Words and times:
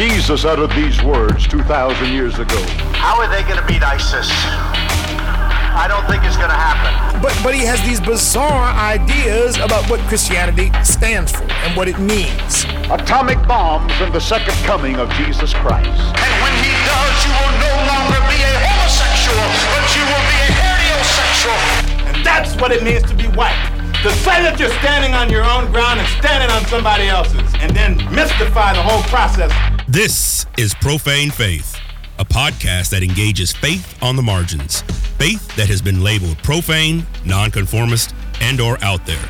Jesus 0.00 0.46
uttered 0.46 0.70
these 0.70 0.96
words 1.02 1.46
2,000 1.46 2.08
years 2.08 2.38
ago. 2.38 2.56
How 2.96 3.20
are 3.20 3.28
they 3.28 3.44
going 3.44 3.60
to 3.60 3.66
beat 3.68 3.84
ISIS? 3.84 4.32
I 4.32 5.84
don't 5.92 6.08
think 6.08 6.24
it's 6.24 6.40
going 6.40 6.48
to 6.48 6.56
happen. 6.56 7.20
But 7.20 7.36
but 7.44 7.52
he 7.52 7.68
has 7.68 7.84
these 7.84 8.00
bizarre 8.00 8.72
ideas 8.80 9.60
about 9.60 9.84
what 9.92 10.00
Christianity 10.08 10.72
stands 10.80 11.36
for 11.36 11.44
and 11.44 11.76
what 11.76 11.84
it 11.84 12.00
means. 12.00 12.64
Atomic 12.88 13.44
bombs 13.44 13.92
and 14.00 14.08
the 14.08 14.24
second 14.24 14.56
coming 14.64 14.96
of 14.96 15.12
Jesus 15.20 15.52
Christ. 15.52 15.92
And 15.92 16.32
when 16.40 16.54
he 16.64 16.72
does, 16.88 17.16
you 17.20 17.32
will 17.36 17.56
no 17.60 17.74
longer 17.84 18.20
be 18.24 18.40
a 18.40 18.56
homosexual, 18.56 19.48
but 19.68 19.84
you 19.92 20.04
will 20.08 20.26
be 20.32 20.38
a 20.40 20.50
heterosexual. 20.64 21.60
And 22.08 22.16
that's 22.24 22.56
what 22.56 22.72
it 22.72 22.80
means 22.80 23.04
to 23.04 23.14
be 23.14 23.28
white. 23.36 23.60
To 24.00 24.08
say 24.24 24.40
that 24.40 24.56
you're 24.56 24.72
standing 24.80 25.12
on 25.12 25.28
your 25.28 25.44
own 25.44 25.68
ground 25.68 26.00
and 26.00 26.08
standing 26.16 26.48
on 26.48 26.64
somebody 26.72 27.04
else's, 27.12 27.52
and 27.60 27.76
then 27.76 28.00
mystify 28.08 28.72
the 28.72 28.80
whole 28.80 29.04
process. 29.12 29.52
This 29.90 30.46
is 30.56 30.72
Profane 30.72 31.32
Faith, 31.32 31.76
a 32.20 32.24
podcast 32.24 32.90
that 32.90 33.02
engages 33.02 33.50
faith 33.50 34.00
on 34.00 34.14
the 34.14 34.22
margins, 34.22 34.82
faith 35.18 35.56
that 35.56 35.66
has 35.66 35.82
been 35.82 36.04
labeled 36.04 36.38
profane, 36.44 37.04
nonconformist, 37.24 38.14
and 38.40 38.60
or 38.60 38.78
out 38.84 39.04
there. 39.04 39.28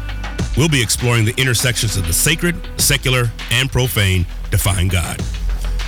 We'll 0.59 0.69
be 0.69 0.83
exploring 0.83 1.25
the 1.25 1.33
intersections 1.41 1.97
of 1.97 2.07
the 2.07 2.13
sacred, 2.13 2.57
secular, 2.77 3.31
and 3.51 3.73
profane 3.73 4.27
to 4.51 4.59
find 4.59 4.91
God. 4.91 5.23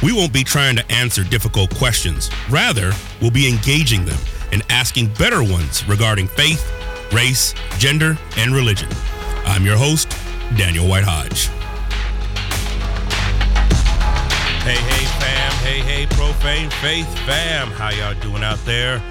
We 0.02 0.14
won't 0.14 0.32
be 0.32 0.42
trying 0.42 0.76
to 0.76 0.90
answer 0.90 1.22
difficult 1.22 1.74
questions. 1.74 2.30
Rather, 2.48 2.92
we'll 3.20 3.30
be 3.30 3.50
engaging 3.50 4.06
them 4.06 4.18
and 4.52 4.62
asking 4.70 5.12
better 5.18 5.42
ones 5.42 5.86
regarding 5.86 6.28
faith, 6.28 6.66
race, 7.12 7.54
gender, 7.76 8.16
and 8.38 8.54
religion. 8.54 8.88
I'm 9.44 9.66
your 9.66 9.76
host, 9.76 10.16
Daniel 10.56 10.88
White 10.88 11.04
Hodge. 11.04 11.50
Hey, 14.62 14.76
hey, 14.76 15.04
fam. 15.18 15.52
Hey, 15.64 15.80
hey, 15.80 16.06
profane 16.06 16.70
faith 16.70 17.12
fam. 17.26 17.66
How 17.72 17.90
y'all 17.90 18.14
doing 18.20 18.44
out 18.44 18.64
there? 18.64 19.02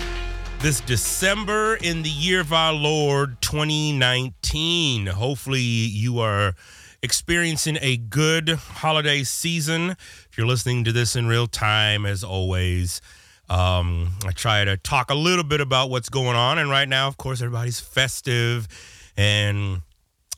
This 0.59 0.79
December 0.79 1.75
in 1.75 2.03
the 2.03 2.09
year 2.09 2.39
of 2.39 2.53
our 2.53 2.71
Lord 2.71 3.41
2019. 3.41 5.07
Hopefully, 5.07 5.59
you 5.59 6.19
are 6.19 6.55
experiencing 7.03 7.77
a 7.81 7.97
good 7.97 8.47
holiday 8.47 9.23
season. 9.23 9.89
If 9.89 10.37
you're 10.37 10.47
listening 10.47 10.85
to 10.85 10.93
this 10.93 11.17
in 11.17 11.27
real 11.27 11.47
time, 11.47 12.05
as 12.05 12.23
always, 12.23 13.01
um, 13.49 14.11
I 14.25 14.31
try 14.31 14.63
to 14.63 14.77
talk 14.77 15.11
a 15.11 15.15
little 15.15 15.43
bit 15.43 15.59
about 15.59 15.89
what's 15.89 16.07
going 16.07 16.37
on. 16.37 16.59
And 16.59 16.69
right 16.69 16.87
now, 16.87 17.09
of 17.09 17.17
course, 17.17 17.41
everybody's 17.41 17.81
festive 17.81 18.69
and 19.17 19.81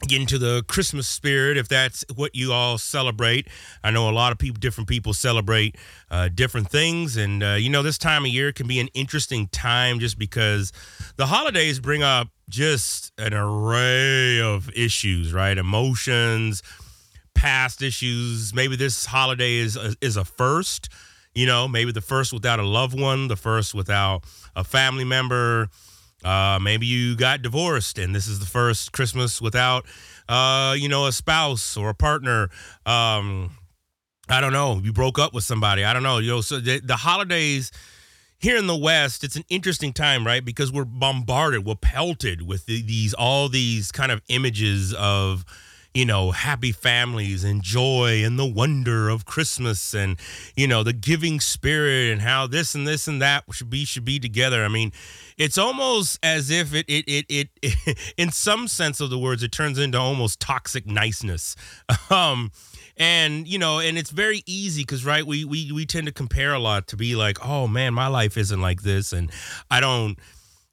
get 0.07 0.21
into 0.21 0.37
the 0.37 0.63
Christmas 0.67 1.07
spirit 1.07 1.57
if 1.57 1.67
that's 1.67 2.03
what 2.15 2.35
you 2.35 2.51
all 2.51 2.77
celebrate. 2.77 3.47
I 3.83 3.91
know 3.91 4.09
a 4.09 4.11
lot 4.11 4.31
of 4.31 4.37
people, 4.37 4.59
different 4.59 4.87
people 4.87 5.13
celebrate 5.13 5.75
uh, 6.11 6.29
different 6.33 6.69
things. 6.69 7.17
And, 7.17 7.43
uh, 7.43 7.53
you 7.53 7.69
know, 7.69 7.83
this 7.83 7.97
time 7.97 8.25
of 8.25 8.31
year 8.31 8.51
can 8.51 8.67
be 8.67 8.79
an 8.79 8.89
interesting 8.93 9.47
time 9.47 9.99
just 9.99 10.17
because 10.17 10.71
the 11.15 11.27
holidays 11.27 11.79
bring 11.79 12.03
up 12.03 12.29
just 12.49 13.11
an 13.17 13.33
array 13.33 14.41
of 14.41 14.69
issues, 14.75 15.33
right? 15.33 15.57
Emotions, 15.57 16.61
past 17.33 17.81
issues. 17.81 18.53
Maybe 18.53 18.75
this 18.75 19.05
holiday 19.05 19.55
is 19.55 19.75
a, 19.75 19.95
is 20.01 20.17
a 20.17 20.25
first. 20.25 20.89
You 21.35 21.47
know, 21.47 21.67
maybe 21.67 21.91
the 21.91 22.01
first 22.01 22.31
without 22.31 22.59
a 22.59 22.63
loved 22.63 22.99
one, 22.99 23.27
the 23.27 23.35
first 23.35 23.73
without 23.73 24.23
a 24.55 24.63
family 24.63 25.03
member, 25.03 25.69
uh, 26.23 26.59
maybe 26.61 26.85
you 26.85 27.15
got 27.15 27.41
divorced 27.41 27.97
and 27.97 28.15
this 28.15 28.27
is 28.27 28.39
the 28.39 28.45
first 28.45 28.91
Christmas 28.91 29.41
without, 29.41 29.85
uh, 30.29 30.75
you 30.77 30.87
know, 30.87 31.07
a 31.07 31.11
spouse 31.11 31.77
or 31.77 31.89
a 31.89 31.95
partner. 31.95 32.49
Um, 32.85 33.51
I 34.29 34.39
don't 34.41 34.53
know. 34.53 34.79
You 34.83 34.93
broke 34.93 35.19
up 35.19 35.33
with 35.33 35.43
somebody. 35.43 35.83
I 35.83 35.93
don't 35.93 36.03
know. 36.03 36.19
You 36.19 36.31
know, 36.31 36.41
so 36.41 36.59
the, 36.59 36.79
the 36.79 36.95
holidays 36.95 37.71
here 38.39 38.57
in 38.57 38.67
the 38.67 38.75
West, 38.75 39.23
it's 39.23 39.35
an 39.35 39.45
interesting 39.49 39.93
time, 39.93 40.25
right? 40.25 40.43
Because 40.43 40.71
we're 40.71 40.85
bombarded, 40.85 41.65
we're 41.65 41.75
pelted 41.75 42.41
with 42.41 42.65
the, 42.65 42.81
these 42.81 43.13
all 43.13 43.47
these 43.49 43.91
kind 43.91 44.11
of 44.11 44.21
images 44.27 44.93
of 44.93 45.45
you 45.93 46.05
know, 46.05 46.31
happy 46.31 46.71
families 46.71 47.43
and 47.43 47.61
joy 47.61 48.23
and 48.23 48.37
the 48.39 48.45
wonder 48.45 49.09
of 49.09 49.25
Christmas 49.25 49.93
and, 49.93 50.19
you 50.55 50.67
know, 50.67 50.83
the 50.83 50.93
giving 50.93 51.39
spirit 51.39 52.11
and 52.11 52.21
how 52.21 52.47
this 52.47 52.73
and 52.73 52.87
this 52.87 53.07
and 53.07 53.21
that 53.21 53.43
should 53.51 53.69
be 53.69 53.85
should 53.85 54.05
be 54.05 54.19
together. 54.19 54.65
I 54.65 54.69
mean, 54.69 54.91
it's 55.37 55.57
almost 55.57 56.19
as 56.23 56.49
if 56.49 56.73
it 56.73 56.85
it 56.87 57.05
it, 57.07 57.49
it, 57.61 58.13
in 58.17 58.31
some 58.31 58.67
sense 58.67 58.99
of 58.99 59.09
the 59.09 59.19
words, 59.19 59.43
it 59.43 59.51
turns 59.51 59.77
into 59.77 59.99
almost 59.99 60.39
toxic 60.39 60.85
niceness. 60.87 61.55
Um 62.09 62.51
and 62.97 63.47
you 63.47 63.57
know 63.57 63.79
and 63.79 63.97
it's 63.97 64.11
very 64.11 64.43
easy 64.45 64.83
because 64.83 65.05
right 65.05 65.25
we, 65.25 65.43
we 65.45 65.71
we 65.71 65.85
tend 65.85 66.05
to 66.05 66.13
compare 66.13 66.53
a 66.53 66.59
lot 66.59 66.87
to 66.87 66.95
be 66.95 67.15
like 67.15 67.43
oh 67.45 67.67
man 67.67 67.93
my 67.93 68.07
life 68.07 68.37
isn't 68.37 68.61
like 68.61 68.83
this 68.83 69.11
and 69.11 69.31
i 69.71 69.79
don't 69.79 70.19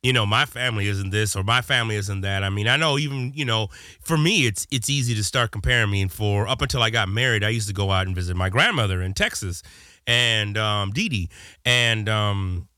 you 0.02 0.12
know 0.12 0.24
my 0.24 0.44
family 0.46 0.86
isn't 0.88 1.10
this 1.10 1.36
or 1.36 1.42
my 1.42 1.60
family 1.60 1.96
isn't 1.96 2.22
that 2.22 2.42
i 2.42 2.48
mean 2.48 2.66
i 2.66 2.76
know 2.76 2.98
even 2.98 3.32
you 3.34 3.44
know 3.44 3.68
for 4.00 4.16
me 4.16 4.46
it's 4.46 4.66
it's 4.70 4.88
easy 4.88 5.14
to 5.14 5.22
start 5.22 5.50
comparing 5.50 5.90
me 5.90 6.00
and 6.02 6.12
for 6.12 6.48
up 6.48 6.62
until 6.62 6.82
i 6.82 6.90
got 6.90 7.08
married 7.08 7.44
i 7.44 7.48
used 7.48 7.68
to 7.68 7.74
go 7.74 7.90
out 7.90 8.06
and 8.06 8.14
visit 8.14 8.36
my 8.36 8.48
grandmother 8.48 9.02
in 9.02 9.12
texas 9.12 9.62
and 10.06 10.56
um 10.56 10.90
Dee 10.90 11.08
Dee. 11.08 11.28
and 11.64 12.08
um 12.08 12.68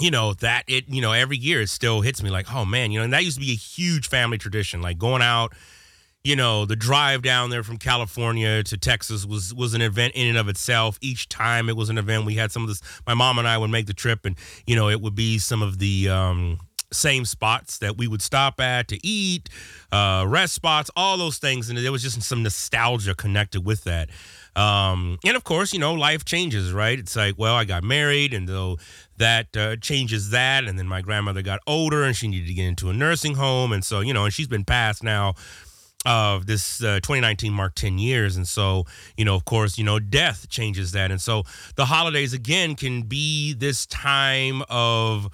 you 0.00 0.10
know 0.10 0.34
that 0.34 0.64
it 0.66 0.88
you 0.88 1.00
know 1.00 1.12
every 1.12 1.36
year 1.36 1.60
it 1.60 1.68
still 1.68 2.00
hits 2.00 2.22
me 2.22 2.30
like 2.30 2.52
oh 2.54 2.64
man 2.64 2.90
you 2.90 2.98
know 2.98 3.04
and 3.04 3.12
that 3.12 3.24
used 3.24 3.36
to 3.36 3.44
be 3.44 3.52
a 3.52 3.56
huge 3.56 4.08
family 4.08 4.38
tradition 4.38 4.82
like 4.82 4.98
going 4.98 5.22
out 5.22 5.52
you 6.28 6.36
know 6.36 6.66
the 6.66 6.76
drive 6.76 7.22
down 7.22 7.48
there 7.48 7.62
from 7.62 7.78
california 7.78 8.62
to 8.62 8.76
texas 8.76 9.24
was 9.24 9.54
was 9.54 9.72
an 9.72 9.80
event 9.80 10.12
in 10.14 10.28
and 10.28 10.36
of 10.36 10.46
itself. 10.48 10.98
Each 11.00 11.26
time 11.28 11.70
it 11.70 11.76
was 11.76 11.88
an 11.88 11.96
event 11.96 12.26
we 12.26 12.34
had 12.34 12.52
some 12.52 12.62
of 12.62 12.68
this 12.68 12.82
my 13.06 13.14
mom 13.14 13.38
and 13.38 13.48
i 13.48 13.56
would 13.56 13.70
make 13.70 13.86
the 13.86 13.94
trip 13.94 14.26
and 14.26 14.36
you 14.66 14.76
know 14.76 14.90
it 14.90 15.00
would 15.00 15.14
be 15.14 15.38
some 15.38 15.62
of 15.62 15.78
the 15.78 16.10
um 16.10 16.58
same 16.92 17.24
spots 17.24 17.78
that 17.78 17.96
we 17.98 18.06
would 18.06 18.22
stop 18.22 18.60
at 18.60 18.88
to 18.88 18.98
eat 19.06 19.48
uh 19.90 20.24
rest 20.28 20.54
spots 20.54 20.90
all 20.96 21.16
those 21.16 21.38
things. 21.38 21.70
And 21.70 21.78
there 21.78 21.92
was 21.92 22.02
just 22.02 22.20
some 22.22 22.42
nostalgia 22.42 23.14
connected 23.14 23.64
with 23.64 23.84
that. 23.84 24.10
Um, 24.56 25.18
and 25.24 25.36
of 25.36 25.44
course, 25.44 25.72
you 25.72 25.78
know, 25.78 25.94
life 25.94 26.24
changes, 26.24 26.72
right? 26.72 26.98
It's 26.98 27.14
like, 27.14 27.36
well, 27.38 27.54
I 27.54 27.64
got 27.64 27.84
married, 27.84 28.34
and 28.34 28.48
though 28.48 28.78
that 29.18 29.56
uh, 29.56 29.76
changes 29.76 30.30
that, 30.30 30.64
and 30.64 30.76
then 30.76 30.88
my 30.88 31.00
grandmother 31.00 31.42
got 31.42 31.60
older, 31.64 32.02
and 32.02 32.16
she 32.16 32.26
needed 32.26 32.48
to 32.48 32.54
get 32.54 32.66
into 32.66 32.90
a 32.90 32.92
nursing 32.92 33.34
home, 33.34 33.72
and 33.72 33.84
so 33.84 34.00
you 34.00 34.12
know, 34.12 34.24
and 34.24 34.34
she's 34.34 34.48
been 34.48 34.64
passed 34.64 35.04
now 35.04 35.34
of 36.08 36.46
this 36.46 36.82
uh, 36.82 37.00
2019 37.02 37.52
marked 37.52 37.76
10 37.76 37.98
years. 37.98 38.36
And 38.36 38.48
so 38.48 38.84
you 39.16 39.24
know 39.24 39.34
of 39.34 39.44
course 39.44 39.76
you 39.76 39.84
know 39.84 39.98
death 39.98 40.48
changes 40.48 40.92
that. 40.92 41.10
And 41.10 41.20
so 41.20 41.42
the 41.76 41.84
holidays 41.84 42.32
again 42.32 42.74
can 42.74 43.02
be 43.02 43.52
this 43.52 43.84
time 43.86 44.62
of 44.70 45.28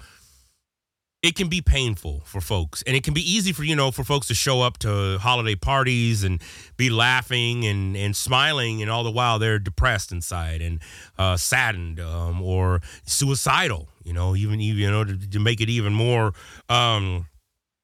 it 1.23 1.35
can 1.35 1.47
be 1.47 1.59
painful 1.59 2.21
for 2.25 2.39
folks. 2.39 2.83
And 2.85 2.95
it 2.95 3.03
can 3.03 3.15
be 3.15 3.21
easy 3.21 3.53
for 3.53 3.63
you 3.63 3.75
know 3.75 3.89
for 3.89 4.03
folks 4.03 4.27
to 4.27 4.35
show 4.35 4.61
up 4.61 4.77
to 4.79 5.17
holiday 5.17 5.55
parties 5.55 6.23
and 6.25 6.41
be 6.75 6.89
laughing 6.89 7.65
and 7.65 7.95
and 7.95 8.13
smiling 8.15 8.81
and 8.81 8.91
all 8.91 9.03
the 9.05 9.11
while 9.11 9.39
they're 9.39 9.59
depressed 9.59 10.11
inside 10.11 10.61
and 10.61 10.81
uh, 11.17 11.37
saddened 11.37 12.01
um, 12.01 12.41
or 12.41 12.81
suicidal 13.05 13.87
you 14.03 14.13
know 14.13 14.35
even 14.35 14.59
even 14.59 14.81
you 14.81 14.91
know 14.91 15.05
to, 15.05 15.29
to 15.29 15.39
make 15.39 15.61
it 15.61 15.69
even 15.69 15.93
more 15.93 16.33
um, 16.69 17.25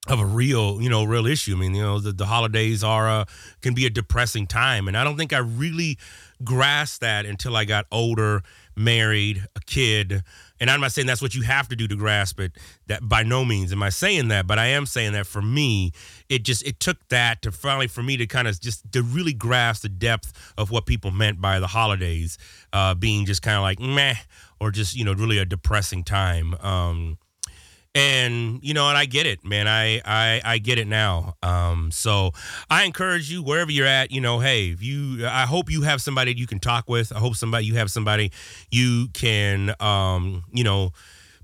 of 0.08 0.20
a 0.20 0.26
real, 0.26 0.82
you 0.82 0.90
know, 0.90 1.04
real 1.04 1.28
issue. 1.28 1.56
I 1.56 1.60
mean, 1.60 1.76
you 1.76 1.84
know, 1.84 2.00
the, 2.00 2.12
the 2.12 2.26
holidays 2.26 2.84
are 2.84 3.08
uh, 3.08 3.26
can 3.62 3.74
be 3.74 3.86
a 3.86 3.90
depressing 3.90 4.48
time, 4.48 4.88
and 4.88 4.98
I 4.98 5.04
don't 5.04 5.18
think 5.18 5.32
I 5.32 5.38
really 5.38 5.98
grasped 6.44 7.02
that 7.02 7.28
until 7.28 7.56
I 7.56 7.66
got 7.66 7.86
older, 7.92 8.42
married, 8.76 9.46
a 9.56 9.60
kid. 9.60 10.24
And 10.60 10.70
I'm 10.70 10.82
not 10.82 10.92
saying 10.92 11.08
that's 11.08 11.22
what 11.22 11.36
you 11.36 11.44
have 11.44 11.68
to 11.70 11.76
do 11.76 11.88
to 11.88 11.96
grasp 11.96 12.40
it. 12.40 12.54
That 12.88 13.08
by 13.08 13.22
no 13.22 13.46
means 13.46 13.72
am 13.72 13.84
I 13.84 13.90
saying 13.90 14.30
that, 14.30 14.48
but 14.48 14.58
I 14.58 14.68
am 14.68 14.88
saying 14.88 15.14
that 15.14 15.28
for 15.28 15.42
me, 15.42 15.92
it 16.30 16.44
just 16.44 16.66
it 16.66 16.80
took 16.80 17.08
that 17.10 17.44
to 17.44 17.52
finally 17.52 17.88
for 17.88 18.02
me 18.02 18.18
to 18.18 18.26
kind 18.26 18.48
of 18.48 18.60
just 18.60 18.92
to 18.94 19.04
really 19.04 19.34
grasp 19.34 19.84
the 19.84 19.90
depth 19.90 20.54
of 20.58 20.72
what 20.72 20.88
people 20.88 21.12
meant 21.12 21.40
by 21.42 21.60
the 21.60 21.68
holidays 21.68 22.38
uh, 22.74 22.96
being 22.96 23.26
just 23.26 23.42
kind 23.42 23.58
of 23.58 23.62
like 23.62 23.80
meh 23.80 24.16
or 24.60 24.72
just 24.72 24.96
you 24.96 25.06
know 25.06 25.14
really 25.14 25.38
a 25.38 25.46
depressing 25.46 26.04
time. 26.04 26.56
Um, 26.56 27.18
and 27.94 28.60
you 28.64 28.74
know 28.74 28.88
and 28.88 28.98
i 28.98 29.06
get 29.06 29.26
it 29.26 29.44
man. 29.44 29.68
I 29.68 30.02
i 30.06 30.42
i 30.44 30.58
get 30.58 30.78
it 30.80 30.88
now. 30.88 31.36
Um 31.44 31.92
so 31.92 32.32
i 32.70 32.84
encourage 32.84 33.30
you 33.30 33.44
wherever 33.44 33.72
you're 33.72 33.88
at 33.88 34.12
you 34.12 34.22
know 34.22 34.40
hey 34.40 34.70
if 34.70 34.82
you 34.82 35.28
i 35.28 35.46
hope 35.46 35.70
you 35.70 35.82
have 35.82 36.02
somebody 36.02 36.34
you 36.36 36.48
can 36.48 36.60
talk 36.60 36.88
with. 36.88 37.12
I 37.12 37.20
hope 37.20 37.36
somebody 37.36 37.66
you 37.66 37.76
have 37.76 37.92
somebody 37.92 38.32
you 38.72 39.08
can 39.14 39.76
um 39.82 40.44
you 40.54 40.64
know 40.64 40.92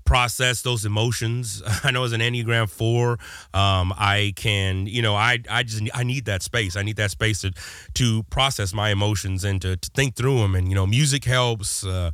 process 0.06 0.62
those 0.62 0.86
emotions. 0.86 1.62
I 1.84 1.90
know 1.90 2.02
as 2.02 2.12
an 2.12 2.22
enneagram 2.22 2.70
4 2.70 3.18
um 3.52 3.92
i 3.98 4.32
can 4.36 4.86
you 4.86 5.02
know 5.02 5.14
i 5.14 5.38
i 5.50 5.62
just 5.62 5.82
i 5.94 6.02
need 6.02 6.24
that 6.24 6.42
space. 6.42 6.76
I 6.76 6.82
need 6.82 6.96
that 6.96 7.10
space 7.10 7.42
to 7.42 7.52
to 7.94 8.22
process 8.24 8.72
my 8.72 8.90
emotions 8.90 9.44
and 9.44 9.60
to, 9.60 9.76
to 9.76 9.90
think 9.90 10.16
through 10.16 10.38
them 10.38 10.54
and 10.54 10.68
you 10.68 10.74
know 10.74 10.86
music 10.86 11.24
helps 11.24 11.84
uh 11.84 12.10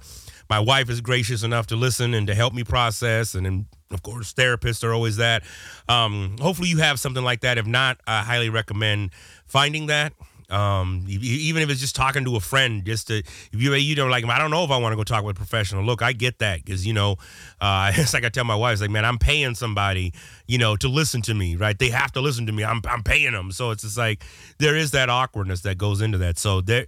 my 0.51 0.61
wife 0.61 0.91
is 0.91 1.01
gracious 1.01 1.43
enough 1.43 1.69
to 1.69 1.77
listen 1.77 2.15
and 2.15 2.27
to 2.27 2.35
help 2.35 2.53
me 2.53 2.65
process 2.65 3.35
and 3.35 3.47
then 3.47 3.67
of 3.94 4.02
course 4.02 4.32
therapists 4.35 4.85
are 4.85 4.93
always 4.93 5.17
that 5.17 5.43
um, 5.88 6.37
hopefully 6.41 6.69
you 6.69 6.79
have 6.79 6.99
something 7.00 7.25
like 7.25 7.41
that 7.41 7.58
if 7.58 7.67
not 7.67 7.99
i 8.06 8.23
highly 8.23 8.50
recommend 8.50 9.11
finding 9.46 9.87
that 9.87 10.12
Um, 10.50 11.06
even 11.08 11.62
if 11.62 11.70
it's 11.70 11.81
just 11.81 11.96
talking 11.96 12.25
to 12.26 12.37
a 12.37 12.41
friend, 12.41 12.85
just 12.85 13.08
to 13.08 13.17
if 13.19 13.55
you 13.55 13.73
you 13.75 13.96
know 13.96 14.06
like 14.06 14.25
I 14.26 14.38
don't 14.38 14.50
know 14.50 14.62
if 14.62 14.70
I 14.70 14.76
want 14.76 14.93
to 14.93 14.96
go 14.96 15.02
talk 15.02 15.25
with 15.25 15.37
a 15.37 15.38
professional. 15.38 15.82
Look, 15.85 16.02
I 16.02 16.12
get 16.12 16.38
that 16.41 16.62
because 16.62 16.87
you 16.87 16.93
know, 16.93 17.17
uh, 17.62 17.93
it's 17.96 18.12
like 18.12 18.25
I 18.25 18.29
tell 18.29 18.44
my 18.44 18.55
wife, 18.55 18.75
it's 18.75 18.82
like 18.82 18.91
man, 18.91 19.06
I'm 19.06 19.17
paying 19.19 19.55
somebody, 19.55 20.12
you 20.46 20.58
know, 20.58 20.76
to 20.76 20.88
listen 20.88 21.23
to 21.23 21.35
me, 21.35 21.56
right? 21.56 21.76
They 21.79 21.88
have 21.88 22.12
to 22.12 22.20
listen 22.20 22.46
to 22.46 22.52
me. 22.52 22.62
I'm 22.62 22.82
I'm 22.87 23.02
paying 23.02 23.32
them, 23.32 23.52
so 23.52 23.70
it's 23.70 23.82
just 23.82 23.96
like 23.96 24.23
there 24.58 24.76
is 24.76 24.91
that 24.91 25.08
awkwardness 25.08 25.62
that 25.62 25.79
goes 25.79 26.02
into 26.02 26.19
that. 26.19 26.38
So 26.38 26.61
there, 26.61 26.87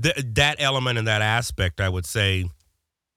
th- 0.00 0.24
that 0.34 0.56
element 0.60 0.96
and 0.96 1.08
that 1.08 1.22
aspect, 1.22 1.80
I 1.80 1.88
would 1.88 2.06
say, 2.06 2.48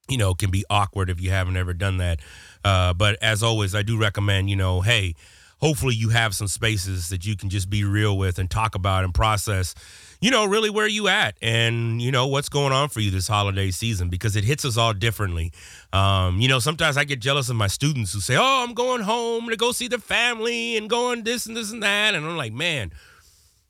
you 0.10 0.18
know, 0.18 0.34
can 0.34 0.52
be 0.52 0.66
awkward 0.70 1.10
if 1.10 1.22
you 1.22 1.30
haven't 1.30 1.58
ever 1.58 1.74
done 1.74 1.98
that. 1.98 2.20
Uh, 2.66 2.94
but 2.94 3.18
as 3.22 3.44
always, 3.44 3.76
I 3.76 3.84
do 3.84 3.98
recommend, 3.98 4.50
you 4.50 4.56
know, 4.56 4.82
hey, 4.82 5.14
hopefully 5.60 5.94
you 5.96 6.10
have 6.10 6.34
some 6.34 6.48
spaces 6.48 7.10
that 7.10 7.26
you 7.26 7.38
can 7.38 7.50
just 7.50 7.70
be 7.70 7.84
real 7.84 8.18
with 8.18 8.40
and 8.40 8.50
talk 8.50 8.74
about 8.76 9.04
and 9.04 9.14
process, 9.14 9.76
you 10.20 10.32
know, 10.32 10.46
really 10.46 10.70
where 10.70 10.88
you 10.88 11.08
at 11.08 11.36
and, 11.42 12.02
you 12.02 12.12
know, 12.12 12.26
what's 12.28 12.50
going 12.50 12.74
on 12.74 12.90
for 12.90 13.00
you 13.02 13.12
this 13.12 13.28
holiday 13.28 13.70
season 13.70 14.10
because 14.10 14.36
it 14.36 14.44
hits 14.44 14.66
us 14.66 14.78
all 14.78 14.94
differently. 14.94 15.52
Um, 15.94 16.42
you 16.42 16.48
know, 16.48 16.60
sometimes 16.60 16.98
I 16.98 17.04
get 17.04 17.20
jealous 17.20 17.50
of 17.50 17.56
my 17.56 17.68
students 17.68 18.14
who 18.14 18.20
say, 18.20 18.36
oh, 18.36 18.66
I'm 18.68 18.74
going 18.74 19.02
home 19.02 19.48
to 19.50 19.56
go 19.56 19.72
see 19.72 19.88
the 19.88 20.00
family 20.00 20.76
and 20.76 20.90
going 20.90 21.24
this 21.24 21.46
and 21.46 21.56
this 21.56 21.72
and 21.72 21.84
that. 21.84 22.16
And 22.16 22.26
I'm 22.26 22.36
like, 22.36 22.54
man, 22.54 22.92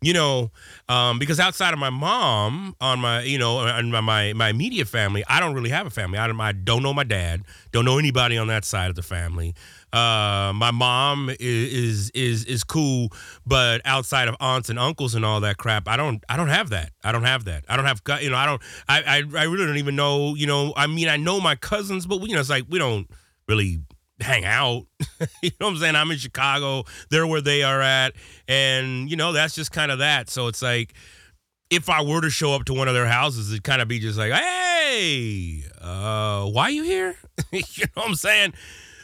you 0.05 0.13
know, 0.13 0.51
um, 0.87 1.17
because 1.17 1.39
outside 1.39 1.73
of 1.73 1.79
my 1.79 1.89
mom, 1.89 2.75
on 2.79 2.99
my, 2.99 3.23
you 3.23 3.39
know, 3.39 3.61
and 3.61 3.91
my, 3.91 4.01
my 4.01 4.33
my 4.33 4.49
immediate 4.49 4.87
family, 4.87 5.23
I 5.27 5.39
don't 5.39 5.55
really 5.55 5.71
have 5.71 5.87
a 5.87 5.89
family. 5.89 6.19
I 6.19 6.27
don't, 6.27 6.39
I 6.39 6.51
don't 6.51 6.83
know 6.83 6.93
my 6.93 7.03
dad, 7.03 7.41
don't 7.71 7.85
know 7.85 7.97
anybody 7.97 8.37
on 8.37 8.45
that 8.47 8.65
side 8.65 8.91
of 8.91 8.95
the 8.95 9.01
family. 9.01 9.55
Uh, 9.91 10.53
my 10.53 10.69
mom 10.69 11.31
is, 11.31 11.39
is 11.39 12.09
is 12.11 12.45
is 12.45 12.63
cool, 12.63 13.09
but 13.47 13.81
outside 13.83 14.27
of 14.27 14.35
aunts 14.39 14.69
and 14.69 14.77
uncles 14.77 15.15
and 15.15 15.25
all 15.25 15.39
that 15.39 15.57
crap, 15.57 15.87
I 15.87 15.97
don't 15.97 16.23
I 16.29 16.37
don't 16.37 16.49
have 16.49 16.69
that. 16.69 16.91
I 17.03 17.11
don't 17.11 17.23
have 17.23 17.45
that. 17.45 17.65
I 17.67 17.75
don't 17.75 17.85
have 17.85 18.01
you 18.21 18.29
know 18.29 18.37
I 18.37 18.45
don't 18.45 18.61
I 18.87 19.01
I, 19.01 19.23
I 19.39 19.43
really 19.45 19.65
don't 19.65 19.77
even 19.77 19.95
know 19.95 20.35
you 20.35 20.45
know 20.45 20.71
I 20.77 20.85
mean 20.85 21.07
I 21.07 21.17
know 21.17 21.41
my 21.41 21.55
cousins, 21.55 22.05
but 22.05 22.21
you 22.21 22.35
know 22.35 22.41
it's 22.41 22.49
like 22.51 22.65
we 22.69 22.77
don't 22.77 23.09
really 23.47 23.79
hang 24.19 24.45
out. 24.45 24.85
you 25.41 25.51
know 25.59 25.67
what 25.67 25.73
I'm 25.73 25.77
saying? 25.77 25.95
I'm 25.95 26.11
in 26.11 26.17
Chicago. 26.17 26.83
They're 27.09 27.27
where 27.27 27.41
they 27.41 27.63
are 27.63 27.81
at. 27.81 28.13
And, 28.47 29.09
you 29.09 29.15
know, 29.15 29.31
that's 29.31 29.55
just 29.55 29.71
kind 29.71 29.91
of 29.91 29.99
that. 29.99 30.29
So 30.29 30.47
it's 30.47 30.61
like, 30.61 30.93
if 31.69 31.89
I 31.89 32.03
were 32.03 32.21
to 32.21 32.29
show 32.29 32.53
up 32.53 32.65
to 32.65 32.73
one 32.73 32.87
of 32.87 32.93
their 32.93 33.07
houses, 33.07 33.51
it'd 33.51 33.63
kind 33.63 33.81
of 33.81 33.87
be 33.87 33.99
just 33.99 34.17
like, 34.17 34.31
hey, 34.31 35.63
uh, 35.81 36.45
why 36.45 36.63
are 36.63 36.71
you 36.71 36.83
here? 36.83 37.15
you 37.51 37.61
know 37.95 38.03
what 38.03 38.09
I'm 38.09 38.15
saying? 38.15 38.53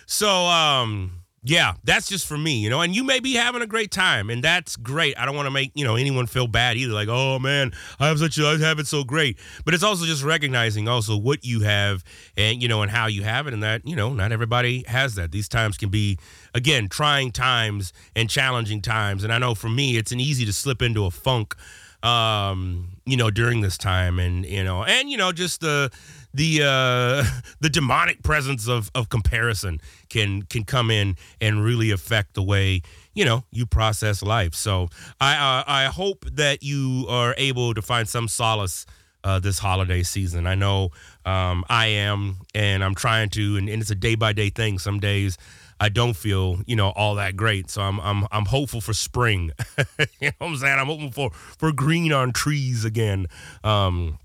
So, 0.06 0.30
um, 0.30 1.21
yeah, 1.44 1.74
that's 1.84 2.08
just 2.08 2.28
for 2.28 2.38
me, 2.38 2.60
you 2.60 2.70
know, 2.70 2.82
and 2.82 2.96
you 2.96 3.04
may 3.04 3.20
be 3.20 3.34
having 3.34 3.64
a 3.64 3.68
great 3.68 3.90
time, 3.90 4.30
and 4.30 4.44
that's 4.44 4.76
great. 4.76 5.18
I 5.18 5.26
don't 5.26 5.36
want 5.36 5.48
to 5.48 5.52
make, 5.52 5.72
you 5.74 5.84
know, 5.84 5.96
anyone 5.96 6.28
feel 6.28 6.46
bad 6.46 6.78
either. 6.78 6.94
Like, 6.94 7.08
oh 7.10 7.40
man, 7.40 7.72
I 8.00 8.08
have 8.10 8.20
such 8.20 8.38
a, 8.38 8.46
I 8.46 8.58
have 8.60 8.78
it 8.78 8.86
so 8.86 9.04
great. 9.04 9.40
But 9.66 9.74
it's 9.74 9.82
also 9.82 10.06
just 10.06 10.24
recognizing 10.24 10.88
also 10.88 11.18
what 11.18 11.44
you 11.44 11.62
have 11.62 12.04
and, 12.38 12.62
you 12.62 12.68
know, 12.68 12.84
and 12.84 12.92
how 12.92 13.08
you 13.08 13.24
have 13.24 13.48
it, 13.48 13.56
and 13.56 13.64
that, 13.64 13.88
you 13.88 13.96
know, 13.96 14.14
not 14.14 14.32
everybody 14.32 14.84
has 14.88 15.16
that. 15.16 15.32
These 15.32 15.50
times 15.50 15.78
can 15.78 15.90
be, 15.90 16.20
again, 16.54 16.88
trying 16.88 17.32
times 17.32 17.92
and 18.16 18.30
challenging 18.30 18.82
times. 18.82 19.24
And 19.24 19.34
I 19.34 19.40
know 19.40 19.56
for 19.56 19.70
me, 19.70 19.98
it's 19.98 20.12
an 20.12 20.20
easy 20.20 20.46
to 20.46 20.54
slip 20.54 20.84
into 20.84 21.06
a 21.06 21.12
funk, 21.12 21.56
um, 22.04 22.90
you 23.06 23.18
know, 23.18 23.32
during 23.32 23.62
this 23.62 23.80
time, 23.80 24.20
and, 24.20 24.46
you 24.46 24.64
know, 24.64 24.84
and, 24.84 25.10
you 25.10 25.18
know, 25.18 25.32
just 25.32 25.62
the, 25.62 25.90
the 26.34 26.62
uh, 26.64 27.24
the 27.60 27.70
demonic 27.70 28.24
presence 28.24 28.68
of, 28.68 28.92
of 28.96 29.10
comparison 29.10 29.82
can 30.10 30.44
can 30.44 30.64
come 30.64 30.92
in 30.92 31.16
and 31.40 31.64
really 31.64 31.92
affect 31.92 32.34
the 32.34 32.44
way 32.44 32.82
you 33.14 33.26
know 33.26 33.44
you 33.52 33.66
process 33.66 34.22
life. 34.24 34.54
So 34.56 34.90
I 35.20 35.34
uh, 35.34 35.64
I 35.68 35.86
hope 35.86 36.26
that 36.32 36.64
you 36.64 37.06
are 37.10 37.34
able 37.38 37.74
to 37.74 37.82
find 37.82 38.08
some 38.08 38.28
solace 38.28 38.86
uh, 39.24 39.40
this 39.40 39.60
holiday 39.60 40.04
season. 40.04 40.48
I 40.48 40.56
know 40.56 40.90
um, 41.26 41.64
I 41.70 41.88
am, 41.88 42.38
and 42.56 42.84
I'm 42.84 42.96
trying 42.96 43.30
to, 43.32 43.58
and, 43.58 43.70
and 43.70 43.82
it's 43.82 43.92
a 43.92 43.96
day 43.96 44.16
by 44.16 44.34
day 44.34 44.50
thing. 44.50 44.80
Some 44.80 45.00
days. 45.00 45.38
I 45.84 45.90
don't 45.90 46.14
feel, 46.14 46.60
you 46.68 46.76
know, 46.76 46.90
all 46.90 47.16
that 47.16 47.36
great. 47.36 47.72
So 47.72 47.82
I'm 47.82 48.00
I'm 48.02 48.28
I'm 48.32 48.46
hopeful 48.46 48.82
for 48.82 48.94
spring. 48.94 49.52
you 49.80 50.06
know 50.22 50.32
what 50.38 50.48
I'm 50.48 50.58
saying? 50.58 50.78
I'm 50.78 50.86
hoping 50.86 51.10
for 51.10 51.32
for 51.32 51.72
green 51.72 52.14
on 52.14 52.34
trees 52.34 52.86
again. 52.86 53.26
Um, 53.64 54.20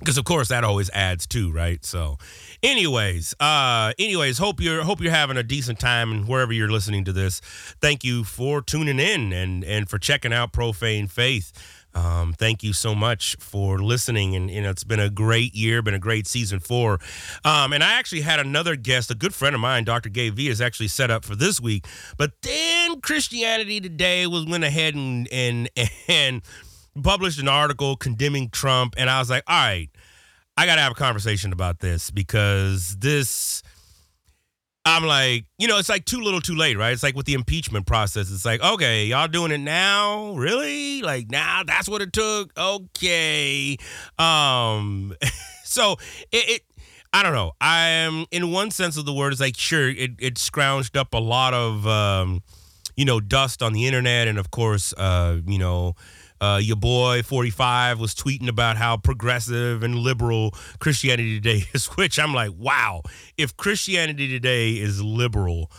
because 0.00 0.18
of 0.18 0.24
course 0.24 0.48
that 0.48 0.62
always 0.64 0.90
adds 0.90 1.26
too 1.26 1.50
right? 1.52 1.84
So 1.84 2.18
anyways 2.62 3.34
uh 3.40 3.92
anyways 3.98 4.38
hope 4.38 4.60
you're 4.60 4.82
hope 4.82 5.00
you're 5.00 5.12
having 5.12 5.36
a 5.36 5.42
decent 5.42 5.80
time 5.80 6.12
and 6.12 6.28
wherever 6.28 6.52
you're 6.52 6.70
listening 6.70 7.04
to 7.04 7.12
this. 7.12 7.40
Thank 7.80 8.04
you 8.04 8.24
for 8.24 8.60
tuning 8.60 8.98
in 8.98 9.32
and 9.32 9.64
and 9.64 9.88
for 9.88 9.98
checking 9.98 10.32
out 10.32 10.52
profane 10.52 11.06
faith. 11.06 11.52
Um, 11.94 12.34
thank 12.34 12.62
you 12.62 12.74
so 12.74 12.94
much 12.94 13.36
for 13.40 13.78
listening 13.78 14.36
and 14.36 14.50
you 14.50 14.60
know 14.60 14.68
it's 14.68 14.84
been 14.84 15.00
a 15.00 15.08
great 15.08 15.54
year 15.54 15.80
been 15.80 15.94
a 15.94 15.98
great 15.98 16.26
season 16.26 16.60
four. 16.60 16.98
Um, 17.42 17.72
and 17.72 17.82
i 17.82 17.94
actually 17.94 18.20
had 18.20 18.38
another 18.38 18.76
guest 18.76 19.10
a 19.10 19.14
good 19.14 19.34
friend 19.34 19.54
of 19.54 19.62
mine 19.62 19.84
dr 19.84 20.10
Gay 20.10 20.28
v 20.28 20.48
is 20.48 20.60
actually 20.60 20.88
set 20.88 21.10
up 21.10 21.24
for 21.24 21.34
this 21.34 21.58
week. 21.58 21.86
But 22.18 22.32
then 22.42 23.00
christianity 23.00 23.80
today 23.80 24.26
was 24.26 24.44
went 24.44 24.62
ahead 24.62 24.94
and 24.94 25.26
and 25.32 25.70
and 26.08 26.42
published 27.02 27.40
an 27.40 27.48
article 27.48 27.96
condemning 27.96 28.50
Trump, 28.50 28.94
and 28.96 29.08
I 29.10 29.18
was 29.18 29.30
like, 29.30 29.44
all 29.46 29.56
right, 29.56 29.90
I 30.56 30.66
got 30.66 30.76
to 30.76 30.80
have 30.80 30.92
a 30.92 30.96
conversation 30.96 31.52
about 31.52 31.80
this 31.80 32.10
because 32.10 32.96
this. 32.98 33.62
I'm 34.88 35.04
like, 35.04 35.46
you 35.58 35.66
know, 35.66 35.78
it's 35.78 35.88
like 35.88 36.04
too 36.04 36.20
little, 36.20 36.40
too 36.40 36.54
late, 36.54 36.78
right? 36.78 36.92
It's 36.92 37.02
like 37.02 37.16
with 37.16 37.26
the 37.26 37.34
impeachment 37.34 37.86
process. 37.88 38.30
It's 38.30 38.44
like, 38.44 38.62
okay, 38.62 39.06
y'all 39.06 39.26
doing 39.26 39.50
it 39.50 39.58
now, 39.58 40.30
really? 40.34 41.02
Like 41.02 41.28
now, 41.28 41.64
that's 41.66 41.88
what 41.88 42.02
it 42.02 42.12
took. 42.12 42.56
Okay, 42.56 43.76
um, 44.16 45.12
so 45.64 45.96
it, 46.30 46.48
it 46.48 46.62
I 47.12 47.22
don't 47.24 47.32
know. 47.32 47.52
I 47.60 47.88
am 47.88 48.26
in 48.30 48.52
one 48.52 48.70
sense 48.70 48.96
of 48.96 49.06
the 49.06 49.12
word, 49.12 49.32
it's 49.32 49.40
like 49.40 49.56
sure, 49.56 49.88
it 49.88 50.12
it 50.20 50.34
scrounged 50.34 50.96
up 50.96 51.14
a 51.14 51.18
lot 51.18 51.52
of 51.52 51.84
um, 51.86 52.42
you 52.96 53.04
know, 53.04 53.20
dust 53.20 53.62
on 53.62 53.72
the 53.72 53.86
internet, 53.86 54.28
and 54.28 54.38
of 54.38 54.50
course, 54.50 54.92
uh, 54.94 55.38
you 55.46 55.58
know, 55.58 55.94
uh, 56.40 56.60
your 56.62 56.76
boy 56.76 57.22
45 57.22 57.98
was 57.98 58.14
tweeting 58.14 58.48
about 58.48 58.76
how 58.76 58.96
progressive 58.96 59.82
and 59.82 59.96
liberal 59.96 60.54
Christianity 60.78 61.40
Today 61.40 61.64
is, 61.74 61.86
which 61.96 62.18
I'm 62.18 62.34
like, 62.34 62.52
wow, 62.56 63.02
if 63.36 63.56
Christianity 63.56 64.28
Today 64.28 64.72
is 64.72 65.02
liberal, 65.02 65.70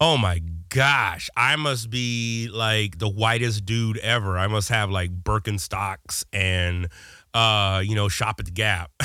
oh 0.00 0.16
my 0.16 0.40
gosh, 0.68 1.28
I 1.36 1.56
must 1.56 1.90
be 1.90 2.48
like 2.52 2.98
the 2.98 3.08
whitest 3.08 3.64
dude 3.64 3.98
ever. 3.98 4.38
I 4.38 4.46
must 4.46 4.68
have 4.68 4.90
like 4.90 5.10
Birkenstocks 5.22 6.24
and, 6.32 6.88
uh, 7.34 7.82
you 7.84 7.94
know, 7.94 8.08
shop 8.08 8.36
at 8.38 8.46
the 8.46 8.52
Gap. 8.52 8.90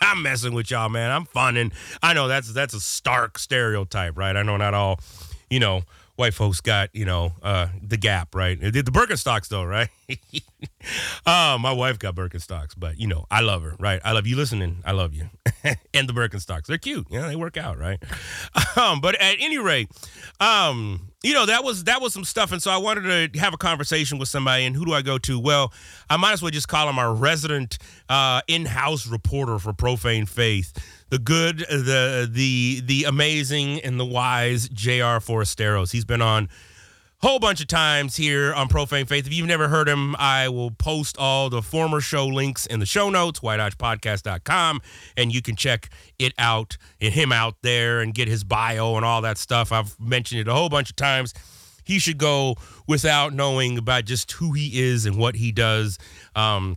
I'm 0.00 0.22
messing 0.22 0.52
with 0.52 0.70
y'all, 0.70 0.88
man. 0.90 1.10
I'm 1.10 1.24
fun, 1.24 1.56
and 1.56 1.72
I 2.02 2.12
know 2.12 2.28
that's 2.28 2.52
that's 2.52 2.74
a 2.74 2.80
stark 2.80 3.38
stereotype, 3.38 4.18
right? 4.18 4.36
I 4.36 4.42
know 4.42 4.58
not 4.58 4.74
all, 4.74 5.00
you 5.48 5.60
know, 5.60 5.82
white 6.16 6.34
folks 6.34 6.60
got 6.60 6.90
you 6.94 7.04
know 7.04 7.32
uh, 7.42 7.68
the 7.82 7.96
Gap, 7.96 8.34
right? 8.34 8.60
The, 8.60 8.82
Birkenstocks, 8.82 9.48
though, 9.48 9.64
right? 9.64 9.88
uh, 11.26 11.58
my 11.60 11.72
wife 11.72 11.98
got 11.98 12.14
Birkenstocks, 12.14 12.74
but 12.76 12.98
you 12.98 13.06
know 13.06 13.26
I 13.30 13.40
love 13.40 13.62
her, 13.62 13.74
right? 13.78 14.00
I 14.04 14.12
love 14.12 14.26
you 14.26 14.36
listening. 14.36 14.82
I 14.84 14.92
love 14.92 15.14
you, 15.14 15.28
and 15.94 16.08
the 16.08 16.12
Birkenstocks, 16.12 16.66
they're 16.66 16.78
cute. 16.78 17.06
You 17.10 17.20
know, 17.20 17.28
they 17.28 17.36
work 17.36 17.56
out, 17.56 17.78
right? 17.78 18.02
Um, 18.76 19.00
but 19.00 19.14
at 19.20 19.36
any 19.38 19.56
rate, 19.56 19.88
um, 20.40 21.12
you 21.22 21.32
know 21.32 21.46
that 21.46 21.62
was 21.62 21.84
that 21.84 22.00
was 22.00 22.12
some 22.12 22.24
stuff, 22.24 22.50
and 22.50 22.60
so 22.60 22.72
I 22.72 22.76
wanted 22.76 23.32
to 23.32 23.38
have 23.38 23.54
a 23.54 23.56
conversation 23.56 24.18
with 24.18 24.28
somebody. 24.28 24.64
And 24.64 24.74
who 24.74 24.84
do 24.84 24.92
I 24.92 25.00
go 25.00 25.16
to? 25.18 25.38
Well, 25.38 25.72
I 26.10 26.16
might 26.16 26.32
as 26.32 26.42
well 26.42 26.50
just 26.50 26.66
call 26.66 26.88
him 26.88 26.98
our 26.98 27.14
resident 27.14 27.78
uh, 28.08 28.40
in-house 28.48 29.06
reporter 29.06 29.60
for 29.60 29.72
Profane 29.72 30.26
Faith 30.26 30.72
the 31.14 31.18
good, 31.20 31.58
the 31.58 32.28
the 32.28 32.82
the 32.84 33.04
amazing, 33.04 33.78
and 33.82 34.00
the 34.00 34.04
wise 34.04 34.68
J.R. 34.68 35.20
Forasteros. 35.20 35.92
He's 35.92 36.04
been 36.04 36.20
on 36.20 36.48
a 37.22 37.26
whole 37.28 37.38
bunch 37.38 37.60
of 37.60 37.68
times 37.68 38.16
here 38.16 38.52
on 38.52 38.66
Profane 38.66 39.06
Faith. 39.06 39.24
If 39.24 39.32
you've 39.32 39.46
never 39.46 39.68
heard 39.68 39.88
him, 39.88 40.16
I 40.16 40.48
will 40.48 40.72
post 40.72 41.16
all 41.16 41.50
the 41.50 41.62
former 41.62 42.00
show 42.00 42.26
links 42.26 42.66
in 42.66 42.80
the 42.80 42.86
show 42.86 43.10
notes, 43.10 43.38
whitehodgepodcast.com, 43.38 44.80
and 45.16 45.32
you 45.32 45.40
can 45.40 45.54
check 45.54 45.88
it 46.18 46.32
out 46.36 46.78
and 47.00 47.14
him 47.14 47.30
out 47.30 47.58
there 47.62 48.00
and 48.00 48.12
get 48.12 48.26
his 48.26 48.42
bio 48.42 48.96
and 48.96 49.04
all 49.04 49.22
that 49.22 49.38
stuff. 49.38 49.70
I've 49.70 49.94
mentioned 50.00 50.40
it 50.40 50.48
a 50.48 50.52
whole 50.52 50.68
bunch 50.68 50.90
of 50.90 50.96
times. 50.96 51.32
He 51.84 52.00
should 52.00 52.18
go 52.18 52.56
without 52.88 53.32
knowing 53.32 53.78
about 53.78 54.04
just 54.04 54.32
who 54.32 54.50
he 54.50 54.80
is 54.82 55.06
and 55.06 55.16
what 55.16 55.36
he 55.36 55.52
does. 55.52 55.96
Um, 56.34 56.76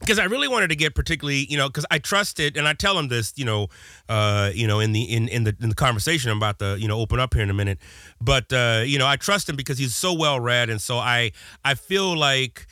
because 0.00 0.18
I 0.18 0.24
really 0.24 0.48
wanted 0.48 0.68
to 0.68 0.76
get 0.76 0.94
particularly, 0.94 1.46
you 1.48 1.56
know, 1.56 1.68
because 1.68 1.86
I 1.90 1.98
trusted, 1.98 2.56
and 2.56 2.68
I 2.68 2.74
tell 2.74 2.98
him 2.98 3.08
this, 3.08 3.32
you 3.36 3.44
know, 3.44 3.68
uh, 4.08 4.50
you 4.54 4.66
know, 4.66 4.80
in 4.80 4.92
the 4.92 5.02
in 5.02 5.28
in 5.28 5.44
the 5.44 5.56
in 5.60 5.68
the 5.68 5.74
conversation 5.74 6.30
I'm 6.30 6.36
about 6.36 6.58
to, 6.58 6.76
you 6.78 6.88
know, 6.88 6.98
open 6.98 7.18
up 7.20 7.34
here 7.34 7.42
in 7.42 7.50
a 7.50 7.54
minute, 7.54 7.78
but 8.20 8.52
uh, 8.52 8.82
you 8.84 8.98
know, 8.98 9.06
I 9.06 9.16
trust 9.16 9.48
him 9.48 9.56
because 9.56 9.78
he's 9.78 9.94
so 9.94 10.12
well 10.12 10.38
read, 10.40 10.70
and 10.70 10.80
so 10.80 10.98
I 10.98 11.32
I 11.64 11.74
feel 11.74 12.16
like 12.16 12.66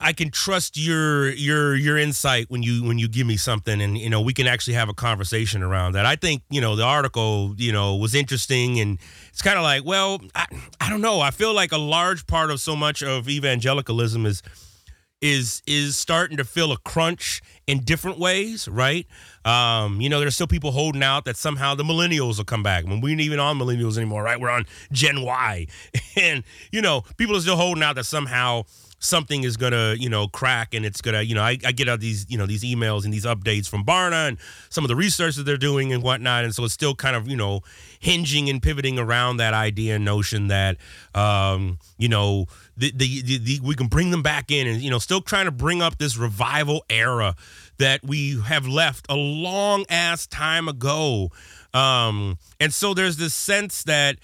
I 0.00 0.12
can 0.12 0.30
trust 0.30 0.76
your 0.76 1.30
your 1.30 1.74
your 1.74 1.96
insight 1.96 2.46
when 2.50 2.62
you 2.62 2.84
when 2.84 2.98
you 2.98 3.08
give 3.08 3.26
me 3.26 3.36
something, 3.36 3.80
and 3.80 3.96
you 3.96 4.10
know, 4.10 4.20
we 4.20 4.34
can 4.34 4.46
actually 4.46 4.74
have 4.74 4.88
a 4.88 4.94
conversation 4.94 5.62
around 5.62 5.92
that. 5.92 6.04
I 6.04 6.16
think 6.16 6.42
you 6.50 6.60
know 6.60 6.76
the 6.76 6.84
article, 6.84 7.54
you 7.56 7.72
know, 7.72 7.96
was 7.96 8.14
interesting, 8.14 8.80
and 8.80 8.98
it's 9.30 9.40
kind 9.40 9.56
of 9.56 9.62
like, 9.62 9.84
well, 9.84 10.20
I 10.34 10.46
I 10.80 10.90
don't 10.90 11.00
know, 11.00 11.20
I 11.20 11.30
feel 11.30 11.54
like 11.54 11.72
a 11.72 11.78
large 11.78 12.26
part 12.26 12.50
of 12.50 12.60
so 12.60 12.74
much 12.76 13.02
of 13.02 13.28
evangelicalism 13.28 14.26
is 14.26 14.42
is 15.24 15.62
is 15.66 15.96
starting 15.96 16.36
to 16.36 16.44
feel 16.44 16.70
a 16.70 16.76
crunch 16.76 17.40
in 17.66 17.78
different 17.78 18.18
ways, 18.18 18.68
right? 18.68 19.06
Um, 19.46 19.98
you 20.02 20.10
know, 20.10 20.20
there's 20.20 20.34
still 20.34 20.46
people 20.46 20.70
holding 20.70 21.02
out 21.02 21.24
that 21.24 21.38
somehow 21.38 21.74
the 21.74 21.82
millennials 21.82 22.36
will 22.36 22.44
come 22.44 22.62
back. 22.62 22.84
When 22.84 23.00
we 23.00 23.12
ain't 23.12 23.22
even 23.22 23.40
on 23.40 23.58
millennials 23.58 23.96
anymore, 23.96 24.22
right? 24.22 24.38
We're 24.38 24.50
on 24.50 24.66
Gen 24.92 25.22
Y, 25.22 25.66
and 26.20 26.44
you 26.70 26.82
know, 26.82 27.04
people 27.16 27.34
are 27.36 27.40
still 27.40 27.56
holding 27.56 27.82
out 27.82 27.94
that 27.96 28.04
somehow 28.04 28.64
something 28.98 29.44
is 29.44 29.56
gonna 29.56 29.94
you 29.98 30.08
know 30.08 30.28
crack 30.28 30.74
and 30.74 30.84
it's 30.86 31.00
gonna 31.00 31.22
you 31.22 31.34
know 31.34 31.42
I, 31.42 31.58
I 31.64 31.72
get 31.72 31.88
out 31.88 32.00
these 32.00 32.26
you 32.28 32.38
know 32.38 32.46
these 32.46 32.64
emails 32.64 33.04
and 33.04 33.12
these 33.12 33.24
updates 33.24 33.68
from 33.68 33.84
Barna 33.84 34.28
and 34.28 34.38
some 34.70 34.84
of 34.84 34.88
the 34.88 34.96
research 34.96 35.36
that 35.36 35.44
they're 35.44 35.56
doing 35.56 35.92
and 35.92 36.02
whatnot. 36.02 36.44
And 36.44 36.54
so 36.54 36.64
it's 36.64 36.74
still 36.74 36.94
kind 36.94 37.16
of 37.16 37.28
you 37.28 37.36
know 37.36 37.60
hinging 37.98 38.48
and 38.48 38.62
pivoting 38.62 38.98
around 38.98 39.38
that 39.38 39.54
idea 39.54 39.96
and 39.96 40.04
notion 40.04 40.48
that 40.48 40.76
um, 41.14 41.78
you 41.98 42.08
know 42.08 42.46
the, 42.76 42.92
the, 42.94 43.22
the, 43.22 43.38
the 43.38 43.60
we 43.62 43.74
can 43.74 43.86
bring 43.86 44.10
them 44.10 44.22
back 44.22 44.50
in 44.50 44.66
and 44.66 44.80
you 44.80 44.90
know 44.90 44.98
still 44.98 45.20
trying 45.20 45.46
to 45.46 45.52
bring 45.52 45.82
up 45.82 45.98
this 45.98 46.16
revival 46.16 46.84
era 46.90 47.34
that 47.78 48.04
we 48.04 48.40
have 48.40 48.66
left 48.66 49.06
a 49.08 49.16
long 49.16 49.84
ass 49.88 50.26
time 50.26 50.68
ago. 50.68 51.30
Um, 51.72 52.38
and 52.60 52.72
so 52.72 52.94
there's 52.94 53.16
this 53.16 53.34
sense 53.34 53.82
that 53.84 54.18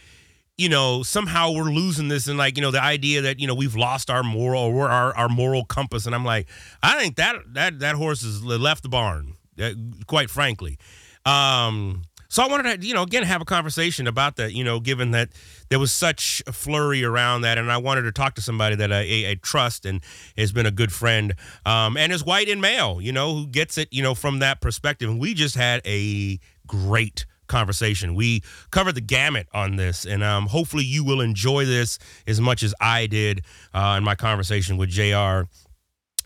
you 0.61 0.69
know, 0.69 1.03
somehow 1.03 1.53
we're 1.53 1.71
losing 1.71 2.09
this 2.09 2.27
and 2.27 2.37
like, 2.37 2.59
you 2.59 2.63
know, 2.63 2.71
the 2.71 2.83
idea 2.83 3.23
that, 3.23 3.41
you 3.41 3.47
know, 3.47 3.55
we've 3.55 3.77
lost 3.77 4.11
our 4.11 4.23
moral 4.23 4.65
or 4.65 4.91
our, 4.91 5.17
our 5.17 5.29
moral 5.29 5.65
compass. 5.65 6.05
And 6.05 6.15
I'm 6.15 6.25
like, 6.25 6.49
I 6.83 7.01
think 7.01 7.17
that 7.17 7.37
that 7.55 7.79
that 7.79 7.95
horse 7.95 8.23
has 8.23 8.45
left 8.45 8.83
the 8.83 8.91
barn, 8.91 9.37
uh, 9.59 9.71
quite 10.07 10.29
frankly. 10.29 10.79
Um, 11.25 12.03
so 12.29 12.43
I 12.43 12.47
wanted 12.47 12.83
to, 12.83 12.87
you 12.87 12.93
know, 12.93 13.03
again, 13.03 13.23
have 13.23 13.41
a 13.41 13.47
conversation 13.47 14.07
about 14.07 14.37
that, 14.37 14.53
you 14.53 14.63
know, 14.63 14.81
given 14.81 15.13
that 15.13 15.31
there 15.71 15.79
was 15.79 15.93
such 15.93 16.43
a 16.47 16.53
flurry 16.53 17.03
around 17.03 17.41
that. 17.41 17.57
And 17.57 17.73
I 17.73 17.79
wanted 17.79 18.03
to 18.03 18.13
talk 18.13 18.35
to 18.35 18.43
somebody 18.43 18.77
that 18.77 18.93
I, 18.93 19.01
I 19.01 19.37
trust 19.43 19.87
and 19.87 20.03
has 20.37 20.53
been 20.53 20.67
a 20.67 20.71
good 20.71 20.93
friend 20.93 21.35
um, 21.65 21.97
and 21.97 22.13
is 22.13 22.23
white 22.23 22.51
and 22.51 22.61
male, 22.61 23.01
you 23.01 23.13
know, 23.13 23.35
who 23.35 23.47
gets 23.47 23.79
it, 23.79 23.89
you 23.91 24.03
know, 24.03 24.15
from 24.15 24.41
that 24.41 24.61
perspective. 24.61 25.09
And 25.09 25.19
we 25.19 25.33
just 25.33 25.57
had 25.57 25.81
a 25.87 26.39
great 26.67 27.25
conversation. 27.51 28.15
We 28.15 28.43
covered 28.71 28.95
the 28.95 29.03
gamut 29.03 29.49
on 29.53 29.77
this, 29.77 30.07
and 30.07 30.23
um, 30.23 30.47
hopefully 30.47 30.85
you 30.85 31.05
will 31.05 31.21
enjoy 31.21 31.67
this 31.67 31.99
as 32.27 32.41
much 32.41 32.63
as 32.63 32.75
I 32.81 33.07
did 33.07 33.43
uh, 33.75 33.97
in 33.99 34.05
my 34.05 34.15
conversation 34.15 34.79
with 34.79 34.89
JR. 34.89 35.43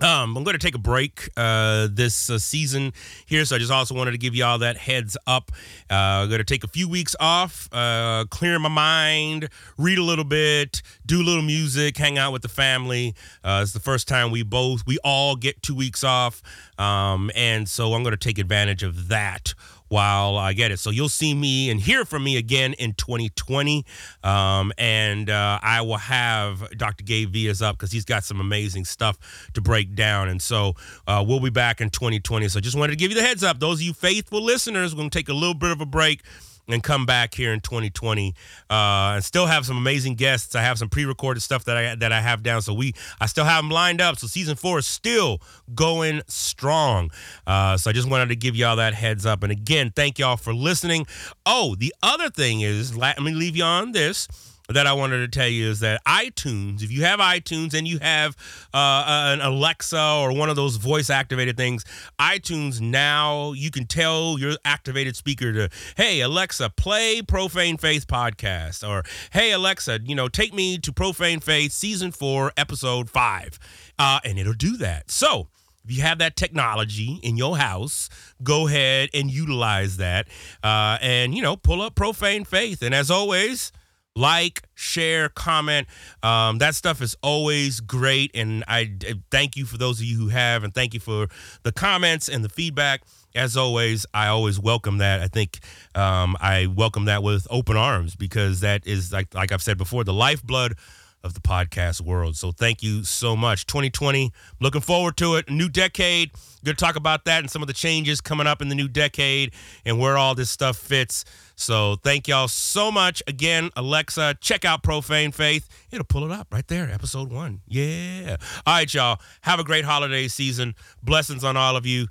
Um, 0.00 0.36
I'm 0.36 0.42
going 0.42 0.58
to 0.58 0.58
take 0.58 0.74
a 0.74 0.78
break 0.78 1.28
uh, 1.36 1.86
this 1.90 2.28
uh, 2.28 2.38
season 2.38 2.92
here, 3.26 3.44
so 3.44 3.54
I 3.54 3.58
just 3.60 3.70
also 3.70 3.94
wanted 3.94 4.10
to 4.10 4.18
give 4.18 4.34
you 4.34 4.44
all 4.44 4.58
that 4.58 4.76
heads 4.76 5.16
up. 5.24 5.52
Uh, 5.88 5.94
I'm 5.94 6.28
going 6.28 6.40
to 6.40 6.44
take 6.44 6.64
a 6.64 6.68
few 6.68 6.88
weeks 6.88 7.14
off, 7.20 7.68
uh, 7.72 8.24
clear 8.28 8.58
my 8.58 8.68
mind, 8.68 9.48
read 9.78 9.98
a 9.98 10.02
little 10.02 10.24
bit, 10.24 10.82
do 11.06 11.22
a 11.22 11.24
little 11.24 11.42
music, 11.42 11.96
hang 11.96 12.18
out 12.18 12.32
with 12.32 12.42
the 12.42 12.48
family. 12.48 13.14
Uh, 13.44 13.60
it's 13.62 13.72
the 13.72 13.78
first 13.78 14.08
time 14.08 14.32
we 14.32 14.42
both, 14.42 14.84
we 14.84 14.98
all 15.04 15.36
get 15.36 15.62
two 15.62 15.76
weeks 15.76 16.02
off, 16.02 16.42
um, 16.76 17.30
and 17.36 17.68
so 17.68 17.94
I'm 17.94 18.02
going 18.02 18.16
to 18.16 18.16
take 18.16 18.38
advantage 18.38 18.82
of 18.82 19.06
that 19.08 19.54
while 19.94 20.36
I 20.36 20.54
get 20.54 20.72
it. 20.72 20.80
So 20.80 20.90
you'll 20.90 21.08
see 21.08 21.34
me 21.34 21.70
and 21.70 21.78
hear 21.78 22.04
from 22.04 22.24
me 22.24 22.36
again 22.36 22.72
in 22.72 22.94
2020. 22.94 23.86
Um, 24.24 24.72
and 24.76 25.30
uh, 25.30 25.60
I 25.62 25.82
will 25.82 25.98
have 25.98 26.68
Dr. 26.76 27.04
Gabe 27.04 27.32
Vias 27.32 27.62
up 27.62 27.76
because 27.76 27.92
he's 27.92 28.04
got 28.04 28.24
some 28.24 28.40
amazing 28.40 28.86
stuff 28.86 29.48
to 29.54 29.60
break 29.60 29.94
down. 29.94 30.28
And 30.28 30.42
so 30.42 30.74
uh, 31.06 31.24
we'll 31.24 31.38
be 31.38 31.48
back 31.48 31.80
in 31.80 31.90
2020. 31.90 32.48
So 32.48 32.58
just 32.58 32.76
wanted 32.76 32.90
to 32.90 32.96
give 32.96 33.12
you 33.12 33.16
the 33.16 33.22
heads 33.22 33.44
up. 33.44 33.60
Those 33.60 33.78
of 33.78 33.82
you 33.82 33.92
faithful 33.92 34.42
listeners, 34.42 34.92
we're 34.92 34.98
going 34.98 35.10
to 35.10 35.16
take 35.16 35.28
a 35.28 35.32
little 35.32 35.54
bit 35.54 35.70
of 35.70 35.80
a 35.80 35.86
break 35.86 36.22
and 36.68 36.82
come 36.82 37.06
back 37.06 37.34
here 37.34 37.52
in 37.52 37.60
2020 37.60 38.34
uh, 38.70 38.74
and 39.14 39.24
still 39.24 39.46
have 39.46 39.66
some 39.66 39.76
amazing 39.76 40.14
guests. 40.14 40.54
I 40.54 40.62
have 40.62 40.78
some 40.78 40.88
pre-recorded 40.88 41.40
stuff 41.40 41.64
that 41.64 41.76
I 41.76 41.94
that 41.96 42.12
I 42.12 42.20
have 42.20 42.42
down, 42.42 42.62
so 42.62 42.74
we 42.74 42.94
I 43.20 43.26
still 43.26 43.44
have 43.44 43.62
them 43.62 43.70
lined 43.70 44.00
up. 44.00 44.18
So 44.18 44.26
season 44.26 44.56
four 44.56 44.78
is 44.78 44.86
still 44.86 45.40
going 45.74 46.22
strong. 46.26 47.10
Uh, 47.46 47.76
so 47.76 47.90
I 47.90 47.92
just 47.92 48.08
wanted 48.08 48.28
to 48.28 48.36
give 48.36 48.56
y'all 48.56 48.76
that 48.76 48.94
heads 48.94 49.26
up. 49.26 49.42
And 49.42 49.52
again, 49.52 49.92
thank 49.94 50.18
y'all 50.18 50.36
for 50.36 50.54
listening. 50.54 51.06
Oh, 51.46 51.74
the 51.74 51.94
other 52.02 52.30
thing 52.30 52.60
is, 52.60 52.96
let 52.96 53.20
me 53.20 53.32
leave 53.32 53.56
you 53.56 53.64
on 53.64 53.92
this 53.92 54.28
that 54.68 54.86
I 54.86 54.94
wanted 54.94 55.18
to 55.18 55.28
tell 55.28 55.48
you 55.48 55.68
is 55.68 55.80
that 55.80 56.02
iTunes, 56.06 56.82
if 56.82 56.90
you 56.90 57.04
have 57.04 57.20
iTunes 57.20 57.74
and 57.74 57.86
you 57.86 57.98
have 57.98 58.36
uh, 58.72 59.04
an 59.06 59.40
Alexa 59.40 60.00
or 60.00 60.32
one 60.32 60.48
of 60.48 60.56
those 60.56 60.76
voice 60.76 61.10
activated 61.10 61.56
things, 61.56 61.84
iTunes 62.18 62.80
now 62.80 63.52
you 63.52 63.70
can 63.70 63.86
tell 63.86 64.38
your 64.38 64.54
activated 64.64 65.16
speaker 65.16 65.52
to, 65.52 65.68
hey, 65.96 66.20
Alexa, 66.20 66.70
play 66.70 67.20
Profane 67.20 67.76
Faith 67.76 68.06
podcast, 68.06 68.88
or 68.88 69.02
hey, 69.32 69.52
Alexa, 69.52 70.00
you 70.04 70.14
know, 70.14 70.28
take 70.28 70.54
me 70.54 70.78
to 70.78 70.92
Profane 70.92 71.40
Faith 71.40 71.72
season 71.72 72.10
four, 72.10 72.52
episode 72.56 73.10
five. 73.10 73.58
Uh, 73.98 74.20
and 74.24 74.38
it'll 74.38 74.54
do 74.54 74.76
that. 74.78 75.10
So, 75.10 75.48
if 75.84 75.94
you 75.94 76.00
have 76.00 76.16
that 76.18 76.34
technology 76.34 77.20
in 77.22 77.36
your 77.36 77.58
house, 77.58 78.08
go 78.42 78.66
ahead 78.66 79.10
and 79.12 79.30
utilize 79.30 79.98
that. 79.98 80.28
Uh, 80.62 80.96
and, 81.02 81.34
you 81.34 81.42
know, 81.42 81.56
pull 81.56 81.82
up 81.82 81.94
Profane 81.94 82.44
Faith. 82.44 82.80
And 82.82 82.94
as 82.94 83.10
always, 83.10 83.70
like, 84.16 84.62
share, 84.74 85.28
comment. 85.28 85.88
Um, 86.22 86.58
that 86.58 86.74
stuff 86.74 87.02
is 87.02 87.16
always 87.22 87.80
great. 87.80 88.30
And 88.34 88.64
I 88.68 88.94
thank 89.30 89.56
you 89.56 89.64
for 89.64 89.76
those 89.76 90.00
of 90.00 90.06
you 90.06 90.16
who 90.16 90.28
have, 90.28 90.64
and 90.64 90.72
thank 90.72 90.94
you 90.94 91.00
for 91.00 91.28
the 91.62 91.72
comments 91.72 92.28
and 92.28 92.44
the 92.44 92.48
feedback. 92.48 93.02
As 93.34 93.56
always, 93.56 94.06
I 94.14 94.28
always 94.28 94.60
welcome 94.60 94.98
that. 94.98 95.20
I 95.20 95.26
think 95.26 95.58
um, 95.96 96.36
I 96.40 96.66
welcome 96.66 97.06
that 97.06 97.24
with 97.24 97.48
open 97.50 97.76
arms 97.76 98.14
because 98.14 98.60
that 98.60 98.86
is, 98.86 99.12
like, 99.12 99.34
like 99.34 99.50
I've 99.50 99.62
said 99.62 99.76
before, 99.76 100.04
the 100.04 100.12
lifeblood 100.12 100.76
of 101.24 101.32
the 101.32 101.40
podcast 101.40 102.02
world. 102.02 102.36
So 102.36 102.52
thank 102.52 102.82
you 102.82 103.02
so 103.02 103.34
much. 103.34 103.66
2020, 103.66 104.30
looking 104.60 104.82
forward 104.82 105.16
to 105.16 105.36
it. 105.36 105.50
New 105.50 105.68
decade. 105.70 106.30
To 106.64 106.74
talk 106.74 106.96
about 106.96 107.24
that 107.24 107.40
and 107.40 107.50
some 107.50 107.62
of 107.62 107.66
the 107.66 107.74
changes 107.74 108.20
coming 108.20 108.46
up 108.46 108.62
in 108.62 108.68
the 108.68 108.74
new 108.74 108.88
decade 108.88 109.52
and 109.84 109.98
where 109.98 110.16
all 110.16 110.34
this 110.34 110.50
stuff 110.50 110.76
fits. 110.76 111.24
So 111.56 111.96
thank 111.96 112.28
y'all 112.28 112.48
so 112.48 112.90
much. 112.90 113.22
Again, 113.26 113.70
Alexa, 113.76 114.36
check 114.40 114.64
out 114.64 114.82
Profane 114.82 115.32
Faith. 115.32 115.68
It'll 115.90 116.04
pull 116.04 116.24
it 116.24 116.30
up 116.30 116.48
right 116.52 116.66
there, 116.66 116.90
episode 116.90 117.30
one. 117.32 117.60
Yeah. 117.66 118.36
All 118.66 118.74
right, 118.74 118.92
y'all. 118.92 119.20
Have 119.42 119.60
a 119.60 119.64
great 119.64 119.84
holiday 119.84 120.28
season. 120.28 120.74
Blessings 121.02 121.44
on 121.44 121.56
all 121.56 121.76
of 121.76 121.86
you. 121.86 122.08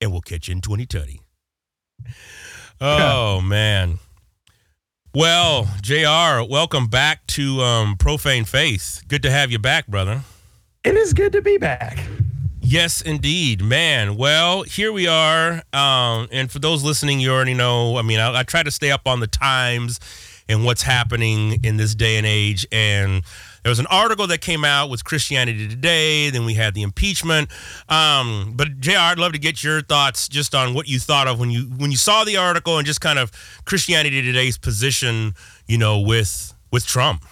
And 0.00 0.12
we'll 0.12 0.20
catch 0.20 0.48
you 0.48 0.52
in 0.52 0.60
2020. 0.60 1.20
Oh, 2.80 3.40
man. 3.44 3.98
Well, 5.14 5.68
JR, 5.82 6.48
welcome 6.48 6.86
back 6.86 7.26
to 7.28 7.60
um, 7.62 7.96
Profane 7.96 8.44
Faith. 8.44 9.02
Good 9.08 9.22
to 9.22 9.30
have 9.30 9.50
you 9.50 9.58
back, 9.58 9.88
brother. 9.88 10.22
It 10.84 10.96
is 10.96 11.12
good 11.12 11.32
to 11.32 11.42
be 11.42 11.58
back. 11.58 11.98
Yes, 12.70 13.00
indeed, 13.00 13.62
man. 13.62 14.14
Well, 14.16 14.62
here 14.62 14.92
we 14.92 15.06
are. 15.06 15.62
Um, 15.72 16.28
and 16.30 16.50
for 16.50 16.58
those 16.58 16.84
listening, 16.84 17.18
you 17.18 17.32
already 17.32 17.54
know. 17.54 17.96
I 17.96 18.02
mean, 18.02 18.20
I, 18.20 18.40
I 18.40 18.42
try 18.42 18.62
to 18.62 18.70
stay 18.70 18.90
up 18.90 19.06
on 19.06 19.20
the 19.20 19.26
times 19.26 19.98
and 20.50 20.66
what's 20.66 20.82
happening 20.82 21.64
in 21.64 21.78
this 21.78 21.94
day 21.94 22.18
and 22.18 22.26
age. 22.26 22.66
And 22.70 23.22
there 23.62 23.70
was 23.70 23.78
an 23.78 23.86
article 23.86 24.26
that 24.26 24.42
came 24.42 24.66
out 24.66 24.90
with 24.90 25.02
Christianity 25.02 25.66
Today. 25.66 26.28
Then 26.28 26.44
we 26.44 26.52
had 26.52 26.74
the 26.74 26.82
impeachment. 26.82 27.48
Um, 27.88 28.52
but 28.54 28.80
Jr., 28.80 28.98
I'd 28.98 29.18
love 29.18 29.32
to 29.32 29.38
get 29.38 29.64
your 29.64 29.80
thoughts 29.80 30.28
just 30.28 30.54
on 30.54 30.74
what 30.74 30.86
you 30.88 30.98
thought 30.98 31.26
of 31.26 31.40
when 31.40 31.50
you 31.50 31.62
when 31.78 31.90
you 31.90 31.96
saw 31.96 32.24
the 32.24 32.36
article 32.36 32.76
and 32.76 32.86
just 32.86 33.00
kind 33.00 33.18
of 33.18 33.32
Christianity 33.64 34.20
Today's 34.20 34.58
position, 34.58 35.32
you 35.66 35.78
know, 35.78 36.00
with 36.00 36.52
with 36.70 36.86
Trump. 36.86 37.24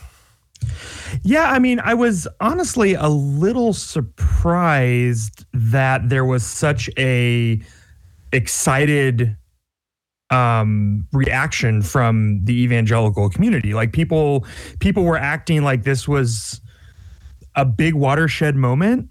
Yeah, 1.23 1.51
I 1.51 1.59
mean, 1.59 1.81
I 1.81 1.95
was 1.95 2.27
honestly 2.41 2.95
a 2.95 3.09
little 3.09 3.73
surprised 3.73 5.45
that 5.53 6.09
there 6.09 6.25
was 6.25 6.45
such 6.45 6.91
a 6.99 7.61
excited 8.33 9.37
um 10.31 11.07
reaction 11.13 11.83
from 11.83 12.45
the 12.45 12.61
evangelical 12.63 13.31
community. 13.31 13.75
Like 13.75 13.93
people 13.93 14.45
people 14.81 15.05
were 15.05 15.19
acting 15.19 15.63
like 15.63 15.85
this 15.85 16.09
was 16.09 16.61
a 17.55 17.65
big 17.65 17.95
watershed 17.95 18.57
moment 18.57 19.09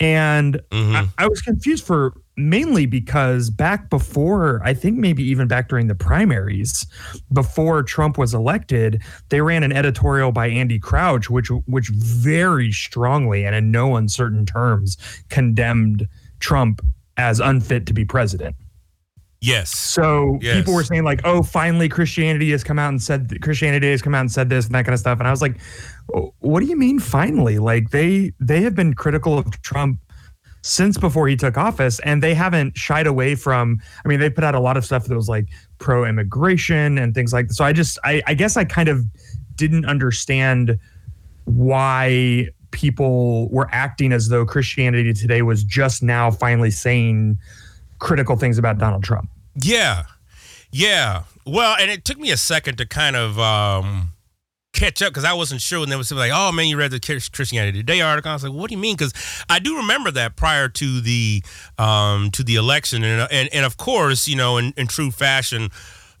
and 0.00 0.60
mm-hmm. 0.70 0.94
I, 0.94 1.08
I 1.24 1.28
was 1.28 1.40
confused 1.40 1.84
for 1.84 2.14
mainly 2.36 2.86
because 2.86 3.50
back 3.50 3.90
before, 3.90 4.60
I 4.64 4.74
think 4.74 4.98
maybe 4.98 5.22
even 5.22 5.48
back 5.48 5.68
during 5.68 5.86
the 5.86 5.94
primaries, 5.94 6.86
before 7.32 7.82
Trump 7.82 8.18
was 8.18 8.34
elected, 8.34 9.02
they 9.28 9.40
ran 9.40 9.62
an 9.62 9.72
editorial 9.72 10.32
by 10.32 10.48
Andy 10.48 10.78
Crouch, 10.78 11.30
which 11.30 11.48
which 11.66 11.88
very 11.90 12.72
strongly 12.72 13.44
and 13.44 13.54
in 13.54 13.70
no 13.70 13.96
uncertain 13.96 14.46
terms 14.46 14.96
condemned 15.28 16.08
Trump 16.40 16.80
as 17.16 17.40
unfit 17.40 17.86
to 17.86 17.92
be 17.92 18.04
president. 18.04 18.56
Yes. 19.40 19.70
So 19.76 20.38
yes. 20.40 20.56
people 20.56 20.72
were 20.72 20.84
saying 20.84 21.04
like, 21.04 21.20
"Oh, 21.24 21.42
finally 21.42 21.88
Christianity 21.88 22.50
has 22.52 22.64
come 22.64 22.78
out 22.78 22.88
and 22.88 23.02
said 23.02 23.30
Christianity 23.42 23.90
has 23.90 24.00
come 24.00 24.14
out 24.14 24.20
and 24.20 24.32
said 24.32 24.48
this 24.48 24.64
and 24.64 24.74
that 24.74 24.86
kind 24.86 24.94
of 24.94 25.00
stuff." 25.00 25.18
And 25.18 25.28
I 25.28 25.30
was 25.30 25.42
like, 25.42 25.58
oh, 26.14 26.32
"What 26.38 26.60
do 26.60 26.66
you 26.66 26.76
mean 26.76 26.98
finally? 26.98 27.58
Like 27.58 27.90
they 27.90 28.32
they 28.40 28.62
have 28.62 28.74
been 28.74 28.94
critical 28.94 29.38
of 29.38 29.60
Trump 29.60 30.00
since 30.66 30.96
before 30.96 31.28
he 31.28 31.36
took 31.36 31.58
office 31.58 31.98
and 32.00 32.22
they 32.22 32.32
haven't 32.32 32.76
shied 32.76 33.06
away 33.06 33.34
from 33.34 33.80
i 34.04 34.08
mean 34.08 34.18
they 34.18 34.30
put 34.30 34.42
out 34.44 34.54
a 34.54 34.60
lot 34.60 34.76
of 34.76 34.84
stuff 34.84 35.04
that 35.04 35.14
was 35.14 35.28
like 35.28 35.46
pro 35.78 36.04
immigration 36.04 36.96
and 36.96 37.14
things 37.14 37.32
like 37.32 37.48
that 37.48 37.54
so 37.54 37.64
i 37.64 37.72
just 37.72 37.98
I, 38.02 38.22
I 38.26 38.34
guess 38.34 38.56
i 38.56 38.64
kind 38.64 38.88
of 38.88 39.04
didn't 39.56 39.84
understand 39.84 40.78
why 41.44 42.48
people 42.70 43.48
were 43.50 43.68
acting 43.70 44.12
as 44.12 44.28
though 44.28 44.44
Christianity 44.44 45.12
today 45.12 45.42
was 45.42 45.62
just 45.62 46.02
now 46.02 46.30
finally 46.30 46.70
saying 46.70 47.38
critical 48.00 48.36
things 48.36 48.58
about 48.58 48.78
Donald 48.78 49.04
Trump. 49.04 49.30
Yeah. 49.54 50.04
Yeah. 50.72 51.22
Well, 51.46 51.76
and 51.80 51.90
it 51.90 52.04
took 52.04 52.18
me 52.18 52.32
a 52.32 52.36
second 52.36 52.78
to 52.78 52.86
kind 52.86 53.14
of 53.14 53.38
um, 53.38 54.12
catch 54.74 55.00
up 55.00 55.10
because 55.10 55.24
I 55.24 55.32
wasn't 55.32 55.62
sure 55.62 55.80
when 55.80 55.88
they 55.88 55.96
was 55.96 56.12
like, 56.12 56.32
"Oh 56.34 56.52
man, 56.52 56.66
you 56.66 56.76
read 56.76 56.90
the 56.90 57.00
Christianity 57.00 57.78
Today 57.78 58.00
article." 58.02 58.30
I 58.30 58.34
was 58.34 58.44
like, 58.44 58.52
"What 58.52 58.68
do 58.68 58.74
you 58.74 58.80
mean?" 58.80 58.96
Because 58.96 59.14
I 59.48 59.58
do 59.58 59.76
remember 59.78 60.10
that 60.10 60.36
prior 60.36 60.68
to 60.68 61.00
the 61.00 61.42
um, 61.78 62.30
to 62.32 62.42
the 62.42 62.56
election, 62.56 63.02
and 63.04 63.26
and, 63.30 63.48
and 63.52 63.64
of 63.64 63.76
course, 63.76 64.28
you 64.28 64.36
know, 64.36 64.58
in, 64.58 64.74
in 64.76 64.86
true 64.86 65.10
fashion. 65.10 65.70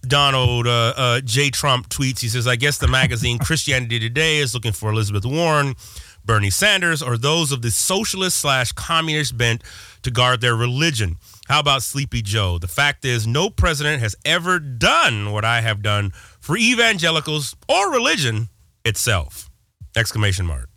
Donald 0.06 0.66
uh, 0.66 0.92
uh, 0.98 1.20
J. 1.22 1.48
Trump 1.48 1.88
tweets. 1.88 2.20
He 2.20 2.28
says, 2.28 2.46
"I 2.46 2.56
guess 2.56 2.76
the 2.76 2.88
magazine 2.88 3.38
Christianity 3.38 3.98
Today 3.98 4.36
is 4.36 4.52
looking 4.52 4.72
for 4.72 4.90
Elizabeth 4.90 5.24
Warren, 5.24 5.76
Bernie 6.22 6.50
Sanders, 6.50 7.02
or 7.02 7.16
those 7.16 7.52
of 7.52 7.62
the 7.62 7.70
socialist 7.70 8.36
slash 8.36 8.72
communist 8.72 9.38
bent 9.38 9.62
to 10.02 10.10
guard 10.10 10.42
their 10.42 10.56
religion." 10.56 11.16
How 11.48 11.60
about 11.60 11.82
Sleepy 11.82 12.22
Joe? 12.22 12.58
The 12.58 12.68
fact 12.68 13.04
is, 13.04 13.26
no 13.26 13.50
president 13.50 14.00
has 14.00 14.16
ever 14.24 14.58
done 14.58 15.30
what 15.30 15.44
I 15.44 15.60
have 15.60 15.82
done 15.82 16.12
for 16.44 16.58
evangelicals 16.58 17.56
or 17.70 17.90
religion 17.90 18.48
itself. 18.84 19.50
Exclamation 19.96 20.44
mark. 20.44 20.68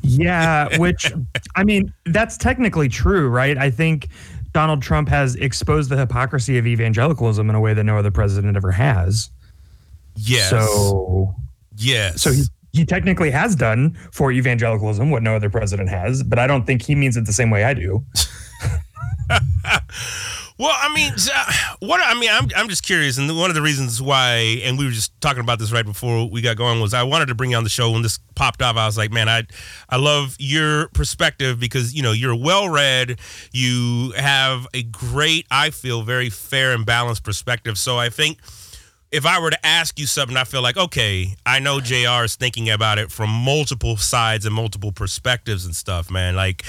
Yeah, 0.00 0.76
which 0.78 1.12
I 1.56 1.64
mean, 1.64 1.92
that's 2.06 2.36
technically 2.36 2.88
true, 2.88 3.28
right? 3.28 3.58
I 3.58 3.68
think 3.68 4.10
Donald 4.52 4.80
Trump 4.80 5.08
has 5.08 5.34
exposed 5.34 5.90
the 5.90 5.96
hypocrisy 5.96 6.56
of 6.56 6.68
evangelicalism 6.68 7.50
in 7.50 7.56
a 7.56 7.60
way 7.60 7.74
that 7.74 7.82
no 7.82 7.98
other 7.98 8.12
president 8.12 8.56
ever 8.56 8.70
has. 8.70 9.28
Yes. 10.14 10.50
So, 10.50 11.34
yes. 11.76 12.22
So 12.22 12.30
he, 12.30 12.42
he 12.72 12.84
technically 12.86 13.32
has 13.32 13.56
done 13.56 13.98
for 14.12 14.30
evangelicalism 14.30 15.10
what 15.10 15.24
no 15.24 15.34
other 15.34 15.50
president 15.50 15.88
has, 15.88 16.22
but 16.22 16.38
I 16.38 16.46
don't 16.46 16.64
think 16.64 16.82
he 16.82 16.94
means 16.94 17.16
it 17.16 17.26
the 17.26 17.32
same 17.32 17.50
way 17.50 17.64
I 17.64 17.74
do. 17.74 18.04
well, 20.58 20.74
I 20.78 20.92
mean, 20.94 21.12
uh, 21.12 21.52
what 21.80 22.00
I 22.02 22.14
mean, 22.18 22.30
I'm 22.30 22.48
I'm 22.56 22.68
just 22.68 22.82
curious, 22.82 23.18
and 23.18 23.36
one 23.36 23.50
of 23.50 23.54
the 23.54 23.62
reasons 23.62 24.00
why, 24.00 24.60
and 24.64 24.78
we 24.78 24.84
were 24.84 24.90
just 24.90 25.18
talking 25.20 25.40
about 25.40 25.58
this 25.58 25.72
right 25.72 25.84
before 25.84 26.28
we 26.28 26.40
got 26.40 26.56
going, 26.56 26.80
was 26.80 26.94
I 26.94 27.02
wanted 27.02 27.26
to 27.26 27.34
bring 27.34 27.50
you 27.50 27.56
on 27.56 27.64
the 27.64 27.70
show 27.70 27.90
when 27.90 28.02
this 28.02 28.18
popped 28.34 28.62
up. 28.62 28.76
I 28.76 28.86
was 28.86 28.98
like, 28.98 29.10
man, 29.12 29.28
I 29.28 29.44
I 29.88 29.96
love 29.96 30.36
your 30.38 30.88
perspective 30.88 31.58
because 31.58 31.94
you 31.94 32.02
know 32.02 32.12
you're 32.12 32.34
well 32.34 32.68
read, 32.68 33.18
you 33.52 34.12
have 34.16 34.66
a 34.74 34.82
great, 34.82 35.46
I 35.50 35.70
feel, 35.70 36.02
very 36.02 36.30
fair 36.30 36.72
and 36.72 36.84
balanced 36.84 37.24
perspective. 37.24 37.78
So 37.78 37.98
I 37.98 38.08
think 38.08 38.38
if 39.12 39.26
I 39.26 39.38
were 39.38 39.50
to 39.50 39.66
ask 39.66 39.98
you 39.98 40.06
something, 40.06 40.38
I 40.38 40.44
feel 40.44 40.62
like, 40.62 40.78
okay, 40.78 41.36
I 41.44 41.58
know 41.58 41.80
JR 41.80 42.24
is 42.24 42.34
thinking 42.34 42.70
about 42.70 42.98
it 42.98 43.12
from 43.12 43.28
multiple 43.28 43.98
sides 43.98 44.46
and 44.46 44.54
multiple 44.54 44.90
perspectives 44.90 45.66
and 45.66 45.76
stuff, 45.76 46.10
man. 46.10 46.34
Like, 46.34 46.64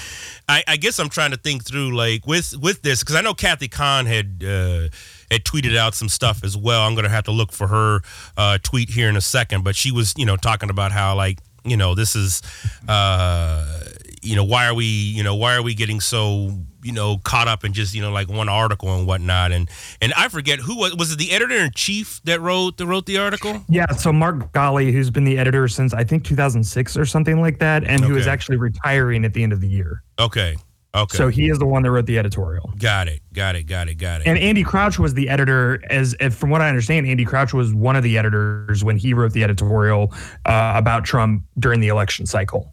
I, 0.49 0.61
I 0.67 0.75
guess 0.75 0.99
I'm 0.99 1.07
trying 1.07 1.31
to 1.31 1.37
think 1.37 1.65
through, 1.65 1.95
like, 1.95 2.27
with 2.27 2.53
with 2.57 2.81
this, 2.81 2.99
because 2.99 3.15
I 3.15 3.21
know 3.21 3.33
Kathy 3.33 3.69
Khang 3.69 4.05
had 4.05 4.43
uh, 4.43 4.89
had 5.31 5.45
tweeted 5.45 5.77
out 5.77 5.95
some 5.95 6.09
stuff 6.09 6.43
as 6.43 6.57
well. 6.57 6.81
I'm 6.81 6.95
to 6.97 7.07
have 7.07 7.23
to 7.25 7.31
look 7.31 7.53
for 7.53 7.67
her 7.67 8.01
uh, 8.35 8.57
tweet 8.61 8.89
here 8.89 9.07
in 9.07 9.15
a 9.15 9.21
second, 9.21 9.63
but 9.63 9.75
she 9.75 9.91
was, 9.91 10.13
you 10.17 10.25
know, 10.25 10.35
talking 10.35 10.69
about 10.69 10.91
how, 10.91 11.15
like, 11.15 11.39
you 11.63 11.77
know, 11.77 11.95
this 11.95 12.13
is, 12.13 12.41
uh, 12.89 13.85
you 14.21 14.35
know, 14.35 14.43
why 14.43 14.67
are 14.67 14.73
we, 14.73 14.85
you 14.85 15.23
know, 15.23 15.35
why 15.35 15.55
are 15.55 15.63
we 15.63 15.73
getting 15.73 16.01
so 16.01 16.59
you 16.83 16.91
know 16.91 17.17
caught 17.23 17.47
up 17.47 17.63
in 17.63 17.73
just 17.73 17.93
you 17.93 18.01
know 18.01 18.11
like 18.11 18.29
one 18.29 18.49
article 18.49 18.95
and 18.95 19.07
whatnot 19.07 19.51
and 19.51 19.69
and 20.01 20.13
I 20.13 20.27
forget 20.27 20.59
who 20.59 20.77
was 20.77 20.95
was 20.95 21.11
it 21.11 21.19
the 21.19 21.31
editor 21.31 21.55
in 21.55 21.71
chief 21.71 22.21
that 22.25 22.41
wrote 22.41 22.77
that 22.77 22.85
wrote 22.85 23.05
the 23.05 23.17
article 23.17 23.63
yeah 23.69 23.91
so 23.91 24.11
Mark 24.11 24.51
Galli 24.53 24.91
who's 24.91 25.09
been 25.09 25.25
the 25.25 25.37
editor 25.37 25.67
since 25.67 25.93
I 25.93 26.03
think 26.03 26.23
2006 26.25 26.97
or 26.97 27.05
something 27.05 27.41
like 27.41 27.59
that 27.59 27.83
and 27.83 28.03
okay. 28.03 28.11
who 28.11 28.17
is 28.17 28.27
actually 28.27 28.57
retiring 28.57 29.25
at 29.25 29.33
the 29.33 29.43
end 29.43 29.53
of 29.53 29.61
the 29.61 29.69
year 29.69 30.03
okay 30.19 30.55
Okay. 30.95 31.17
So 31.17 31.27
he 31.27 31.49
is 31.49 31.57
the 31.57 31.65
one 31.65 31.81
that 31.83 31.91
wrote 31.91 32.05
the 32.05 32.19
editorial. 32.19 32.71
Got 32.77 33.07
it. 33.07 33.21
Got 33.33 33.55
it. 33.55 33.63
Got 33.63 33.89
it. 33.89 33.95
Got 33.95 34.21
it. 34.21 34.27
And 34.27 34.37
Andy 34.37 34.63
Crouch 34.63 34.99
was 34.99 35.15
the 35.15 35.27
editor. 35.27 35.81
As 35.89 36.15
from 36.31 36.51
what 36.51 36.61
I 36.61 36.69
understand, 36.69 37.07
Andy 37.07 37.25
Crouch 37.25 37.51
was 37.51 37.73
one 37.73 37.95
of 37.95 38.03
the 38.03 38.15
editors 38.15 38.83
when 38.83 38.97
he 38.97 39.15
wrote 39.15 39.33
the 39.33 39.43
editorial 39.43 40.13
uh, 40.45 40.73
about 40.75 41.03
Trump 41.03 41.45
during 41.57 41.79
the 41.79 41.87
election 41.87 42.27
cycle. 42.27 42.71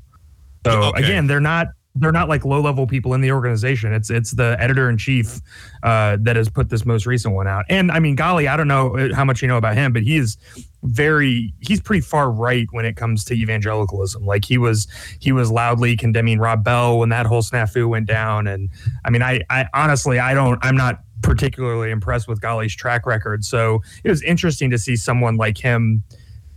So 0.66 0.82
okay. 0.82 1.02
again, 1.02 1.28
they're 1.28 1.40
not 1.40 1.68
they're 1.96 2.12
not 2.12 2.28
like 2.28 2.44
low 2.44 2.60
level 2.60 2.86
people 2.86 3.14
in 3.14 3.20
the 3.20 3.32
organization. 3.32 3.92
It's 3.92 4.10
it's 4.10 4.32
the 4.32 4.56
editor 4.60 4.88
in 4.88 4.96
chief 4.96 5.40
uh, 5.82 6.18
that 6.20 6.36
has 6.36 6.48
put 6.48 6.68
this 6.68 6.86
most 6.86 7.04
recent 7.04 7.34
one 7.34 7.48
out. 7.48 7.64
And 7.68 7.90
I 7.90 7.98
mean, 7.98 8.14
Galli, 8.14 8.46
I 8.46 8.56
don't 8.56 8.68
know 8.68 8.96
uh, 8.96 9.14
how 9.14 9.24
much 9.24 9.42
you 9.42 9.48
know 9.48 9.56
about 9.56 9.76
him, 9.76 9.92
but 9.92 10.02
he 10.02 10.16
is 10.16 10.36
very 10.84 11.52
he's 11.60 11.80
pretty 11.80 12.00
far 12.00 12.30
right 12.30 12.68
when 12.70 12.84
it 12.84 12.96
comes 12.96 13.24
to 13.24 13.34
evangelicalism. 13.34 14.24
Like 14.24 14.44
he 14.44 14.56
was 14.56 14.86
he 15.18 15.32
was 15.32 15.50
loudly 15.50 15.96
condemning 15.96 16.38
Rob 16.38 16.62
Bell 16.62 16.98
when 16.98 17.08
that 17.08 17.26
whole 17.26 17.42
snafu 17.42 17.88
went 17.88 18.06
down. 18.06 18.46
And 18.46 18.70
I 19.04 19.10
mean, 19.10 19.22
I 19.22 19.40
I 19.50 19.66
honestly 19.74 20.20
I 20.20 20.32
don't 20.32 20.64
I'm 20.64 20.76
not 20.76 21.00
particularly 21.22 21.90
impressed 21.90 22.28
with 22.28 22.40
Galli's 22.40 22.74
track 22.74 23.04
record. 23.04 23.44
So 23.44 23.82
it 24.04 24.10
was 24.10 24.22
interesting 24.22 24.70
to 24.70 24.78
see 24.78 24.96
someone 24.96 25.36
like 25.36 25.58
him 25.58 26.04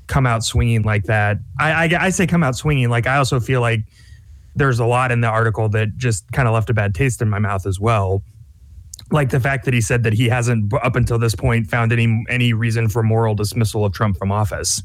come 0.08 0.26
out 0.26 0.44
swinging 0.44 0.84
like 0.84 1.06
that. 1.06 1.38
I, 1.60 1.86
I, 1.86 2.06
I 2.06 2.10
say 2.12 2.28
come 2.28 2.44
out 2.44 2.56
swinging. 2.56 2.90
Like 2.90 3.08
I 3.08 3.18
also 3.18 3.40
feel 3.40 3.62
like 3.62 3.84
there's 4.56 4.80
a 4.80 4.86
lot 4.86 5.12
in 5.12 5.22
the 5.22 5.28
article 5.28 5.70
that 5.70 5.98
just 5.98 6.32
kind 6.32 6.48
of 6.48 6.54
left 6.54 6.70
a 6.70 6.74
bad 6.74 6.94
taste 6.94 7.22
in 7.22 7.30
my 7.30 7.40
mouth 7.40 7.66
as 7.66 7.80
well. 7.80 8.24
Like 9.12 9.30
the 9.30 9.40
fact 9.40 9.66
that 9.66 9.74
he 9.74 9.82
said 9.82 10.04
that 10.04 10.14
he 10.14 10.30
hasn't 10.30 10.74
up 10.74 10.96
until 10.96 11.20
this 11.20 11.36
point 11.36 11.68
found 11.68 11.92
any 11.92 12.24
any 12.30 12.54
reason 12.54 12.90
for 12.90 13.04
moral 13.04 13.36
dismissal 13.36 13.86
of 13.86 13.94
Trump 13.94 14.18
from 14.18 14.32
office. 14.32 14.82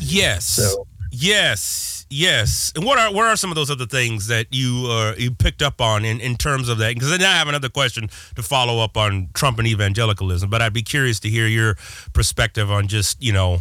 Yes. 0.00 0.44
So. 0.44 0.86
Yes. 1.10 2.06
Yes. 2.10 2.72
And 2.74 2.84
what 2.84 2.98
are 2.98 3.12
what 3.12 3.26
are 3.26 3.36
some 3.36 3.50
of 3.50 3.56
those 3.56 3.70
other 3.70 3.86
things 3.86 4.28
that 4.28 4.46
you 4.50 4.86
uh, 4.88 5.14
you 5.18 5.30
picked 5.30 5.62
up 5.62 5.80
on 5.80 6.04
in, 6.04 6.20
in 6.20 6.36
terms 6.36 6.68
of 6.68 6.78
that? 6.78 6.94
Because 6.94 7.10
then 7.10 7.22
I 7.22 7.36
have 7.36 7.48
another 7.48 7.68
question 7.68 8.08
to 8.36 8.42
follow 8.42 8.82
up 8.82 8.96
on 8.96 9.28
Trump 9.34 9.58
and 9.58 9.68
evangelicalism, 9.68 10.48
but 10.48 10.62
I'd 10.62 10.72
be 10.72 10.82
curious 10.82 11.20
to 11.20 11.28
hear 11.28 11.46
your 11.46 11.76
perspective 12.12 12.70
on 12.70 12.88
just 12.88 13.22
you 13.22 13.32
know 13.32 13.60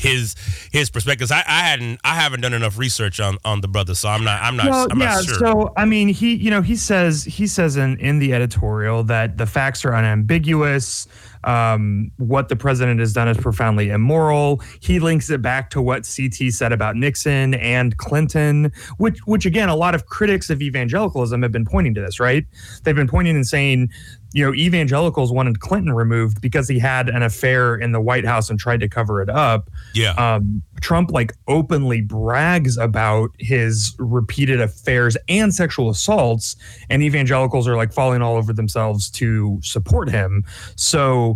his 0.00 0.34
his 0.72 0.90
perspectives. 0.90 1.30
I, 1.30 1.44
I 1.46 1.60
hadn't 1.60 2.00
I 2.04 2.14
haven't 2.14 2.40
done 2.40 2.54
enough 2.54 2.78
research 2.78 3.20
on 3.20 3.38
on 3.44 3.60
the 3.60 3.68
brother, 3.68 3.94
so 3.94 4.08
I'm 4.08 4.24
not 4.24 4.42
I'm 4.42 4.56
not 4.56 4.70
well, 4.70 4.88
I'm 4.90 4.98
yeah, 4.98 5.06
not 5.06 5.24
sure. 5.24 5.38
So 5.38 5.72
I 5.76 5.84
mean, 5.84 6.08
he 6.08 6.34
you 6.34 6.50
know 6.50 6.62
he 6.62 6.76
says 6.76 7.24
he 7.24 7.46
says 7.46 7.76
in 7.76 7.98
in 7.98 8.18
the 8.18 8.32
editorial 8.34 9.04
that 9.04 9.38
the 9.38 9.46
facts 9.46 9.84
are 9.84 9.94
unambiguous. 9.94 11.06
Um, 11.44 12.10
what 12.18 12.48
the 12.48 12.56
president 12.56 13.00
has 13.00 13.12
done 13.12 13.28
is 13.28 13.36
profoundly 13.36 13.90
immoral. 13.90 14.62
He 14.80 15.00
links 15.00 15.30
it 15.30 15.42
back 15.42 15.70
to 15.70 15.82
what 15.82 16.08
CT 16.08 16.52
said 16.52 16.72
about 16.72 16.96
Nixon 16.96 17.54
and 17.54 17.96
Clinton, 17.96 18.72
which 18.98 19.18
which 19.26 19.46
again 19.46 19.68
a 19.68 19.76
lot 19.76 19.94
of 19.94 20.06
critics 20.06 20.50
of 20.50 20.62
evangelicalism 20.62 21.42
have 21.42 21.52
been 21.52 21.64
pointing 21.64 21.94
to 21.94 22.00
this. 22.00 22.20
Right? 22.20 22.46
They've 22.82 22.96
been 22.96 23.08
pointing 23.08 23.36
and 23.36 23.46
saying 23.46 23.90
you 24.32 24.44
know, 24.44 24.54
evangelicals 24.54 25.32
wanted 25.32 25.60
Clinton 25.60 25.92
removed 25.92 26.40
because 26.40 26.68
he 26.68 26.78
had 26.78 27.08
an 27.08 27.22
affair 27.22 27.74
in 27.74 27.92
the 27.92 28.00
White 28.00 28.24
House 28.24 28.48
and 28.48 28.58
tried 28.60 28.80
to 28.80 28.88
cover 28.88 29.20
it 29.20 29.28
up. 29.28 29.68
Yeah. 29.92 30.12
Um, 30.12 30.62
Trump 30.80 31.10
like 31.10 31.32
openly 31.48 32.00
brags 32.00 32.78
about 32.78 33.30
his 33.38 33.94
repeated 33.98 34.60
affairs 34.60 35.16
and 35.28 35.54
sexual 35.54 35.90
assaults, 35.90 36.56
and 36.88 37.02
evangelicals 37.02 37.66
are 37.66 37.76
like 37.76 37.92
falling 37.92 38.22
all 38.22 38.36
over 38.36 38.52
themselves 38.52 39.10
to 39.10 39.58
support 39.62 40.08
him. 40.08 40.44
So 40.76 41.29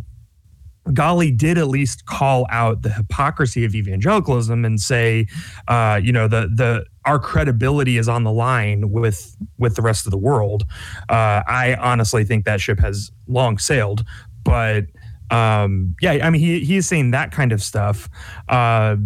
Galli 0.92 1.30
did 1.30 1.56
at 1.56 1.68
least 1.68 2.06
call 2.06 2.46
out 2.50 2.82
the 2.82 2.90
hypocrisy 2.90 3.64
of 3.64 3.74
evangelicalism 3.74 4.64
and 4.64 4.80
say, 4.80 5.26
uh, 5.68 5.98
you 6.02 6.12
know, 6.12 6.28
the 6.28 6.50
the 6.54 6.84
our 7.06 7.18
credibility 7.18 7.96
is 7.96 8.08
on 8.08 8.24
the 8.24 8.32
line 8.32 8.90
with 8.90 9.36
with 9.58 9.76
the 9.76 9.82
rest 9.82 10.06
of 10.06 10.10
the 10.10 10.18
world. 10.18 10.64
Uh, 11.08 11.42
I 11.46 11.76
honestly 11.80 12.24
think 12.24 12.44
that 12.44 12.60
ship 12.60 12.78
has 12.80 13.10
long 13.26 13.58
sailed, 13.58 14.04
but 14.44 14.84
um, 15.30 15.96
yeah, 16.02 16.18
I 16.22 16.30
mean, 16.30 16.40
he 16.40 16.60
he 16.60 16.76
is 16.76 16.86
saying 16.86 17.12
that 17.12 17.32
kind 17.32 17.52
of 17.52 17.62
stuff, 17.62 18.08
uh, 18.48 18.96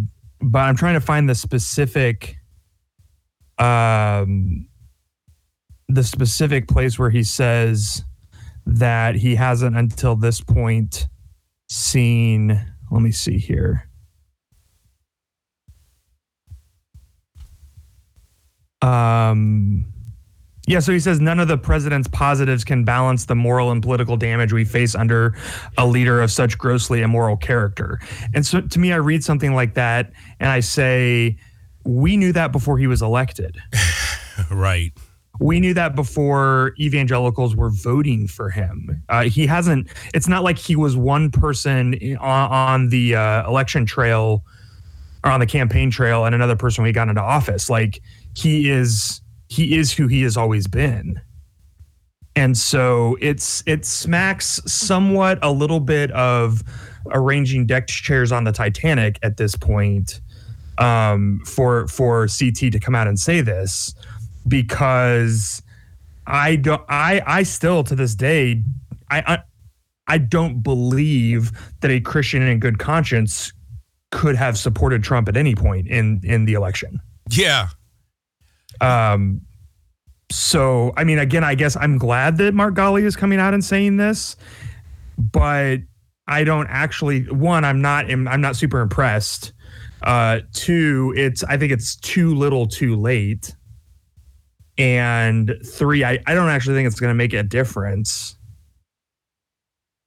but 0.41 0.61
I'm 0.61 0.77
trying 0.77 0.95
to 0.95 1.01
find 1.01 1.29
the 1.29 1.35
specific. 1.35 2.37
Um, 3.59 4.69
the 5.89 6.05
specific 6.05 6.69
place 6.69 6.99
where 6.99 7.11
he 7.11 7.23
says 7.23 8.05
that 8.67 9.17
he 9.17 9.35
hasn't 9.35 9.75
until 9.75 10.15
this 10.15 10.41
point 10.41 11.09
seen, 11.69 12.49
let 12.91 13.03
me 13.03 13.13
see 13.13 13.39
here. 13.39 13.89
Um, 18.81 19.87
yeah, 20.67 20.81
so 20.81 20.93
he 20.93 21.01
says 21.01 21.21
none 21.21 21.41
of 21.41 21.49
the 21.49 21.59
president's 21.59 22.09
positives 22.09 22.65
can 22.65 22.85
balance 22.85 23.25
the 23.25 23.35
moral 23.35 23.71
and 23.71 23.83
political 23.83 24.17
damage 24.17 24.53
we 24.53 24.65
face 24.65 24.95
under 24.95 25.37
a 25.77 25.87
leader 25.87 26.21
of 26.21 26.31
such 26.31 26.59
grossly 26.59 27.03
immoral 27.03 27.37
character. 27.37 27.99
And 28.35 28.47
so 28.47 28.61
to 28.61 28.79
me, 28.79 28.93
I 28.93 28.97
read 28.97 29.25
something 29.25 29.55
like 29.55 29.75
that 29.75 30.13
and 30.41 30.51
I 30.51 30.61
say, 30.61 31.39
we 31.85 32.17
knew 32.17 32.33
that 32.33 32.53
before 32.53 32.79
he 32.79 32.87
was 32.87 33.03
elected. 33.03 33.59
right 34.51 34.93
we 35.41 35.61
knew 35.61 35.75
that 35.75 35.95
before 35.95 36.75
evangelicals 36.79 37.55
were 37.55 37.71
voting 37.71 38.27
for 38.27 38.51
him. 38.51 39.03
Uh, 39.09 39.25
he 39.25 39.47
hasn't. 39.47 39.89
It's 40.15 40.29
not 40.29 40.43
like 40.43 40.59
he 40.59 40.77
was 40.77 40.97
one 40.97 41.31
person 41.31 41.95
on, 42.19 42.51
on 42.51 42.89
the 42.89 43.15
uh, 43.15 43.49
election 43.49 43.87
trail, 43.87 44.43
or 45.25 45.31
on 45.31 45.41
the 45.41 45.47
campaign 45.47 45.91
trail 45.91 46.25
and 46.25 46.35
another 46.35 46.57
person 46.57 46.83
when 46.83 46.89
he 46.89 46.93
got 46.93 47.09
into 47.09 47.23
office. 47.23 47.71
Like 47.71 48.01
he 48.37 48.69
is 48.69 49.21
he 49.49 49.77
is 49.77 49.93
who 49.93 50.07
he 50.07 50.23
has 50.23 50.37
always 50.37 50.67
been. 50.67 51.21
And 52.37 52.57
so 52.57 53.17
it's 53.21 53.63
it 53.67 53.85
smacks 53.85 54.61
somewhat 54.67 55.39
a 55.43 55.51
little 55.51 55.81
bit 55.81 56.11
of 56.13 56.63
arranging 57.13 57.67
deck 57.67 57.89
chairs 57.89 58.31
on 58.31 58.45
the 58.45 58.53
Titanic 58.53 59.19
at 59.23 59.37
this 59.37 59.57
point 59.57 60.21
um, 60.79 61.41
for 61.45 61.89
for 61.89 62.29
CT 62.29 62.73
to 62.73 62.79
come 62.79 62.95
out 62.95 63.09
and 63.09 63.19
say 63.19 63.41
this 63.41 63.95
because 64.49 65.63
I 66.27 66.57
don't 66.57 66.83
I 66.89 67.23
I 67.27 67.43
still 67.43 67.85
to 67.85 67.95
this 67.95 68.15
day 68.15 68.63
I, 69.11 69.23
I 69.27 69.39
I 70.07 70.19
don't 70.19 70.63
believe 70.63 71.53
that 71.81 71.91
a 71.91 72.01
Christian 72.01 72.43
in 72.43 72.59
good 72.59 72.79
conscience 72.79 73.53
could 74.11 74.37
have 74.37 74.59
supported 74.59 75.03
Trump 75.03 75.29
at 75.29 75.37
any 75.37 75.55
point 75.55 75.87
in 75.87 76.21
in 76.25 76.47
the 76.47 76.55
election. 76.55 77.01
Yeah. 77.31 77.69
Um 78.81 79.43
so 80.31 80.93
I 80.97 81.05
mean 81.05 81.19
again 81.19 81.45
I 81.45 81.55
guess 81.55 81.77
I'm 81.77 81.99
glad 81.99 82.39
that 82.39 82.55
Mark 82.55 82.75
Galli 82.75 83.05
is 83.05 83.17
coming 83.17 83.39
out 83.39 83.55
and 83.55 83.65
saying 83.65 83.97
this 83.97 84.37
but 85.17 85.79
I 86.27 86.45
don't 86.45 86.69
actually 86.69 87.23
one 87.31 87.65
I'm 87.65 87.81
not 87.81 88.11
I'm 88.11 88.41
not 88.41 88.57
super 88.57 88.81
impressed. 88.81 89.53
Uh 90.03 90.41
two 90.53 91.13
it's 91.17 91.43
I 91.45 91.57
think 91.57 91.73
it's 91.73 91.97
too 91.97 92.35
little 92.35 92.67
too 92.67 92.97
late. 92.97 93.55
And 94.79 95.55
three 95.67 96.05
I 96.05 96.19
I 96.27 96.35
don't 96.35 96.49
actually 96.49 96.77
think 96.77 96.87
it's 96.87 97.01
going 97.01 97.11
to 97.11 97.15
make 97.15 97.33
a 97.33 97.43
difference. 97.43 98.37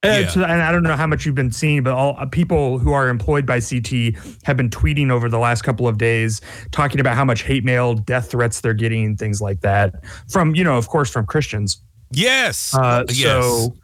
Yeah. 0.04 0.32
and 0.34 0.62
I 0.62 0.72
don't 0.72 0.82
know 0.82 0.96
how 0.96 1.06
much 1.06 1.24
you've 1.24 1.36
been 1.36 1.52
seeing, 1.52 1.84
but 1.84 1.92
all 1.92 2.16
uh, 2.18 2.26
people 2.26 2.80
who 2.80 2.92
are 2.92 3.08
employed 3.08 3.46
by 3.46 3.60
CT 3.60 4.16
have 4.42 4.56
been 4.56 4.68
tweeting 4.68 5.10
over 5.10 5.28
the 5.28 5.38
last 5.38 5.62
couple 5.62 5.86
of 5.86 5.96
days, 5.96 6.40
talking 6.72 6.98
about 6.98 7.14
how 7.14 7.24
much 7.24 7.42
hate 7.42 7.62
mail, 7.62 7.94
death 7.94 8.32
threats 8.32 8.60
they're 8.60 8.74
getting, 8.74 9.16
things 9.16 9.40
like 9.40 9.60
that, 9.60 9.94
from 10.28 10.56
you 10.56 10.64
know, 10.64 10.76
of 10.76 10.88
course, 10.88 11.08
from 11.08 11.24
Christians. 11.24 11.80
Yes. 12.10 12.74
Uh, 12.74 13.04
yes. 13.08 13.68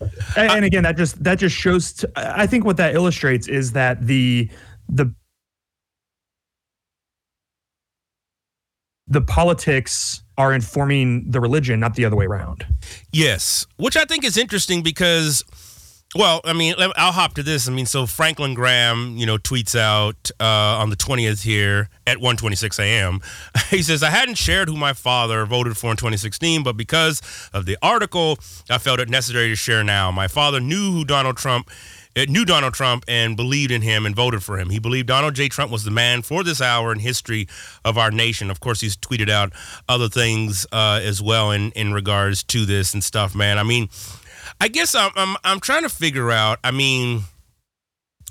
So. 0.00 0.06
and, 0.34 0.50
and 0.50 0.64
again, 0.64 0.82
that 0.84 0.96
just 0.96 1.22
that 1.22 1.38
just 1.38 1.54
shows. 1.54 2.06
I 2.16 2.46
think 2.46 2.64
what 2.64 2.78
that 2.78 2.94
illustrates 2.94 3.48
is 3.48 3.72
that 3.72 4.06
the 4.06 4.48
the 4.88 5.12
the 9.10 9.20
politics 9.20 10.22
are 10.38 10.54
informing 10.54 11.30
the 11.30 11.40
religion, 11.40 11.80
not 11.80 11.96
the 11.96 12.04
other 12.04 12.16
way 12.16 12.24
around. 12.24 12.64
Yes, 13.12 13.66
which 13.76 13.96
I 13.96 14.04
think 14.04 14.24
is 14.24 14.38
interesting 14.38 14.82
because, 14.82 15.44
well, 16.14 16.40
I 16.44 16.52
mean, 16.52 16.74
I'll 16.78 17.12
hop 17.12 17.34
to 17.34 17.42
this. 17.42 17.68
I 17.68 17.72
mean, 17.72 17.86
so 17.86 18.06
Franklin 18.06 18.54
Graham, 18.54 19.16
you 19.16 19.26
know, 19.26 19.36
tweets 19.36 19.78
out 19.78 20.30
uh, 20.40 20.78
on 20.80 20.88
the 20.88 20.96
20th 20.96 21.42
here 21.42 21.90
at 22.06 22.18
1:26 22.18 22.78
a.m. 22.78 23.20
He 23.70 23.82
says, 23.82 24.02
"I 24.02 24.10
hadn't 24.10 24.36
shared 24.36 24.68
who 24.68 24.76
my 24.76 24.92
father 24.92 25.44
voted 25.44 25.76
for 25.76 25.90
in 25.90 25.96
2016, 25.96 26.62
but 26.62 26.76
because 26.76 27.20
of 27.52 27.66
the 27.66 27.76
article, 27.82 28.38
I 28.70 28.78
felt 28.78 29.00
it 29.00 29.10
necessary 29.10 29.48
to 29.48 29.56
share 29.56 29.84
now. 29.84 30.10
My 30.10 30.28
father 30.28 30.60
knew 30.60 30.92
who 30.92 31.04
Donald 31.04 31.36
Trump." 31.36 31.68
It 32.14 32.28
knew 32.28 32.44
Donald 32.44 32.74
Trump 32.74 33.04
and 33.06 33.36
believed 33.36 33.70
in 33.70 33.82
him 33.82 34.04
and 34.04 34.16
voted 34.16 34.42
for 34.42 34.58
him. 34.58 34.70
He 34.70 34.78
believed 34.78 35.06
Donald 35.06 35.34
J. 35.34 35.48
Trump 35.48 35.70
was 35.70 35.84
the 35.84 35.90
man 35.90 36.22
for 36.22 36.42
this 36.42 36.60
hour 36.60 36.92
in 36.92 36.98
history 36.98 37.46
of 37.84 37.96
our 37.96 38.10
nation. 38.10 38.50
Of 38.50 38.58
course, 38.58 38.80
he's 38.80 38.96
tweeted 38.96 39.30
out 39.30 39.52
other 39.88 40.08
things 40.08 40.66
uh, 40.72 41.00
as 41.02 41.22
well 41.22 41.50
in 41.52 41.70
in 41.72 41.92
regards 41.92 42.42
to 42.44 42.66
this 42.66 42.94
and 42.94 43.04
stuff. 43.04 43.34
Man, 43.34 43.58
I 43.58 43.62
mean, 43.62 43.88
I 44.60 44.68
guess 44.68 44.94
I'm 44.94 45.12
I'm, 45.14 45.36
I'm 45.44 45.60
trying 45.60 45.82
to 45.82 45.88
figure 45.88 46.30
out. 46.30 46.58
I 46.64 46.72
mean, 46.72 47.22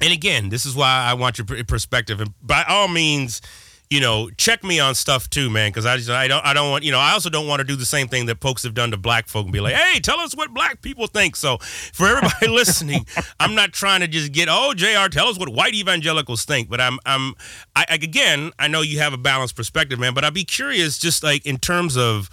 and 0.02 0.14
again, 0.14 0.50
this 0.50 0.66
is 0.66 0.76
why 0.76 1.06
I 1.10 1.14
want 1.14 1.38
your 1.38 1.46
perspective. 1.66 2.20
And 2.20 2.34
by 2.42 2.64
all 2.68 2.88
means 2.88 3.42
you 3.90 4.00
know, 4.00 4.30
check 4.38 4.64
me 4.64 4.80
on 4.80 4.94
stuff 4.94 5.30
too, 5.32 5.50
man, 5.50 5.72
because 5.72 5.86
I 5.86 5.98
just 5.98 6.10
I 6.12 6.28
don't 6.28 6.46
I 6.46 6.54
don't 6.54 6.70
want 6.70 6.84
you 6.84 6.92
know 6.92 7.00
I 7.00 7.14
also 7.14 7.30
don't 7.30 7.48
want 7.48 7.60
to 7.60 7.64
do 7.64 7.76
the 7.76 7.86
same 7.86 8.08
thing 8.08 8.28
that 8.28 8.40
folks 8.40 8.62
have 8.64 8.76
done 8.76 8.92
to 8.92 8.98
black 8.98 9.28
folk 9.28 9.46
and 9.46 9.54
be 9.54 9.60
like, 9.60 9.74
hey, 9.74 10.00
tell 10.00 10.20
us 10.20 10.36
what 10.36 10.54
black 10.54 10.82
people 10.84 11.08
think. 11.08 11.36
So 11.36 11.58
for 11.58 12.08
everybody 12.08 12.48
listening, 12.50 13.08
I'm 13.40 13.56
not 13.56 13.74
trying 13.74 14.02
to 14.02 14.08
just 14.08 14.32
get 14.32 14.48
oh 14.50 14.74
Jr. 14.76 15.10
Tell 15.10 15.28
us 15.28 15.40
what 15.40 15.50
white 15.50 15.74
evangelicals 15.74 16.46
think, 16.46 16.70
but 16.70 16.80
I'm 16.80 17.00
I'm 17.06 17.34
I, 17.76 17.86
again 17.90 18.52
I 18.60 18.68
know 18.68 18.82
you 18.82 19.00
have 19.00 19.14
a 19.14 19.18
balanced 19.18 19.56
perspective, 19.56 19.98
man, 19.98 20.14
but 20.14 20.24
I'd 20.24 20.36
be 20.36 20.46
curious 20.46 21.00
just 21.00 21.24
like 21.24 21.46
in 21.48 21.58
terms 21.58 21.98
of 21.98 22.30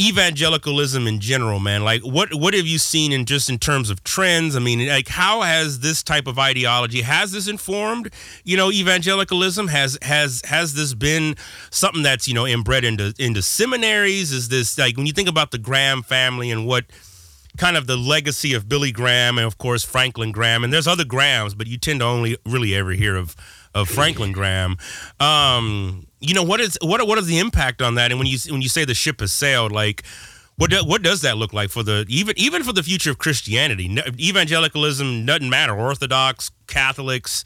evangelicalism 0.00 1.06
in 1.06 1.20
general 1.20 1.60
man. 1.60 1.84
Like 1.84 2.02
what 2.02 2.34
what 2.34 2.54
have 2.54 2.66
you 2.66 2.78
seen 2.78 3.12
in 3.12 3.24
just 3.24 3.48
in 3.48 3.58
terms 3.58 3.90
of 3.90 4.02
trends? 4.04 4.56
I 4.56 4.58
mean 4.58 4.86
like 4.88 5.08
how 5.08 5.42
has 5.42 5.80
this 5.80 6.02
type 6.02 6.26
of 6.26 6.38
ideology 6.38 7.02
has 7.02 7.32
this 7.32 7.48
informed 7.48 8.12
you 8.44 8.56
know 8.56 8.70
evangelicalism? 8.70 9.68
Has 9.68 9.98
has 10.02 10.42
has 10.44 10.74
this 10.74 10.94
been 10.94 11.36
something 11.70 12.02
that's 12.02 12.26
you 12.26 12.34
know 12.34 12.46
inbred 12.46 12.84
into 12.84 13.14
into 13.18 13.42
seminaries? 13.42 14.32
Is 14.32 14.48
this 14.48 14.78
like 14.78 14.96
when 14.96 15.06
you 15.06 15.12
think 15.12 15.28
about 15.28 15.50
the 15.50 15.58
graham 15.58 16.02
family 16.02 16.50
and 16.50 16.66
what 16.66 16.84
kind 17.56 17.76
of 17.76 17.86
the 17.86 17.96
legacy 17.96 18.52
of 18.52 18.68
billy 18.68 18.90
graham 18.90 19.38
and 19.38 19.46
of 19.46 19.58
course 19.58 19.84
franklin 19.84 20.32
graham 20.32 20.64
and 20.64 20.72
there's 20.72 20.88
other 20.88 21.04
grahams 21.04 21.54
but 21.54 21.68
you 21.68 21.78
tend 21.78 22.00
to 22.00 22.04
only 22.04 22.36
really 22.44 22.74
ever 22.74 22.90
hear 22.90 23.14
of 23.14 23.36
of 23.74 23.88
franklin 23.88 24.32
graham 24.32 24.76
um 25.20 26.06
you 26.24 26.34
know 26.34 26.42
what 26.42 26.60
is 26.60 26.78
what 26.80 27.06
what 27.06 27.18
is 27.18 27.26
the 27.26 27.38
impact 27.38 27.82
on 27.82 27.96
that? 27.96 28.10
And 28.10 28.18
when 28.18 28.26
you 28.26 28.38
when 28.50 28.62
you 28.62 28.68
say 28.68 28.84
the 28.84 28.94
ship 28.94 29.20
has 29.20 29.32
sailed, 29.32 29.72
like 29.72 30.04
what 30.56 30.70
do, 30.70 30.78
what 30.84 31.02
does 31.02 31.20
that 31.22 31.36
look 31.36 31.52
like 31.52 31.70
for 31.70 31.82
the 31.82 32.04
even 32.08 32.34
even 32.38 32.62
for 32.62 32.72
the 32.72 32.82
future 32.82 33.10
of 33.10 33.18
Christianity? 33.18 33.94
Evangelicalism 34.18 35.26
doesn't 35.26 35.50
matter. 35.50 35.74
Orthodox, 35.74 36.50
Catholics, 36.66 37.44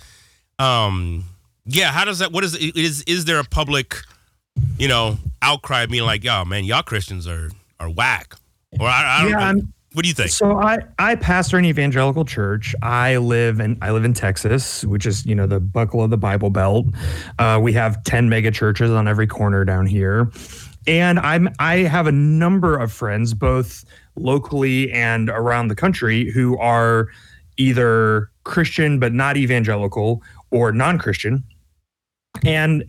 um, 0.58 1.24
yeah. 1.64 1.90
How 1.90 2.04
does 2.04 2.20
that? 2.20 2.32
What 2.32 2.44
is 2.44 2.54
is 2.54 3.02
is 3.02 3.24
there 3.24 3.40
a 3.40 3.44
public, 3.44 3.96
you 4.78 4.88
know, 4.88 5.18
outcry 5.42 5.86
being 5.86 6.04
like, 6.04 6.24
"Oh 6.26 6.44
man, 6.44 6.64
y'all 6.64 6.82
Christians 6.82 7.26
are 7.26 7.50
are 7.80 7.90
whack," 7.90 8.34
or 8.78 8.86
I, 8.86 9.18
I 9.18 9.22
don't 9.22 9.30
yeah, 9.30 9.52
know. 9.52 9.62
What 9.94 10.02
do 10.02 10.08
you 10.08 10.14
think? 10.14 10.30
So 10.30 10.58
I 10.58 10.78
I 10.98 11.14
pastor 11.14 11.56
an 11.56 11.64
evangelical 11.64 12.24
church. 12.24 12.74
I 12.82 13.16
live 13.16 13.58
in 13.58 13.78
I 13.80 13.90
live 13.90 14.04
in 14.04 14.12
Texas, 14.12 14.84
which 14.84 15.06
is 15.06 15.24
you 15.24 15.34
know 15.34 15.46
the 15.46 15.60
buckle 15.60 16.02
of 16.02 16.10
the 16.10 16.18
Bible 16.18 16.50
Belt. 16.50 16.86
Uh, 17.38 17.58
we 17.62 17.72
have 17.72 18.02
ten 18.04 18.28
mega 18.28 18.50
churches 18.50 18.90
on 18.90 19.08
every 19.08 19.26
corner 19.26 19.64
down 19.64 19.86
here, 19.86 20.30
and 20.86 21.18
I'm 21.18 21.48
I 21.58 21.78
have 21.78 22.06
a 22.06 22.12
number 22.12 22.76
of 22.76 22.92
friends 22.92 23.32
both 23.32 23.84
locally 24.14 24.92
and 24.92 25.30
around 25.30 25.68
the 25.68 25.76
country 25.76 26.30
who 26.30 26.58
are 26.58 27.08
either 27.56 28.30
Christian 28.44 28.98
but 28.98 29.14
not 29.14 29.38
evangelical 29.38 30.22
or 30.50 30.70
non-Christian, 30.70 31.42
and 32.44 32.84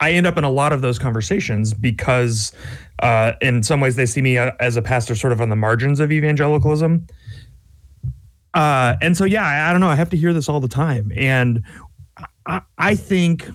I 0.00 0.12
end 0.12 0.26
up 0.26 0.36
in 0.36 0.44
a 0.44 0.50
lot 0.50 0.72
of 0.72 0.82
those 0.82 0.98
conversations 0.98 1.72
because, 1.72 2.52
uh, 3.00 3.32
in 3.40 3.62
some 3.62 3.80
ways, 3.80 3.96
they 3.96 4.06
see 4.06 4.20
me 4.20 4.36
uh, 4.36 4.50
as 4.60 4.76
a 4.76 4.82
pastor 4.82 5.14
sort 5.14 5.32
of 5.32 5.40
on 5.40 5.48
the 5.48 5.56
margins 5.56 6.00
of 6.00 6.12
evangelicalism. 6.12 7.06
Uh, 8.52 8.96
and 9.00 9.16
so, 9.16 9.24
yeah, 9.24 9.44
I, 9.44 9.68
I, 9.68 9.72
don't 9.72 9.80
know. 9.80 9.88
I 9.88 9.94
have 9.94 10.10
to 10.10 10.16
hear 10.16 10.32
this 10.32 10.48
all 10.48 10.60
the 10.60 10.68
time, 10.68 11.12
and 11.16 11.62
I, 12.46 12.60
I 12.78 12.94
think, 12.94 13.48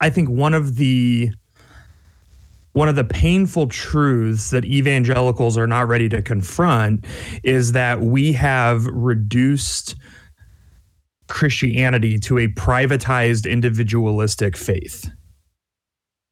I 0.00 0.10
think 0.10 0.28
one 0.28 0.54
of 0.54 0.76
the 0.76 1.30
one 2.74 2.88
of 2.88 2.96
the 2.96 3.04
painful 3.04 3.68
truths 3.68 4.50
that 4.50 4.64
evangelicals 4.64 5.56
are 5.56 5.66
not 5.66 5.86
ready 5.86 6.08
to 6.08 6.20
confront 6.20 7.04
is 7.44 7.70
that 7.70 8.00
we 8.00 8.32
have 8.32 8.84
reduced 8.86 9.94
Christianity 11.28 12.18
to 12.20 12.38
a 12.38 12.48
privatized 12.48 13.50
individualistic 13.50 14.56
faith. 14.56 15.10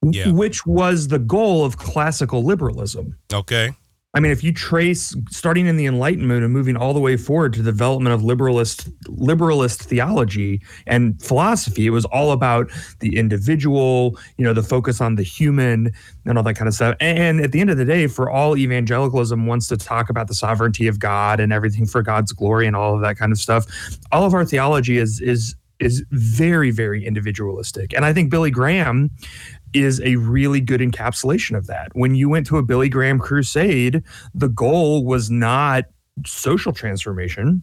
Yeah. 0.02 0.32
Which 0.32 0.66
was 0.66 1.08
the 1.08 1.18
goal 1.18 1.64
of 1.64 1.76
classical 1.76 2.44
liberalism. 2.44 3.16
Okay. 3.32 3.72
I 4.14 4.20
mean, 4.20 4.30
if 4.30 4.44
you 4.44 4.52
trace 4.52 5.16
starting 5.30 5.66
in 5.66 5.78
the 5.78 5.86
Enlightenment 5.86 6.44
and 6.44 6.52
moving 6.52 6.76
all 6.76 6.92
the 6.92 7.00
way 7.00 7.16
forward 7.16 7.54
to 7.54 7.62
the 7.62 7.72
development 7.72 8.14
of 8.14 8.20
liberalist 8.20 8.90
liberalist 9.06 9.84
theology 9.84 10.60
and 10.86 11.20
philosophy, 11.22 11.86
it 11.86 11.90
was 11.90 12.04
all 12.06 12.32
about 12.32 12.70
the 13.00 13.16
individual, 13.16 14.18
you 14.36 14.44
know, 14.44 14.52
the 14.52 14.62
focus 14.62 15.00
on 15.00 15.14
the 15.14 15.22
human 15.22 15.92
and 16.26 16.36
all 16.36 16.44
that 16.44 16.56
kind 16.56 16.68
of 16.68 16.74
stuff. 16.74 16.94
And 17.00 17.40
at 17.40 17.52
the 17.52 17.60
end 17.60 17.70
of 17.70 17.78
the 17.78 17.86
day, 17.86 18.06
for 18.06 18.30
all 18.30 18.54
evangelicalism 18.54 19.46
wants 19.46 19.66
to 19.68 19.78
talk 19.78 20.10
about 20.10 20.28
the 20.28 20.34
sovereignty 20.34 20.86
of 20.88 20.98
God 20.98 21.40
and 21.40 21.50
everything 21.50 21.86
for 21.86 22.02
God's 22.02 22.32
glory 22.32 22.66
and 22.66 22.76
all 22.76 22.94
of 22.94 23.00
that 23.00 23.16
kind 23.16 23.32
of 23.32 23.38
stuff. 23.38 23.64
All 24.12 24.24
of 24.24 24.34
our 24.34 24.44
theology 24.44 24.98
is 24.98 25.20
is 25.20 25.56
is 25.82 26.04
very 26.10 26.70
very 26.70 27.04
individualistic 27.04 27.92
and 27.94 28.04
i 28.04 28.12
think 28.12 28.30
billy 28.30 28.50
graham 28.50 29.10
is 29.74 30.00
a 30.02 30.16
really 30.16 30.60
good 30.60 30.80
encapsulation 30.80 31.56
of 31.56 31.66
that. 31.66 31.88
When 31.94 32.14
you 32.14 32.28
went 32.28 32.46
to 32.48 32.58
a 32.58 32.62
Billy 32.62 32.88
Graham 32.88 33.18
crusade, 33.18 34.02
the 34.34 34.48
goal 34.48 35.04
was 35.04 35.30
not 35.30 35.84
social 36.26 36.72
transformation, 36.72 37.62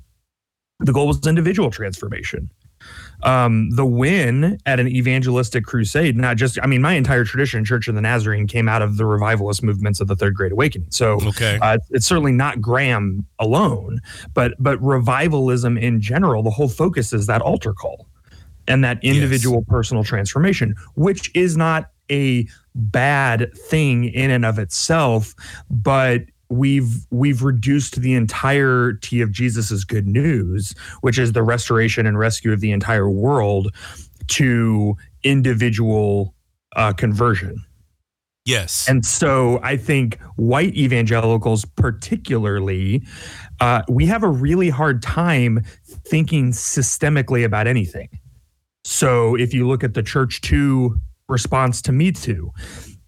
the 0.79 0.93
goal 0.93 1.07
was 1.07 1.25
individual 1.27 1.69
transformation. 1.71 2.49
um, 3.23 3.69
the 3.71 3.85
win 3.85 4.57
at 4.65 4.79
an 4.79 4.87
evangelistic 4.87 5.65
crusade, 5.65 6.15
not 6.15 6.37
just, 6.37 6.57
I 6.63 6.67
mean, 6.67 6.81
my 6.81 6.93
entire 6.93 7.25
tradition, 7.25 7.65
Church 7.65 7.89
of 7.89 7.95
the 7.95 7.99
Nazarene, 8.01 8.47
came 8.47 8.69
out 8.69 8.81
of 8.81 8.95
the 8.95 9.05
revivalist 9.05 9.61
movements 9.61 9.99
of 9.99 10.07
the 10.07 10.15
Third 10.15 10.33
Great 10.35 10.53
Awakening. 10.53 10.87
So 10.89 11.19
Okay. 11.27 11.59
uh, 11.61 11.79
it's 11.89 12.05
certainly 12.07 12.31
not 12.31 12.61
Graham 12.61 13.25
alone, 13.39 13.99
but 14.33 14.53
but 14.59 14.81
revivalism 14.81 15.77
in 15.77 15.99
general, 15.99 16.41
the 16.43 16.49
whole 16.49 16.69
focus 16.69 17.11
is 17.11 17.25
that 17.27 17.41
altar 17.41 17.73
call 17.73 18.07
and 18.69 18.81
that 18.85 19.03
individual 19.03 19.65
personal 19.67 20.05
transformation, 20.05 20.73
which 20.95 21.29
is 21.35 21.57
not 21.57 21.89
a 22.11 22.47
bad 22.75 23.51
thing 23.55 24.05
in 24.05 24.31
and 24.31 24.45
of 24.45 24.59
itself, 24.59 25.33
but 25.69 26.23
we've 26.49 27.05
we've 27.11 27.43
reduced 27.43 28.01
the 28.01 28.13
entirety 28.13 29.21
of 29.21 29.31
Jesus's 29.31 29.83
good 29.83 30.07
news, 30.07 30.73
which 31.01 31.19
is 31.19 31.33
the 31.33 31.43
restoration 31.43 32.05
and 32.05 32.17
rescue 32.17 32.51
of 32.51 32.59
the 32.59 32.71
entire 32.71 33.09
world, 33.09 33.73
to 34.27 34.95
individual 35.23 36.33
uh, 36.75 36.93
conversion. 36.93 37.63
Yes. 38.45 38.87
And 38.89 39.05
so 39.05 39.59
I 39.61 39.77
think 39.77 40.19
white 40.37 40.75
evangelicals, 40.75 41.65
particularly, 41.65 43.03
uh, 43.59 43.83
we 43.87 44.07
have 44.07 44.23
a 44.23 44.27
really 44.27 44.69
hard 44.69 45.03
time 45.03 45.63
thinking 46.07 46.51
systemically 46.51 47.45
about 47.45 47.67
anything. 47.67 48.09
So 48.83 49.35
if 49.35 49.53
you 49.53 49.67
look 49.67 49.83
at 49.83 49.93
the 49.93 50.01
Church 50.01 50.41
Too 50.41 50.97
response 51.29 51.81
to 51.83 51.91
Me 51.91 52.11
Too, 52.11 52.51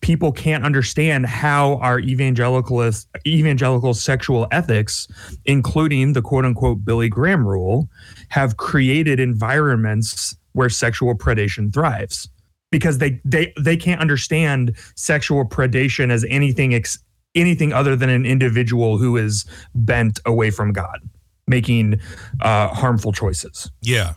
people 0.01 0.31
can't 0.31 0.65
understand 0.65 1.25
how 1.25 1.75
our 1.77 1.99
evangelicalist 2.01 3.05
evangelical 3.25 3.93
sexual 3.93 4.47
ethics, 4.51 5.07
including 5.45 6.13
the 6.13 6.21
quote 6.21 6.45
unquote 6.45 6.84
Billy 6.84 7.10
Graham 7.10 7.47
rule, 7.47 7.89
have 8.29 8.57
created 8.57 9.19
environments 9.19 10.36
where 10.53 10.69
sexual 10.69 11.15
predation 11.15 11.73
thrives 11.73 12.29
because 12.71 12.97
they 12.97 13.21
they 13.23 13.53
they 13.60 13.77
can't 13.77 14.01
understand 14.01 14.75
sexual 14.95 15.45
predation 15.45 16.10
as 16.10 16.25
anything 16.29 16.73
ex, 16.73 16.97
anything 17.36 17.71
other 17.73 17.95
than 17.95 18.10
an 18.10 18.25
individual 18.25 18.97
who 18.97 19.17
is 19.17 19.45
bent 19.75 20.19
away 20.25 20.51
from 20.51 20.73
God, 20.73 20.99
making 21.47 21.99
uh, 22.41 22.69
harmful 22.69 23.12
choices. 23.12 23.71
yeah. 23.81 24.13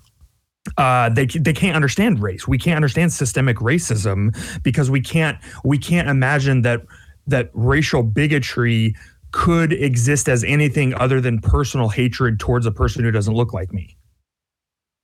Uh, 0.79 1.11
they 1.11 1.27
they 1.27 1.53
can't 1.53 1.77
understand 1.77 2.21
race. 2.21 2.49
We 2.49 2.57
can't 2.57 2.77
understand 2.77 3.13
systemic 3.13 3.59
racism 3.59 4.35
because 4.63 4.91
we 4.91 5.01
can't 5.01 5.39
we 5.63 5.79
can't 5.79 6.09
imagine 6.09 6.63
that 6.63 6.83
that 7.27 7.51
racial 7.53 8.03
bigotry 8.03 8.95
could 9.31 9.73
exist 9.73 10.29
as 10.29 10.45
anything 10.45 10.95
other 10.95 11.21
than 11.21 11.41
personal 11.41 11.89
hatred 11.89 12.39
towards 12.39 12.67
a 12.67 12.71
person 12.71 13.05
who 13.05 13.11
doesn't 13.11 13.35
look 13.35 13.53
like 13.53 13.73
me. 13.73 13.97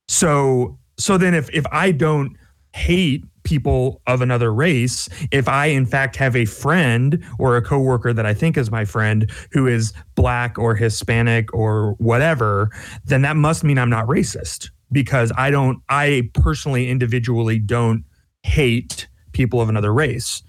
So 0.08 0.78
so 0.98 1.18
then 1.18 1.34
if 1.34 1.50
if 1.50 1.66
I 1.70 1.92
don't 1.92 2.36
hate 2.72 3.24
people 3.42 4.00
of 4.06 4.22
another 4.22 4.52
race, 4.52 5.08
if 5.30 5.46
I 5.46 5.66
in 5.66 5.84
fact 5.84 6.16
have 6.16 6.36
a 6.36 6.46
friend 6.46 7.22
or 7.38 7.56
a 7.56 7.62
coworker 7.62 8.12
that 8.12 8.24
I 8.24 8.32
think 8.32 8.56
is 8.56 8.70
my 8.70 8.84
friend 8.84 9.30
who 9.52 9.66
is 9.66 9.92
black 10.14 10.58
or 10.58 10.74
Hispanic 10.74 11.52
or 11.52 11.92
whatever, 11.98 12.70
then 13.04 13.22
that 13.22 13.36
must 13.36 13.62
mean 13.62 13.78
I'm 13.78 13.90
not 13.90 14.06
racist 14.06 14.70
because 14.92 15.32
I 15.36 15.50
don't 15.50 15.82
I 15.88 16.30
personally 16.34 16.88
individually 16.90 17.58
don't 17.58 18.04
hate 18.42 19.08
people 19.32 19.60
of 19.60 19.68
another 19.68 19.92
race. 19.92 20.42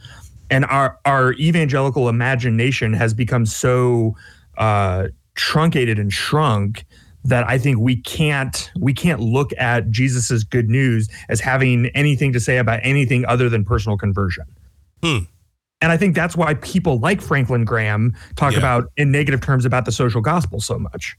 And 0.49 0.65
our 0.65 0.99
our 1.05 1.33
evangelical 1.33 2.09
imagination 2.09 2.93
has 2.93 3.13
become 3.13 3.45
so 3.45 4.15
uh 4.57 5.07
truncated 5.35 5.97
and 5.97 6.11
shrunk 6.11 6.85
that 7.23 7.47
I 7.47 7.57
think 7.57 7.77
we 7.79 7.95
can't 7.97 8.71
we 8.79 8.93
can't 8.93 9.19
look 9.19 9.51
at 9.57 9.89
Jesus's 9.91 10.43
good 10.43 10.69
news 10.69 11.07
as 11.29 11.39
having 11.39 11.85
anything 11.87 12.33
to 12.33 12.39
say 12.39 12.57
about 12.57 12.79
anything 12.83 13.25
other 13.25 13.47
than 13.49 13.63
personal 13.63 13.97
conversion. 13.97 14.45
Hmm. 15.03 15.19
And 15.83 15.91
I 15.91 15.97
think 15.97 16.15
that's 16.15 16.35
why 16.35 16.53
people 16.55 16.99
like 16.99 17.21
Franklin 17.21 17.63
Graham 17.65 18.15
talk 18.35 18.53
Yeah. 18.53 18.59
about 18.59 18.91
in 18.97 19.11
negative 19.11 19.41
terms 19.41 19.65
about 19.65 19.85
the 19.85 19.91
social 19.91 20.21
gospel 20.21 20.61
so 20.61 20.77
much. 20.77 21.15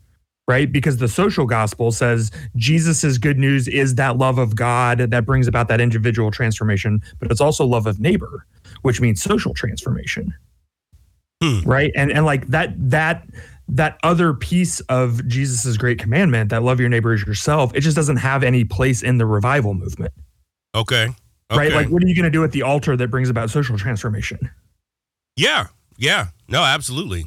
Right? 0.48 0.70
Because 0.70 0.96
the 0.96 1.08
social 1.08 1.46
gospel 1.46 1.92
says 1.92 2.30
Jesus's 2.56 3.16
good 3.16 3.38
news 3.38 3.68
is 3.68 3.94
that 3.94 4.18
love 4.18 4.38
of 4.38 4.56
God 4.56 4.98
that 4.98 5.24
brings 5.24 5.46
about 5.46 5.68
that 5.68 5.80
individual 5.80 6.30
transformation, 6.30 7.00
but 7.20 7.30
it's 7.30 7.40
also 7.40 7.64
love 7.64 7.86
of 7.86 8.00
neighbor, 8.00 8.44
which 8.82 9.00
means 9.00 9.22
social 9.22 9.54
transformation 9.54 10.34
Hmm. 11.42 11.58
right 11.68 11.90
and 11.96 12.12
and 12.12 12.24
like 12.24 12.46
that 12.48 12.72
that 12.90 13.26
that 13.66 13.98
other 14.04 14.32
piece 14.32 14.78
of 14.82 15.26
jesus's 15.26 15.76
great 15.76 15.98
commandment 15.98 16.50
that 16.50 16.62
love 16.62 16.78
your 16.78 16.88
neighbor 16.88 17.12
as 17.12 17.22
yourself 17.26 17.74
it 17.74 17.80
just 17.80 17.96
doesn't 17.96 18.18
have 18.18 18.44
any 18.44 18.62
place 18.62 19.02
in 19.02 19.18
the 19.18 19.26
revival 19.26 19.74
movement 19.74 20.12
Okay. 20.72 21.08
right 21.52 21.72
like 21.72 21.88
what 21.88 22.00
are 22.00 22.06
you 22.06 22.14
going 22.14 22.22
to 22.24 22.30
do 22.30 22.44
at 22.44 22.52
the 22.52 22.62
altar 22.62 22.96
that 22.96 23.08
brings 23.08 23.28
about 23.28 23.50
social 23.50 23.76
transformation 23.76 24.38
yeah. 25.36 25.66
Yeah. 25.98 26.28
No, 26.48 26.62
absolutely. 26.62 27.26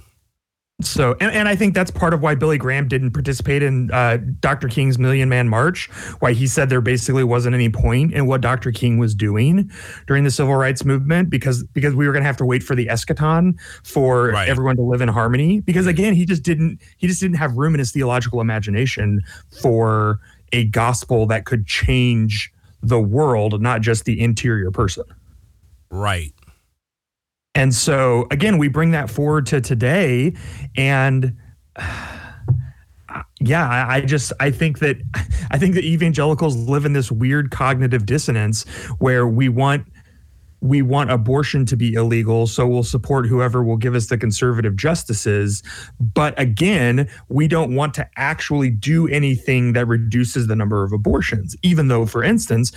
So 0.81 1.15
and, 1.21 1.31
and 1.31 1.47
i 1.47 1.55
think 1.55 1.73
that's 1.73 1.89
part 1.89 2.13
of 2.13 2.21
why 2.21 2.35
billy 2.35 2.57
graham 2.57 2.85
didn't 2.85 3.11
participate 3.11 3.63
in 3.63 3.89
uh, 3.91 4.17
dr 4.41 4.67
king's 4.67 4.99
million 4.99 5.29
man 5.29 5.47
march 5.47 5.87
why 6.19 6.33
he 6.33 6.45
said 6.45 6.69
there 6.69 6.81
basically 6.81 7.23
wasn't 7.23 7.55
any 7.55 7.69
point 7.69 8.11
in 8.13 8.25
what 8.27 8.41
dr 8.41 8.69
king 8.73 8.97
was 8.97 9.15
doing 9.15 9.71
during 10.05 10.25
the 10.25 10.29
civil 10.31 10.53
rights 10.55 10.83
movement 10.83 11.29
because 11.29 11.63
because 11.67 11.95
we 11.95 12.05
were 12.05 12.11
going 12.11 12.23
to 12.23 12.27
have 12.27 12.35
to 12.35 12.45
wait 12.45 12.61
for 12.61 12.75
the 12.75 12.87
eschaton 12.87 13.57
for 13.85 14.31
Right. 14.31 14.49
everyone 14.49 14.75
to 14.75 14.81
live 14.81 14.99
in 14.99 15.07
harmony 15.07 15.61
because 15.61 15.87
again 15.87 16.13
he 16.13 16.25
just 16.25 16.43
didn't 16.43 16.81
he 16.97 17.07
just 17.07 17.21
didn't 17.21 17.37
have 17.37 17.55
room 17.55 17.73
in 17.73 17.79
his 17.79 17.93
theological 17.93 18.41
imagination 18.41 19.21
for 19.61 20.19
a 20.51 20.65
gospel 20.65 21.25
that 21.27 21.45
could 21.45 21.65
change 21.67 22.51
the 22.83 22.99
world 22.99 23.61
not 23.61 23.79
just 23.79 24.03
the 24.03 24.19
interior 24.19 24.71
person 24.71 25.05
Right. 25.91 26.33
And 27.55 27.73
so 27.73 28.27
again, 28.29 28.57
we 28.57 28.67
bring 28.67 28.91
that 28.91 29.09
forward 29.09 29.45
to 29.47 29.61
today, 29.61 30.35
and 30.75 31.35
yeah, 33.39 33.67
I, 33.67 33.95
I 33.95 34.01
just 34.01 34.33
I 34.39 34.51
think 34.51 34.79
that 34.79 34.97
I 35.51 35.57
think 35.57 35.75
that 35.75 35.85
evangelicals 35.85 36.55
live 36.57 36.85
in 36.85 36.93
this 36.93 37.11
weird 37.11 37.51
cognitive 37.51 38.05
dissonance 38.05 38.63
where 38.99 39.27
we 39.27 39.49
want 39.49 39.87
we 40.61 40.81
want 40.81 41.11
abortion 41.11 41.65
to 41.67 41.77
be 41.77 41.93
illegal, 41.93 42.47
so 42.47 42.67
we'll 42.67 42.83
support 42.83 43.27
whoever 43.27 43.63
will 43.63 43.77
give 43.77 43.93
us 43.93 44.07
the 44.07 44.17
conservative 44.17 44.75
justices. 44.75 45.61
But 45.99 46.37
again, 46.39 47.07
we 47.29 47.47
don't 47.47 47.75
want 47.75 47.93
to 47.95 48.09
actually 48.17 48.71
do 48.71 49.07
anything 49.07 49.73
that 49.73 49.85
reduces 49.87 50.47
the 50.47 50.55
number 50.55 50.83
of 50.83 50.91
abortions, 50.91 51.55
even 51.61 51.87
though, 51.87 52.05
for 52.05 52.23
instance, 52.23 52.71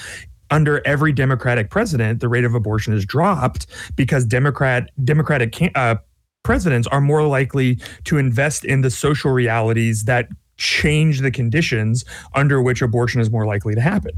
under 0.50 0.86
every 0.86 1.12
Democratic 1.12 1.70
president, 1.70 2.20
the 2.20 2.28
rate 2.28 2.44
of 2.44 2.54
abortion 2.54 2.92
is 2.92 3.04
dropped 3.04 3.66
because 3.96 4.24
Democrat 4.24 4.90
Democratic 5.04 5.70
uh, 5.74 5.96
presidents 6.42 6.88
are 6.88 7.00
more 7.00 7.26
likely 7.26 7.78
to 8.04 8.18
invest 8.18 8.64
in 8.64 8.80
the 8.80 8.90
social 8.90 9.30
realities 9.30 10.04
that 10.04 10.28
change 10.56 11.20
the 11.20 11.30
conditions 11.30 12.04
under 12.34 12.60
which 12.60 12.82
abortion 12.82 13.20
is 13.20 13.30
more 13.30 13.46
likely 13.46 13.74
to 13.74 13.80
happen. 13.80 14.12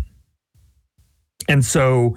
And 1.49 1.65
so, 1.65 2.17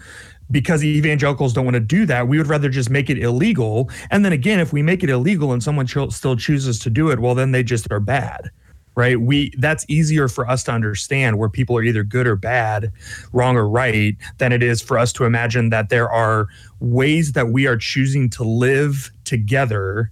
because 0.51 0.83
evangelicals 0.83 1.53
don't 1.53 1.65
want 1.65 1.75
to 1.75 1.79
do 1.79 2.05
that, 2.05 2.27
we 2.27 2.37
would 2.37 2.47
rather 2.47 2.69
just 2.69 2.89
make 2.89 3.09
it 3.09 3.17
illegal. 3.17 3.89
And 4.11 4.23
then 4.23 4.33
again, 4.33 4.59
if 4.59 4.71
we 4.71 4.83
make 4.83 5.03
it 5.03 5.09
illegal 5.09 5.51
and 5.51 5.63
someone 5.63 5.87
cho- 5.87 6.09
still 6.09 6.35
chooses 6.35 6.77
to 6.79 6.89
do 6.89 7.09
it, 7.09 7.19
well, 7.19 7.33
then 7.33 7.51
they 7.51 7.63
just 7.63 7.91
are 7.91 7.99
bad, 7.99 8.51
right? 8.95 9.19
We 9.19 9.51
that's 9.57 9.85
easier 9.87 10.27
for 10.27 10.47
us 10.49 10.63
to 10.65 10.71
understand 10.71 11.39
where 11.39 11.49
people 11.49 11.77
are 11.77 11.83
either 11.83 12.03
good 12.03 12.27
or 12.27 12.35
bad, 12.35 12.91
wrong 13.31 13.55
or 13.57 13.67
right, 13.67 14.15
than 14.37 14.51
it 14.51 14.61
is 14.63 14.81
for 14.81 14.97
us 14.97 15.11
to 15.13 15.25
imagine 15.25 15.69
that 15.69 15.89
there 15.89 16.09
are 16.09 16.47
ways 16.79 17.31
that 17.33 17.49
we 17.49 17.67
are 17.67 17.77
choosing 17.77 18.29
to 18.31 18.43
live 18.43 19.11
together 19.25 20.11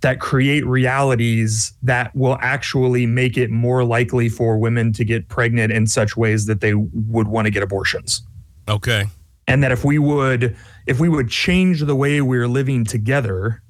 that 0.00 0.20
create 0.20 0.64
realities 0.64 1.72
that 1.82 2.14
will 2.14 2.38
actually 2.40 3.04
make 3.04 3.36
it 3.36 3.50
more 3.50 3.84
likely 3.84 4.28
for 4.28 4.56
women 4.56 4.92
to 4.92 5.04
get 5.04 5.28
pregnant 5.28 5.72
in 5.72 5.88
such 5.88 6.16
ways 6.16 6.46
that 6.46 6.60
they 6.60 6.72
would 6.74 7.26
want 7.26 7.46
to 7.46 7.50
get 7.50 7.64
abortions 7.64 8.22
Okay. 8.68 9.06
and 9.48 9.60
that 9.64 9.72
if 9.72 9.84
we 9.84 9.98
would 9.98 10.56
if 10.86 11.00
we 11.00 11.08
would 11.08 11.28
change 11.28 11.80
the 11.80 11.96
way 11.96 12.20
we're 12.20 12.46
living 12.46 12.84
together 12.84 13.60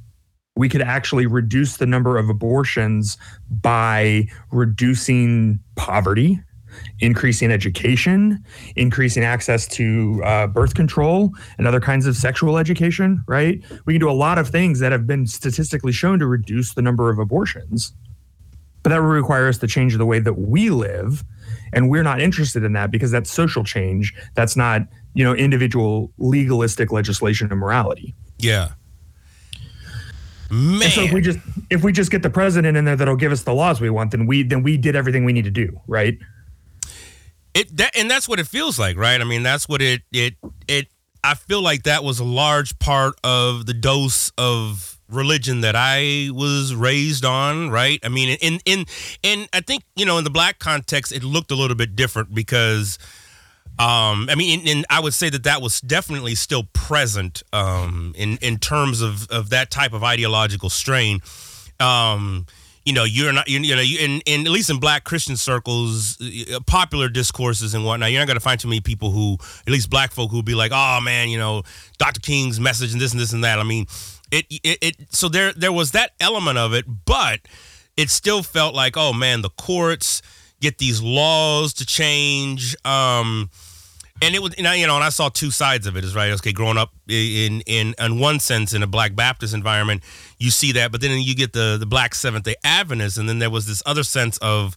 we 0.58 0.68
could 0.68 0.82
actually 0.82 1.24
reduce 1.24 1.76
the 1.76 1.86
number 1.86 2.18
of 2.18 2.28
abortions 2.28 3.16
by 3.48 4.26
reducing 4.50 5.60
poverty 5.76 6.40
increasing 7.00 7.50
education 7.50 8.44
increasing 8.76 9.24
access 9.24 9.66
to 9.66 10.20
uh, 10.24 10.46
birth 10.46 10.74
control 10.74 11.32
and 11.56 11.66
other 11.66 11.80
kinds 11.80 12.06
of 12.06 12.16
sexual 12.16 12.58
education 12.58 13.22
right? 13.26 13.64
We 13.86 13.94
can 13.94 14.00
do 14.00 14.10
a 14.10 14.12
lot 14.12 14.38
of 14.38 14.48
things 14.48 14.80
that 14.80 14.92
have 14.92 15.06
been 15.06 15.26
statistically 15.26 15.92
shown 15.92 16.18
to 16.18 16.26
reduce 16.26 16.74
the 16.74 16.82
number 16.82 17.08
of 17.08 17.18
abortions 17.18 17.92
but 18.82 18.90
that 18.90 19.00
would 19.00 19.08
require 19.08 19.48
us 19.48 19.58
to 19.58 19.66
change 19.66 19.96
the 19.96 20.06
way 20.06 20.18
that 20.18 20.34
we 20.34 20.70
live 20.70 21.24
and 21.72 21.90
we're 21.90 22.02
not 22.02 22.20
interested 22.20 22.64
in 22.64 22.72
that 22.72 22.90
because 22.90 23.10
that's 23.10 23.30
social 23.30 23.64
change. 23.64 24.14
That's 24.34 24.56
not 24.56 24.82
you 25.14 25.24
know 25.24 25.34
individual 25.34 26.12
legalistic 26.18 26.92
legislation 26.92 27.48
and 27.50 27.60
morality. 27.60 28.14
Yeah. 28.38 28.72
And 30.50 30.82
so 30.92 31.02
if 31.02 31.12
we 31.12 31.20
just 31.20 31.38
if 31.70 31.82
we 31.84 31.92
just 31.92 32.11
get 32.11 32.22
the 32.22 32.30
president 32.30 32.76
in 32.76 32.84
there 32.84 32.96
that'll 32.96 33.16
give 33.16 33.32
us 33.32 33.42
the 33.42 33.52
laws 33.52 33.80
we 33.80 33.90
want 33.90 34.11
then 34.11 34.26
we 34.26 34.42
then 34.42 34.62
we 34.62 34.76
did 34.76 34.96
everything 34.96 35.24
we 35.24 35.32
need 35.32 35.44
to 35.44 35.50
do 35.50 35.78
right 35.87 36.18
It 37.54 37.76
that 37.76 37.96
and 37.96 38.11
that's 38.11 38.28
what 38.28 38.38
it 38.38 38.46
feels 38.46 38.78
like, 38.78 38.96
right? 38.96 39.20
I 39.20 39.24
mean, 39.24 39.42
that's 39.42 39.68
what 39.68 39.82
it 39.82 40.02
it 40.12 40.34
it. 40.68 40.87
I 41.24 41.34
feel 41.34 41.61
like 41.61 41.82
that 41.84 42.04
was 42.04 42.20
a 42.20 42.24
large 42.24 42.78
part 42.78 43.14
of 43.24 43.66
the 43.66 43.74
dose 43.74 44.30
of 44.38 44.98
religion 45.08 45.62
that 45.62 45.74
I 45.74 46.28
was 46.32 46.74
raised 46.74 47.24
on, 47.24 47.70
right? 47.70 47.98
I 48.04 48.08
mean, 48.08 48.38
in 48.40 48.61
in 48.64 48.84
in 49.22 49.46
I 49.52 49.61
think 49.61 49.82
you 49.96 50.06
know 50.06 50.18
in 50.18 50.24
the 50.24 50.30
black 50.30 50.58
context, 50.61 51.11
it 51.11 51.24
looked 51.24 51.50
a 51.50 51.56
little 51.56 51.76
bit 51.76 51.96
different 51.96 52.34
because. 52.34 52.98
Um, 53.78 54.28
I 54.28 54.34
mean, 54.34 54.66
and 54.66 54.86
I 54.90 55.00
would 55.00 55.14
say 55.14 55.30
that 55.30 55.44
that 55.44 55.62
was 55.62 55.80
definitely 55.80 56.34
still 56.34 56.64
present 56.72 57.44
um, 57.52 58.12
in 58.16 58.38
in 58.38 58.58
terms 58.58 59.00
of 59.00 59.30
of 59.30 59.50
that 59.50 59.70
type 59.70 59.92
of 59.92 60.02
ideological 60.02 60.68
strain. 60.68 61.20
Um, 61.78 62.46
you 62.88 62.94
know, 62.94 63.04
you're 63.04 63.32
not, 63.34 63.46
you, 63.48 63.60
you 63.60 63.76
know, 63.76 63.82
in, 63.82 64.22
in 64.24 64.46
at 64.46 64.50
least 64.50 64.70
in 64.70 64.80
black 64.80 65.04
Christian 65.04 65.36
circles, 65.36 66.16
popular 66.66 67.10
discourses 67.10 67.74
and 67.74 67.84
whatnot, 67.84 68.10
you're 68.10 68.20
not 68.22 68.26
going 68.26 68.38
to 68.38 68.40
find 68.40 68.58
too 68.58 68.66
many 68.66 68.80
people 68.80 69.10
who, 69.10 69.36
at 69.66 69.70
least 69.70 69.90
black 69.90 70.10
folk, 70.10 70.30
who'd 70.30 70.46
be 70.46 70.54
like, 70.54 70.72
oh 70.74 70.98
man, 71.02 71.28
you 71.28 71.36
know, 71.36 71.64
Dr. 71.98 72.20
King's 72.20 72.58
message 72.58 72.92
and 72.92 73.00
this 73.00 73.12
and 73.12 73.20
this 73.20 73.34
and 73.34 73.44
that. 73.44 73.58
I 73.58 73.62
mean, 73.62 73.86
it, 74.30 74.46
it, 74.48 74.78
it 74.80 74.96
so 75.10 75.28
there, 75.28 75.52
there 75.52 75.70
was 75.70 75.90
that 75.90 76.12
element 76.18 76.56
of 76.56 76.72
it, 76.72 76.86
but 77.04 77.40
it 77.98 78.08
still 78.08 78.42
felt 78.42 78.74
like, 78.74 78.96
oh 78.96 79.12
man, 79.12 79.42
the 79.42 79.50
courts 79.50 80.22
get 80.60 80.78
these 80.78 81.02
laws 81.02 81.74
to 81.74 81.84
change. 81.84 82.74
Um, 82.86 83.50
and 84.22 84.35
it 84.35 84.42
was 84.42 84.59
know, 84.59 84.72
you 84.72 84.87
know 84.87 84.96
and 84.96 85.04
I 85.04 85.11
saw 85.11 85.28
two 85.28 85.50
sides 85.50 85.87
of 85.87 85.96
it 85.96 86.04
is 86.04 86.14
right 86.14 86.33
okay 86.33 86.52
growing 86.52 86.76
up 86.76 86.90
in 87.09 87.62
in 87.62 87.94
in 87.98 88.18
one 88.18 88.40
sense 88.40 88.72
in 88.72 88.83
a 88.83 88.87
black 88.87 89.14
Baptist 89.14 89.54
environment 89.54 90.02
you 90.38 90.50
see 90.50 90.72
that 90.72 90.92
but 90.92 91.00
then 91.00 91.20
you 91.20 91.35
get 91.35 91.52
the 91.52 91.76
the 91.78 91.87
black 91.87 92.14
Seventh 92.14 92.44
Day 92.44 92.57
Adventists 92.64 93.16
and 93.16 93.28
then 93.28 93.38
there 93.38 93.50
was 93.50 93.66
this 93.66 93.83
other 93.87 94.02
sense 94.02 94.38
of 94.38 94.76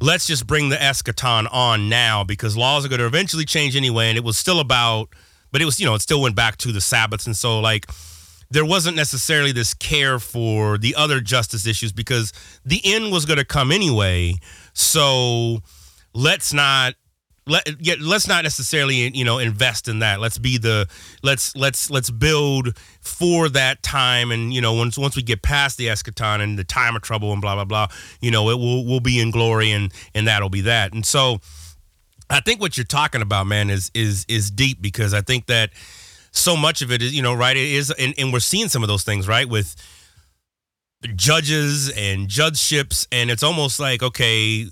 let's 0.00 0.26
just 0.26 0.46
bring 0.46 0.68
the 0.68 0.76
eschaton 0.76 1.48
on 1.52 1.88
now 1.88 2.22
because 2.22 2.56
laws 2.56 2.84
are 2.84 2.88
going 2.88 3.00
to 3.00 3.06
eventually 3.06 3.44
change 3.44 3.74
anyway 3.74 4.08
and 4.08 4.16
it 4.16 4.24
was 4.24 4.36
still 4.36 4.60
about 4.60 5.08
but 5.50 5.60
it 5.60 5.64
was 5.64 5.80
you 5.80 5.86
know 5.86 5.94
it 5.94 6.02
still 6.02 6.20
went 6.20 6.36
back 6.36 6.56
to 6.58 6.72
the 6.72 6.80
Sabbaths 6.80 7.26
and 7.26 7.36
so 7.36 7.60
like 7.60 7.86
there 8.50 8.64
wasn't 8.64 8.96
necessarily 8.96 9.52
this 9.52 9.74
care 9.74 10.18
for 10.18 10.78
the 10.78 10.94
other 10.94 11.20
justice 11.20 11.66
issues 11.66 11.92
because 11.92 12.32
the 12.64 12.80
end 12.84 13.12
was 13.12 13.26
going 13.26 13.38
to 13.38 13.44
come 13.44 13.72
anyway 13.72 14.34
so 14.72 15.58
let's 16.14 16.52
not 16.52 16.94
let 17.48 17.66
let's 18.00 18.28
not 18.28 18.44
necessarily 18.44 19.16
you 19.16 19.24
know 19.24 19.38
invest 19.38 19.88
in 19.88 20.00
that. 20.00 20.20
Let's 20.20 20.38
be 20.38 20.58
the 20.58 20.86
let's 21.22 21.56
let's 21.56 21.90
let's 21.90 22.10
build 22.10 22.78
for 23.00 23.48
that 23.48 23.82
time, 23.82 24.30
and 24.30 24.52
you 24.52 24.60
know 24.60 24.74
once 24.74 24.98
once 24.98 25.16
we 25.16 25.22
get 25.22 25.42
past 25.42 25.78
the 25.78 25.86
eschaton 25.86 26.40
and 26.40 26.58
the 26.58 26.64
time 26.64 26.94
of 26.94 27.02
trouble 27.02 27.32
and 27.32 27.40
blah 27.40 27.54
blah 27.54 27.64
blah, 27.64 27.88
you 28.20 28.30
know 28.30 28.50
it 28.50 28.56
will 28.56 28.84
will 28.84 29.00
be 29.00 29.20
in 29.20 29.30
glory 29.30 29.72
and 29.72 29.92
and 30.14 30.28
that'll 30.28 30.50
be 30.50 30.60
that. 30.62 30.92
And 30.92 31.04
so 31.04 31.40
I 32.30 32.40
think 32.40 32.60
what 32.60 32.76
you're 32.76 32.84
talking 32.84 33.22
about, 33.22 33.46
man, 33.46 33.70
is 33.70 33.90
is 33.94 34.24
is 34.28 34.50
deep 34.50 34.82
because 34.82 35.14
I 35.14 35.22
think 35.22 35.46
that 35.46 35.70
so 36.30 36.56
much 36.56 36.82
of 36.82 36.92
it 36.92 37.02
is 37.02 37.14
you 37.14 37.22
know 37.22 37.34
right 37.34 37.56
it 37.56 37.68
is 37.68 37.90
and, 37.90 38.14
and 38.18 38.32
we're 38.32 38.40
seeing 38.40 38.68
some 38.68 38.82
of 38.82 38.88
those 38.88 39.02
things 39.02 39.26
right 39.26 39.48
with 39.48 39.74
judges 41.14 41.90
and 41.90 42.28
judgeships 42.28 43.06
and 43.12 43.30
it's 43.30 43.42
almost 43.42 43.80
like 43.80 44.02
okay 44.02 44.66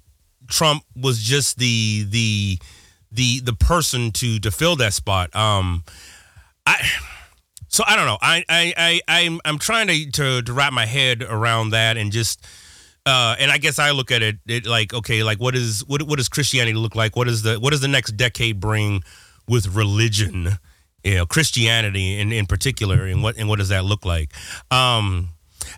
Trump 0.49 0.83
was 0.95 1.23
just 1.23 1.59
the 1.59 2.07
the 2.09 2.59
the 3.13 3.41
the 3.41 3.53
person 3.53 4.13
to 4.13 4.39
to 4.41 4.51
fill 4.51 4.77
that 4.77 4.93
spot. 4.93 5.35
Um, 5.35 5.85
I 6.67 6.87
so 7.69 7.85
I 7.87 7.97
don't 7.97 8.07
know. 8.07 8.19
I 8.21 8.45
I 8.49 8.73
I 8.77 9.01
I'm 9.09 9.41
I'm 9.45 9.59
trying 9.59 9.89
to 9.89 10.11
to, 10.13 10.43
to 10.43 10.53
wrap 10.53 10.73
my 10.73 10.87
head 10.87 11.23
around 11.23 11.71
that 11.71 11.97
and 11.97 12.13
just. 12.13 12.47
Uh, 13.09 13.37
and 13.39 13.53
I 13.53 13.59
guess 13.59 13.79
I 13.79 13.93
look 13.93 14.11
at 14.11 14.21
it, 14.21 14.39
it 14.49 14.67
like 14.67 14.93
okay, 14.93 15.23
like 15.23 15.39
what 15.39 15.55
is 15.55 15.85
what 15.87 16.03
what 16.03 16.17
does 16.17 16.29
Christianity 16.29 16.77
look 16.77 16.97
like? 16.97 17.15
What 17.15 17.29
is 17.29 17.43
the 17.43 17.55
what 17.61 17.71
does 17.71 17.81
the 17.81 17.87
next 17.87 18.17
decade 18.17 18.59
bring 18.59 19.05
with 19.47 19.69
religion, 19.77 20.59
you 21.05 21.15
know, 21.15 21.25
Christianity 21.25 22.19
in, 22.19 22.33
in 22.33 22.47
particular, 22.47 23.07
and 23.07 23.23
what 23.23 23.37
and 23.37 23.49
what 23.49 23.61
does 23.61 23.69
that 23.69 23.85
look 23.85 24.05
like? 24.05 24.33
Um, 24.73 25.29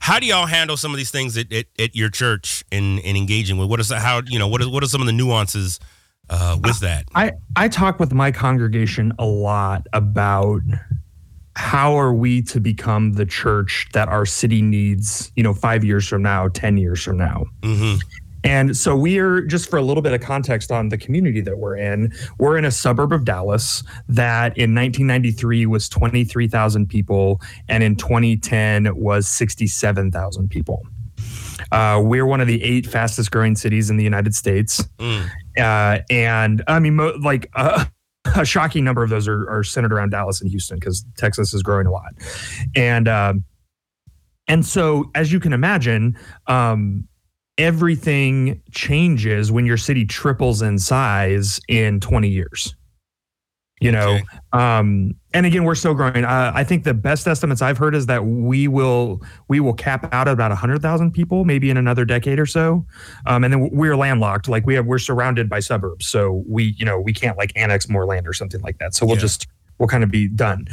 how 0.01 0.19
do 0.19 0.27
y'all 0.27 0.47
handle 0.47 0.77
some 0.77 0.93
of 0.93 0.97
these 0.97 1.11
things 1.11 1.37
at, 1.37 1.53
at, 1.53 1.67
at 1.79 1.97
your 1.97 2.09
church 2.09 2.65
in, 2.71 2.99
in 2.99 3.17
engaging 3.17 3.59
with? 3.59 3.69
What 3.69 3.81
is 3.81 3.91
how 3.91 4.23
you 4.27 4.39
know 4.39 4.49
what 4.49 4.61
is 4.61 4.69
what 4.69 4.83
are 4.83 4.87
some 4.87 5.01
of 5.01 5.07
the 5.07 5.13
nuances 5.13 5.81
uh, 6.31 6.59
with 6.63 6.81
that? 6.81 7.05
I 7.15 7.33
I 7.57 7.69
talk 7.69 7.99
with 7.99 8.13
my 8.13 8.31
congregation 8.31 9.13
a 9.19 9.27
lot 9.27 9.87
about 9.93 10.63
how 11.57 11.99
are 11.99 12.15
we 12.15 12.41
to 12.43 12.61
become 12.61 13.15
the 13.15 13.27
church 13.27 13.89
that 13.93 14.09
our 14.09 14.25
city 14.25 14.63
needs, 14.63 15.33
you 15.35 15.43
know, 15.43 15.53
five 15.53 15.85
years 15.85 16.07
from 16.07 16.23
now, 16.23 16.49
ten 16.49 16.77
years 16.77 17.03
from 17.03 17.17
now. 17.17 17.47
Mm-hmm. 17.63 17.99
And 18.45 18.77
so 18.77 18.97
we 18.97 19.19
are 19.19 19.43
just 19.43 19.69
for 19.69 19.79
a 19.79 19.83
little 19.83 20.03
bit 20.03 20.13
of 20.13 20.21
context 20.21 20.71
on 20.71 20.89
the 20.89 20.99
community 20.99 21.41
that 21.41 21.59
we're 21.59 21.77
in. 21.77 22.13
We're 22.39 22.57
in 22.57 22.65
a 22.65 22.71
suburb 22.71 23.13
of 23.13 23.25
Dallas 23.25 23.83
that 24.09 24.57
in 24.57 24.75
1993 24.75 25.67
was 25.67 25.89
23,000 25.89 26.89
people, 26.89 27.41
and 27.69 27.83
in 27.83 27.97
2010 27.97 28.97
was 28.97 29.27
67,000 29.29 30.49
people. 30.49 30.87
Uh, 31.73 32.01
we're 32.03 32.27
one 32.27 32.41
of 32.41 32.47
the 32.47 32.63
eight 32.63 32.87
fastest 32.87 33.31
growing 33.31 33.57
cities 33.57 33.91
in 33.91 33.97
the 33.97 34.05
United 34.05 34.35
States, 34.35 34.83
mm. 34.99 35.29
uh, 35.59 36.01
and 36.11 36.63
I 36.67 36.79
mean, 36.79 36.97
mo- 36.97 37.17
like. 37.21 37.51
Uh, 37.55 37.85
a 38.37 38.45
shocking 38.45 38.85
number 38.85 39.03
of 39.03 39.09
those 39.09 39.27
are, 39.27 39.49
are 39.49 39.65
centered 39.65 39.93
around 39.93 40.11
Dallas 40.11 40.43
and 40.43 40.51
Houston 40.51 40.79
because 40.79 41.05
Texas 41.17 41.55
is 41.55 41.63
growing 41.63 41.87
a 41.87 41.91
lot, 41.91 42.13
and 42.75 43.09
um, 43.09 43.45
and 44.49 44.67
so 44.67 45.11
as 45.15 45.33
you 45.33 45.41
can 45.41 45.53
imagine, 45.53 46.19
um, 46.47 47.07
everything 47.59 48.63
changes 48.71 49.51
when 49.53 49.67
your 49.67 49.77
city 49.77 50.07
triples 50.07 50.63
in 50.63 50.79
size 50.79 51.61
in 51.69 52.01
20 52.01 52.29
years. 52.29 52.75
You 53.81 53.93
know 53.93 54.15
okay. 54.15 54.25
um 54.53 55.15
and 55.33 55.47
again 55.47 55.63
we're 55.63 55.77
still 55.77 55.95
growing. 55.95 56.25
Uh, 56.25 56.51
i 56.53 56.65
think 56.65 56.83
the 56.83 56.95
best 56.95 57.29
estimates 57.29 57.63
i've 57.63 57.79
heard 57.79 57.95
is 57.95 58.07
that 58.07 58.25
we 58.25 58.67
will 58.67 59.23
we 59.47 59.61
will 59.61 59.73
cap 59.73 60.13
out 60.13 60.27
at 60.27 60.33
about 60.33 60.51
100000 60.51 61.13
people 61.13 61.45
maybe 61.45 61.71
in 61.71 61.77
another 61.77 62.05
decade 62.05 62.41
or 62.41 62.47
so. 62.47 62.85
Um 63.27 63.45
and 63.45 63.53
then 63.53 63.71
we're 63.71 63.97
landlocked. 63.97 64.49
Like 64.49 64.67
we 64.67 64.75
have 64.75 64.87
we're 64.87 64.99
surrounded 64.99 65.49
by 65.49 65.61
suburbs. 65.61 66.09
So 66.09 66.43
we 66.49 66.75
you 66.77 66.85
know 66.85 66.99
we 66.99 67.13
can't 67.13 67.39
like 67.39 67.53
annex 67.55 67.89
more 67.89 68.05
land 68.05 68.27
or 68.27 68.33
something 68.33 68.61
like 68.63 68.79
that. 68.79 68.97
So 68.97 69.07
we'll 69.07 69.15
yeah. 69.15 69.21
just 69.21 69.47
we'll 69.79 69.89
kind 69.89 70.03
of 70.03 70.11
be 70.11 70.27
done. 70.27 70.67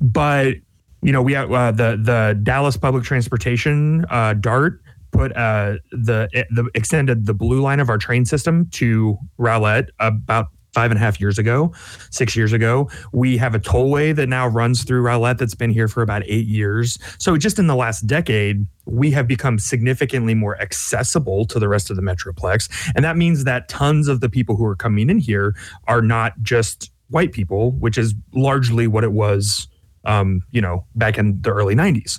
But 0.00 0.54
you 1.02 1.10
know 1.10 1.20
we 1.20 1.32
have 1.32 1.50
uh, 1.50 1.72
the 1.72 1.98
the 2.00 2.38
dallas 2.44 2.76
public 2.76 3.02
transportation 3.02 4.06
uh, 4.08 4.34
dart 4.34 4.80
put 5.12 5.36
uh, 5.36 5.74
the 5.92 6.28
the 6.50 6.68
extended 6.74 7.26
the 7.26 7.34
blue 7.34 7.60
line 7.60 7.80
of 7.80 7.88
our 7.88 7.98
train 7.98 8.24
system 8.24 8.68
to 8.72 9.18
Rowlett 9.38 9.90
about 10.00 10.46
five 10.72 10.90
and 10.90 10.98
a 10.98 11.00
half 11.00 11.20
years 11.20 11.38
ago, 11.38 11.72
six 12.10 12.34
years 12.34 12.52
ago. 12.52 12.88
We 13.12 13.36
have 13.36 13.54
a 13.54 13.58
tollway 13.60 14.14
that 14.16 14.28
now 14.28 14.48
runs 14.48 14.84
through 14.84 15.02
Rowlett 15.02 15.38
that's 15.38 15.54
been 15.54 15.70
here 15.70 15.86
for 15.86 16.02
about 16.02 16.22
eight 16.24 16.46
years. 16.46 16.98
So 17.18 17.36
just 17.36 17.58
in 17.58 17.66
the 17.66 17.76
last 17.76 18.06
decade, 18.06 18.66
we 18.86 19.10
have 19.10 19.28
become 19.28 19.58
significantly 19.58 20.34
more 20.34 20.60
accessible 20.60 21.44
to 21.46 21.58
the 21.58 21.68
rest 21.68 21.90
of 21.90 21.96
the 21.96 22.02
Metroplex. 22.02 22.70
And 22.96 23.04
that 23.04 23.16
means 23.16 23.44
that 23.44 23.68
tons 23.68 24.08
of 24.08 24.20
the 24.20 24.30
people 24.30 24.56
who 24.56 24.64
are 24.64 24.76
coming 24.76 25.10
in 25.10 25.18
here 25.18 25.54
are 25.88 26.02
not 26.02 26.40
just 26.42 26.90
white 27.08 27.32
people, 27.32 27.72
which 27.72 27.98
is 27.98 28.14
largely 28.34 28.86
what 28.86 29.04
it 29.04 29.12
was, 29.12 29.68
um, 30.06 30.40
you 30.52 30.62
know, 30.62 30.86
back 30.94 31.18
in 31.18 31.40
the 31.42 31.52
early 31.52 31.74
90s. 31.74 32.18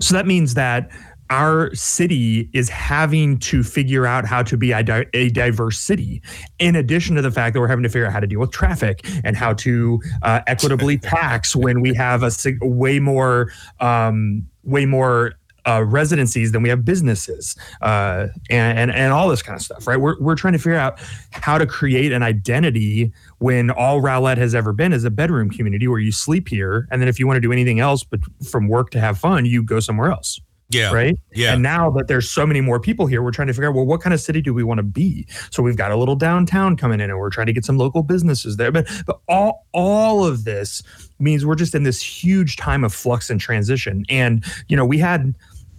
So 0.00 0.14
that 0.14 0.26
means 0.26 0.54
that 0.54 0.90
our 1.34 1.74
city 1.74 2.48
is 2.52 2.68
having 2.68 3.38
to 3.38 3.64
figure 3.64 4.06
out 4.06 4.24
how 4.24 4.40
to 4.40 4.56
be 4.56 4.70
a, 4.70 4.84
di- 4.84 5.06
a, 5.14 5.30
diverse 5.30 5.80
city, 5.80 6.22
in 6.60 6.76
addition 6.76 7.16
to 7.16 7.22
the 7.22 7.30
fact 7.30 7.54
that 7.54 7.60
we're 7.60 7.66
having 7.66 7.82
to 7.82 7.88
figure 7.88 8.06
out 8.06 8.12
how 8.12 8.20
to 8.20 8.26
deal 8.28 8.38
with 8.38 8.52
traffic 8.52 9.04
and 9.24 9.36
how 9.36 9.52
to 9.52 10.00
uh, 10.22 10.42
equitably 10.46 10.96
tax 10.96 11.56
when 11.56 11.80
we 11.80 11.92
have 11.92 12.22
a 12.22 12.30
sig- 12.30 12.62
way 12.62 13.00
more, 13.00 13.50
um, 13.80 14.46
way 14.62 14.86
more 14.86 15.32
uh, 15.66 15.82
residencies 15.82 16.52
than 16.52 16.62
we 16.62 16.68
have 16.68 16.84
businesses, 16.84 17.56
uh, 17.82 18.28
and, 18.48 18.78
and 18.78 18.92
and 18.92 19.12
all 19.12 19.28
this 19.28 19.42
kind 19.42 19.56
of 19.56 19.62
stuff, 19.62 19.88
right? 19.88 19.98
We're 19.98 20.20
we're 20.20 20.36
trying 20.36 20.52
to 20.52 20.58
figure 20.60 20.76
out 20.76 21.00
how 21.32 21.58
to 21.58 21.66
create 21.66 22.12
an 22.12 22.22
identity 22.22 23.12
when 23.38 23.70
all 23.70 24.00
Rowlett 24.00 24.36
has 24.36 24.54
ever 24.54 24.72
been 24.72 24.92
is 24.92 25.04
a 25.04 25.10
bedroom 25.10 25.50
community 25.50 25.88
where 25.88 25.98
you 25.98 26.12
sleep 26.12 26.48
here, 26.48 26.86
and 26.92 27.00
then 27.00 27.08
if 27.08 27.18
you 27.18 27.26
want 27.26 27.38
to 27.38 27.40
do 27.40 27.50
anything 27.50 27.80
else, 27.80 28.04
but 28.04 28.20
from 28.46 28.68
work 28.68 28.90
to 28.90 29.00
have 29.00 29.18
fun, 29.18 29.46
you 29.46 29.64
go 29.64 29.80
somewhere 29.80 30.12
else. 30.12 30.38
Yeah. 30.70 30.92
Right. 30.92 31.16
Yeah. 31.32 31.52
And 31.52 31.62
now 31.62 31.90
that 31.90 32.08
there's 32.08 32.28
so 32.28 32.46
many 32.46 32.60
more 32.60 32.80
people 32.80 33.06
here, 33.06 33.22
we're 33.22 33.30
trying 33.30 33.48
to 33.48 33.54
figure 33.54 33.68
out, 33.68 33.74
well, 33.74 33.84
what 33.84 34.00
kind 34.00 34.12
of 34.14 34.20
city 34.20 34.40
do 34.40 34.52
we 34.54 34.64
want 34.64 34.78
to 34.78 34.82
be? 34.82 35.26
So 35.50 35.62
we've 35.62 35.76
got 35.76 35.92
a 35.92 35.96
little 35.96 36.16
downtown 36.16 36.76
coming 36.76 37.00
in 37.00 37.10
and 37.10 37.18
we're 37.18 37.30
trying 37.30 37.46
to 37.46 37.52
get 37.52 37.64
some 37.64 37.76
local 37.78 38.02
businesses 38.02 38.56
there. 38.56 38.72
But 38.72 38.88
but 39.06 39.20
all 39.28 39.66
all 39.72 40.24
of 40.24 40.44
this 40.44 40.82
means 41.18 41.44
we're 41.46 41.54
just 41.54 41.74
in 41.74 41.82
this 41.82 42.02
huge 42.02 42.56
time 42.56 42.82
of 42.82 42.92
flux 42.92 43.30
and 43.30 43.40
transition. 43.40 44.04
And, 44.08 44.44
you 44.68 44.76
know, 44.76 44.86
we 44.86 44.98
had 44.98 45.34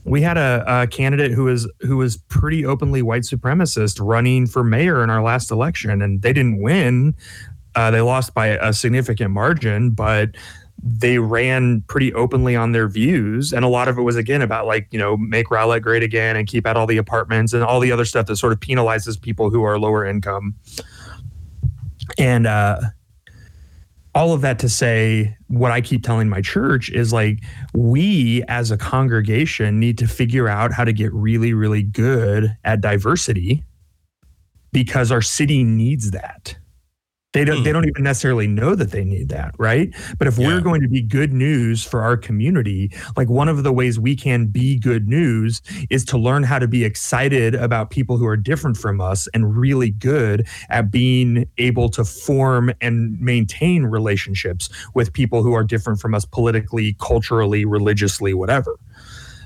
we 0.05 0.21
had 0.21 0.37
a, 0.37 0.63
a 0.67 0.87
candidate 0.87 1.31
who 1.31 1.45
was 1.45 1.69
who 1.81 1.97
was 1.97 2.17
pretty 2.17 2.65
openly 2.65 3.01
white 3.01 3.23
supremacist 3.23 3.97
running 3.99 4.45
for 4.45 4.63
mayor 4.63 5.03
in 5.03 5.09
our 5.09 5.23
last 5.23 5.51
election 5.51 6.01
and 6.01 6.21
they 6.21 6.31
didn't 6.31 6.61
win. 6.61 7.15
Uh, 7.73 7.91
they 7.91 8.01
lost 8.01 8.33
by 8.33 8.47
a 8.47 8.71
significant 8.71 9.31
margin, 9.31 9.89
but 9.89 10.29
they 10.81 11.19
ran 11.19 11.81
pretty 11.87 12.13
openly 12.13 12.55
on 12.55 12.71
their 12.71 12.87
views. 12.87 13.53
And 13.53 13.65
a 13.65 13.67
lot 13.67 13.87
of 13.87 13.97
it 13.97 14.01
was, 14.01 14.15
again, 14.15 14.41
about 14.41 14.67
like, 14.67 14.87
you 14.91 14.99
know, 14.99 15.17
make 15.17 15.49
Rowlett 15.49 15.81
great 15.81 16.03
again 16.03 16.35
and 16.35 16.47
keep 16.47 16.67
out 16.67 16.77
all 16.77 16.85
the 16.87 16.97
apartments 16.97 17.53
and 17.53 17.63
all 17.63 17.79
the 17.79 17.91
other 17.91 18.05
stuff 18.05 18.27
that 18.27 18.35
sort 18.37 18.53
of 18.53 18.59
penalizes 18.59 19.19
people 19.19 19.49
who 19.49 19.63
are 19.63 19.79
lower 19.79 20.05
income. 20.05 20.55
And, 22.17 22.45
uh, 22.45 22.81
all 24.13 24.31
of 24.31 24.39
that 24.41 24.59
to 24.59 24.69
say 24.69 25.35
what 25.47 25.71
I 25.71 25.81
keep 25.81 26.01
telling 26.01 26.29
my 26.29 26.41
church 26.41 26.89
is 26.89 27.11
like 27.11 27.43
we 27.73 28.43
as 28.47 28.71
a 28.71 28.77
congregation 28.77 29.77
need 29.77 29.97
to 29.97 30.07
figure 30.07 30.47
out 30.47 30.71
how 30.71 30.85
to 30.85 30.93
get 30.93 31.13
really 31.13 31.53
really 31.53 31.83
good 31.83 32.55
at 32.63 32.79
diversity 32.79 33.61
because 34.71 35.11
our 35.11 35.21
city 35.21 35.63
needs 35.63 36.11
that. 36.11 36.55
They 37.35 37.43
don't, 37.43 37.63
they 37.63 37.71
hmm. 37.71 37.73
don't 37.73 37.87
even 37.89 38.03
necessarily 38.03 38.47
know 38.47 38.75
that 38.75 38.91
they 38.91 39.03
need 39.03 39.27
that, 39.27 39.53
right? 39.57 39.93
But 40.17 40.27
if 40.27 40.37
yeah. 40.37 40.47
we're 40.47 40.61
going 40.61 40.79
to 40.79 40.87
be 40.87 41.01
good 41.01 41.33
news 41.33 41.83
for 41.83 42.01
our 42.01 42.15
community, 42.15 42.93
like 43.17 43.27
one 43.27 43.49
of 43.49 43.63
the 43.63 43.73
ways 43.73 43.99
we 43.99 44.15
can 44.15 44.45
be 44.45 44.79
good 44.79 45.09
news 45.09 45.61
is 45.89 46.05
to 46.05 46.17
learn 46.17 46.43
how 46.43 46.59
to 46.59 46.67
be 46.67 46.85
excited 46.85 47.53
about 47.53 47.89
people 47.89 48.17
who 48.17 48.25
are 48.25 48.37
different 48.37 48.77
from 48.77 49.01
us 49.01 49.27
and 49.33 49.57
really 49.57 49.89
good 49.89 50.47
at 50.69 50.89
being 50.89 51.45
able 51.57 51.89
to 51.89 52.05
form 52.05 52.71
and 52.79 53.19
maintain 53.19 53.83
relationships 53.83 54.69
with 54.93 55.11
people 55.11 55.43
who 55.43 55.53
are 55.53 55.63
different 55.65 55.99
from 55.99 56.15
us 56.15 56.23
politically, 56.23 56.95
culturally, 57.01 57.65
religiously, 57.65 58.33
whatever. 58.33 58.79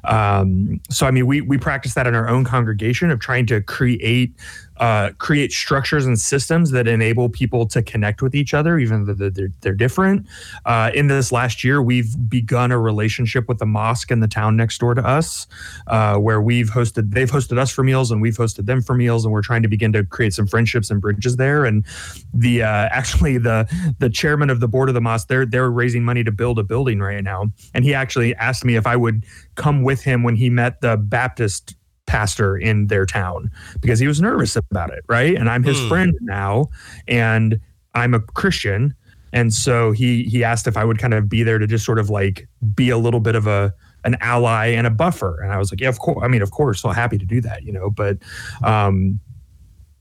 Um, 0.03 0.79
so 0.89 1.05
I 1.05 1.11
mean, 1.11 1.27
we 1.27 1.41
we 1.41 1.57
practice 1.57 1.93
that 1.95 2.07
in 2.07 2.15
our 2.15 2.29
own 2.29 2.45
congregation 2.45 3.11
of 3.11 3.19
trying 3.19 3.45
to 3.47 3.61
create 3.61 4.33
uh, 4.79 5.11
create 5.17 5.51
structures 5.51 6.05
and 6.05 6.19
systems 6.19 6.71
that 6.71 6.87
enable 6.87 7.29
people 7.29 7.65
to 7.67 7.81
connect 7.81 8.21
with 8.21 8.35
each 8.35 8.53
other, 8.53 8.79
even 8.79 9.05
though 9.05 9.29
they're, 9.29 9.49
they're 9.61 9.73
different. 9.73 10.25
Uh, 10.65 10.91
in 10.93 11.07
this 11.07 11.31
last 11.31 11.63
year, 11.63 11.81
we've 11.81 12.29
begun 12.29 12.71
a 12.71 12.79
relationship 12.79 13.47
with 13.47 13.59
the 13.59 13.65
mosque 13.65 14.11
in 14.11 14.19
the 14.19 14.27
town 14.27 14.55
next 14.55 14.77
door 14.79 14.93
to 14.93 15.05
us, 15.05 15.47
uh, 15.87 16.15
where 16.15 16.41
we've 16.41 16.69
hosted, 16.69 17.11
they've 17.11 17.31
hosted 17.31 17.57
us 17.57 17.71
for 17.71 17.83
meals 17.83 18.11
and 18.11 18.21
we've 18.21 18.37
hosted 18.37 18.65
them 18.65 18.81
for 18.81 18.95
meals, 18.95 19.25
and 19.25 19.33
we're 19.33 19.41
trying 19.41 19.61
to 19.61 19.67
begin 19.67 19.91
to 19.93 20.05
create 20.05 20.33
some 20.33 20.47
friendships 20.47 20.89
and 20.89 21.01
bridges 21.01 21.35
there. 21.35 21.65
And 21.65 21.85
the 22.33 22.63
uh, 22.63 22.67
actually 22.91 23.37
the 23.37 23.67
the 23.99 24.09
chairman 24.09 24.49
of 24.49 24.59
the 24.59 24.67
board 24.67 24.89
of 24.89 24.95
the 24.95 25.01
mosque, 25.01 25.27
they're 25.27 25.45
they're 25.45 25.71
raising 25.71 26.03
money 26.03 26.23
to 26.23 26.31
build 26.31 26.59
a 26.59 26.63
building 26.63 26.99
right 26.99 27.23
now, 27.23 27.51
and 27.73 27.83
he 27.83 27.93
actually 27.93 28.35
asked 28.35 28.65
me 28.65 28.75
if 28.75 28.87
I 28.87 28.95
would 28.95 29.25
come 29.55 29.83
with 29.83 30.01
him 30.01 30.23
when 30.23 30.35
he 30.35 30.49
met 30.49 30.81
the 30.81 30.97
Baptist 30.97 31.75
pastor 32.09 32.57
in 32.57 32.87
their 32.87 33.05
town 33.05 33.51
because 33.79 33.99
he 33.99 34.07
was 34.07 34.19
nervous 34.19 34.55
about 34.55 34.89
it, 34.89 35.03
right? 35.07 35.35
And 35.35 35.47
I'm 35.47 35.63
his 35.63 35.77
mm. 35.77 35.87
friend 35.87 36.17
now, 36.21 36.65
and 37.07 37.59
I'm 37.93 38.15
a 38.15 38.19
Christian, 38.19 38.95
and 39.31 39.53
so 39.53 39.91
he 39.91 40.23
he 40.23 40.43
asked 40.43 40.65
if 40.67 40.75
I 40.75 40.83
would 40.83 40.97
kind 40.97 41.13
of 41.13 41.29
be 41.29 41.43
there 41.43 41.59
to 41.59 41.67
just 41.67 41.85
sort 41.85 41.99
of 41.99 42.09
like 42.09 42.49
be 42.73 42.89
a 42.89 42.97
little 42.97 43.19
bit 43.19 43.35
of 43.35 43.45
a 43.45 43.71
an 44.03 44.17
ally 44.21 44.67
and 44.67 44.87
a 44.87 44.89
buffer, 44.89 45.39
and 45.41 45.53
I 45.53 45.57
was 45.57 45.71
like, 45.71 45.79
yeah, 45.79 45.89
of 45.89 45.99
course. 45.99 46.19
I 46.23 46.27
mean, 46.27 46.41
of 46.41 46.49
course, 46.49 46.81
so 46.81 46.89
happy 46.89 47.19
to 47.19 47.25
do 47.25 47.39
that, 47.41 47.63
you 47.63 47.71
know, 47.71 47.89
but. 47.89 48.17
um 48.63 49.19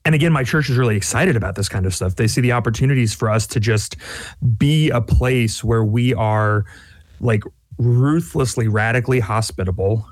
and 0.04 0.14
again, 0.14 0.32
my 0.32 0.42
church 0.42 0.70
is 0.70 0.78
really 0.78 0.96
excited 0.96 1.36
about 1.36 1.54
this 1.54 1.68
kind 1.68 1.84
of 1.84 1.94
stuff. 1.94 2.14
They 2.14 2.28
see 2.28 2.40
the 2.40 2.52
opportunities 2.52 3.12
for 3.12 3.28
us 3.28 3.46
to 3.48 3.60
just 3.60 3.94
be 4.56 4.88
a 4.88 5.02
place 5.02 5.62
where 5.62 5.84
we 5.84 6.14
are 6.14 6.64
like 7.20 7.42
ruthlessly, 7.78 8.68
radically 8.68 9.20
hospitable, 9.20 10.06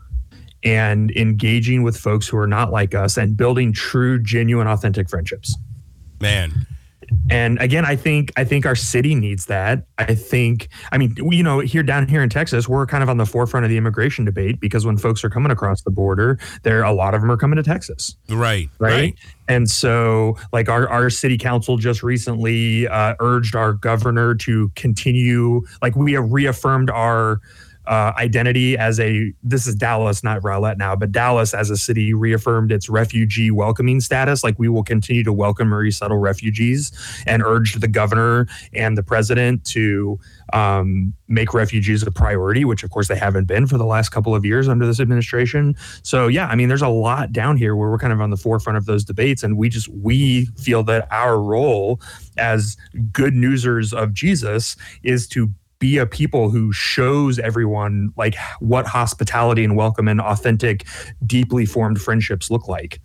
and 0.67 1.13
engaging 1.13 1.83
with 1.85 1.97
folks 1.97 2.27
who 2.27 2.37
are 2.37 2.47
not 2.47 2.73
like 2.73 2.95
us 2.95 3.17
and 3.17 3.37
building 3.37 3.73
true, 3.73 4.21
genuine, 4.21 4.67
authentic 4.67 5.09
friendships. 5.09 5.57
Man. 6.21 6.67
And 7.31 7.61
again, 7.61 7.85
I 7.85 7.95
think 7.95 8.33
I 8.37 8.43
think 8.43 8.67
our 8.67 8.75
city 8.75 9.15
needs 9.15 9.47
that. 9.47 9.87
I 9.99 10.15
think 10.15 10.69
I 10.91 10.99
mean, 10.99 11.15
you 11.31 11.43
know, 11.43 11.61
here 11.61 11.85
down 11.85 12.09
here 12.09 12.23
in 12.23 12.29
Texas, 12.29 12.69
we're 12.69 12.87
kind 12.87 13.03
of 13.03 13.09
on 13.09 13.17
the 13.17 13.27
forefront 13.27 13.65
of 13.65 13.71
the 13.71 13.77
immigration 13.77 14.25
debate 14.25 14.61
because 14.61 14.85
when 14.85 14.97
folks 14.97 15.23
are 15.25 15.31
coming 15.31 15.53
across 15.53 15.83
the 15.83 15.91
border, 15.91 16.39
there 16.65 16.83
a 16.83 16.93
lot 16.93 17.15
of 17.15 17.21
them 17.21 17.31
are 17.31 17.37
coming 17.37 17.57
to 17.57 17.63
Texas. 17.63 18.17
Right. 18.29 18.69
Right. 18.79 18.93
right. 18.93 19.15
And 19.49 19.71
so 19.71 20.37
like 20.53 20.69
our 20.69 20.89
our 20.89 21.11
city 21.11 21.39
council 21.39 21.77
just 21.77 22.03
recently 22.03 22.89
uh, 22.89 23.15
urged 23.21 23.55
our 23.55 23.73
governor 23.73 24.35
to 24.37 24.71
continue 24.75 25.63
like 25.83 25.95
we 25.95 26.13
have 26.15 26.33
reaffirmed 26.33 26.91
our 26.91 27.41
uh, 27.87 28.13
identity 28.17 28.77
as 28.77 28.99
a 29.01 29.33
this 29.43 29.67
is 29.67 29.75
Dallas, 29.75 30.25
not 30.25 30.43
Rowlett 30.43 30.79
now, 30.79 30.97
but 30.97 31.13
Dallas 31.13 31.55
as 31.55 31.71
a 31.71 31.77
city 31.77 32.15
reaffirmed 32.15 32.73
its 32.73 32.89
refugee 32.89 33.51
welcoming 33.51 34.01
status. 34.01 34.43
Like 34.43 34.59
we 34.59 34.69
will 34.69 34.83
continue 34.83 35.25
to 35.25 35.33
welcome 35.33 35.73
and 35.73 35.81
resettle 35.81 36.19
refugees, 36.19 36.93
and 37.27 37.43
urged 37.43 37.81
the 37.81 37.89
governor 37.89 38.47
and 38.73 38.97
the 38.97 39.03
president 39.03 39.65
to 39.67 40.19
um, 40.53 41.13
make 41.29 41.53
refugees 41.55 42.03
a 42.03 42.11
priority, 42.11 42.65
which 42.65 42.83
of 42.83 42.91
course 42.91 43.09
they 43.09 43.17
haven't 43.17 43.47
been 43.47 43.67
for 43.67 43.79
the 43.79 43.85
last 43.85 44.11
couple 44.11 44.35
of 44.35 44.45
years 44.45 44.69
under 44.69 44.87
this 44.87 45.01
administration. 45.01 45.75
So 46.03 46.29
yeah, 46.29 46.47
I 46.47 46.55
mean, 46.55 46.69
there's 46.69 46.83
a 46.83 46.89
lot 46.89 47.33
down 47.33 47.57
here 47.57 47.75
where 47.77 47.91
we're 47.91 47.99
kind 47.99 48.13
of 48.13 48.21
on 48.21 48.31
the 48.31 48.37
forefront 48.37 48.77
of 48.77 48.87
those 48.87 49.05
debates, 49.05 49.43
and 49.43 49.57
we 49.57 49.69
just 49.69 49.89
we 49.89 50.47
feel 50.59 50.83
that 50.85 51.09
our 51.11 51.41
role 51.41 52.01
as 52.37 52.77
good 53.13 53.35
newsers 53.35 53.93
of 53.93 54.13
Jesus 54.13 54.77
is 55.03 55.27
to 55.29 55.51
be 55.79 55.99
a 55.99 56.07
people 56.07 56.51
who 56.51 56.73
shows 56.73 57.39
everyone 57.39 58.13
like 58.17 58.35
what 58.61 58.87
hospitality 58.87 59.65
and 59.65 59.77
welcome 59.77 60.09
and 60.09 60.21
authentic 60.21 60.87
deeply 61.25 61.67
formed 61.67 62.01
friendships 62.01 62.51
look 62.51 62.69
like. 62.69 63.01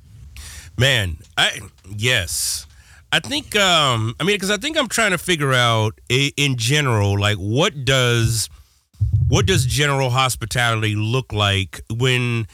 Man 0.78 1.18
i 1.38 1.60
yes. 1.96 2.68
I 3.12 3.20
think 3.20 3.56
um 3.58 4.16
i 4.20 4.24
mean 4.24 4.36
because 4.36 4.52
i 4.52 4.58
think 4.58 4.78
i'm 4.78 4.88
trying 4.88 5.12
to 5.12 5.18
figure 5.18 5.54
out 5.54 6.00
in 6.10 6.56
general 6.56 7.20
like 7.20 7.38
what 7.38 7.84
does 7.84 8.50
what 9.28 9.46
does 9.46 9.66
general 9.66 10.10
hospitality 10.10 10.96
look 10.96 11.34
like 11.34 11.82
when 11.90 12.48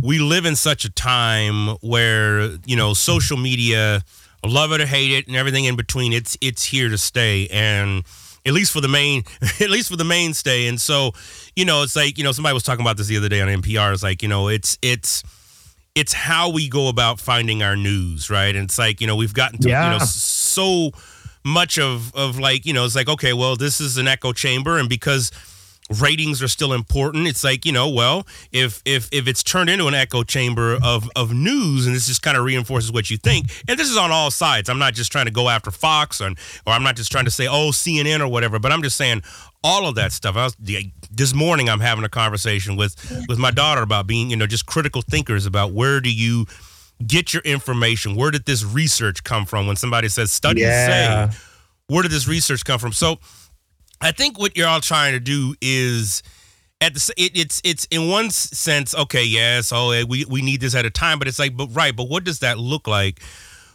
we 0.00 0.18
live 0.18 0.46
in 0.46 0.56
such 0.56 0.86
a 0.86 0.90
time 0.90 1.76
where 1.82 2.52
you 2.64 2.74
know 2.74 2.94
social 2.94 3.36
media 3.36 4.02
love 4.46 4.72
it 4.72 4.80
or 4.80 4.86
hate 4.86 5.10
it 5.10 5.26
and 5.26 5.36
everything 5.36 5.64
in 5.64 5.76
between 5.76 6.12
it's 6.12 6.36
it's 6.40 6.64
here 6.64 6.88
to 6.88 6.98
stay. 6.98 7.48
And 7.48 8.04
at 8.48 8.54
least 8.54 8.72
for 8.72 8.80
the 8.80 8.88
main, 8.88 9.22
at 9.60 9.70
least 9.70 9.90
for 9.90 9.96
the 9.96 10.04
mainstay. 10.04 10.66
And 10.66 10.80
so, 10.80 11.12
you 11.54 11.64
know, 11.64 11.82
it's 11.82 11.94
like 11.94 12.18
you 12.18 12.24
know 12.24 12.32
somebody 12.32 12.54
was 12.54 12.62
talking 12.64 12.84
about 12.84 12.96
this 12.96 13.06
the 13.06 13.16
other 13.16 13.28
day 13.28 13.40
on 13.40 13.48
NPR. 13.48 13.92
It's 13.92 14.02
like 14.02 14.22
you 14.22 14.28
know, 14.28 14.48
it's 14.48 14.78
it's 14.82 15.22
it's 15.94 16.12
how 16.12 16.50
we 16.50 16.68
go 16.68 16.88
about 16.88 17.20
finding 17.20 17.62
our 17.62 17.76
news, 17.76 18.30
right? 18.30 18.54
And 18.54 18.64
it's 18.64 18.78
like 18.78 19.00
you 19.00 19.06
know 19.06 19.16
we've 19.16 19.34
gotten 19.34 19.58
to 19.60 19.68
yeah. 19.68 19.92
you 19.92 19.98
know 19.98 20.04
so 20.04 20.90
much 21.44 21.78
of 21.78 22.14
of 22.14 22.38
like 22.38 22.66
you 22.66 22.72
know 22.72 22.84
it's 22.84 22.96
like 22.96 23.08
okay, 23.08 23.32
well 23.32 23.56
this 23.56 23.80
is 23.80 23.98
an 23.98 24.08
echo 24.08 24.32
chamber, 24.32 24.78
and 24.78 24.88
because 24.88 25.30
ratings 26.00 26.42
are 26.42 26.48
still 26.48 26.72
important. 26.72 27.26
It's 27.26 27.44
like 27.44 27.64
you 27.64 27.72
know, 27.72 27.88
well, 27.88 28.26
if 28.52 28.82
if 28.84 29.08
if 29.12 29.26
it's 29.26 29.42
turned 29.42 29.70
into 29.70 29.86
an 29.86 29.94
echo 29.94 30.22
chamber 30.22 30.78
of 30.82 31.08
of 31.16 31.32
news, 31.32 31.86
and 31.86 31.94
this 31.94 32.06
just 32.06 32.22
kind 32.22 32.36
of 32.36 32.44
reinforces 32.44 32.92
what 32.92 33.10
you 33.10 33.16
think, 33.16 33.50
and 33.68 33.78
this 33.78 33.88
is 33.88 33.96
on 33.96 34.10
all 34.10 34.30
sides. 34.30 34.68
I'm 34.68 34.78
not 34.78 34.94
just 34.94 35.10
trying 35.12 35.26
to 35.26 35.32
go 35.32 35.48
after 35.48 35.70
Fox, 35.70 36.20
or 36.20 36.30
or 36.66 36.72
I'm 36.72 36.82
not 36.82 36.96
just 36.96 37.10
trying 37.10 37.24
to 37.24 37.30
say 37.30 37.46
oh 37.46 37.70
CNN 37.70 38.20
or 38.20 38.28
whatever, 38.28 38.58
but 38.58 38.72
I'm 38.72 38.82
just 38.82 38.96
saying 38.96 39.22
all 39.64 39.86
of 39.86 39.94
that 39.96 40.12
stuff. 40.12 40.36
I 40.36 40.44
was 40.44 40.56
this 41.10 41.34
morning. 41.34 41.68
I'm 41.68 41.80
having 41.80 42.04
a 42.04 42.08
conversation 42.08 42.76
with 42.76 42.96
with 43.28 43.38
my 43.38 43.50
daughter 43.50 43.82
about 43.82 44.06
being 44.06 44.30
you 44.30 44.36
know 44.36 44.46
just 44.46 44.66
critical 44.66 45.02
thinkers 45.02 45.46
about 45.46 45.72
where 45.72 46.00
do 46.00 46.12
you 46.12 46.46
get 47.06 47.32
your 47.32 47.42
information? 47.42 48.16
Where 48.16 48.30
did 48.30 48.44
this 48.44 48.64
research 48.64 49.22
come 49.24 49.46
from? 49.46 49.66
When 49.66 49.76
somebody 49.76 50.08
says 50.08 50.32
studies 50.32 50.64
yeah. 50.64 51.30
say, 51.30 51.38
where 51.86 52.02
did 52.02 52.10
this 52.10 52.26
research 52.26 52.64
come 52.64 52.78
from? 52.78 52.92
So 52.92 53.18
I 54.00 54.12
think 54.12 54.38
what 54.38 54.56
you're 54.56 54.68
all 54.68 54.80
trying 54.80 55.12
to 55.12 55.20
do 55.20 55.54
is 55.60 56.22
at 56.80 56.94
the 56.94 57.12
it, 57.16 57.36
it's 57.36 57.60
it's 57.64 57.86
in 57.90 58.08
one 58.08 58.30
sense 58.30 58.94
okay 58.94 59.24
yes 59.24 59.72
oh 59.72 60.04
we 60.06 60.24
we 60.26 60.42
need 60.42 60.60
this 60.60 60.74
at 60.74 60.86
a 60.86 60.90
time 60.90 61.18
but 61.18 61.26
it's 61.26 61.38
like 61.38 61.56
but 61.56 61.68
right 61.74 61.94
but 61.96 62.08
what 62.08 62.22
does 62.22 62.38
that 62.38 62.58
look 62.58 62.86
like 62.86 63.20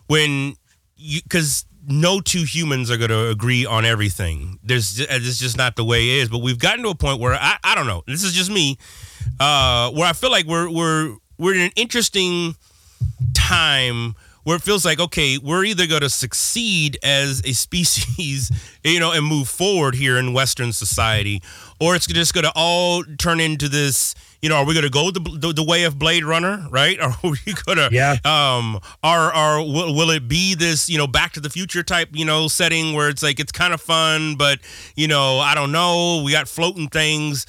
when 0.07 0.55
you 0.95 1.21
because 1.21 1.65
no 1.86 2.21
two 2.21 2.43
humans 2.43 2.89
are 2.89 2.97
going 2.97 3.09
to 3.09 3.30
agree 3.30 3.65
on 3.65 3.84
everything. 3.84 4.57
There's 4.63 4.99
it's 4.99 5.38
just 5.38 5.57
not 5.57 5.76
the 5.76 5.84
way 5.84 6.11
it 6.11 6.24
is 6.24 6.30
but 6.30 6.39
we've 6.39 6.59
gotten 6.59 6.84
to 6.84 6.89
a 6.89 6.95
point 6.95 7.19
where 7.19 7.34
I, 7.34 7.57
I 7.63 7.76
don't 7.76 7.88
know 7.88 8.03
this 8.07 8.24
is 8.24 8.34
just 8.34 8.49
me 8.49 8.78
uh 9.39 9.91
where 9.91 10.07
I 10.07 10.13
feel 10.13 10.32
like 10.32 10.45
we're 10.45 10.69
we're 10.69 11.15
we're 11.38 11.55
in 11.55 11.61
an 11.61 11.71
interesting 11.76 12.55
time 13.34 14.15
where 14.44 14.56
it 14.56 14.62
feels 14.62 14.86
like 14.86 15.00
okay 15.00 15.38
we're 15.38 15.64
either 15.64 15.88
going 15.88 16.02
to 16.02 16.10
succeed 16.10 16.98
as 17.04 17.41
a 17.46 17.54
species 17.54 18.52
you 18.84 19.00
know 19.00 19.12
and 19.12 19.26
move 19.26 19.48
forward 19.48 19.96
here 19.96 20.18
in 20.18 20.34
western 20.34 20.72
society 20.72 21.41
or 21.80 21.96
it's 21.96 22.08
just 22.08 22.34
going 22.34 22.44
to 22.44 22.52
all 22.56 23.04
turn 23.18 23.39
into 23.39 23.68
this 23.68 24.16
you 24.44 24.50
know 24.50 24.58
are 24.58 24.66
we 24.66 24.74
going 24.74 24.84
to 24.84 24.89
go 24.89 25.10
the, 25.10 25.20
the, 25.20 25.54
the, 25.54 25.64
way 25.64 25.86
of 25.86 25.98
blade 25.98 26.24
runner 26.26 26.68
right? 26.70 27.00
Or 27.00 27.06
are 27.24 27.32
we 27.46 27.54
going 27.66 27.78
to 27.78 27.89
yeah. 27.91 28.18
um 28.26 28.80
are 29.02 29.32
are 29.34 29.60
will, 29.60 29.96
will 29.96 30.12
it 30.12 30.28
be 30.28 30.54
this 30.54 30.89
you 30.89 30.98
know 30.98 31.08
back 31.08 31.32
to 31.34 31.39
the 31.39 31.50
future 31.50 31.82
type 31.82 32.10
you 32.12 32.26
know 32.26 32.48
setting 32.48 32.94
where 32.94 33.10
it's 33.10 33.24
like 33.24 33.39
it's 33.39 33.52
kind 33.52 33.74
of 33.74 33.82
fun 33.82 34.36
but 34.36 34.60
you 34.96 35.08
know 35.08 35.39
i 35.39 35.56
don't 35.56 35.72
know 35.72 36.22
we 36.24 36.32
got 36.32 36.48
floating 36.48 36.89
things 36.89 37.46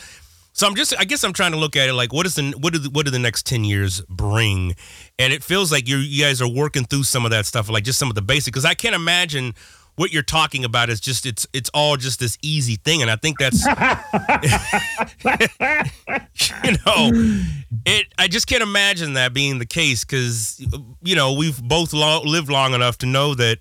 so 0.55 0.69
I'm 0.69 0.77
just, 0.77 0.95
I 0.97 1.05
guess 1.05 1.25
I'm 1.25 1.33
trying 1.33 1.51
to 1.51 1.59
look 1.59 1.75
at 1.75 1.89
it 1.89 1.95
like, 1.95 2.13
what 2.13 2.27
is 2.27 2.37
the, 2.37 2.55
what 2.61 2.73
do 2.73 2.79
the, 2.79 2.89
what 2.89 3.05
do 3.05 3.11
the 3.11 3.19
next 3.19 3.45
ten 3.45 3.65
years 3.65 4.03
bring? 4.03 4.77
And 5.19 5.33
it 5.33 5.43
feels 5.43 5.73
like 5.73 5.89
you 5.89 5.97
you 5.97 6.23
guys 6.23 6.41
are 6.41 6.49
working 6.49 6.85
through 6.85 7.03
some 7.03 7.25
of 7.25 7.33
that 7.33 7.45
stuff, 7.45 7.69
like 7.69 7.83
just 7.83 7.99
some 7.99 8.09
of 8.09 8.15
the 8.15 8.23
basics. 8.23 8.47
Because 8.47 8.65
I 8.65 8.75
can't 8.75 8.95
imagine 8.95 9.55
what 9.97 10.13
you're 10.13 10.23
talking 10.23 10.65
about 10.65 10.91
is 10.91 11.01
just 11.01 11.27
it's 11.27 11.45
it's 11.53 11.71
all 11.75 11.97
just 11.97 12.21
this 12.21 12.39
easy 12.41 12.77
thing, 12.77 13.03
and 13.03 13.11
I 13.11 13.17
think 13.17 13.41
that's 13.41 13.67
you 16.65 16.77
know 16.87 17.11
it. 17.85 18.07
I 18.17 18.29
just 18.29 18.47
can't 18.47 18.63
imagine 18.63 19.15
that 19.15 19.35
being 19.35 19.59
the 19.59 19.67
case 19.67 20.05
because 20.05 20.65
you 21.03 21.17
know 21.17 21.33
we've 21.33 21.61
both 21.61 21.93
lo- 21.93 22.23
lived 22.23 22.49
long 22.49 22.75
enough 22.75 22.99
to 22.99 23.07
know 23.07 23.35
that 23.35 23.59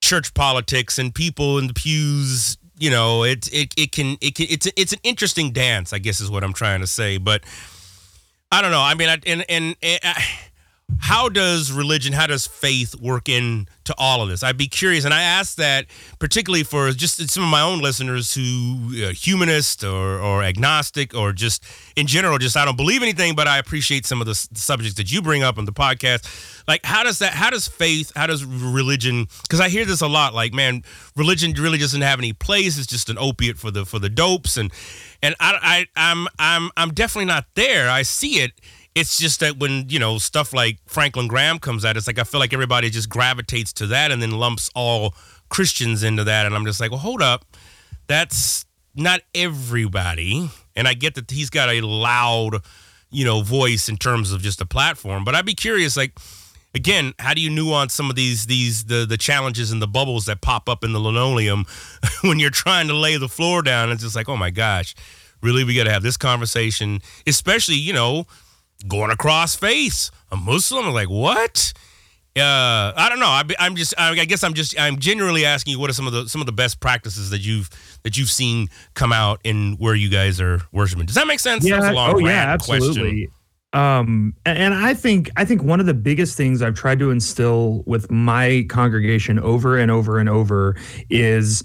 church 0.00 0.32
politics 0.32 0.96
and 0.96 1.12
people 1.12 1.58
in 1.58 1.66
the 1.66 1.74
pews 1.74 2.56
you 2.78 2.90
know 2.90 3.24
it 3.24 3.52
it, 3.52 3.74
it 3.76 3.92
can 3.92 4.16
it 4.20 4.34
can 4.34 4.46
it's 4.50 4.66
it's 4.76 4.92
an 4.92 4.98
interesting 5.02 5.52
dance 5.52 5.92
i 5.92 5.98
guess 5.98 6.20
is 6.20 6.30
what 6.30 6.42
i'm 6.42 6.52
trying 6.52 6.80
to 6.80 6.86
say 6.86 7.18
but 7.18 7.42
i 8.50 8.60
don't 8.62 8.70
know. 8.70 8.80
I 8.80 8.94
mean 8.94 9.08
I, 9.08 9.18
and 9.26 9.44
and, 9.48 9.76
and 9.82 10.00
I, 10.02 10.24
how 11.00 11.28
does 11.28 11.72
religion 11.72 12.12
how 12.12 12.26
does 12.26 12.46
faith 12.46 12.94
work 13.00 13.28
into 13.28 13.94
all 13.98 14.22
of 14.22 14.28
this? 14.28 14.42
I'd 14.42 14.56
be 14.56 14.68
curious 14.68 15.04
and 15.04 15.12
i 15.14 15.22
ask 15.22 15.56
that 15.56 15.86
particularly 16.18 16.64
for 16.64 16.90
just 16.92 17.28
some 17.30 17.42
of 17.42 17.48
my 17.48 17.60
own 17.60 17.80
listeners 17.80 18.34
who 18.34 19.04
uh, 19.04 19.12
humanist 19.12 19.84
or, 19.84 20.18
or 20.18 20.42
agnostic 20.42 21.14
or 21.14 21.32
just 21.32 21.64
in 21.96 22.06
general 22.06 22.38
just 22.38 22.56
i 22.56 22.64
don't 22.64 22.76
believe 22.76 23.02
anything 23.02 23.34
but 23.34 23.46
i 23.48 23.58
appreciate 23.58 24.06
some 24.06 24.20
of 24.20 24.26
the 24.26 24.32
s- 24.32 24.48
subjects 24.54 24.96
that 24.96 25.10
you 25.10 25.22
bring 25.22 25.42
up 25.42 25.58
on 25.58 25.64
the 25.64 25.72
podcast. 25.72 26.26
Like 26.68 26.84
how 26.84 27.02
does 27.02 27.18
that 27.18 27.32
how 27.32 27.50
does 27.50 27.68
faith 27.68 28.12
how 28.14 28.26
does 28.26 28.44
religion 28.44 29.26
because 29.42 29.60
i 29.60 29.68
hear 29.68 29.84
this 29.84 30.00
a 30.00 30.08
lot 30.08 30.34
like 30.34 30.52
man 30.52 30.82
religion 31.16 31.52
really 31.52 31.78
doesn't 31.78 32.02
have 32.02 32.18
any 32.18 32.32
place 32.32 32.78
it's 32.78 32.86
just 32.86 33.08
an 33.10 33.18
opiate 33.18 33.58
for 33.58 33.70
the 33.70 33.84
for 33.84 33.98
the 33.98 34.08
dopes 34.08 34.56
and 34.56 34.72
and 35.22 35.34
i, 35.40 35.86
I 35.96 36.10
i'm 36.10 36.28
i'm 36.38 36.70
i'm 36.76 36.92
definitely 36.94 37.26
not 37.26 37.46
there. 37.54 37.88
I 37.90 38.02
see 38.02 38.40
it 38.40 38.52
it's 38.94 39.18
just 39.18 39.40
that 39.40 39.58
when 39.58 39.88
you 39.88 39.98
know 39.98 40.18
stuff 40.18 40.52
like 40.52 40.78
Franklin 40.86 41.26
Graham 41.26 41.58
comes 41.58 41.84
out, 41.84 41.96
it's 41.96 42.06
like 42.06 42.18
I 42.18 42.24
feel 42.24 42.40
like 42.40 42.52
everybody 42.52 42.90
just 42.90 43.08
gravitates 43.08 43.72
to 43.74 43.86
that 43.88 44.10
and 44.10 44.20
then 44.20 44.32
lumps 44.32 44.70
all 44.74 45.14
Christians 45.48 46.02
into 46.02 46.24
that, 46.24 46.46
and 46.46 46.54
I'm 46.54 46.64
just 46.64 46.80
like, 46.80 46.90
well, 46.90 47.00
hold 47.00 47.22
up, 47.22 47.44
that's 48.06 48.66
not 48.94 49.22
everybody, 49.34 50.50
and 50.76 50.86
I 50.86 50.94
get 50.94 51.14
that 51.14 51.30
he's 51.30 51.50
got 51.50 51.70
a 51.70 51.80
loud, 51.80 52.58
you 53.10 53.24
know, 53.24 53.42
voice 53.42 53.88
in 53.88 53.96
terms 53.96 54.32
of 54.32 54.42
just 54.42 54.60
a 54.60 54.66
platform, 54.66 55.24
but 55.24 55.34
I'd 55.34 55.46
be 55.46 55.54
curious, 55.54 55.96
like. 55.96 56.18
Again, 56.74 57.12
how 57.18 57.34
do 57.34 57.42
you 57.42 57.50
nuance 57.50 57.92
some 57.92 58.08
of 58.08 58.16
these 58.16 58.46
these 58.46 58.84
the 58.84 59.04
the 59.04 59.18
challenges 59.18 59.72
and 59.72 59.82
the 59.82 59.86
bubbles 59.86 60.24
that 60.24 60.40
pop 60.40 60.70
up 60.70 60.82
in 60.82 60.94
the 60.94 61.00
linoleum 61.00 61.66
when 62.22 62.38
you're 62.38 62.48
trying 62.48 62.88
to 62.88 62.94
lay 62.94 63.18
the 63.18 63.28
floor 63.28 63.60
down? 63.60 63.90
It's 63.90 64.02
just 64.02 64.16
like, 64.16 64.26
oh 64.26 64.38
my 64.38 64.48
gosh, 64.48 64.94
really, 65.42 65.64
we 65.64 65.74
got 65.74 65.84
to 65.84 65.92
have 65.92 66.02
this 66.02 66.16
conversation, 66.16 67.02
especially 67.26 67.74
you 67.74 67.92
know 67.92 68.26
going 68.88 69.10
across 69.10 69.54
face. 69.54 70.10
A 70.30 70.36
muslim? 70.36 70.86
I'm 70.86 70.94
like 70.94 71.10
what? 71.10 71.72
Uh 72.34 72.92
i 72.96 73.08
don't 73.10 73.20
know. 73.20 73.26
I, 73.26 73.42
i'm 73.58 73.76
just 73.76 73.92
I, 73.98 74.12
I 74.12 74.24
guess 74.24 74.42
i'm 74.42 74.54
just 74.54 74.78
i'm 74.80 74.98
genuinely 74.98 75.44
asking 75.44 75.72
you 75.72 75.78
what 75.78 75.90
are 75.90 75.92
some 75.92 76.06
of 76.06 76.14
the 76.14 76.26
some 76.30 76.40
of 76.40 76.46
the 76.46 76.52
best 76.52 76.80
practices 76.80 77.28
that 77.28 77.40
you've 77.40 77.68
that 78.04 78.16
you've 78.16 78.30
seen 78.30 78.68
come 78.94 79.12
out 79.12 79.40
in 79.44 79.74
where 79.74 79.94
you 79.94 80.08
guys 80.08 80.40
are 80.40 80.62
worshiping? 80.72 81.04
Does 81.06 81.14
that 81.16 81.26
make 81.26 81.40
sense? 81.40 81.68
That 81.68 81.80
was 81.80 81.88
a 81.88 81.92
long 81.92 82.14
oh 82.14 82.18
yeah, 82.18 82.46
rant 82.46 82.62
question. 82.62 82.88
absolutely. 82.88 83.28
Um, 83.74 84.34
and 84.44 84.74
I 84.74 84.92
think 84.94 85.30
I 85.36 85.44
think 85.44 85.62
one 85.62 85.80
of 85.80 85.86
the 85.86 85.94
biggest 85.94 86.36
things 86.36 86.60
I've 86.62 86.74
tried 86.74 86.98
to 86.98 87.10
instill 87.10 87.82
with 87.86 88.10
my 88.10 88.66
congregation 88.68 89.38
over 89.38 89.78
and 89.78 89.90
over 89.90 90.18
and 90.18 90.28
over 90.28 90.76
is 91.08 91.62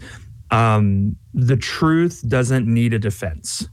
um, 0.51 1.17
the 1.33 1.57
truth 1.57 2.23
doesn't 2.27 2.65
need 2.65 2.93
a 2.93 2.99
defense. 2.99 3.67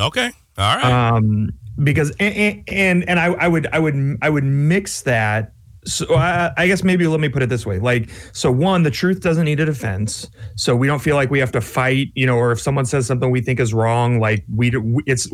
okay 0.00 0.30
all 0.58 0.76
right. 0.76 0.84
Um 0.84 1.50
because 1.82 2.10
and 2.18 2.62
and, 2.68 3.08
and 3.08 3.20
I, 3.20 3.26
I 3.26 3.48
would 3.48 3.66
i 3.72 3.78
would 3.78 4.18
i 4.22 4.30
would 4.30 4.44
mix 4.44 5.02
that 5.02 5.52
so 5.84 6.14
I, 6.14 6.52
I 6.56 6.66
guess 6.66 6.82
maybe 6.82 7.06
let 7.06 7.20
me 7.20 7.28
put 7.28 7.42
it 7.42 7.48
this 7.48 7.66
way 7.66 7.78
like 7.78 8.08
so 8.32 8.50
one 8.50 8.82
the 8.82 8.90
truth 8.90 9.20
doesn't 9.20 9.44
need 9.44 9.60
a 9.60 9.66
defense 9.66 10.28
so 10.56 10.74
we 10.74 10.86
don't 10.86 11.00
feel 11.00 11.16
like 11.16 11.30
we 11.30 11.38
have 11.38 11.52
to 11.52 11.60
fight 11.60 12.08
you 12.14 12.26
know 12.26 12.36
or 12.36 12.52
if 12.52 12.60
someone 12.60 12.86
says 12.86 13.06
something 13.06 13.30
we 13.30 13.40
think 13.40 13.60
is 13.60 13.74
wrong 13.74 14.18
like 14.18 14.44
we 14.54 14.72
it's 15.06 15.28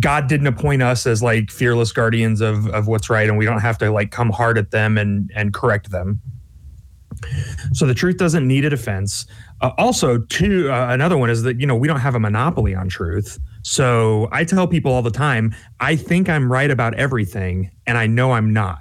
god 0.00 0.26
didn't 0.26 0.46
appoint 0.46 0.82
us 0.82 1.06
as 1.06 1.22
like 1.22 1.50
fearless 1.50 1.92
guardians 1.92 2.40
of 2.40 2.66
of 2.68 2.88
what's 2.88 3.08
right 3.08 3.28
and 3.28 3.38
we 3.38 3.44
don't 3.44 3.60
have 3.60 3.78
to 3.78 3.90
like 3.90 4.10
come 4.10 4.30
hard 4.30 4.58
at 4.58 4.72
them 4.72 4.98
and 4.98 5.30
and 5.34 5.54
correct 5.54 5.90
them 5.90 6.20
so 7.72 7.86
the 7.86 7.94
truth 7.94 8.16
doesn't 8.16 8.46
need 8.46 8.64
a 8.64 8.70
defense. 8.70 9.26
Uh, 9.60 9.70
also, 9.78 10.18
two 10.18 10.70
uh, 10.70 10.88
another 10.90 11.16
one 11.16 11.30
is 11.30 11.42
that 11.42 11.60
you 11.60 11.66
know 11.66 11.76
we 11.76 11.88
don't 11.88 12.00
have 12.00 12.14
a 12.14 12.20
monopoly 12.20 12.74
on 12.74 12.88
truth. 12.88 13.38
So 13.62 14.28
I 14.32 14.44
tell 14.44 14.66
people 14.66 14.92
all 14.92 15.02
the 15.02 15.10
time, 15.10 15.54
I 15.80 15.96
think 15.96 16.28
I'm 16.28 16.50
right 16.50 16.70
about 16.70 16.94
everything, 16.94 17.70
and 17.86 17.96
I 17.96 18.06
know 18.06 18.32
I'm 18.32 18.52
not. 18.52 18.80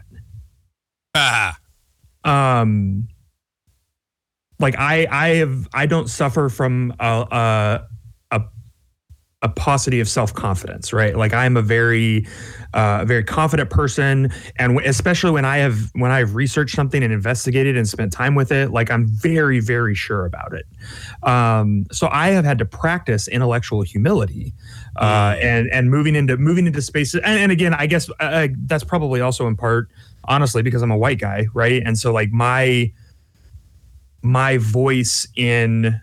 Ah, 1.16 1.58
Um, 2.24 3.08
like 4.60 4.76
I 4.78 5.08
I 5.10 5.28
have 5.38 5.68
I 5.74 5.86
don't 5.88 6.08
suffer 6.08 6.50
from 6.50 6.94
a 7.00 7.26
a 7.32 7.86
a, 8.38 8.42
a 9.42 9.50
paucity 9.50 10.00
of 10.00 10.08
self 10.08 10.34
confidence, 10.34 10.94
right? 10.94 11.18
Like 11.18 11.34
I'm 11.34 11.58
a 11.58 11.64
very 11.64 12.28
uh, 12.74 13.04
very 13.06 13.24
confident 13.24 13.70
person, 13.72 14.32
and 14.58 14.74
w- 14.74 14.88
especially 14.88 15.32
when 15.32 15.46
I 15.46 15.58
have 15.58 15.90
when 15.94 16.12
I 16.12 16.20
have 16.20 16.36
researched 16.36 16.76
something 16.76 17.02
and 17.04 17.12
investigated 17.12 17.76
and 17.76 17.90
spent 17.90 18.14
time 18.14 18.36
with 18.36 18.52
it, 18.52 18.72
like 18.72 18.92
I'm 18.92 19.08
very 19.08 19.60
very 19.60 19.96
sure 19.96 20.26
about 20.26 20.54
it. 20.54 20.66
Um, 21.28 21.86
so 21.92 22.08
I 22.12 22.30
have 22.30 22.46
had 22.46 22.60
to 22.60 22.66
practice 22.66 23.28
intellectual 23.28 23.82
humility, 23.82 24.54
uh, 24.98 25.36
and 25.40 25.70
and 25.72 25.90
moving 25.90 26.16
into 26.16 26.38
moving 26.38 26.68
into 26.68 26.82
spaces. 26.82 27.22
And, 27.24 27.40
and 27.40 27.52
again, 27.52 27.74
I 27.74 27.88
guess 27.88 28.10
uh, 28.20 28.48
that's 28.66 28.84
probably 28.84 29.22
also 29.22 29.48
in 29.48 29.56
part, 29.56 29.90
honestly, 30.26 30.62
because 30.62 30.82
I'm 30.82 30.92
a 30.92 30.98
white 30.98 31.20
guy, 31.20 31.48
right? 31.54 31.82
And 31.86 31.98
so 31.98 32.12
like 32.12 32.32
my 32.32 32.92
my 34.22 34.58
voice 34.58 35.28
in 35.36 36.00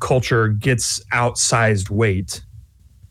culture 0.00 0.48
gets 0.48 1.04
outsized 1.12 1.90
weight 1.90 2.42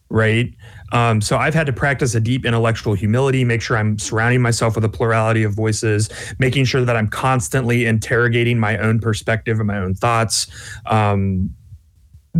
right 0.10 0.54
um, 0.93 1.20
so 1.20 1.38
i've 1.38 1.54
had 1.54 1.66
to 1.66 1.74
practice 1.74 2.16
a 2.16 2.20
deep 2.20 2.45
intellectual 2.45 2.93
humility 2.93 3.43
make 3.43 3.62
sure 3.62 3.78
i'm 3.78 4.00
surrounding 4.00 4.41
myself 4.41 4.76
with 4.76 4.86
a 4.86 4.89
plurality 4.89 5.43
of 5.43 5.54
voices 5.54 6.10
making 6.39 6.64
sure 6.64 6.86
that 6.86 6.95
i'm 6.95 7.10
constantly 7.10 7.86
interrogating 7.86 8.58
my 8.58 8.78
own 8.78 9.00
perspective 9.00 9.60
and 9.60 9.68
my 9.68 9.78
own 9.78 9.93
thoughts 9.93 10.48
um, 10.86 11.50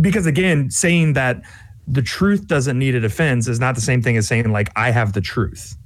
because 0.00 0.24
again 0.24 0.70
saying 0.70 1.12
that 1.12 1.42
the 1.90 2.02
truth 2.02 2.46
doesn't 2.46 2.78
need 2.78 2.94
a 2.94 3.00
defense 3.00 3.48
is 3.48 3.58
not 3.58 3.74
the 3.74 3.80
same 3.80 4.02
thing 4.02 4.16
as 4.16 4.26
saying 4.26 4.50
like 4.52 4.70
i 4.76 4.90
have 4.90 5.12
the 5.12 5.20
truth. 5.20 5.76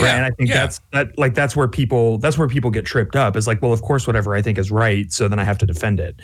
Right? 0.00 0.08
And 0.08 0.24
i 0.24 0.30
think 0.30 0.50
yeah. 0.50 0.56
that's 0.56 0.80
that 0.92 1.16
like 1.18 1.34
that's 1.34 1.54
where 1.56 1.68
people 1.68 2.18
that's 2.18 2.36
where 2.36 2.48
people 2.48 2.70
get 2.70 2.84
tripped 2.84 3.16
up 3.16 3.36
is 3.36 3.46
like 3.46 3.62
well 3.62 3.72
of 3.72 3.82
course 3.82 4.06
whatever 4.06 4.34
i 4.34 4.42
think 4.42 4.58
is 4.58 4.70
right 4.70 5.12
so 5.12 5.28
then 5.28 5.38
i 5.38 5.44
have 5.44 5.58
to 5.58 5.66
defend 5.66 6.00
it. 6.00 6.16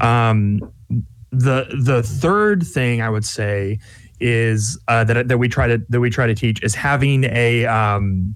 Um 0.00 0.60
the 1.30 1.66
the 1.82 2.02
third 2.02 2.64
thing 2.64 3.02
i 3.02 3.10
would 3.10 3.24
say 3.24 3.78
is 4.20 4.78
uh 4.88 5.04
that 5.04 5.28
that 5.28 5.38
we 5.38 5.48
try 5.48 5.66
to 5.66 5.82
that 5.88 6.00
we 6.00 6.10
try 6.10 6.26
to 6.26 6.34
teach 6.34 6.62
is 6.62 6.74
having 6.74 7.24
a 7.24 7.66
um 7.66 8.34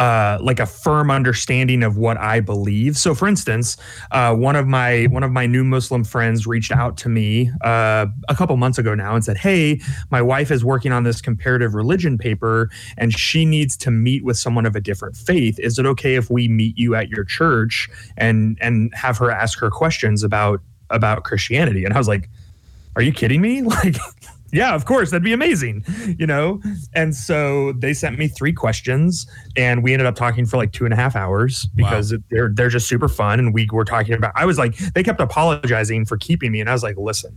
uh, 0.00 0.38
like 0.40 0.58
a 0.58 0.64
firm 0.64 1.10
understanding 1.10 1.82
of 1.82 1.98
what 1.98 2.16
I 2.16 2.40
believe. 2.40 2.96
So, 2.96 3.14
for 3.14 3.28
instance, 3.28 3.76
uh, 4.12 4.34
one 4.34 4.56
of 4.56 4.66
my 4.66 5.04
one 5.10 5.22
of 5.22 5.30
my 5.30 5.44
new 5.44 5.62
Muslim 5.62 6.04
friends 6.04 6.46
reached 6.46 6.72
out 6.72 6.96
to 6.98 7.10
me 7.10 7.50
uh, 7.60 8.06
a 8.30 8.34
couple 8.34 8.56
months 8.56 8.78
ago 8.78 8.94
now 8.94 9.14
and 9.14 9.22
said, 9.22 9.36
"Hey, 9.36 9.78
my 10.10 10.22
wife 10.22 10.50
is 10.50 10.64
working 10.64 10.90
on 10.90 11.04
this 11.04 11.20
comparative 11.20 11.74
religion 11.74 12.16
paper, 12.16 12.70
and 12.96 13.12
she 13.12 13.44
needs 13.44 13.76
to 13.76 13.90
meet 13.90 14.24
with 14.24 14.38
someone 14.38 14.64
of 14.64 14.74
a 14.74 14.80
different 14.80 15.18
faith. 15.18 15.58
Is 15.60 15.78
it 15.78 15.84
okay 15.84 16.14
if 16.14 16.30
we 16.30 16.48
meet 16.48 16.78
you 16.78 16.94
at 16.94 17.10
your 17.10 17.24
church 17.24 17.90
and 18.16 18.56
and 18.62 18.94
have 18.94 19.18
her 19.18 19.30
ask 19.30 19.58
her 19.58 19.70
questions 19.70 20.22
about 20.22 20.62
about 20.88 21.24
Christianity?" 21.24 21.84
And 21.84 21.92
I 21.92 21.98
was 21.98 22.08
like, 22.08 22.30
"Are 22.96 23.02
you 23.02 23.12
kidding 23.12 23.42
me? 23.42 23.60
Like." 23.70 23.96
Yeah, 24.52 24.74
of 24.74 24.84
course, 24.84 25.10
that'd 25.10 25.22
be 25.22 25.32
amazing, 25.32 25.84
you 26.18 26.26
know? 26.26 26.60
And 26.94 27.14
so 27.14 27.72
they 27.72 27.94
sent 27.94 28.18
me 28.18 28.28
three 28.28 28.52
questions 28.52 29.26
and 29.56 29.82
we 29.82 29.92
ended 29.92 30.06
up 30.06 30.14
talking 30.14 30.46
for 30.46 30.56
like 30.56 30.72
two 30.72 30.84
and 30.84 30.92
a 30.92 30.96
half 30.96 31.16
hours 31.16 31.66
because 31.74 32.12
it, 32.12 32.22
they're 32.30 32.48
they're 32.48 32.68
just 32.68 32.88
super 32.88 33.08
fun. 33.08 33.38
And 33.38 33.54
we 33.54 33.68
were 33.72 33.84
talking 33.84 34.14
about 34.14 34.32
I 34.34 34.46
was 34.46 34.58
like, 34.58 34.76
they 34.76 35.02
kept 35.02 35.20
apologizing 35.20 36.04
for 36.04 36.16
keeping 36.16 36.52
me. 36.52 36.60
And 36.60 36.68
I 36.68 36.72
was 36.72 36.82
like, 36.82 36.96
listen, 36.96 37.36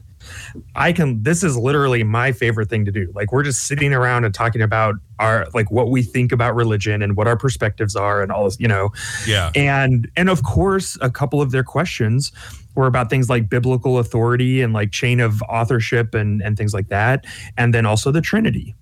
I 0.75 0.93
can 0.93 1.21
this 1.23 1.43
is 1.43 1.57
literally 1.57 2.03
my 2.03 2.31
favorite 2.31 2.69
thing 2.69 2.85
to 2.85 2.91
do. 2.91 3.11
Like 3.13 3.31
we're 3.31 3.43
just 3.43 3.65
sitting 3.65 3.93
around 3.93 4.25
and 4.25 4.33
talking 4.33 4.61
about 4.61 4.95
our 5.19 5.47
like 5.53 5.71
what 5.71 5.89
we 5.89 6.01
think 6.03 6.31
about 6.31 6.55
religion 6.55 7.01
and 7.01 7.15
what 7.15 7.27
our 7.27 7.37
perspectives 7.37 7.95
are 7.95 8.21
and 8.21 8.31
all 8.31 8.45
this, 8.45 8.59
you 8.59 8.67
know. 8.67 8.89
yeah. 9.27 9.51
And 9.55 10.09
and 10.15 10.29
of 10.29 10.43
course, 10.43 10.97
a 11.01 11.09
couple 11.09 11.41
of 11.41 11.51
their 11.51 11.63
questions 11.63 12.31
were 12.75 12.87
about 12.87 13.09
things 13.09 13.29
like 13.29 13.49
biblical 13.49 13.99
authority 13.99 14.61
and 14.61 14.73
like 14.73 14.91
chain 14.91 15.19
of 15.19 15.41
authorship 15.43 16.13
and 16.13 16.41
and 16.41 16.57
things 16.57 16.73
like 16.73 16.89
that, 16.89 17.25
and 17.57 17.73
then 17.73 17.85
also 17.85 18.11
the 18.11 18.21
Trinity. 18.21 18.75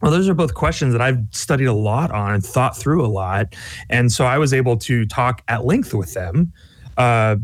Well, 0.00 0.10
those 0.10 0.28
are 0.28 0.34
both 0.34 0.54
questions 0.54 0.92
that 0.92 1.00
I've 1.00 1.20
studied 1.30 1.66
a 1.66 1.72
lot 1.72 2.10
on 2.10 2.34
and 2.34 2.44
thought 2.44 2.76
through 2.76 3.04
a 3.04 3.08
lot, 3.08 3.54
and 3.88 4.10
so 4.10 4.24
I 4.24 4.38
was 4.38 4.52
able 4.52 4.76
to 4.78 5.06
talk 5.06 5.42
at 5.48 5.64
length 5.64 5.94
with 5.94 6.14
them. 6.14 6.52
Uh, 6.96 7.36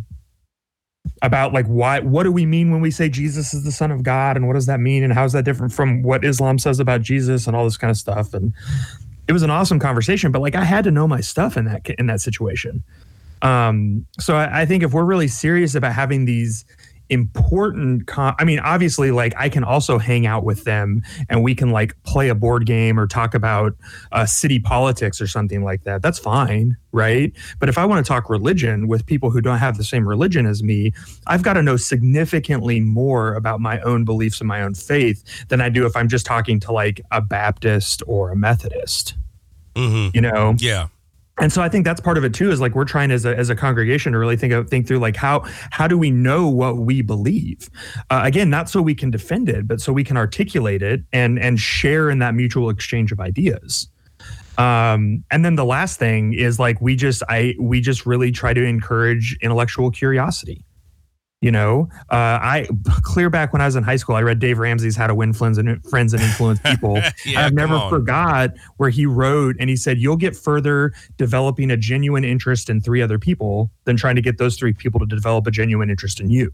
about 1.22 1.52
like 1.52 1.66
why 1.66 2.00
what 2.00 2.22
do 2.22 2.32
we 2.32 2.46
mean 2.46 2.70
when 2.70 2.80
we 2.80 2.90
say 2.90 3.08
Jesus 3.08 3.52
is 3.52 3.64
the 3.64 3.72
son 3.72 3.90
of 3.90 4.02
God? 4.02 4.36
And 4.36 4.46
what 4.46 4.54
does 4.54 4.66
that 4.66 4.80
mean? 4.80 5.02
And 5.02 5.12
how 5.12 5.24
is 5.24 5.32
that 5.32 5.44
different 5.44 5.72
from 5.72 6.02
what 6.02 6.24
Islam 6.24 6.58
says 6.58 6.80
about 6.80 7.02
Jesus 7.02 7.46
and 7.46 7.56
all 7.56 7.64
this 7.64 7.76
kind 7.76 7.90
of 7.90 7.96
stuff? 7.96 8.34
And 8.34 8.52
it 9.26 9.32
was 9.32 9.42
an 9.42 9.50
awesome 9.50 9.78
conversation 9.78 10.32
but 10.32 10.40
like 10.40 10.54
I 10.54 10.64
had 10.64 10.84
to 10.84 10.90
know 10.90 11.08
my 11.08 11.20
stuff 11.20 11.56
in 11.56 11.64
that 11.64 11.88
in 11.98 12.06
that 12.06 12.20
situation. 12.20 12.82
Um, 13.42 14.04
so 14.18 14.36
I, 14.36 14.62
I 14.62 14.66
think 14.66 14.82
if 14.82 14.92
we're 14.92 15.04
really 15.04 15.28
serious 15.28 15.74
about 15.74 15.92
having 15.92 16.24
these 16.24 16.64
important 17.10 18.06
con- 18.06 18.34
i 18.38 18.44
mean 18.44 18.58
obviously 18.60 19.10
like 19.10 19.32
i 19.36 19.48
can 19.48 19.64
also 19.64 19.98
hang 19.98 20.26
out 20.26 20.44
with 20.44 20.64
them 20.64 21.00
and 21.28 21.42
we 21.42 21.54
can 21.54 21.70
like 21.70 21.94
play 22.02 22.28
a 22.28 22.34
board 22.34 22.66
game 22.66 22.98
or 23.00 23.06
talk 23.06 23.34
about 23.34 23.74
uh, 24.12 24.26
city 24.26 24.58
politics 24.58 25.20
or 25.20 25.26
something 25.26 25.64
like 25.64 25.84
that 25.84 26.02
that's 26.02 26.18
fine 26.18 26.76
right 26.92 27.32
but 27.58 27.68
if 27.68 27.78
i 27.78 27.84
want 27.84 28.04
to 28.04 28.08
talk 28.08 28.28
religion 28.28 28.88
with 28.88 29.06
people 29.06 29.30
who 29.30 29.40
don't 29.40 29.58
have 29.58 29.76
the 29.78 29.84
same 29.84 30.06
religion 30.06 30.44
as 30.46 30.62
me 30.62 30.92
i've 31.26 31.42
got 31.42 31.54
to 31.54 31.62
know 31.62 31.76
significantly 31.76 32.78
more 32.80 33.34
about 33.34 33.60
my 33.60 33.80
own 33.80 34.04
beliefs 34.04 34.40
and 34.40 34.48
my 34.48 34.60
own 34.62 34.74
faith 34.74 35.24
than 35.48 35.60
i 35.60 35.68
do 35.68 35.86
if 35.86 35.96
i'm 35.96 36.08
just 36.08 36.26
talking 36.26 36.60
to 36.60 36.72
like 36.72 37.00
a 37.10 37.20
baptist 37.22 38.02
or 38.06 38.30
a 38.30 38.36
methodist 38.36 39.14
Mm-hmm. 39.74 40.08
you 40.14 40.20
know 40.20 40.56
Yeah. 40.58 40.88
And 41.40 41.52
so 41.52 41.62
I 41.62 41.68
think 41.68 41.84
that's 41.84 42.00
part 42.00 42.18
of 42.18 42.24
it 42.24 42.34
too. 42.34 42.50
Is 42.50 42.60
like 42.60 42.74
we're 42.74 42.84
trying 42.84 43.10
as 43.10 43.24
a 43.24 43.36
as 43.36 43.50
a 43.50 43.56
congregation 43.56 44.12
to 44.12 44.18
really 44.18 44.36
think 44.36 44.52
of 44.52 44.68
think 44.68 44.86
through 44.86 44.98
like 44.98 45.16
how 45.16 45.44
how 45.70 45.86
do 45.86 45.96
we 45.96 46.10
know 46.10 46.48
what 46.48 46.78
we 46.78 47.02
believe? 47.02 47.70
Uh, 48.10 48.20
again, 48.24 48.50
not 48.50 48.68
so 48.68 48.82
we 48.82 48.94
can 48.94 49.10
defend 49.10 49.48
it, 49.48 49.66
but 49.66 49.80
so 49.80 49.92
we 49.92 50.04
can 50.04 50.16
articulate 50.16 50.82
it 50.82 51.02
and 51.12 51.38
and 51.38 51.60
share 51.60 52.10
in 52.10 52.18
that 52.18 52.34
mutual 52.34 52.70
exchange 52.70 53.12
of 53.12 53.20
ideas. 53.20 53.88
Um, 54.58 55.24
and 55.30 55.44
then 55.44 55.54
the 55.54 55.64
last 55.64 56.00
thing 56.00 56.34
is 56.34 56.58
like 56.58 56.80
we 56.80 56.96
just 56.96 57.22
I 57.28 57.54
we 57.60 57.80
just 57.80 58.06
really 58.06 58.32
try 58.32 58.52
to 58.52 58.64
encourage 58.64 59.38
intellectual 59.40 59.90
curiosity. 59.90 60.64
You 61.40 61.52
know, 61.52 61.88
uh, 62.10 62.42
I 62.42 62.66
clear 63.02 63.30
back 63.30 63.52
when 63.52 63.62
I 63.62 63.66
was 63.66 63.76
in 63.76 63.84
high 63.84 63.94
school, 63.94 64.16
I 64.16 64.22
read 64.22 64.40
Dave 64.40 64.58
Ramsey's 64.58 64.96
How 64.96 65.06
to 65.06 65.14
Win 65.14 65.32
Friends 65.32 65.56
and 65.56 65.80
Friends 65.86 66.12
and 66.12 66.20
Influence 66.20 66.58
People. 66.64 67.00
Yeah, 67.24 67.46
I've 67.46 67.52
never 67.52 67.74
on. 67.76 67.88
forgot 67.90 68.50
where 68.78 68.90
he 68.90 69.06
wrote 69.06 69.54
and 69.60 69.70
he 69.70 69.76
said, 69.76 69.98
You'll 69.98 70.16
get 70.16 70.34
further 70.34 70.92
developing 71.16 71.70
a 71.70 71.76
genuine 71.76 72.24
interest 72.24 72.68
in 72.68 72.80
three 72.80 73.00
other 73.00 73.20
people 73.20 73.70
than 73.84 73.96
trying 73.96 74.16
to 74.16 74.20
get 74.22 74.38
those 74.38 74.56
three 74.56 74.72
people 74.72 74.98
to 74.98 75.06
develop 75.06 75.46
a 75.46 75.52
genuine 75.52 75.90
interest 75.90 76.18
in 76.18 76.28
you. 76.28 76.52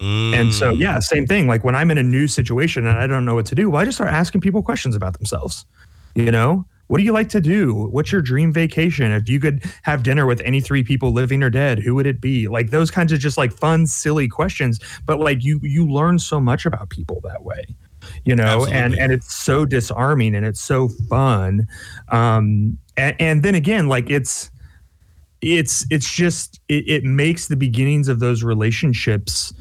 And 0.00 0.52
so, 0.54 0.72
Mm. 0.74 0.80
yeah, 0.80 0.98
same 0.98 1.26
thing. 1.26 1.46
Like 1.46 1.62
when 1.62 1.74
I'm 1.74 1.90
in 1.90 1.98
a 1.98 2.02
new 2.02 2.26
situation 2.26 2.86
and 2.86 2.98
I 2.98 3.06
don't 3.06 3.26
know 3.26 3.34
what 3.34 3.46
to 3.46 3.54
do, 3.54 3.68
well, 3.68 3.82
I 3.82 3.84
just 3.84 3.98
start 3.98 4.10
asking 4.10 4.40
people 4.40 4.62
questions 4.62 4.96
about 4.96 5.12
themselves. 5.18 5.66
You 6.14 6.30
know, 6.30 6.64
what 6.86 6.98
do 6.98 7.04
you 7.04 7.12
like 7.12 7.28
to 7.30 7.40
do? 7.40 7.86
What's 7.86 8.12
your 8.12 8.22
dream 8.22 8.52
vacation? 8.52 9.10
If 9.12 9.28
you 9.28 9.40
could 9.40 9.64
have 9.82 10.02
dinner 10.02 10.26
with 10.26 10.40
any 10.42 10.60
three 10.60 10.84
people 10.84 11.12
living 11.12 11.42
or 11.42 11.50
dead, 11.50 11.78
who 11.78 11.94
would 11.94 12.06
it 12.06 12.20
be? 12.20 12.46
Like 12.48 12.70
those 12.70 12.90
kinds 12.90 13.12
of 13.12 13.18
just 13.18 13.38
like 13.38 13.52
fun, 13.52 13.86
silly 13.86 14.28
questions. 14.28 14.80
But 15.06 15.18
like 15.18 15.42
you, 15.42 15.60
you 15.62 15.88
learn 15.88 16.18
so 16.18 16.40
much 16.40 16.66
about 16.66 16.90
people 16.90 17.20
that 17.24 17.42
way. 17.42 17.64
You 18.26 18.36
know, 18.36 18.66
and 18.66 18.94
and 18.98 19.12
it's 19.12 19.34
so 19.34 19.64
disarming 19.64 20.34
and 20.34 20.44
it's 20.44 20.60
so 20.60 20.88
fun. 21.08 21.66
Um, 22.10 22.76
and, 22.98 23.16
and 23.18 23.42
then 23.42 23.54
again, 23.54 23.88
like 23.88 24.10
it's 24.10 24.50
it's 25.40 25.86
it's 25.90 26.10
just 26.10 26.60
it, 26.68 26.86
it 26.86 27.04
makes 27.04 27.48
the 27.48 27.56
beginnings 27.56 28.08
of 28.08 28.20
those 28.20 28.42
relationships 28.42 29.54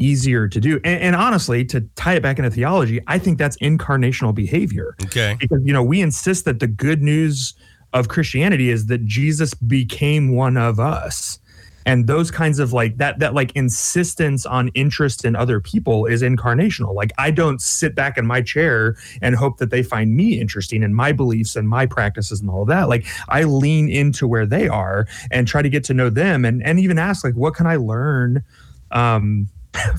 easier 0.00 0.48
to 0.48 0.60
do. 0.60 0.80
And, 0.84 1.00
and 1.02 1.16
honestly 1.16 1.64
to 1.66 1.82
tie 1.94 2.14
it 2.14 2.22
back 2.22 2.38
into 2.38 2.50
theology 2.50 3.00
i 3.06 3.18
think 3.18 3.38
that's 3.38 3.56
incarnational 3.58 4.34
behavior. 4.34 4.96
Okay. 5.04 5.36
because 5.38 5.60
you 5.64 5.72
know 5.72 5.82
we 5.82 6.00
insist 6.00 6.44
that 6.46 6.60
the 6.60 6.66
good 6.66 7.02
news 7.02 7.54
of 7.92 8.08
christianity 8.08 8.70
is 8.70 8.86
that 8.86 9.04
jesus 9.04 9.54
became 9.54 10.34
one 10.34 10.56
of 10.56 10.80
us. 10.80 11.38
And 11.86 12.06
those 12.06 12.30
kinds 12.30 12.58
of 12.58 12.72
like 12.74 12.98
that 12.98 13.18
that 13.20 13.34
like 13.34 13.52
insistence 13.56 14.44
on 14.44 14.68
interest 14.74 15.24
in 15.24 15.34
other 15.34 15.60
people 15.60 16.04
is 16.06 16.22
incarnational. 16.22 16.94
Like 16.94 17.10
i 17.18 17.30
don't 17.30 17.60
sit 17.60 17.94
back 17.94 18.18
in 18.18 18.26
my 18.26 18.42
chair 18.42 18.96
and 19.22 19.34
hope 19.34 19.58
that 19.58 19.70
they 19.70 19.82
find 19.82 20.14
me 20.14 20.38
interesting 20.38 20.84
and 20.84 20.94
my 20.94 21.12
beliefs 21.12 21.56
and 21.56 21.68
my 21.68 21.86
practices 21.86 22.40
and 22.40 22.50
all 22.50 22.62
of 22.62 22.68
that. 22.68 22.88
Like 22.88 23.06
i 23.28 23.44
lean 23.44 23.88
into 23.88 24.28
where 24.28 24.46
they 24.46 24.68
are 24.68 25.06
and 25.30 25.48
try 25.48 25.62
to 25.62 25.70
get 25.70 25.82
to 25.84 25.94
know 25.94 26.10
them 26.10 26.44
and 26.44 26.62
and 26.62 26.78
even 26.78 26.98
ask 26.98 27.24
like 27.24 27.34
what 27.34 27.54
can 27.54 27.66
i 27.66 27.76
learn 27.76 28.44
um 28.90 29.48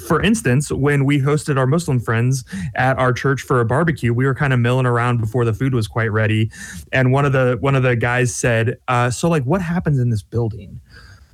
for 0.07 0.21
instance, 0.21 0.71
when 0.71 1.05
we 1.05 1.19
hosted 1.19 1.57
our 1.57 1.67
Muslim 1.67 1.99
friends 1.99 2.43
at 2.75 2.97
our 2.97 3.13
church 3.13 3.41
for 3.41 3.61
a 3.61 3.65
barbecue, 3.65 4.13
we 4.13 4.25
were 4.25 4.35
kind 4.35 4.53
of 4.53 4.59
milling 4.59 4.85
around 4.85 5.19
before 5.19 5.45
the 5.45 5.53
food 5.53 5.73
was 5.73 5.87
quite 5.87 6.11
ready, 6.11 6.51
and 6.91 7.11
one 7.11 7.25
of 7.25 7.31
the 7.31 7.57
one 7.61 7.75
of 7.75 7.83
the 7.83 7.95
guys 7.95 8.35
said, 8.35 8.77
uh, 8.87 9.09
"So, 9.09 9.29
like, 9.29 9.43
what 9.43 9.61
happens 9.61 9.99
in 9.99 10.09
this 10.09 10.23
building?" 10.23 10.79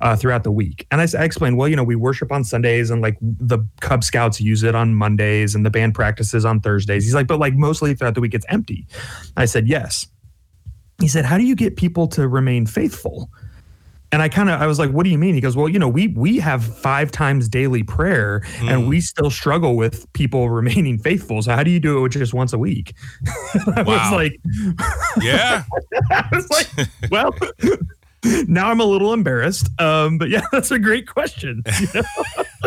Uh, 0.00 0.14
throughout 0.14 0.44
the 0.44 0.52
week. 0.52 0.86
And 0.92 1.00
I 1.00 1.24
explained, 1.24 1.56
well, 1.56 1.66
you 1.66 1.74
know, 1.74 1.82
we 1.82 1.96
worship 1.96 2.30
on 2.30 2.44
Sundays 2.44 2.88
and 2.88 3.02
like 3.02 3.18
the 3.20 3.58
Cub 3.80 4.04
Scouts 4.04 4.40
use 4.40 4.62
it 4.62 4.76
on 4.76 4.94
Mondays 4.94 5.56
and 5.56 5.66
the 5.66 5.70
band 5.70 5.96
practices 5.96 6.44
on 6.44 6.60
Thursdays. 6.60 7.02
He's 7.02 7.16
like, 7.16 7.26
but 7.26 7.40
like 7.40 7.54
mostly 7.54 7.96
throughout 7.96 8.14
the 8.14 8.20
week 8.20 8.32
it's 8.32 8.46
empty. 8.48 8.86
I 9.36 9.46
said, 9.46 9.66
yes. 9.66 10.06
He 11.00 11.08
said, 11.08 11.24
how 11.24 11.36
do 11.36 11.42
you 11.42 11.56
get 11.56 11.74
people 11.74 12.06
to 12.10 12.28
remain 12.28 12.64
faithful? 12.64 13.28
And 14.10 14.22
I 14.22 14.28
kind 14.30 14.48
of 14.48 14.60
I 14.60 14.66
was 14.66 14.78
like, 14.78 14.90
what 14.90 15.04
do 15.04 15.10
you 15.10 15.18
mean? 15.18 15.34
He 15.34 15.40
goes, 15.40 15.54
well, 15.54 15.68
you 15.68 15.78
know, 15.78 15.88
we 15.88 16.08
we 16.08 16.38
have 16.38 16.64
five 16.78 17.10
times 17.10 17.48
daily 17.48 17.82
prayer 17.82 18.42
and 18.62 18.88
we 18.88 19.00
still 19.02 19.30
struggle 19.30 19.76
with 19.76 20.10
people 20.14 20.48
remaining 20.60 20.98
faithful. 20.98 21.42
So 21.42 21.52
how 21.52 21.62
do 21.62 21.70
you 21.70 21.78
do 21.80 21.98
it 21.98 22.00
with 22.00 22.12
just 22.12 22.32
once 22.32 22.52
a 22.54 22.58
week? 22.58 22.94
I 23.76 23.82
Wow. 23.82 23.84
was 23.84 24.12
like, 24.12 24.40
Yeah. 25.22 25.64
I 26.10 26.28
was 26.32 26.48
like, 26.50 26.88
well, 27.10 27.34
now 28.46 28.70
I'm 28.70 28.80
a 28.80 28.84
little 28.84 29.12
embarrassed. 29.12 29.68
Um, 29.80 30.18
but 30.18 30.28
yeah, 30.30 30.46
that's 30.52 30.70
a 30.70 30.78
great 30.78 31.06
question. 31.06 31.62
you 31.80 31.86
know? 31.94 32.02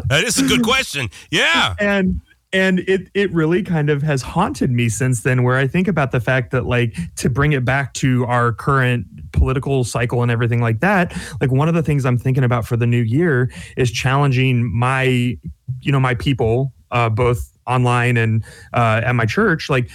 that 0.06 0.24
is 0.24 0.38
a 0.39 0.44
good 0.48 0.64
question. 0.64 1.10
Yeah. 1.32 1.74
and 1.80 2.22
and 2.54 2.80
it 2.82 3.08
it 3.14 3.32
really 3.34 3.64
kind 3.64 3.89
of 3.89 4.02
has 4.04 4.22
haunted 4.22 4.70
me 4.72 4.89
since 4.89 5.22
then 5.24 5.42
where 5.44 5.56
i 5.56 5.66
think 5.66 5.88
about 5.88 6.12
the 6.12 6.20
fact 6.20 6.52
that 6.52 6.66
like 6.66 6.98
to 7.16 7.30
bring 7.30 7.54
it 7.54 7.64
back 7.64 7.94
to 7.94 8.26
our 8.26 8.52
current 8.52 9.06
political 9.34 9.84
cycle 9.84 10.22
and 10.22 10.32
everything 10.32 10.62
like 10.62 10.80
that 10.80 11.16
like 11.40 11.52
one 11.52 11.68
of 11.68 11.74
the 11.74 11.84
things 11.84 12.06
i'm 12.06 12.18
thinking 12.18 12.44
about 12.44 12.66
for 12.66 12.78
the 12.78 12.88
new 12.88 13.02
year 13.02 13.52
is 13.78 13.92
challenging 13.92 14.70
my 14.78 15.04
you 15.82 15.92
know 15.92 16.00
my 16.00 16.16
people 16.16 16.74
uh 16.92 17.10
both 17.10 17.52
online 17.68 18.18
and 18.18 18.44
uh 18.74 19.02
at 19.04 19.16
my 19.16 19.26
church 19.26 19.70
like 19.70 19.90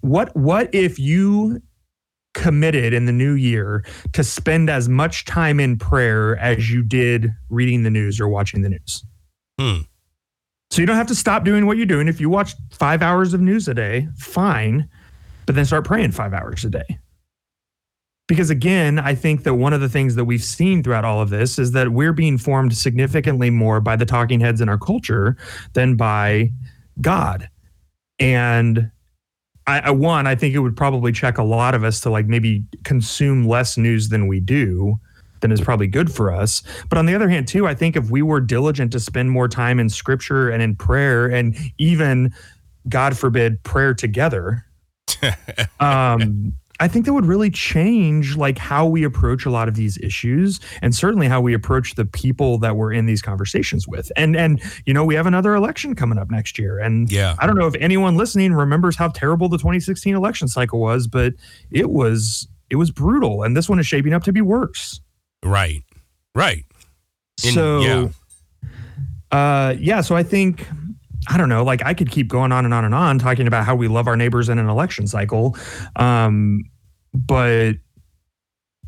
what 0.00 0.34
what 0.36 0.72
if 0.74 0.98
you 0.98 1.60
committed 2.34 2.92
in 2.94 3.04
the 3.04 3.12
new 3.12 3.34
year 3.34 3.84
to 4.12 4.24
spend 4.24 4.70
as 4.70 4.88
much 4.88 5.24
time 5.26 5.60
in 5.60 5.76
prayer 5.78 6.36
as 6.38 6.70
you 6.70 6.82
did 6.82 7.30
reading 7.50 7.82
the 7.82 7.90
news 7.90 8.18
or 8.20 8.28
watching 8.28 8.62
the 8.62 8.68
news 8.70 9.04
Hmm. 9.60 9.80
so 10.70 10.80
you 10.80 10.86
don't 10.86 10.96
have 10.96 11.08
to 11.08 11.14
stop 11.14 11.44
doing 11.44 11.66
what 11.66 11.76
you're 11.76 11.84
doing. 11.84 12.08
If 12.08 12.20
you 12.22 12.30
watch 12.30 12.54
five 12.72 13.02
hours 13.02 13.34
of 13.34 13.42
news 13.42 13.68
a 13.68 13.74
day, 13.74 14.08
fine, 14.16 14.88
but 15.44 15.54
then 15.54 15.66
start 15.66 15.84
praying 15.84 16.12
five 16.12 16.32
hours 16.32 16.64
a 16.64 16.70
day. 16.70 16.98
Because 18.28 18.50
again, 18.50 18.98
I 18.98 19.14
think 19.14 19.42
that 19.44 19.54
one 19.54 19.72
of 19.72 19.80
the 19.80 19.88
things 19.88 20.14
that 20.14 20.24
we've 20.24 20.44
seen 20.44 20.82
throughout 20.82 21.04
all 21.04 21.20
of 21.20 21.30
this 21.30 21.58
is 21.58 21.72
that 21.72 21.92
we're 21.92 22.12
being 22.12 22.38
formed 22.38 22.76
significantly 22.76 23.50
more 23.50 23.80
by 23.80 23.96
the 23.96 24.06
talking 24.06 24.40
heads 24.40 24.60
in 24.60 24.68
our 24.68 24.78
culture 24.78 25.36
than 25.72 25.96
by 25.96 26.50
God. 27.00 27.48
And 28.18 28.90
I, 29.66 29.80
I 29.80 29.90
one, 29.90 30.26
I 30.26 30.34
think 30.34 30.54
it 30.54 30.60
would 30.60 30.76
probably 30.76 31.12
check 31.12 31.38
a 31.38 31.42
lot 31.42 31.74
of 31.74 31.84
us 31.84 32.00
to 32.00 32.10
like 32.10 32.26
maybe 32.26 32.64
consume 32.84 33.46
less 33.46 33.76
news 33.76 34.08
than 34.08 34.28
we 34.28 34.40
do 34.40 34.98
then 35.42 35.52
is 35.52 35.60
probably 35.60 35.86
good 35.86 36.10
for 36.10 36.32
us. 36.32 36.62
But 36.88 36.96
on 36.96 37.06
the 37.06 37.14
other 37.14 37.28
hand, 37.28 37.46
too, 37.46 37.66
I 37.66 37.74
think 37.74 37.96
if 37.96 38.08
we 38.10 38.22
were 38.22 38.40
diligent 38.40 38.92
to 38.92 39.00
spend 39.00 39.30
more 39.30 39.48
time 39.48 39.78
in 39.78 39.90
scripture 39.90 40.48
and 40.48 40.62
in 40.62 40.74
prayer 40.74 41.26
and 41.26 41.54
even, 41.76 42.32
God 42.88 43.18
forbid, 43.18 43.62
prayer 43.62 43.92
together, 43.92 44.64
um, 45.80 46.54
I 46.80 46.88
think 46.88 47.04
that 47.06 47.12
would 47.12 47.26
really 47.26 47.50
change 47.50 48.36
like 48.36 48.58
how 48.58 48.86
we 48.86 49.04
approach 49.04 49.46
a 49.46 49.50
lot 49.50 49.68
of 49.68 49.74
these 49.76 49.98
issues 49.98 50.58
and 50.80 50.94
certainly 50.94 51.28
how 51.28 51.40
we 51.40 51.54
approach 51.54 51.94
the 51.94 52.04
people 52.04 52.58
that 52.58 52.74
we're 52.76 52.92
in 52.92 53.06
these 53.06 53.22
conversations 53.22 53.86
with. 53.86 54.10
And 54.16 54.34
and 54.36 54.60
you 54.86 54.92
know, 54.94 55.04
we 55.04 55.14
have 55.14 55.26
another 55.26 55.54
election 55.54 55.94
coming 55.94 56.18
up 56.18 56.30
next 56.30 56.58
year. 56.58 56.78
And 56.78 57.10
Yeah. 57.12 57.36
I 57.38 57.46
don't 57.46 57.56
know 57.56 57.66
if 57.66 57.74
anyone 57.76 58.16
listening 58.16 58.52
remembers 58.52 58.96
how 58.96 59.08
terrible 59.08 59.48
the 59.48 59.58
2016 59.58 60.14
election 60.14 60.48
cycle 60.48 60.80
was, 60.80 61.06
but 61.06 61.34
it 61.70 61.90
was 61.90 62.48
it 62.70 62.76
was 62.76 62.90
brutal. 62.90 63.42
And 63.42 63.56
this 63.56 63.68
one 63.68 63.78
is 63.78 63.86
shaping 63.86 64.12
up 64.14 64.24
to 64.24 64.32
be 64.32 64.40
worse. 64.40 65.00
Right. 65.44 65.82
Right. 66.34 66.64
And- 67.44 67.54
so 67.54 67.80
yeah. 67.80 68.08
uh 69.30 69.74
yeah 69.78 70.00
so 70.00 70.14
i 70.14 70.22
think 70.22 70.66
i 71.28 71.36
don't 71.36 71.48
know 71.48 71.64
like 71.64 71.84
i 71.84 71.94
could 71.94 72.10
keep 72.10 72.28
going 72.28 72.52
on 72.52 72.64
and 72.64 72.74
on 72.74 72.84
and 72.84 72.94
on 72.94 73.18
talking 73.18 73.46
about 73.46 73.64
how 73.64 73.74
we 73.74 73.88
love 73.88 74.06
our 74.06 74.16
neighbors 74.16 74.48
in 74.48 74.58
an 74.58 74.68
election 74.68 75.06
cycle 75.06 75.56
um 75.96 76.62
but 77.14 77.74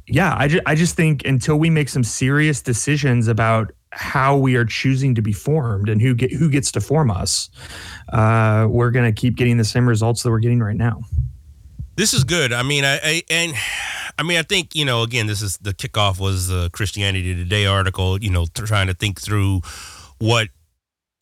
yeah 0.07 0.35
i 0.39 0.49
just 0.49 0.63
i 0.67 0.75
just 0.75 0.97
think 0.97 1.25
until 1.25 1.57
we 1.57 1.71
make 1.71 1.89
some 1.89 2.05
serious 2.05 2.63
decisions 2.63 3.29
about 3.29 3.73
how 3.91 4.37
we 4.37 4.57
are 4.57 4.65
choosing 4.65 5.15
to 5.15 5.23
be 5.23 5.33
formed 5.33 5.89
and 5.89 6.03
who 6.03 6.15
get 6.15 6.33
who 6.33 6.51
gets 6.51 6.73
to 6.73 6.81
form 6.81 7.11
us 7.11 7.49
uh 8.13 8.67
we're 8.69 8.91
going 8.91 9.07
to 9.07 9.19
keep 9.19 9.37
getting 9.37 9.57
the 9.57 9.65
same 9.65 9.89
results 9.89 10.23
that 10.23 10.31
we're 10.31 10.41
getting 10.41 10.61
right 10.61 10.77
now 10.77 11.01
This 11.97 12.13
is 12.13 12.25
good. 12.25 12.53
I 12.53 12.65
mean, 12.65 12.85
I, 12.85 12.99
I 13.03 13.23
and 13.31 13.55
I 14.19 14.25
mean, 14.25 14.37
I 14.37 14.43
think 14.43 14.75
you 14.75 14.85
know. 14.85 15.03
Again, 15.03 15.29
this 15.29 15.43
is 15.43 15.59
the 15.59 15.73
kickoff 15.73 16.19
was 16.19 16.49
the 16.49 16.69
Christianity 16.71 17.37
Today 17.37 17.67
article. 17.67 18.21
You 18.21 18.31
know, 18.31 18.47
trying 18.53 18.89
to 18.89 18.95
think 18.95 19.21
through 19.21 19.61
what 20.19 20.49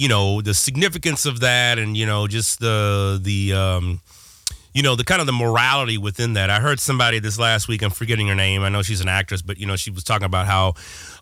you 0.02 0.08
know 0.08 0.40
the 0.40 0.52
significance 0.52 1.26
of 1.26 1.38
that, 1.40 1.78
and 1.78 1.96
you 1.96 2.06
know, 2.06 2.26
just 2.26 2.58
the 2.58 3.20
the 3.22 3.52
um, 3.52 4.00
you 4.74 4.82
know 4.82 4.96
the 4.96 5.04
kind 5.04 5.20
of 5.20 5.28
the 5.28 5.32
morality 5.32 5.96
within 5.96 6.32
that. 6.32 6.50
I 6.50 6.58
heard 6.58 6.80
somebody 6.80 7.20
this 7.20 7.38
last 7.38 7.68
week. 7.68 7.82
I'm 7.82 7.90
forgetting 7.90 8.26
her 8.26 8.34
name. 8.34 8.62
I 8.62 8.68
know 8.68 8.82
she's 8.82 9.00
an 9.00 9.06
actress, 9.06 9.42
but 9.42 9.58
you 9.58 9.66
know 9.66 9.76
she 9.76 9.92
was 9.92 10.02
talking 10.02 10.24
about 10.24 10.46
how 10.46 10.74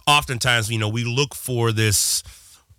oftentimes 0.07 0.70
you 0.70 0.78
know 0.78 0.89
we 0.89 1.05
look 1.05 1.35
for 1.35 1.72
this 1.72 2.22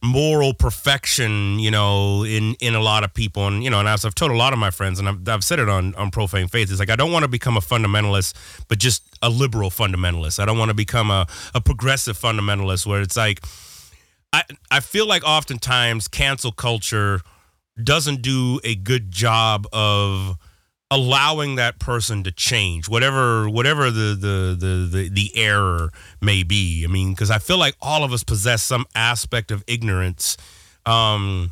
moral 0.01 0.55
perfection, 0.55 1.59
you 1.59 1.69
know, 1.69 2.23
in 2.23 2.55
in 2.55 2.73
a 2.73 2.81
lot 2.81 3.03
of 3.03 3.13
people, 3.13 3.45
and 3.45 3.63
you 3.63 3.69
know, 3.69 3.79
and 3.79 3.87
as 3.87 4.03
I've 4.03 4.15
told 4.15 4.31
a 4.31 4.35
lot 4.35 4.53
of 4.53 4.57
my 4.57 4.71
friends, 4.71 4.97
and 4.97 5.07
I've, 5.07 5.29
I've 5.29 5.43
said 5.43 5.59
it 5.59 5.69
on 5.69 5.93
on 5.93 6.09
profane 6.09 6.47
faith, 6.47 6.71
it's 6.71 6.79
like 6.79 6.89
I 6.89 6.95
don't 6.95 7.11
want 7.11 7.25
to 7.25 7.29
become 7.29 7.57
a 7.57 7.61
fundamentalist, 7.61 8.33
but 8.67 8.79
just 8.79 9.03
a 9.21 9.29
liberal 9.29 9.69
fundamentalist. 9.69 10.39
I 10.39 10.45
don't 10.45 10.57
want 10.57 10.69
to 10.69 10.75
become 10.75 11.11
a 11.11 11.27
a 11.53 11.61
progressive 11.61 12.17
fundamentalist 12.17 12.87
where 12.87 13.01
it's 13.01 13.17
like 13.17 13.41
I 14.33 14.43
I 14.69 14.79
feel 14.79 15.07
like 15.07 15.23
oftentimes 15.23 16.07
cancel 16.07 16.51
culture 16.51 17.21
doesn't 17.81 18.21
do 18.21 18.59
a 18.63 18.75
good 18.75 19.11
job 19.11 19.65
of 19.73 20.37
allowing 20.89 21.55
that 21.55 21.79
person 21.79 22.21
to 22.23 22.31
change 22.31 22.89
whatever 22.89 23.49
whatever 23.49 23.89
the 23.91 24.15
the 24.15 24.57
the 24.59 24.89
the, 24.91 25.09
the 25.09 25.31
error 25.35 25.89
may 26.21 26.43
be. 26.43 26.83
I 26.85 26.91
mean 26.91 27.13
because 27.13 27.31
i 27.31 27.37
feel 27.39 27.57
like 27.57 27.75
all 27.81 28.03
of 28.03 28.11
us 28.13 28.23
possess 28.23 28.61
some 28.61 28.85
aspect 28.93 29.51
of 29.51 29.63
ignorance 29.67 30.37
um 30.85 31.51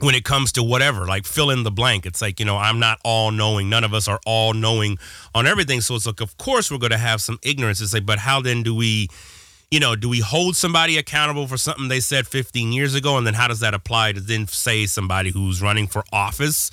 when 0.00 0.14
it 0.14 0.24
comes 0.24 0.52
to 0.52 0.62
whatever 0.62 1.04
like 1.06 1.26
fill 1.26 1.50
in 1.50 1.64
the 1.64 1.70
blank. 1.70 2.06
It's 2.06 2.22
like 2.22 2.40
you 2.40 2.46
know 2.46 2.56
i'm 2.56 2.78
not 2.78 2.98
all 3.04 3.30
knowing. 3.30 3.68
None 3.68 3.84
of 3.84 3.94
us 3.94 4.08
are 4.08 4.20
all 4.26 4.54
knowing 4.54 4.98
on 5.34 5.46
everything. 5.46 5.80
So 5.80 5.94
it's 5.94 6.06
like 6.06 6.20
of 6.20 6.36
course 6.38 6.70
we're 6.70 6.78
going 6.78 6.92
to 6.92 6.98
have 6.98 7.20
some 7.20 7.38
ignorance 7.42 7.80
it's 7.80 7.94
like 7.94 8.06
but 8.06 8.18
how 8.18 8.40
then 8.40 8.62
do 8.62 8.74
we 8.74 9.08
you 9.72 9.80
know, 9.80 9.96
do 9.96 10.06
we 10.06 10.20
hold 10.20 10.54
somebody 10.54 10.98
accountable 10.98 11.46
for 11.46 11.56
something 11.56 11.88
they 11.88 11.98
said 11.98 12.26
15 12.26 12.72
years 12.72 12.94
ago? 12.94 13.16
And 13.16 13.26
then 13.26 13.32
how 13.32 13.48
does 13.48 13.60
that 13.60 13.72
apply 13.72 14.12
to 14.12 14.20
then 14.20 14.46
say 14.46 14.84
somebody 14.84 15.30
who's 15.30 15.62
running 15.62 15.86
for 15.86 16.04
office? 16.12 16.70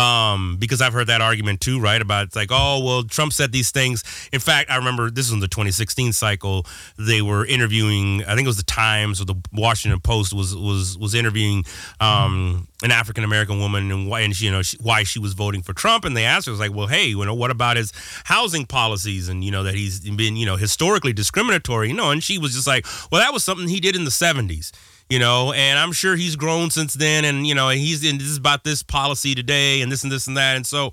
Um, 0.00 0.56
because 0.58 0.80
I've 0.80 0.94
heard 0.94 1.08
that 1.08 1.20
argument 1.20 1.60
too, 1.60 1.78
right? 1.78 2.00
About 2.00 2.26
it's 2.26 2.36
like, 2.36 2.48
oh, 2.50 2.82
well, 2.82 3.02
Trump 3.02 3.34
said 3.34 3.52
these 3.52 3.70
things. 3.70 4.02
In 4.32 4.40
fact, 4.40 4.70
I 4.70 4.76
remember 4.76 5.10
this 5.10 5.26
was 5.26 5.34
in 5.34 5.40
the 5.40 5.48
2016 5.48 6.14
cycle. 6.14 6.64
They 6.98 7.20
were 7.20 7.44
interviewing, 7.44 8.24
I 8.24 8.34
think 8.34 8.46
it 8.46 8.48
was 8.48 8.56
the 8.56 8.62
Times 8.62 9.20
or 9.20 9.26
the 9.26 9.34
Washington 9.52 10.00
Post 10.00 10.32
was 10.32 10.56
was 10.56 10.96
was 10.96 11.14
interviewing 11.14 11.64
um, 12.00 12.66
an 12.82 12.92
African 12.92 13.24
American 13.24 13.58
woman 13.58 13.90
and 13.92 14.08
why 14.08 14.20
and 14.20 14.34
she, 14.34 14.46
you 14.46 14.50
know 14.50 14.62
she, 14.62 14.78
why 14.80 15.02
she 15.02 15.18
was 15.18 15.34
voting 15.34 15.60
for 15.60 15.74
Trump. 15.74 16.06
And 16.06 16.16
they 16.16 16.24
asked 16.24 16.46
her, 16.46 16.52
was 16.52 16.60
like, 16.60 16.74
well, 16.74 16.86
hey, 16.86 17.08
you 17.08 17.24
know, 17.24 17.34
what 17.34 17.50
about 17.50 17.76
his 17.76 17.92
housing 18.24 18.64
policies 18.64 19.28
and 19.28 19.44
you 19.44 19.50
know 19.50 19.64
that 19.64 19.74
he's 19.74 20.00
been 20.00 20.36
you 20.36 20.46
know 20.46 20.56
historically 20.56 21.12
discriminatory, 21.12 21.88
you 21.88 21.94
know? 21.94 22.10
And 22.10 22.24
she 22.24 22.38
was 22.38 22.54
just 22.54 22.66
like, 22.66 22.86
well, 23.12 23.20
that 23.20 23.34
was 23.34 23.44
something 23.44 23.68
he 23.68 23.80
did 23.80 23.96
in 23.96 24.04
the 24.04 24.10
70s 24.10 24.72
you 25.10 25.18
know, 25.18 25.52
and 25.52 25.78
I'm 25.78 25.92
sure 25.92 26.14
he's 26.14 26.36
grown 26.36 26.70
since 26.70 26.94
then. 26.94 27.24
And, 27.24 27.46
you 27.46 27.54
know, 27.54 27.68
he's 27.68 28.04
in 28.04 28.18
this 28.18 28.28
is 28.28 28.38
about 28.38 28.62
this 28.64 28.82
policy 28.82 29.34
today 29.34 29.82
and 29.82 29.90
this 29.90 30.04
and 30.04 30.10
this 30.10 30.28
and 30.28 30.36
that. 30.36 30.56
And 30.56 30.64
so 30.64 30.92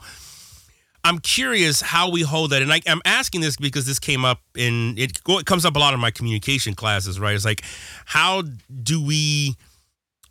I'm 1.03 1.19
curious 1.19 1.81
how 1.81 2.09
we 2.09 2.23
hold 2.23 2.49
that. 2.49 2.63
And 2.63 2.73
I, 2.73 2.81
am 2.87 2.99
asking 3.05 3.41
this 3.41 3.55
because 3.55 3.85
this 3.85 3.99
came 3.99 4.25
up 4.25 4.41
in, 4.55 4.97
it, 4.97 5.21
it 5.25 5.45
comes 5.45 5.65
up 5.65 5.75
a 5.75 5.79
lot 5.79 5.93
in 5.93 5.99
my 5.99 6.09
communication 6.09 6.73
classes, 6.73 7.19
right? 7.19 7.35
It's 7.35 7.45
like, 7.45 7.61
how 8.05 8.41
do 8.83 9.01
we, 9.01 9.55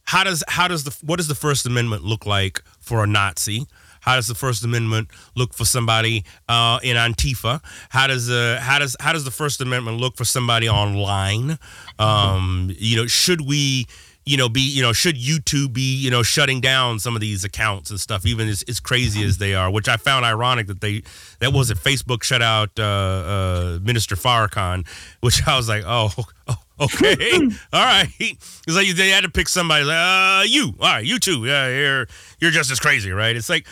how 0.03 0.25
does, 0.25 0.43
how 0.49 0.67
does 0.67 0.83
the, 0.83 0.97
what 1.07 1.17
does 1.17 1.29
the 1.29 1.37
First 1.37 1.65
Amendment 1.65 2.03
look 2.03 2.27
like 2.27 2.63
for 2.81 3.05
a 3.05 3.07
Nazi? 3.07 3.67
How 4.07 4.15
does 4.15 4.29
the 4.29 4.37
First 4.37 4.65
Amendment 4.65 5.09
look 5.35 5.53
for 5.53 5.65
somebody 5.65 6.25
uh, 6.49 6.79
in 6.83 6.97
Antifa? 6.97 7.61
How 7.91 8.07
does 8.07 8.31
uh, 8.31 8.61
how 8.63 8.79
does 8.79 8.97
how 9.01 9.13
does 9.13 9.25
the 9.25 9.33
First 9.33 9.61
Amendment 9.61 9.99
look 9.99 10.17
for 10.17 10.25
somebody 10.25 10.69
online? 10.69 11.59
Um, 11.99 12.73
you 12.79 12.97
know, 12.97 13.07
should 13.07 13.41
we? 13.43 13.87
you 14.29 14.37
know, 14.37 14.49
be 14.49 14.61
you 14.61 14.83
know, 14.83 14.93
should 14.93 15.15
YouTube 15.15 15.73
be 15.73 15.97
you 15.97 16.11
know 16.11 16.25
shutting 16.25 16.61
down 16.61 16.99
some 16.99 17.15
of 17.15 17.21
these 17.21 17.45
accounts 17.45 17.91
and 17.91 18.01
stuff, 18.01 18.27
even 18.27 18.49
as, 18.49 18.65
as 18.65 18.81
crazy 18.81 19.25
as 19.25 19.39
they 19.39 19.55
are, 19.55 19.71
which 19.71 19.89
I 19.89 19.97
found 19.97 20.25
ironic 20.25 20.67
that 20.67 20.81
they 20.81 21.05
that 21.39 21.53
was 21.53 21.71
it. 21.71 21.79
Facebook 21.79 22.25
shut 22.25 22.43
out 22.43 22.71
uh, 22.77 22.83
uh, 22.83 23.79
Minister 23.83 24.17
Farrakhan, 24.17 24.85
which 25.21 25.47
I 25.47 25.57
was 25.57 25.69
like, 25.69 25.85
oh, 25.87 26.11
oh 26.49 26.57
okay, 26.81 27.37
all 27.73 27.85
right. 27.85 28.09
It's 28.19 28.67
like 28.67 28.89
they 28.97 29.11
had 29.11 29.23
to 29.23 29.31
pick 29.31 29.49
somebody. 29.49 29.85
Like, 29.85 29.97
uh, 29.97 30.43
you, 30.45 30.75
all 30.81 30.95
right, 30.95 31.05
you 31.05 31.21
too. 31.21 31.45
Yeah, 31.45 31.69
you're 31.69 32.09
you're 32.41 32.51
just 32.51 32.73
as 32.73 32.81
crazy, 32.81 33.13
right? 33.13 33.37
It's 33.37 33.49
like 33.49 33.69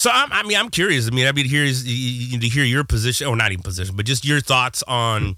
so 0.00 0.08
I'm, 0.10 0.32
I 0.32 0.42
mean, 0.44 0.56
I'm 0.56 0.70
curious. 0.70 1.06
I 1.06 1.10
mean, 1.10 1.26
I'd 1.26 1.34
be 1.34 1.46
curious 1.46 1.82
to 1.82 1.88
hear 1.90 2.64
your 2.64 2.84
position, 2.84 3.26
or 3.26 3.36
not 3.36 3.52
even 3.52 3.62
position, 3.62 3.96
but 3.96 4.06
just 4.06 4.24
your 4.24 4.40
thoughts 4.40 4.82
on 4.88 5.36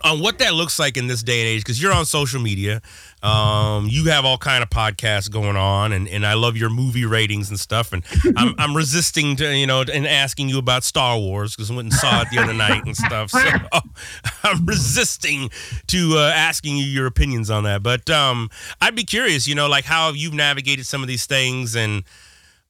on 0.00 0.18
what 0.18 0.40
that 0.40 0.54
looks 0.54 0.80
like 0.80 0.96
in 0.96 1.06
this 1.06 1.22
day 1.22 1.40
and 1.40 1.48
age. 1.48 1.60
Because 1.60 1.80
you're 1.80 1.92
on 1.92 2.04
social 2.04 2.40
media, 2.40 2.82
um, 3.22 3.86
you 3.88 4.06
have 4.06 4.24
all 4.24 4.38
kind 4.38 4.64
of 4.64 4.70
podcasts 4.70 5.30
going 5.30 5.56
on, 5.56 5.92
and, 5.92 6.08
and 6.08 6.26
I 6.26 6.34
love 6.34 6.56
your 6.56 6.68
movie 6.68 7.04
ratings 7.04 7.48
and 7.48 7.58
stuff. 7.58 7.92
And 7.92 8.02
I'm, 8.36 8.56
I'm 8.58 8.76
resisting 8.76 9.36
to 9.36 9.56
you 9.56 9.68
know 9.68 9.82
and 9.82 10.04
asking 10.04 10.48
you 10.48 10.58
about 10.58 10.82
Star 10.82 11.16
Wars 11.16 11.54
because 11.54 11.70
I 11.70 11.76
went 11.76 11.92
and 11.92 11.94
saw 11.94 12.22
it 12.22 12.30
the 12.32 12.42
other 12.42 12.54
night 12.54 12.84
and 12.86 12.96
stuff. 12.96 13.30
So 13.30 13.38
I'm 14.42 14.66
resisting 14.66 15.48
to 15.86 16.14
uh, 16.16 16.32
asking 16.34 16.76
you 16.76 16.86
your 16.86 17.06
opinions 17.06 17.50
on 17.50 17.62
that. 17.62 17.84
But 17.84 18.10
um, 18.10 18.50
I'd 18.80 18.96
be 18.96 19.04
curious, 19.04 19.46
you 19.46 19.54
know, 19.54 19.68
like 19.68 19.84
how 19.84 20.10
you've 20.10 20.34
navigated 20.34 20.86
some 20.86 21.02
of 21.02 21.06
these 21.06 21.26
things 21.26 21.76
and 21.76 22.02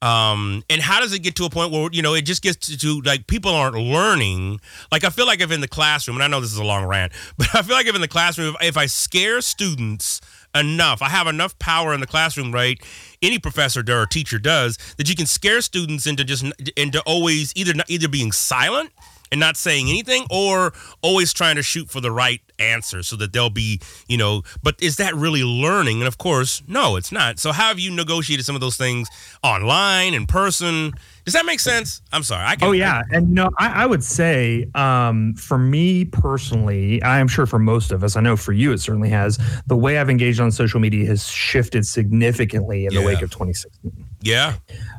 um, 0.04 0.62
and 0.68 0.82
how 0.82 1.00
does 1.00 1.14
it 1.14 1.20
get 1.20 1.34
to 1.36 1.46
a 1.46 1.50
point 1.50 1.72
where 1.72 1.88
you 1.90 2.02
know 2.02 2.12
it 2.12 2.26
just 2.26 2.42
gets 2.42 2.66
to, 2.66 2.76
to, 2.76 3.00
like 3.00 3.26
people 3.26 3.50
aren't 3.50 3.76
learning? 3.76 4.60
Like 4.92 5.02
I 5.02 5.08
feel 5.08 5.24
like 5.24 5.40
if 5.40 5.50
in 5.50 5.62
the 5.62 5.68
classroom, 5.68 6.18
and 6.18 6.22
I 6.22 6.26
know 6.28 6.42
this 6.42 6.52
is 6.52 6.58
a 6.58 6.64
long 6.64 6.84
rant, 6.84 7.14
but 7.38 7.48
I 7.54 7.62
feel 7.62 7.74
like 7.74 7.86
if 7.86 7.94
in 7.94 8.02
the 8.02 8.08
classroom, 8.08 8.54
if, 8.60 8.68
if 8.68 8.76
I 8.76 8.84
scare 8.84 9.40
students 9.40 10.20
enough, 10.54 11.00
I 11.00 11.08
have 11.08 11.26
enough 11.26 11.58
power 11.58 11.94
in 11.94 12.00
the 12.00 12.06
classroom, 12.06 12.52
right? 12.52 12.78
Any 13.22 13.38
professor 13.38 13.82
or 13.88 14.04
teacher 14.04 14.38
does 14.38 14.76
that 14.98 15.08
you 15.08 15.16
can 15.16 15.24
scare 15.24 15.62
students 15.62 16.06
into 16.06 16.22
just 16.22 16.44
into 16.76 17.00
always 17.06 17.54
either 17.56 17.72
either 17.88 18.08
being 18.08 18.30
silent 18.30 18.90
and 19.32 19.40
not 19.40 19.56
saying 19.56 19.88
anything 19.88 20.26
or 20.30 20.74
always 21.00 21.32
trying 21.32 21.56
to 21.56 21.62
shoot 21.62 21.88
for 21.88 22.02
the 22.02 22.10
right 22.10 22.42
answer 22.58 23.02
so 23.02 23.16
that 23.16 23.32
they'll 23.32 23.50
be, 23.50 23.80
you 24.08 24.16
know, 24.16 24.42
but 24.62 24.74
is 24.82 24.96
that 24.96 25.14
really 25.14 25.42
learning? 25.42 26.00
And 26.00 26.08
of 26.08 26.18
course, 26.18 26.62
no, 26.66 26.96
it's 26.96 27.12
not. 27.12 27.38
So 27.38 27.52
how 27.52 27.68
have 27.68 27.78
you 27.78 27.90
negotiated 27.90 28.44
some 28.44 28.54
of 28.54 28.60
those 28.60 28.76
things 28.76 29.08
online, 29.42 30.14
in 30.14 30.26
person? 30.26 30.92
Does 31.24 31.32
that 31.32 31.46
make 31.46 31.60
sense? 31.60 32.02
I'm 32.12 32.22
sorry. 32.22 32.44
I 32.44 32.56
can, 32.56 32.68
oh 32.68 32.72
yeah, 32.72 33.02
and 33.10 33.30
you 33.30 33.34
know, 33.34 33.50
I, 33.58 33.84
I 33.84 33.86
would 33.86 34.04
say, 34.04 34.68
um, 34.74 35.34
for 35.34 35.56
me 35.56 36.04
personally, 36.04 37.02
I 37.02 37.18
am 37.18 37.28
sure 37.28 37.46
for 37.46 37.58
most 37.58 37.92
of 37.92 38.04
us, 38.04 38.14
I 38.14 38.20
know 38.20 38.36
for 38.36 38.52
you, 38.52 38.72
it 38.72 38.78
certainly 38.78 39.08
has. 39.08 39.38
The 39.66 39.76
way 39.76 39.98
I've 39.98 40.10
engaged 40.10 40.38
on 40.38 40.52
social 40.52 40.80
media 40.80 41.06
has 41.06 41.26
shifted 41.26 41.86
significantly 41.86 42.84
in 42.84 42.92
yeah. 42.92 43.00
the 43.00 43.06
wake 43.06 43.22
of 43.22 43.30
2016. 43.30 43.90
Yeah, 44.20 44.54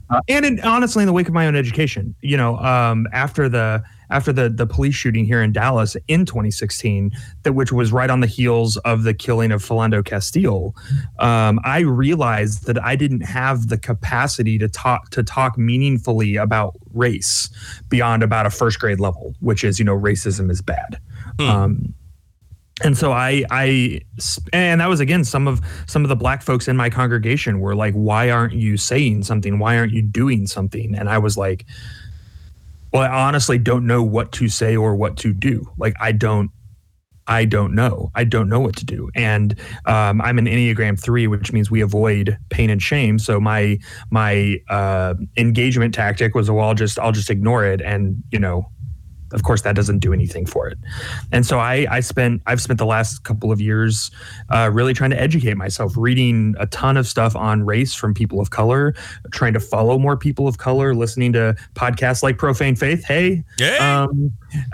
uh, 0.09 0.21
and 0.27 0.45
in, 0.45 0.59
honestly, 0.61 1.03
in 1.03 1.07
the 1.07 1.13
wake 1.13 1.27
of 1.27 1.33
my 1.33 1.45
own 1.45 1.55
education, 1.55 2.15
you 2.21 2.37
know, 2.37 2.57
um, 2.57 3.07
after 3.13 3.47
the 3.47 3.83
after 4.09 4.31
the 4.31 4.49
the 4.49 4.67
police 4.67 4.95
shooting 4.95 5.25
here 5.25 5.41
in 5.41 5.51
Dallas 5.51 5.95
in 6.07 6.25
2016, 6.25 7.11
that 7.43 7.53
which 7.53 7.71
was 7.71 7.91
right 7.91 8.09
on 8.09 8.19
the 8.19 8.27
heels 8.27 8.77
of 8.77 9.03
the 9.03 9.13
killing 9.13 9.51
of 9.51 9.63
Philando 9.63 10.03
Castile, 10.03 10.75
um, 11.19 11.59
I 11.63 11.79
realized 11.79 12.65
that 12.67 12.83
I 12.83 12.95
didn't 12.95 13.21
have 13.21 13.69
the 13.69 13.77
capacity 13.77 14.57
to 14.59 14.67
talk 14.67 15.09
to 15.11 15.23
talk 15.23 15.57
meaningfully 15.57 16.35
about 16.35 16.75
race 16.93 17.49
beyond 17.89 18.23
about 18.23 18.45
a 18.45 18.49
first 18.49 18.79
grade 18.79 18.99
level, 18.99 19.35
which 19.39 19.63
is 19.63 19.79
you 19.79 19.85
know 19.85 19.97
racism 19.97 20.49
is 20.51 20.61
bad. 20.61 20.99
Hmm. 21.39 21.49
Um, 21.49 21.93
and 22.83 22.97
so 22.97 23.13
I, 23.13 23.45
I, 23.51 24.01
and 24.51 24.81
that 24.81 24.87
was 24.87 24.99
again 24.99 25.23
some 25.23 25.47
of 25.47 25.61
some 25.87 26.03
of 26.03 26.09
the 26.09 26.15
black 26.15 26.41
folks 26.41 26.67
in 26.67 26.75
my 26.75 26.89
congregation 26.89 27.61
were 27.61 27.73
like, 27.73 27.93
"Why 27.93 28.29
aren't 28.29 28.53
you 28.53 28.75
saying 28.75 29.23
something? 29.23 29.59
Why 29.59 29.77
aren't 29.77 29.93
you 29.93 30.01
doing 30.01 30.45
something?" 30.45 30.93
And 30.93 31.07
I 31.07 31.17
was 31.17 31.37
like, 31.37 31.65
well, 32.95 33.11
I 33.11 33.27
honestly 33.27 33.57
don't 33.57 33.85
know 33.85 34.03
what 34.03 34.31
to 34.33 34.47
say 34.47 34.75
or 34.75 34.95
what 34.95 35.17
to 35.17 35.33
do. 35.33 35.69
Like 35.77 35.95
I 35.99 36.11
don't 36.11 36.51
I 37.27 37.45
don't 37.45 37.73
know. 37.73 38.11
I 38.13 38.23
don't 38.23 38.49
know 38.49 38.59
what 38.59 38.75
to 38.77 38.85
do. 38.85 39.09
And 39.15 39.59
um, 39.85 40.21
I'm 40.21 40.37
an 40.37 40.45
Enneagram 40.45 40.99
three, 41.01 41.25
which 41.25 41.51
means 41.51 41.71
we 41.71 41.81
avoid 41.81 42.37
pain 42.51 42.69
and 42.69 42.81
shame. 42.81 43.17
So 43.17 43.39
my 43.39 43.79
my 44.11 44.59
uh, 44.69 45.15
engagement 45.35 45.93
tactic 45.93 46.35
was, 46.35 46.51
well, 46.51 46.67
I'll 46.67 46.75
just 46.75 46.99
I'll 46.99 47.11
just 47.11 47.29
ignore 47.29 47.65
it, 47.65 47.81
and 47.81 48.23
you 48.31 48.39
know, 48.39 48.69
of 49.35 49.43
course 49.43 49.61
that 49.61 49.75
doesn't 49.75 49.99
do 49.99 50.13
anything 50.13 50.45
for 50.45 50.67
it. 50.67 50.77
And 51.31 51.45
so 51.45 51.59
i 51.59 51.85
i 51.91 51.99
spent 51.99 52.41
i've 52.47 52.61
spent 52.61 52.79
the 52.79 52.85
last 52.85 53.23
couple 53.23 53.51
of 53.51 53.61
years 53.61 54.09
uh, 54.49 54.71
really 54.73 54.93
trying 54.93 55.11
to 55.11 55.21
educate 55.21 55.55
myself 55.55 55.93
reading 55.95 56.55
a 56.57 56.65
ton 56.67 56.97
of 56.97 57.05
stuff 57.05 57.35
on 57.35 57.63
race 57.63 57.93
from 57.93 58.13
people 58.13 58.39
of 58.39 58.49
color 58.49 58.95
trying 59.31 59.53
to 59.53 59.59
follow 59.59 59.99
more 59.99 60.17
people 60.17 60.47
of 60.47 60.57
color 60.57 60.95
listening 60.95 61.33
to 61.33 61.55
podcasts 61.75 62.23
like 62.23 62.37
profane 62.37 62.75
faith. 62.75 63.03
Hey 63.03 63.43
yeah. 63.59 64.07
Um, 64.07 64.31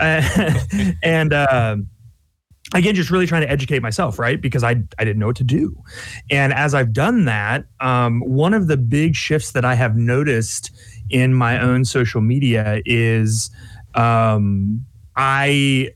and 1.02 1.32
uh, 1.32 1.76
again 2.74 2.94
just 2.94 3.10
really 3.10 3.26
trying 3.26 3.42
to 3.42 3.50
educate 3.50 3.82
myself 3.82 4.18
right? 4.18 4.40
Because 4.40 4.62
i 4.62 4.70
i 4.98 5.04
didn't 5.04 5.18
know 5.18 5.26
what 5.26 5.36
to 5.36 5.44
do. 5.44 5.76
And 6.30 6.52
as 6.52 6.72
i've 6.72 6.92
done 6.92 7.24
that 7.24 7.64
um, 7.80 8.20
one 8.20 8.54
of 8.54 8.68
the 8.68 8.76
big 8.76 9.16
shifts 9.16 9.52
that 9.52 9.64
i 9.64 9.74
have 9.74 9.96
noticed 9.96 10.70
in 11.10 11.34
my 11.34 11.60
own 11.60 11.84
social 11.84 12.20
media 12.20 12.80
is 12.86 13.50
um, 13.94 14.84
I 15.16 15.90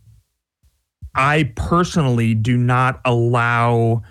I 1.15 1.53
personally 1.57 2.35
do 2.35 2.57
not 2.57 3.01
allow 3.05 4.03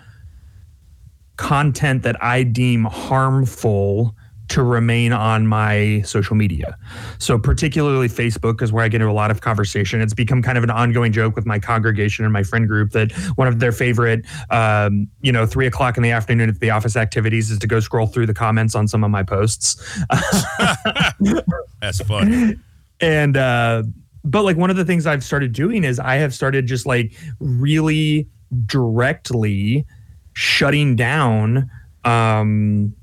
content 1.36 2.02
that 2.02 2.22
I 2.22 2.42
deem 2.42 2.84
harmful 2.84 4.14
to 4.48 4.62
remain 4.62 5.12
on 5.12 5.46
my 5.46 6.02
social 6.02 6.36
media. 6.36 6.76
So, 7.18 7.38
particularly 7.38 8.08
Facebook 8.08 8.62
is 8.62 8.72
where 8.72 8.84
I 8.84 8.88
get 8.88 9.00
into 9.00 9.10
a 9.10 9.12
lot 9.12 9.30
of 9.30 9.40
conversation. 9.40 10.00
It's 10.00 10.14
become 10.14 10.40
kind 10.40 10.56
of 10.56 10.64
an 10.64 10.70
ongoing 10.70 11.12
joke 11.12 11.34
with 11.34 11.46
my 11.46 11.58
congregation 11.58 12.24
and 12.24 12.32
my 12.32 12.42
friend 12.42 12.68
group 12.68 12.92
that 12.92 13.12
one 13.36 13.48
of 13.48 13.58
their 13.58 13.72
favorite, 13.72 14.24
um, 14.50 15.08
you 15.20 15.32
know, 15.32 15.46
three 15.46 15.66
o'clock 15.66 15.96
in 15.96 16.02
the 16.02 16.12
afternoon 16.12 16.48
at 16.48 16.60
the 16.60 16.70
office 16.70 16.96
activities 16.96 17.50
is 17.50 17.58
to 17.58 17.66
go 17.66 17.80
scroll 17.80 18.06
through 18.06 18.26
the 18.26 18.34
comments 18.34 18.74
on 18.74 18.86
some 18.86 19.02
of 19.02 19.10
my 19.10 19.22
posts. 19.22 19.82
That's 21.80 22.00
fun. 22.02 22.62
And, 23.00 23.36
uh, 23.36 23.82
but 24.24 24.42
like 24.42 24.56
one 24.56 24.70
of 24.70 24.76
the 24.76 24.84
things 24.84 25.06
I've 25.06 25.22
started 25.22 25.52
doing 25.52 25.84
is 25.84 26.00
I 26.00 26.16
have 26.16 26.34
started 26.34 26.66
just 26.66 26.86
like 26.86 27.14
really 27.38 28.28
directly 28.66 29.84
shutting 30.34 30.96
down 30.96 31.70
um 32.04 32.94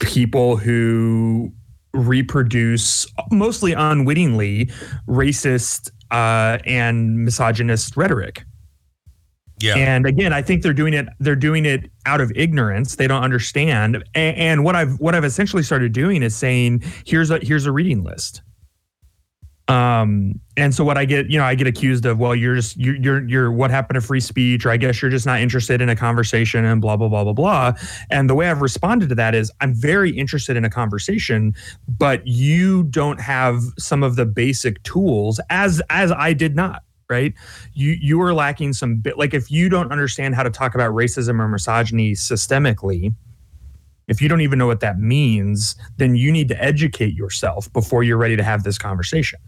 people 0.00 0.56
who 0.56 1.52
reproduce 1.92 3.06
mostly 3.30 3.72
unwittingly 3.72 4.70
racist 5.08 5.90
uh, 6.10 6.58
and 6.66 7.24
misogynist 7.24 7.96
rhetoric. 7.96 8.44
Yeah. 9.60 9.76
And 9.76 10.04
again, 10.04 10.32
I 10.32 10.42
think 10.42 10.62
they're 10.62 10.72
doing 10.72 10.94
it. 10.94 11.06
They're 11.20 11.36
doing 11.36 11.64
it 11.64 11.88
out 12.06 12.20
of 12.20 12.32
ignorance. 12.34 12.96
They 12.96 13.06
don't 13.06 13.22
understand. 13.22 14.02
And, 14.14 14.36
and 14.36 14.64
what 14.64 14.74
I've 14.74 14.98
what 14.98 15.14
I've 15.14 15.24
essentially 15.24 15.62
started 15.62 15.92
doing 15.92 16.22
is 16.22 16.34
saying, 16.34 16.82
here's 17.06 17.30
a 17.30 17.38
here's 17.38 17.64
a 17.64 17.72
reading 17.72 18.02
list. 18.02 18.42
Um, 19.66 20.40
and 20.58 20.74
so 20.74 20.84
what 20.84 20.98
I 20.98 21.06
get, 21.06 21.30
you 21.30 21.38
know, 21.38 21.44
I 21.44 21.54
get 21.54 21.66
accused 21.66 22.04
of, 22.04 22.18
well, 22.18 22.34
you're 22.34 22.54
just 22.54 22.76
you're 22.76 22.96
you're, 22.96 23.26
you're 23.26 23.52
what 23.52 23.70
happened 23.70 23.94
to 23.94 24.02
free 24.02 24.20
speech, 24.20 24.66
or 24.66 24.70
I 24.70 24.76
guess 24.76 25.00
you're 25.00 25.10
just 25.10 25.24
not 25.24 25.40
interested 25.40 25.80
in 25.80 25.88
a 25.88 25.96
conversation, 25.96 26.66
and 26.66 26.82
blah 26.82 26.96
blah 26.96 27.08
blah 27.08 27.24
blah 27.24 27.32
blah. 27.32 27.72
And 28.10 28.28
the 28.28 28.34
way 28.34 28.50
I've 28.50 28.60
responded 28.60 29.08
to 29.08 29.14
that 29.14 29.34
is, 29.34 29.50
I'm 29.62 29.74
very 29.74 30.10
interested 30.10 30.56
in 30.56 30.64
a 30.66 30.70
conversation, 30.70 31.54
but 31.88 32.26
you 32.26 32.84
don't 32.84 33.20
have 33.20 33.62
some 33.78 34.02
of 34.02 34.16
the 34.16 34.26
basic 34.26 34.82
tools, 34.82 35.40
as 35.48 35.80
as 35.88 36.12
I 36.12 36.34
did 36.34 36.54
not. 36.54 36.82
Right, 37.08 37.34
you 37.72 37.96
you 38.00 38.20
are 38.22 38.34
lacking 38.34 38.74
some 38.74 38.96
bit. 38.96 39.18
Like 39.18 39.34
if 39.34 39.50
you 39.50 39.68
don't 39.68 39.92
understand 39.92 40.34
how 40.34 40.42
to 40.42 40.50
talk 40.50 40.74
about 40.74 40.92
racism 40.92 41.38
or 41.38 41.48
misogyny 41.48 42.12
systemically, 42.12 43.14
if 44.08 44.20
you 44.20 44.28
don't 44.28 44.40
even 44.40 44.58
know 44.58 44.66
what 44.66 44.80
that 44.80 44.98
means, 44.98 45.74
then 45.96 46.16
you 46.16 46.30
need 46.32 46.48
to 46.48 46.62
educate 46.62 47.14
yourself 47.14 47.72
before 47.72 48.02
you're 48.02 48.18
ready 48.18 48.36
to 48.36 48.42
have 48.42 48.62
this 48.62 48.78
conversation. 48.78 49.38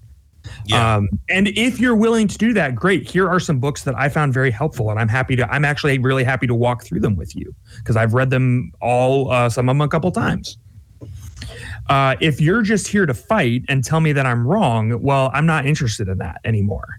Yeah. 0.66 0.96
Um, 0.96 1.08
and 1.28 1.48
if 1.48 1.78
you're 1.78 1.96
willing 1.96 2.28
to 2.28 2.38
do 2.38 2.52
that, 2.54 2.74
great. 2.74 3.08
Here 3.08 3.28
are 3.28 3.40
some 3.40 3.58
books 3.58 3.84
that 3.84 3.94
I 3.96 4.08
found 4.08 4.34
very 4.34 4.50
helpful, 4.50 4.90
and 4.90 4.98
I'm 4.98 5.08
happy 5.08 5.36
to. 5.36 5.50
I'm 5.50 5.64
actually 5.64 5.98
really 5.98 6.24
happy 6.24 6.46
to 6.46 6.54
walk 6.54 6.84
through 6.84 7.00
them 7.00 7.16
with 7.16 7.34
you 7.34 7.54
because 7.78 7.96
I've 7.96 8.14
read 8.14 8.30
them 8.30 8.72
all, 8.80 9.30
uh, 9.30 9.48
some 9.48 9.68
of 9.68 9.74
them 9.74 9.80
a 9.80 9.88
couple 9.88 10.10
times. 10.10 10.58
Uh, 11.88 12.16
if 12.20 12.40
you're 12.40 12.62
just 12.62 12.88
here 12.88 13.06
to 13.06 13.14
fight 13.14 13.62
and 13.68 13.84
tell 13.84 14.00
me 14.00 14.12
that 14.12 14.26
I'm 14.26 14.46
wrong, 14.46 15.00
well, 15.02 15.30
I'm 15.32 15.46
not 15.46 15.66
interested 15.66 16.08
in 16.08 16.18
that 16.18 16.40
anymore. 16.44 16.98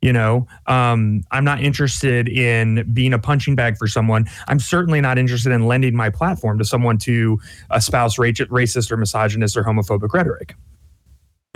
You 0.00 0.12
know, 0.12 0.46
um, 0.66 1.22
I'm 1.30 1.44
not 1.44 1.62
interested 1.62 2.28
in 2.28 2.92
being 2.92 3.14
a 3.14 3.18
punching 3.18 3.54
bag 3.54 3.78
for 3.78 3.86
someone. 3.86 4.26
I'm 4.48 4.60
certainly 4.60 5.00
not 5.00 5.16
interested 5.16 5.50
in 5.50 5.66
lending 5.66 5.96
my 5.96 6.10
platform 6.10 6.58
to 6.58 6.64
someone 6.64 6.98
to 6.98 7.40
espouse 7.74 8.16
racist 8.16 8.92
or 8.92 8.98
misogynist 8.98 9.56
or 9.56 9.64
homophobic 9.64 10.12
rhetoric. 10.12 10.56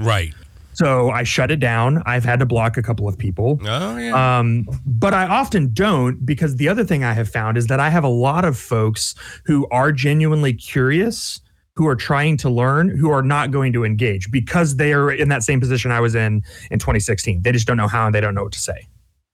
right. 0.00 0.32
So 0.78 1.10
I 1.10 1.24
shut 1.24 1.50
it 1.50 1.58
down. 1.58 2.04
I've 2.06 2.24
had 2.24 2.38
to 2.38 2.46
block 2.46 2.76
a 2.76 2.82
couple 2.82 3.08
of 3.08 3.18
people. 3.18 3.58
Oh 3.64 3.96
yeah. 3.96 4.38
Um, 4.38 4.64
but 4.86 5.12
I 5.12 5.26
often 5.26 5.72
don't 5.72 6.24
because 6.24 6.54
the 6.54 6.68
other 6.68 6.84
thing 6.84 7.02
I 7.02 7.14
have 7.14 7.28
found 7.28 7.58
is 7.58 7.66
that 7.66 7.80
I 7.80 7.90
have 7.90 8.04
a 8.04 8.08
lot 8.08 8.44
of 8.44 8.56
folks 8.56 9.16
who 9.44 9.66
are 9.72 9.90
genuinely 9.90 10.52
curious, 10.52 11.40
who 11.74 11.88
are 11.88 11.96
trying 11.96 12.36
to 12.36 12.48
learn, 12.48 12.96
who 12.96 13.10
are 13.10 13.24
not 13.24 13.50
going 13.50 13.72
to 13.72 13.84
engage 13.84 14.30
because 14.30 14.76
they 14.76 14.92
are 14.92 15.10
in 15.10 15.28
that 15.30 15.42
same 15.42 15.58
position 15.58 15.90
I 15.90 15.98
was 15.98 16.14
in 16.14 16.44
in 16.70 16.78
2016. 16.78 17.42
They 17.42 17.50
just 17.50 17.66
don't 17.66 17.76
know 17.76 17.88
how 17.88 18.06
and 18.06 18.14
they 18.14 18.20
don't 18.20 18.36
know 18.36 18.44
what 18.44 18.52
to 18.52 18.60
say. 18.60 18.86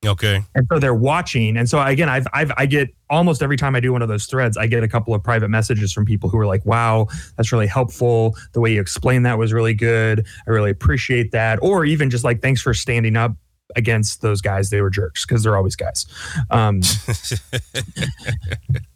Okay. 0.07 0.43
And 0.55 0.67
so 0.71 0.79
they're 0.79 0.95
watching. 0.95 1.57
And 1.57 1.69
so 1.69 1.81
again, 1.83 2.09
I've, 2.09 2.27
I've 2.33 2.53
I 2.57 2.67
get 2.67 2.95
almost 3.11 3.43
every 3.43 3.57
time 3.57 3.75
I 3.75 3.81
do 3.81 3.93
one 3.93 4.03
of 4.03 4.09
those 4.09 4.27
threads, 4.27 4.57
I 4.57 4.67
get 4.67 4.83
a 4.83 4.89
couple 4.89 5.15
of 5.15 5.23
private 5.23 5.49
messages 5.49 5.93
from 5.93 6.05
people 6.05 6.29
who 6.29 6.39
are 6.39 6.47
like, 6.47 6.65
"Wow, 6.65 7.09
that's 7.37 7.53
really 7.53 7.67
helpful. 7.67 8.37
The 8.53 8.61
way 8.61 8.75
you 8.75 8.81
explained 8.81 9.27
that 9.27 9.39
was 9.39 9.53
really 9.53 9.75
good. 9.75 10.27
I 10.47 10.51
really 10.51 10.71
appreciate 10.71 11.33
that." 11.33 11.59
Or 11.63 11.85
even 11.85 12.11
just 12.11 12.25
like, 12.25 12.43
"Thanks 12.43 12.63
for 12.63 12.75
standing 12.75 13.17
up." 13.17 13.37
against 13.77 14.21
those 14.21 14.43
guys 14.43 14.69
they 14.69 14.83
were 14.83 14.91
jerks 14.91 15.25
because 15.25 15.43
they're 15.43 15.57
always 15.57 15.75
guys 15.75 16.05
um, 16.51 16.81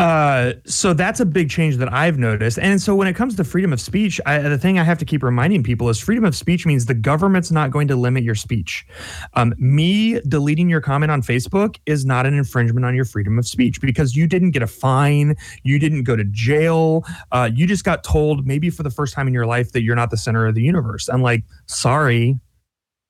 uh, 0.00 0.54
so 0.64 0.94
that's 0.94 1.20
a 1.20 1.26
big 1.26 1.50
change 1.50 1.76
that 1.76 1.92
I've 1.92 2.18
noticed. 2.18 2.58
And 2.58 2.80
so 2.80 2.94
when 2.94 3.06
it 3.06 3.14
comes 3.14 3.36
to 3.36 3.44
freedom 3.44 3.70
of 3.70 3.82
speech, 3.82 4.18
I, 4.24 4.38
the 4.38 4.56
thing 4.56 4.78
I 4.78 4.82
have 4.82 4.96
to 4.96 5.04
keep 5.04 5.22
reminding 5.22 5.62
people 5.62 5.90
is 5.90 6.00
freedom 6.00 6.24
of 6.24 6.34
speech 6.34 6.64
means 6.64 6.86
the 6.86 6.94
government's 6.94 7.50
not 7.50 7.70
going 7.70 7.86
to 7.88 7.96
limit 7.96 8.24
your 8.24 8.34
speech. 8.34 8.86
Um, 9.34 9.52
me 9.58 10.18
deleting 10.20 10.70
your 10.70 10.80
comment 10.80 11.12
on 11.12 11.20
Facebook 11.20 11.76
is 11.84 12.06
not 12.06 12.24
an 12.24 12.32
infringement 12.32 12.86
on 12.86 12.94
your 12.94 13.04
freedom 13.04 13.38
of 13.38 13.46
speech 13.46 13.82
because 13.82 14.16
you 14.16 14.26
didn't 14.26 14.52
get 14.52 14.62
a 14.62 14.66
fine, 14.66 15.36
you 15.64 15.78
didn't 15.78 16.04
go 16.04 16.16
to 16.16 16.24
jail, 16.24 17.04
uh, 17.32 17.50
you 17.52 17.66
just 17.66 17.84
got 17.84 18.02
told 18.02 18.46
maybe 18.46 18.70
for 18.70 18.82
the 18.82 18.90
first 18.90 19.12
time 19.12 19.28
in 19.28 19.34
your 19.34 19.44
life 19.44 19.72
that 19.72 19.82
you're 19.82 19.96
not 19.96 20.10
the 20.10 20.16
center 20.16 20.46
of 20.46 20.54
the 20.54 20.62
universe. 20.62 21.10
I'm 21.10 21.20
like, 21.20 21.44
sorry, 21.66 22.40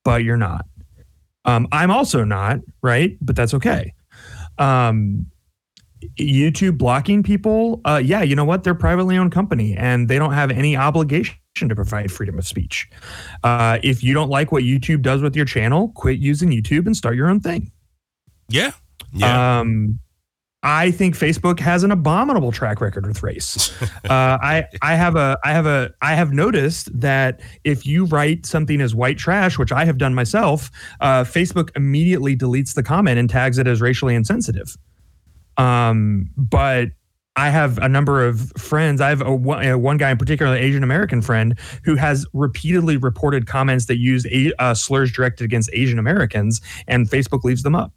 but 0.03 0.25
you're 0.25 0.35
not. 0.35 0.65
Um, 1.45 1.69
I'm 1.71 1.89
also 1.89 2.25
not, 2.25 2.59
right? 2.81 3.17
But 3.21 3.37
that's 3.37 3.53
okay. 3.53 3.93
Um, 4.57 5.27
YouTube 6.17 6.77
blocking 6.77 7.23
people, 7.23 7.81
uh, 7.85 8.01
yeah, 8.03 8.21
you 8.21 8.35
know 8.35 8.45
what? 8.45 8.63
They're 8.63 8.73
a 8.73 8.75
privately 8.75 9.17
owned 9.17 9.31
company 9.31 9.75
and 9.75 10.07
they 10.07 10.17
don't 10.17 10.33
have 10.33 10.51
any 10.51 10.75
obligation 10.75 11.35
to 11.59 11.75
provide 11.75 12.11
freedom 12.11 12.37
of 12.37 12.47
speech. 12.47 12.89
Uh, 13.43 13.79
if 13.83 14.03
you 14.03 14.13
don't 14.13 14.29
like 14.29 14.51
what 14.51 14.63
YouTube 14.63 15.01
does 15.01 15.21
with 15.21 15.35
your 15.35 15.45
channel, 15.45 15.89
quit 15.95 16.19
using 16.19 16.49
YouTube 16.49 16.85
and 16.85 16.95
start 16.95 17.15
your 17.15 17.29
own 17.29 17.39
thing. 17.39 17.71
Yeah. 18.49 18.71
Yeah. 19.13 19.59
Um, 19.59 19.99
I 20.63 20.91
think 20.91 21.17
Facebook 21.17 21.59
has 21.59 21.83
an 21.83 21.91
abominable 21.91 22.51
track 22.51 22.81
record 22.81 23.07
with 23.07 23.23
race. 23.23 23.71
uh, 23.81 23.87
I 24.09 24.67
I 24.81 24.95
have 24.95 25.15
a 25.15 25.37
I 25.43 25.53
have 25.53 25.65
a 25.65 25.91
I 26.01 26.13
have 26.13 26.33
noticed 26.33 26.99
that 26.99 27.41
if 27.63 27.85
you 27.87 28.05
write 28.05 28.45
something 28.45 28.79
as 28.79 28.93
white 28.93 29.17
trash, 29.17 29.57
which 29.57 29.71
I 29.71 29.85
have 29.85 29.97
done 29.97 30.13
myself, 30.13 30.69
uh, 30.99 31.23
Facebook 31.23 31.71
immediately 31.75 32.37
deletes 32.37 32.75
the 32.75 32.83
comment 32.83 33.17
and 33.17 33.27
tags 33.29 33.57
it 33.57 33.67
as 33.67 33.81
racially 33.81 34.13
insensitive. 34.13 34.77
Um, 35.57 36.29
but 36.37 36.89
I 37.35 37.49
have 37.49 37.77
a 37.77 37.87
number 37.87 38.25
of 38.25 38.51
friends. 38.57 38.99
I 38.99 39.09
have 39.09 39.21
a, 39.21 39.33
one 39.33 39.65
uh, 39.65 39.77
one 39.77 39.97
guy 39.97 40.11
in 40.11 40.17
particular, 40.17 40.53
an 40.53 40.61
Asian 40.61 40.83
American 40.83 41.21
friend, 41.21 41.57
who 41.83 41.95
has 41.95 42.25
repeatedly 42.33 42.97
reported 42.97 43.47
comments 43.47 43.85
that 43.85 43.97
use 43.97 44.25
a, 44.27 44.51
uh, 44.59 44.73
slurs 44.73 45.11
directed 45.11 45.45
against 45.45 45.69
Asian 45.73 45.97
Americans, 45.99 46.61
and 46.87 47.09
Facebook 47.09 47.43
leaves 47.43 47.63
them 47.63 47.75
up. 47.75 47.93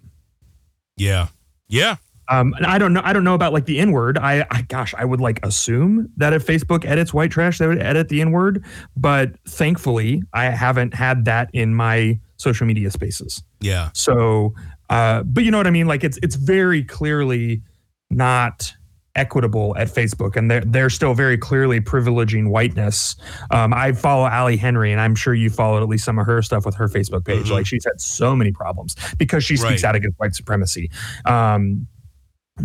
yeah. 0.97 1.29
Yeah. 1.69 1.97
Um, 2.29 2.55
and 2.55 2.67
I 2.67 2.79
don't 2.79 2.93
know. 2.93 3.03
I 3.05 3.13
don't 3.13 3.25
know 3.25 3.35
about 3.35 3.53
like 3.53 3.67
the 3.67 3.79
N 3.79 3.93
word. 3.93 4.17
I, 4.19 4.47
I, 4.51 4.63
gosh, 4.63 4.95
I 4.97 5.05
would 5.05 5.21
like 5.21 5.45
assume 5.45 6.11
that 6.17 6.33
if 6.33 6.47
Facebook 6.47 6.85
edits 6.85 7.13
white 7.13 7.31
trash, 7.31 7.59
they 7.59 7.67
would 7.67 7.83
edit 7.83 8.09
the 8.09 8.21
N 8.21 8.33
word. 8.33 8.65
But 8.97 9.37
thankfully, 9.47 10.23
I 10.33 10.45
haven't 10.47 10.95
had 10.95 11.25
that 11.25 11.51
in 11.53 11.75
my 11.75 12.19
social 12.37 12.67
media 12.67 12.91
spaces. 12.91 13.43
Yeah. 13.61 13.91
So, 13.95 14.55
uh, 14.91 15.23
but 15.23 15.45
you 15.45 15.51
know 15.51 15.59
what 15.59 15.67
I 15.67 15.71
mean? 15.71 15.87
Like 15.87 16.05
it's 16.05 16.19
it's 16.23 16.37
very 16.37 16.83
clearly 16.85 17.63
not 18.11 18.73
equitable 19.17 19.77
at 19.77 19.87
Facebook, 19.89 20.35
and 20.37 20.51
they're 20.51 20.61
they're 20.63 20.91
still 20.91 21.15
very 21.15 21.39
clearly 21.39 21.81
privileging 21.81 22.49
whiteness. 22.49 23.15
Um, 23.51 23.73
I 23.73 23.93
follow 23.93 24.27
Ally 24.27 24.57
Henny, 24.57 24.91
and 24.93 25.01
I'm 25.01 25.15
sure 25.15 25.35
you 25.35 25.51
followed 25.51 25.83
at 25.83 25.89
least 25.89 26.05
some 26.05 26.19
of 26.19 26.27
her 26.27 26.43
stuff 26.43 26.67
with 26.67 26.75
her 26.75 26.89
Facebook 26.89 27.25
page. 27.25 27.47
Mhm. 27.47 27.53
Like 27.53 27.67
she's 27.67 27.85
had 27.85 28.01
so 28.01 28.35
many 28.35 28.51
problems 28.53 28.97
because 29.19 29.45
she 29.45 29.57
speaks 29.57 29.83
Right. 29.83 29.89
out 29.91 29.95
against 29.95 30.19
white 30.19 30.35
supremacy. 30.35 30.91
Um, 31.25 31.87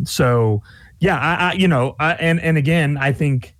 so 0.03 0.61
yeah, 0.99 1.17
I, 1.17 1.49
I 1.49 1.53
you 1.53 1.67
know, 1.67 1.95
I, 1.99 2.13
and 2.13 2.39
and 2.41 2.57
again, 2.57 2.97
I 2.97 3.11
think. 3.11 3.55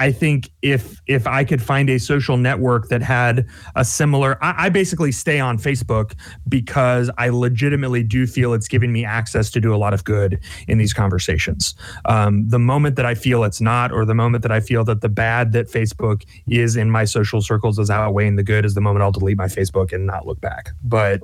I 0.00 0.12
think 0.12 0.50
if 0.62 1.00
if 1.06 1.26
I 1.26 1.42
could 1.44 1.60
find 1.60 1.90
a 1.90 1.98
social 1.98 2.36
network 2.36 2.88
that 2.88 3.02
had 3.02 3.48
a 3.74 3.84
similar, 3.84 4.42
I, 4.42 4.66
I 4.66 4.68
basically 4.68 5.10
stay 5.10 5.40
on 5.40 5.58
Facebook 5.58 6.14
because 6.48 7.10
I 7.18 7.30
legitimately 7.30 8.04
do 8.04 8.26
feel 8.26 8.54
it's 8.54 8.68
giving 8.68 8.92
me 8.92 9.04
access 9.04 9.50
to 9.50 9.60
do 9.60 9.74
a 9.74 9.76
lot 9.76 9.94
of 9.94 10.04
good 10.04 10.40
in 10.68 10.78
these 10.78 10.92
conversations. 10.92 11.74
Um, 12.04 12.48
the 12.48 12.60
moment 12.60 12.94
that 12.94 13.06
I 13.06 13.16
feel 13.16 13.42
it's 13.42 13.60
not, 13.60 13.90
or 13.90 14.04
the 14.04 14.14
moment 14.14 14.42
that 14.42 14.52
I 14.52 14.60
feel 14.60 14.84
that 14.84 15.00
the 15.00 15.08
bad 15.08 15.52
that 15.52 15.68
Facebook 15.68 16.24
is 16.46 16.76
in 16.76 16.90
my 16.90 17.04
social 17.04 17.40
circles 17.40 17.78
is 17.80 17.90
outweighing 17.90 18.36
the 18.36 18.44
good, 18.44 18.64
is 18.64 18.74
the 18.74 18.80
moment 18.80 19.02
I'll 19.02 19.12
delete 19.12 19.36
my 19.36 19.46
Facebook 19.46 19.92
and 19.92 20.06
not 20.06 20.26
look 20.26 20.40
back. 20.40 20.70
But 20.84 21.22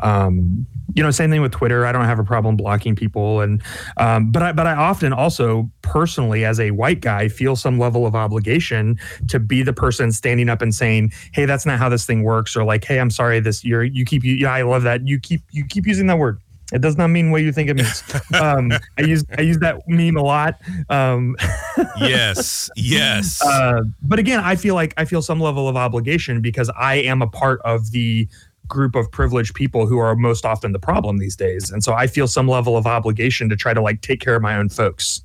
um, 0.00 0.66
you 0.94 1.02
know, 1.02 1.10
same 1.10 1.30
thing 1.30 1.40
with 1.40 1.52
Twitter. 1.52 1.86
I 1.86 1.92
don't 1.92 2.04
have 2.04 2.18
a 2.18 2.24
problem 2.24 2.56
blocking 2.56 2.94
people, 2.94 3.40
and 3.40 3.62
um, 3.96 4.30
but 4.30 4.42
I 4.42 4.52
but 4.52 4.66
I 4.66 4.74
often 4.74 5.12
also 5.12 5.70
personally, 5.82 6.44
as 6.44 6.60
a 6.60 6.70
white 6.70 7.00
guy, 7.00 7.28
feel 7.28 7.56
some 7.56 7.78
level 7.78 8.06
of 8.06 8.14
obligation 8.14 8.98
to 9.28 9.38
be 9.38 9.62
the 9.62 9.72
person 9.72 10.12
standing 10.12 10.48
up 10.48 10.62
and 10.62 10.74
saying, 10.74 11.12
"Hey, 11.32 11.46
that's 11.46 11.66
not 11.66 11.78
how 11.78 11.88
this 11.88 12.06
thing 12.06 12.22
works," 12.22 12.56
or 12.56 12.64
like, 12.64 12.84
"Hey, 12.84 13.00
I'm 13.00 13.10
sorry, 13.10 13.40
this 13.40 13.64
you're 13.64 13.84
you 13.84 14.04
keep 14.04 14.24
you 14.24 14.34
yeah, 14.34 14.52
I 14.52 14.62
love 14.62 14.82
that 14.82 15.06
you 15.06 15.18
keep 15.18 15.42
you 15.50 15.64
keep 15.66 15.86
using 15.86 16.06
that 16.08 16.18
word." 16.18 16.40
It 16.72 16.80
does 16.80 16.96
not 16.96 17.08
mean 17.08 17.30
what 17.30 17.42
you 17.42 17.52
think 17.52 17.70
it 17.70 17.74
means. 17.74 18.02
um, 18.40 18.72
I 18.98 19.02
use 19.02 19.24
I 19.36 19.42
use 19.42 19.58
that 19.58 19.86
meme 19.86 20.16
a 20.16 20.22
lot. 20.22 20.60
Um, 20.88 21.36
yes, 22.00 22.70
yes. 22.74 23.44
uh, 23.44 23.82
but 24.02 24.18
again, 24.18 24.40
I 24.40 24.56
feel 24.56 24.74
like 24.74 24.94
I 24.96 25.04
feel 25.04 25.22
some 25.22 25.40
level 25.40 25.68
of 25.68 25.76
obligation 25.76 26.40
because 26.40 26.70
I 26.70 26.96
am 26.96 27.22
a 27.22 27.26
part 27.26 27.60
of 27.62 27.90
the 27.90 28.28
group 28.68 28.94
of 28.94 29.10
privileged 29.10 29.54
people 29.54 29.86
who 29.86 29.98
are 29.98 30.16
most 30.16 30.44
often 30.44 30.72
the 30.72 30.78
problem 30.78 31.18
these 31.18 31.36
days, 31.36 31.70
and 31.70 31.82
so 31.84 31.92
I 31.92 32.06
feel 32.06 32.26
some 32.26 32.48
level 32.48 32.76
of 32.76 32.86
obligation 32.86 33.48
to 33.48 33.56
try 33.56 33.74
to 33.74 33.80
like 33.80 34.00
take 34.00 34.20
care 34.20 34.36
of 34.36 34.42
my 34.42 34.56
own 34.56 34.68
folks. 34.68 35.22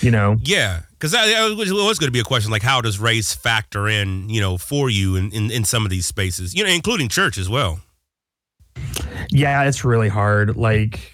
You 0.00 0.10
know, 0.10 0.36
Yeah, 0.40 0.80
because 0.92 1.12
that 1.12 1.56
was 1.56 1.98
going 1.98 2.08
to 2.08 2.10
be 2.10 2.18
a 2.18 2.24
question 2.24 2.50
like 2.50 2.62
how 2.62 2.80
does 2.80 2.98
race 2.98 3.34
factor 3.34 3.86
in, 3.86 4.30
you 4.30 4.40
know, 4.40 4.56
for 4.56 4.88
you 4.88 5.14
in, 5.16 5.30
in, 5.30 5.50
in 5.50 5.64
some 5.64 5.84
of 5.84 5.90
these 5.90 6.06
spaces, 6.06 6.54
you 6.54 6.64
know, 6.64 6.70
including 6.70 7.08
church 7.08 7.36
as 7.36 7.50
well. 7.50 7.80
Yeah, 9.30 9.64
it's 9.64 9.84
really 9.84 10.08
hard. 10.08 10.56
Like 10.56 11.13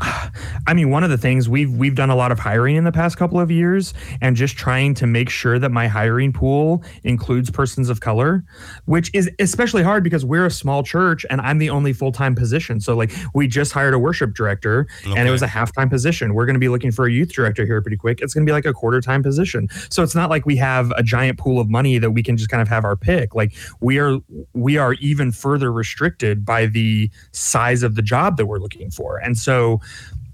I 0.66 0.74
mean, 0.74 0.90
one 0.90 1.04
of 1.04 1.10
the 1.10 1.18
things 1.18 1.48
we've 1.48 1.72
we've 1.72 1.94
done 1.94 2.10
a 2.10 2.16
lot 2.16 2.32
of 2.32 2.38
hiring 2.38 2.76
in 2.76 2.84
the 2.84 2.92
past 2.92 3.16
couple 3.16 3.38
of 3.38 3.50
years 3.50 3.94
and 4.20 4.36
just 4.36 4.56
trying 4.56 4.94
to 4.94 5.06
make 5.06 5.28
sure 5.28 5.58
that 5.58 5.70
my 5.70 5.86
hiring 5.86 6.32
pool 6.32 6.82
includes 7.04 7.50
persons 7.50 7.88
of 7.88 8.00
color, 8.00 8.44
which 8.86 9.10
is 9.14 9.30
especially 9.38 9.82
hard 9.82 10.02
because 10.02 10.24
we're 10.24 10.46
a 10.46 10.50
small 10.50 10.82
church 10.82 11.24
and 11.30 11.40
I'm 11.40 11.58
the 11.58 11.70
only 11.70 11.92
full-time 11.92 12.34
position. 12.34 12.80
So 12.80 12.96
like 12.96 13.12
we 13.34 13.46
just 13.46 13.72
hired 13.72 13.94
a 13.94 13.98
worship 13.98 14.34
director 14.34 14.86
and 15.04 15.28
it 15.28 15.30
was 15.30 15.42
a 15.42 15.46
half-time 15.46 15.88
position. 15.88 16.34
We're 16.34 16.46
going 16.46 16.54
to 16.54 16.60
be 16.60 16.68
looking 16.68 16.90
for 16.90 17.06
a 17.06 17.12
youth 17.12 17.32
director 17.32 17.64
here 17.64 17.80
pretty 17.80 17.96
quick. 17.96 18.20
It's 18.20 18.34
going 18.34 18.44
to 18.44 18.50
be 18.50 18.52
like 18.52 18.66
a 18.66 18.72
quarter-time 18.72 19.22
position. 19.22 19.68
So 19.90 20.02
it's 20.02 20.14
not 20.14 20.30
like 20.30 20.46
we 20.46 20.56
have 20.56 20.90
a 20.92 21.02
giant 21.02 21.38
pool 21.38 21.60
of 21.60 21.70
money 21.70 21.98
that 21.98 22.10
we 22.10 22.22
can 22.22 22.36
just 22.36 22.50
kind 22.50 22.60
of 22.60 22.68
have 22.68 22.84
our 22.84 22.96
pick. 22.96 23.34
Like 23.34 23.54
we 23.80 23.98
are 23.98 24.18
we 24.52 24.76
are 24.76 24.94
even 24.94 25.32
further 25.32 25.72
restricted 25.72 26.44
by 26.44 26.66
the 26.66 27.10
size 27.32 27.82
of 27.82 27.94
the 27.94 28.02
job 28.02 28.36
that 28.36 28.46
we're 28.46 28.58
looking 28.58 28.90
for. 28.90 29.18
And 29.18 29.38
so 29.38 29.80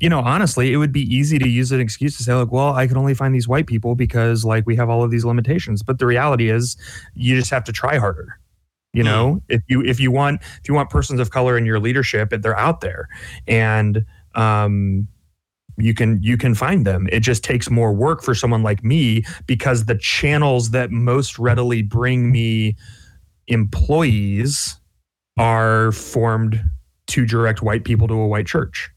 you 0.00 0.08
know, 0.08 0.18
honestly, 0.18 0.72
it 0.72 0.78
would 0.78 0.90
be 0.90 1.02
easy 1.02 1.38
to 1.38 1.48
use 1.48 1.70
an 1.70 1.80
excuse 1.80 2.16
to 2.16 2.24
say, 2.24 2.34
like, 2.34 2.50
well, 2.50 2.74
I 2.74 2.88
can 2.88 2.96
only 2.96 3.14
find 3.14 3.32
these 3.32 3.46
white 3.46 3.68
people 3.68 3.94
because 3.94 4.44
like 4.44 4.66
we 4.66 4.74
have 4.74 4.90
all 4.90 5.04
of 5.04 5.12
these 5.12 5.24
limitations. 5.24 5.80
But 5.82 6.00
the 6.00 6.06
reality 6.06 6.50
is 6.50 6.76
you 7.14 7.36
just 7.36 7.50
have 7.52 7.62
to 7.64 7.72
try 7.72 7.98
harder. 7.98 8.38
You 8.92 9.04
know, 9.04 9.40
if 9.48 9.62
you 9.68 9.80
if 9.82 10.00
you 10.00 10.10
want 10.10 10.42
if 10.42 10.68
you 10.68 10.74
want 10.74 10.90
persons 10.90 11.18
of 11.18 11.30
color 11.30 11.56
in 11.56 11.64
your 11.64 11.80
leadership, 11.80 12.30
they're 12.30 12.58
out 12.58 12.82
there. 12.82 13.08
And 13.46 14.04
um 14.34 15.08
you 15.78 15.94
can 15.94 16.22
you 16.22 16.36
can 16.36 16.54
find 16.54 16.86
them. 16.86 17.08
It 17.10 17.20
just 17.20 17.42
takes 17.42 17.70
more 17.70 17.92
work 17.94 18.22
for 18.22 18.34
someone 18.34 18.62
like 18.62 18.84
me 18.84 19.24
because 19.46 19.86
the 19.86 19.96
channels 19.96 20.72
that 20.72 20.90
most 20.90 21.38
readily 21.38 21.82
bring 21.82 22.30
me 22.30 22.76
employees 23.46 24.76
are 25.38 25.92
formed 25.92 26.62
to 27.06 27.24
direct 27.24 27.62
white 27.62 27.84
people 27.84 28.08
to 28.08 28.14
a 28.14 28.26
white 28.26 28.46
church 28.46 28.90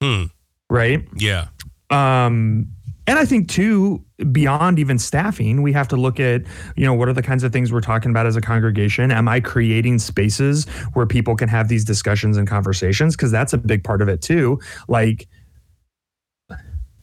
Hmm. 0.00 0.24
right? 0.70 1.06
Yeah. 1.16 1.48
Um, 1.90 2.68
and 3.06 3.18
I 3.18 3.24
think 3.24 3.48
too, 3.48 4.04
beyond 4.32 4.78
even 4.78 4.98
staffing, 4.98 5.62
we 5.62 5.72
have 5.72 5.88
to 5.88 5.96
look 5.96 6.20
at, 6.20 6.42
you 6.76 6.84
know, 6.84 6.92
what 6.92 7.08
are 7.08 7.14
the 7.14 7.22
kinds 7.22 7.42
of 7.42 7.52
things 7.52 7.72
we're 7.72 7.80
talking 7.80 8.10
about 8.10 8.26
as 8.26 8.36
a 8.36 8.40
congregation? 8.40 9.10
Am 9.10 9.28
I 9.28 9.40
creating 9.40 9.98
spaces 9.98 10.66
where 10.92 11.06
people 11.06 11.34
can 11.34 11.48
have 11.48 11.68
these 11.68 11.84
discussions 11.84 12.36
and 12.36 12.46
conversations? 12.46 13.16
Because 13.16 13.30
that's 13.30 13.54
a 13.54 13.58
big 13.58 13.82
part 13.82 14.02
of 14.02 14.08
it 14.08 14.20
too. 14.20 14.60
Like 14.88 15.26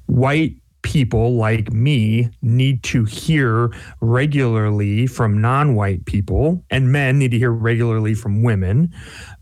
white 0.06 0.56
people 0.84 1.34
like 1.36 1.74
me 1.74 2.30
need 2.44 2.84
to 2.84 3.04
hear 3.06 3.72
regularly 4.02 5.08
from 5.08 5.42
non-white 5.42 6.06
people 6.06 6.64
and 6.70 6.92
men 6.92 7.18
need 7.18 7.32
to 7.32 7.40
hear 7.40 7.50
regularly 7.52 8.14
from 8.14 8.44
women 8.44 8.94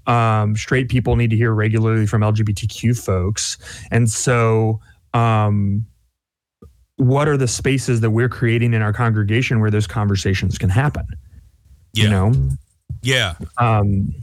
um, 0.07 0.55
straight 0.55 0.89
people 0.89 1.15
need 1.15 1.29
to 1.29 1.35
hear 1.35 1.53
regularly 1.53 2.05
from 2.05 2.21
lgbtq 2.21 2.97
folks 3.03 3.57
and 3.91 4.09
so 4.09 4.79
um, 5.13 5.85
what 6.97 7.27
are 7.27 7.37
the 7.37 7.47
spaces 7.47 8.01
that 8.01 8.11
we're 8.11 8.29
creating 8.29 8.73
in 8.73 8.81
our 8.81 8.93
congregation 8.93 9.59
where 9.59 9.71
those 9.71 9.87
conversations 9.87 10.57
can 10.57 10.69
happen 10.69 11.05
Yeah. 11.93 12.03
you 12.03 12.09
know 12.09 12.33
Yeah. 13.01 13.35
um, 13.57 14.13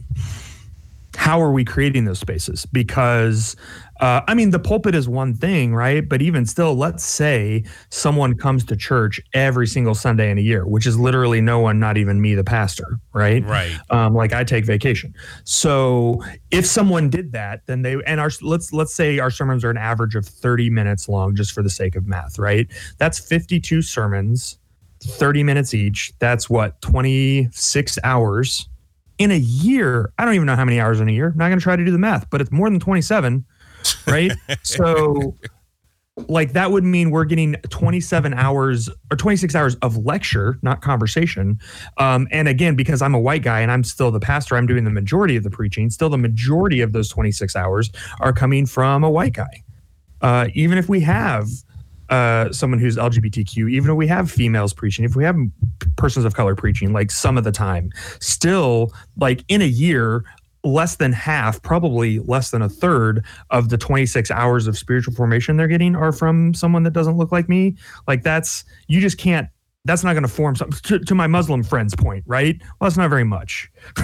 how 1.17 1.41
are 1.43 1.53
we 1.53 1.65
creating 1.67 2.07
those 2.07 2.19
spaces? 2.19 2.65
Because, 2.73 3.55
uh, 4.01 4.23
I 4.27 4.35
mean, 4.35 4.51
the 4.51 4.59
pulpit 4.59 4.95
is 4.95 5.09
one 5.09 5.35
thing, 5.35 5.75
right? 5.75 6.09
But 6.09 6.23
even 6.23 6.47
still, 6.47 6.75
let's 6.75 7.05
say 7.05 7.65
someone 7.91 8.35
comes 8.35 8.65
to 8.65 8.77
church 8.77 9.21
every 9.35 9.67
single 9.67 9.95
Sunday 9.95 10.31
in 10.31 10.39
a 10.39 10.41
year, 10.41 10.67
which 10.67 10.87
is 10.87 10.99
literally 10.99 11.43
no 11.43 11.59
one, 11.59 11.79
not 11.79 11.99
even 11.99 12.21
me, 12.21 12.35
the 12.35 12.45
pastor, 12.45 12.99
right? 13.13 13.45
Right. 13.45 13.77
um, 13.91 14.15
like 14.15 14.33
I 14.33 14.43
take 14.43 14.65
vacation. 14.65 15.15
So 15.45 16.23
if 16.51 16.65
someone 16.65 17.11
did 17.11 17.33
that, 17.33 17.67
then 17.67 17.83
they 17.83 17.97
and 18.07 18.21
our 18.21 18.31
let's 18.41 18.73
let's 18.73 18.95
say 18.95 19.19
our 19.19 19.31
sermons 19.31 19.65
are 19.65 19.71
an 19.71 19.77
average 19.77 20.15
of 20.15 20.25
30 20.25 20.71
minutes 20.71 21.09
long, 21.09 21.37
just 21.37 21.53
for 21.53 21.63
the 21.63 21.71
sake 21.71 21.95
of 21.95 22.07
math, 22.07 22.39
right? 22.39 22.67
That's 22.97 23.19
52 23.19 23.83
sermons, 23.83 24.59
30 25.03 25.43
minutes 25.43 25.75
each. 25.75 26.13
That's 26.21 26.49
what 26.49 26.81
26 26.81 27.99
hours 28.03 28.67
in 29.19 29.31
a 29.31 29.39
year. 29.39 30.11
I 30.19 30.25
don't 30.25 30.35
even 30.35 30.47
know 30.47 30.57
how 30.57 30.65
many 30.65 30.81
hours 30.81 31.01
in 31.01 31.09
a 31.09 31.13
year. 31.13 31.29
I'm 31.29 31.37
not 31.37 31.49
going 31.49 31.59
to 31.59 31.63
try 31.63 31.77
to 31.77 31.85
do 31.85 31.91
the 31.91 31.99
math, 31.99 32.31
but 32.31 32.41
it's 32.41 32.51
more 32.51 32.71
than 32.71 32.81
27, 32.81 33.45
right? 34.07 34.33
so 34.63 35.35
like 36.29 36.53
that 36.53 36.71
would 36.71 36.85
mean 36.85 37.11
we're 37.11 37.25
getting 37.25 37.55
27 37.71 38.35
hours 38.35 38.89
or 39.11 39.17
26 39.17 39.55
hours 39.55 39.75
of 39.77 39.97
lecture 39.97 40.59
not 40.63 40.83
conversation 40.83 41.59
um, 41.99 42.29
and 42.31 42.49
again 42.49 42.75
because 42.75 43.01
i'm 43.03 43.15
a 43.15 43.21
white 43.21 43.43
guy 43.43 43.61
and 43.61 43.71
i'm 43.71 43.85
still 43.85 44.11
the 44.11 44.21
pastor 44.21 44.57
i'm 44.57 44.67
doing 44.67 44.85
the 44.85 44.91
majority 44.91 45.37
of 45.37 45.45
the 45.45 45.51
preaching 45.51 45.91
still 45.91 46.09
the 46.09 46.19
majority 46.19 46.81
of 46.81 46.93
those 46.93 47.09
26 47.09 47.57
hours 47.57 47.91
are 48.21 48.33
coming 48.33 48.67
from 48.67 49.05
a 49.05 49.11
white 49.11 49.33
guy 49.33 49.63
uh, 50.23 50.49
even 50.53 50.77
if 50.77 50.89
we 50.89 51.01
have 51.01 51.49
uh, 52.11 52.51
someone 52.53 52.79
who's 52.81 52.97
lgbtq 52.97 53.71
even 53.71 53.91
if 53.91 53.97
we 53.97 54.07
have 54.07 54.31
females 54.31 54.75
preaching 54.75 55.05
if 55.05 55.15
we 55.15 55.25
have 55.25 55.37
persons 55.97 56.27
of 56.27 56.35
color 56.35 56.57
preaching 56.57 56.93
like 56.93 57.11
some 57.11 57.39
of 57.39 57.45
the 57.45 57.53
time 57.53 57.91
still 58.19 58.93
like 59.17 59.45
in 59.49 59.63
a 59.63 59.67
year 59.67 60.25
less 60.65 60.97
than 60.97 61.13
half, 61.13 61.63
probably 61.63 62.19
less 62.21 62.51
than 62.51 62.61
a 62.63 62.69
third 62.69 63.25
of 63.51 63.69
the 63.71 63.79
26 63.79 64.31
hours 64.31 64.67
of 64.67 64.77
spiritual 64.77 65.15
formation 65.15 65.57
they're 65.57 65.69
getting 65.69 65.97
are 65.97 66.13
from 66.13 66.53
someone 66.55 66.83
that 66.83 66.93
doesn't 66.93 67.17
look 67.17 67.33
like 67.33 67.49
me. 67.49 67.77
Like 68.07 68.23
that's 68.23 68.65
you 68.89 69.01
just 69.01 69.19
can't. 69.19 69.49
That's 69.87 70.05
not 70.05 70.13
going 70.13 70.25
to 70.25 70.29
form 70.29 70.57
something. 70.57 70.79
To, 70.83 70.99
to 70.99 71.15
my 71.15 71.27
Muslim 71.27 71.63
friends' 71.63 71.97
point, 71.97 72.23
right? 72.27 72.61
Well, 72.61 72.91
that's 72.91 72.99
not 72.99 73.09
very 73.09 73.25
much. 73.25 73.71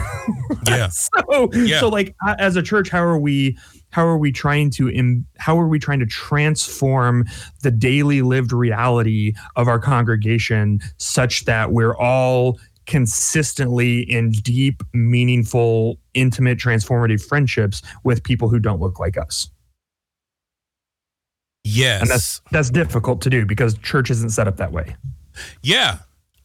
Yeah. 0.66 0.88
so, 0.88 1.48
Yeah. 1.52 1.78
so 1.78 1.88
like 1.88 2.16
as 2.38 2.56
a 2.56 2.62
church, 2.62 2.88
how 2.88 3.02
are 3.04 3.18
we? 3.18 3.56
How 3.90 4.04
are 4.04 4.18
we 4.18 4.32
trying 4.32 4.70
to? 4.70 4.88
Im, 4.90 5.24
how 5.38 5.56
are 5.60 5.68
we 5.68 5.78
trying 5.78 6.00
to 6.00 6.06
transform 6.06 7.24
the 7.62 7.70
daily 7.70 8.22
lived 8.22 8.52
reality 8.52 9.34
of 9.54 9.68
our 9.68 9.78
congregation 9.78 10.80
such 10.96 11.44
that 11.44 11.70
we're 11.70 11.96
all 11.96 12.58
consistently 12.86 14.00
in 14.10 14.30
deep, 14.30 14.82
meaningful, 14.92 15.98
intimate, 16.16 16.58
transformative 16.58 17.24
friendships 17.24 17.82
with 18.02 18.24
people 18.24 18.48
who 18.48 18.58
don't 18.58 18.80
look 18.80 18.98
like 18.98 19.16
us. 19.16 19.48
Yes. 21.62 22.00
And 22.02 22.10
that's 22.10 22.40
that's 22.50 22.70
difficult 22.70 23.20
to 23.22 23.30
do 23.30 23.44
because 23.44 23.76
church 23.78 24.10
isn't 24.10 24.30
set 24.30 24.48
up 24.48 24.56
that 24.56 24.72
way. 24.72 24.96
Yeah. 25.62 25.98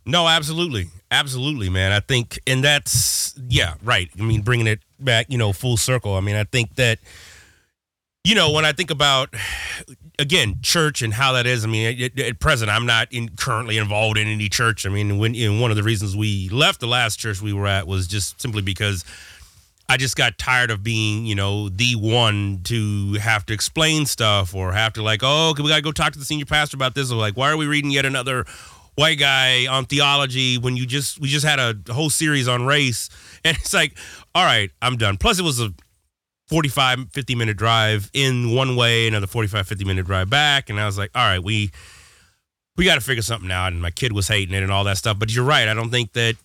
No, 0.06 0.28
absolutely. 0.28 0.88
Absolutely, 1.12 1.70
man. 1.70 1.92
I 1.92 2.00
think, 2.00 2.40
and 2.48 2.64
that's, 2.64 3.40
yeah, 3.50 3.76
right. 3.84 4.10
I 4.20 4.24
mean, 4.24 4.42
bringing 4.42 4.66
it 4.66 4.80
back, 5.00 5.28
you 5.30 5.38
know, 5.38 5.54
full 5.54 5.78
circle. 5.78 6.16
I 6.16 6.22
mean, 6.22 6.36
I 6.36 6.44
think 6.44 6.76
that, 6.76 7.00
you 8.24 8.34
know, 8.34 8.52
when 8.52 8.66
I 8.66 8.72
think 8.72 8.90
about, 8.90 9.34
again, 10.18 10.60
church 10.62 11.02
and 11.02 11.14
how 11.14 11.34
that 11.34 11.46
is, 11.46 11.66
I 11.66 11.68
mean, 11.68 12.02
at, 12.02 12.20
at 12.20 12.40
present, 12.40 12.72
I'm 12.72 12.86
not 12.86 13.12
in, 13.12 13.30
currently 13.30 13.78
involved 13.78 14.18
in 14.18 14.28
any 14.28 14.50
church. 14.50 14.86
I 14.86 14.90
mean, 14.90 15.20
when, 15.20 15.34
you 15.36 15.52
know, 15.52 15.62
one 15.62 15.70
of 15.70 15.78
the 15.78 15.84
reasons 15.84 16.16
we 16.16 16.50
left 16.50 16.80
the 16.80 16.88
last 16.88 17.18
church 17.18 17.42
we 17.42 17.54
were 17.54 17.68
at 17.68 17.86
was 17.86 18.08
just 18.08 18.42
simply 18.42 18.62
because 18.62 19.06
I 19.92 19.98
just 19.98 20.16
got 20.16 20.38
tired 20.38 20.72
of 20.72 20.84
being, 20.84 21.26
you 21.26 21.36
know, 21.36 21.68
the 21.68 21.96
one 21.98 22.62
to 22.64 23.16
have 23.16 23.46
to 23.48 23.54
explain 23.54 24.06
stuff 24.06 24.56
or 24.56 24.72
have 24.72 24.94
to 24.94 25.04
like, 25.04 25.20
oh, 25.22 25.52
can 25.54 25.66
we 25.66 25.70
got 25.70 25.76
to 25.76 25.82
go 25.82 25.92
talk 25.92 26.14
to 26.14 26.20
the 26.20 26.24
senior 26.24 26.46
pastor 26.46 26.78
about 26.78 26.96
this. 26.96 27.12
Or 27.12 27.16
like, 27.16 27.36
why 27.36 27.52
are 27.52 27.58
we 27.58 27.66
reading 27.66 27.92
yet 27.92 28.06
another 28.06 28.46
white 28.96 29.20
guy 29.20 29.68
on 29.68 29.84
theology 29.84 30.58
when 30.58 30.78
you 30.78 30.86
just 30.86 31.20
we 31.20 31.28
just 31.28 31.46
had 31.46 31.60
a 31.60 31.76
whole 31.94 32.10
series 32.10 32.48
on 32.48 32.66
race 32.66 33.10
and 33.46 33.58
it's 33.58 33.74
like 33.74 33.98
all 34.36 34.44
right 34.44 34.70
i'm 34.82 34.98
done 34.98 35.16
plus 35.16 35.40
it 35.40 35.44
was 35.44 35.62
a 35.62 35.74
45 36.50 37.10
50 37.10 37.36
minute 37.36 37.56
drive 37.56 38.12
in 38.14 38.54
one 38.54 38.76
way 38.76 39.08
another 39.08 39.28
45 39.28 39.66
50 39.66 39.86
minute 39.86 40.06
drive 40.06 40.30
back 40.30 40.70
and 40.70 40.78
i 40.78 40.86
was 40.86 40.98
like 40.98 41.10
all 41.16 41.26
right 41.26 41.42
we 41.42 41.72
we 42.76 42.84
got 42.84 42.96
to 42.96 43.02
figure 43.02 43.22
something 43.22 43.50
out 43.50 43.72
and 43.72 43.82
my 43.82 43.92
kid 43.92 44.12
was 44.12 44.28
hating 44.28 44.54
it 44.54 44.62
and 44.62 44.74
all 44.74 44.84
that 44.84 44.98
stuff 44.98 45.18
but 45.18 45.34
you're 45.34 45.46
right 45.46 45.70
i 45.70 45.74
don't 45.74 45.90
think 45.90 46.12
that 46.12 46.36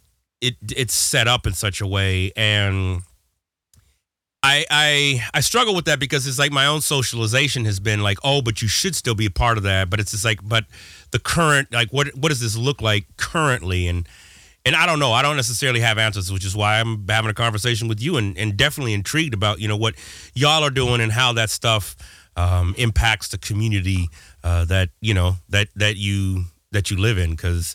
it 0.40 0.54
it's 0.70 0.94
set 0.94 1.26
up 1.26 1.48
in 1.48 1.52
such 1.52 1.80
a 1.80 1.86
way 1.86 2.30
and 2.36 3.02
I, 4.46 4.64
I 4.70 5.28
I 5.34 5.40
struggle 5.40 5.74
with 5.74 5.86
that 5.86 5.98
because 5.98 6.24
it's 6.26 6.38
like 6.38 6.52
my 6.52 6.66
own 6.66 6.80
socialization 6.80 7.64
has 7.64 7.80
been 7.80 8.00
like, 8.00 8.18
oh, 8.22 8.42
but 8.42 8.62
you 8.62 8.68
should 8.68 8.94
still 8.94 9.16
be 9.16 9.26
a 9.26 9.30
part 9.30 9.58
of 9.58 9.64
that. 9.64 9.90
But 9.90 9.98
it's 9.98 10.12
just 10.12 10.24
like, 10.24 10.38
but 10.46 10.66
the 11.10 11.18
current 11.18 11.72
like 11.72 11.92
what 11.92 12.14
what 12.14 12.28
does 12.28 12.40
this 12.40 12.56
look 12.56 12.80
like 12.80 13.06
currently? 13.16 13.88
And 13.88 14.08
and 14.64 14.76
I 14.76 14.86
don't 14.86 15.00
know. 15.00 15.12
I 15.12 15.22
don't 15.22 15.34
necessarily 15.34 15.80
have 15.80 15.98
answers, 15.98 16.32
which 16.32 16.44
is 16.44 16.54
why 16.54 16.78
I'm 16.78 17.08
having 17.08 17.30
a 17.30 17.34
conversation 17.34 17.88
with 17.88 18.00
you 18.00 18.16
and, 18.18 18.38
and 18.38 18.56
definitely 18.56 18.94
intrigued 18.94 19.34
about 19.34 19.60
you 19.60 19.66
know 19.66 19.76
what 19.76 19.94
y'all 20.34 20.62
are 20.62 20.70
doing 20.70 21.00
and 21.00 21.10
how 21.10 21.32
that 21.32 21.50
stuff 21.50 21.96
um, 22.36 22.74
impacts 22.78 23.28
the 23.28 23.38
community 23.38 24.08
uh, 24.44 24.64
that 24.66 24.90
you 25.00 25.12
know 25.12 25.36
that 25.48 25.68
that 25.74 25.96
you 25.96 26.44
that 26.70 26.88
you 26.88 26.98
live 26.98 27.18
in 27.18 27.30
because 27.30 27.74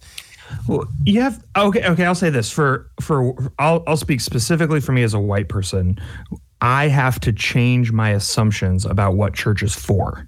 Well, 0.70 0.88
you 1.04 1.20
have 1.20 1.44
okay. 1.58 1.86
Okay, 1.86 2.06
I'll 2.06 2.16
say 2.16 2.30
this 2.30 2.50
for 2.50 2.90
for 3.02 3.34
I'll 3.60 3.84
I'll 3.88 3.98
speak 3.98 4.22
specifically 4.22 4.80
for 4.80 4.94
me 4.94 5.04
as 5.04 5.14
a 5.14 5.20
white 5.20 5.50
person. 5.50 6.00
I 6.62 6.88
have 6.88 7.20
to 7.22 7.34
change 7.34 7.92
my 7.92 8.12
assumptions 8.12 8.86
about 8.86 9.16
what 9.16 9.34
church 9.34 9.64
is 9.64 9.76
for. 9.76 10.28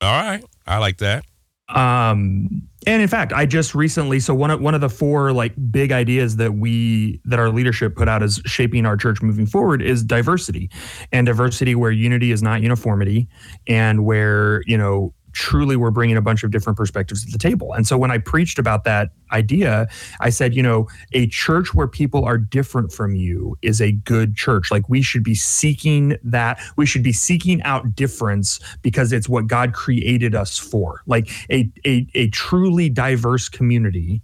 all 0.00 0.10
right, 0.10 0.44
I 0.66 0.78
like 0.78 0.98
that. 0.98 1.24
Um, 1.68 2.68
and 2.86 3.00
in 3.00 3.08
fact, 3.08 3.32
I 3.32 3.46
just 3.46 3.74
recently 3.74 4.20
so 4.20 4.34
one 4.34 4.50
of 4.50 4.60
one 4.60 4.74
of 4.74 4.82
the 4.82 4.90
four 4.90 5.32
like 5.32 5.54
big 5.70 5.92
ideas 5.92 6.36
that 6.36 6.54
we 6.54 7.20
that 7.24 7.38
our 7.38 7.48
leadership 7.48 7.96
put 7.96 8.08
out 8.08 8.22
as 8.22 8.40
shaping 8.44 8.84
our 8.84 8.96
church 8.96 9.22
moving 9.22 9.46
forward 9.46 9.80
is 9.80 10.02
diversity, 10.02 10.70
and 11.10 11.26
diversity 11.26 11.74
where 11.74 11.90
unity 11.90 12.32
is 12.32 12.42
not 12.42 12.60
uniformity, 12.60 13.28
and 13.66 14.04
where 14.04 14.62
you 14.66 14.76
know 14.76 15.14
truly 15.34 15.76
we're 15.76 15.90
bringing 15.90 16.16
a 16.16 16.22
bunch 16.22 16.44
of 16.44 16.50
different 16.50 16.76
perspectives 16.76 17.24
to 17.24 17.30
the 17.30 17.38
table. 17.38 17.72
And 17.74 17.86
so 17.86 17.98
when 17.98 18.10
I 18.10 18.18
preached 18.18 18.58
about 18.58 18.84
that 18.84 19.10
idea, 19.32 19.88
I 20.20 20.30
said, 20.30 20.54
you 20.54 20.62
know, 20.62 20.88
a 21.12 21.26
church 21.26 21.74
where 21.74 21.88
people 21.88 22.24
are 22.24 22.38
different 22.38 22.92
from 22.92 23.14
you 23.14 23.58
is 23.60 23.82
a 23.82 23.92
good 23.92 24.36
church. 24.36 24.70
Like 24.70 24.88
we 24.88 25.02
should 25.02 25.24
be 25.24 25.34
seeking 25.34 26.16
that. 26.22 26.60
We 26.76 26.86
should 26.86 27.02
be 27.02 27.12
seeking 27.12 27.62
out 27.62 27.94
difference 27.94 28.60
because 28.80 29.12
it's 29.12 29.28
what 29.28 29.46
God 29.46 29.74
created 29.74 30.34
us 30.34 30.56
for. 30.56 31.02
Like 31.06 31.28
a 31.50 31.70
a, 31.84 32.06
a 32.14 32.28
truly 32.30 32.88
diverse 32.88 33.48
community. 33.48 34.22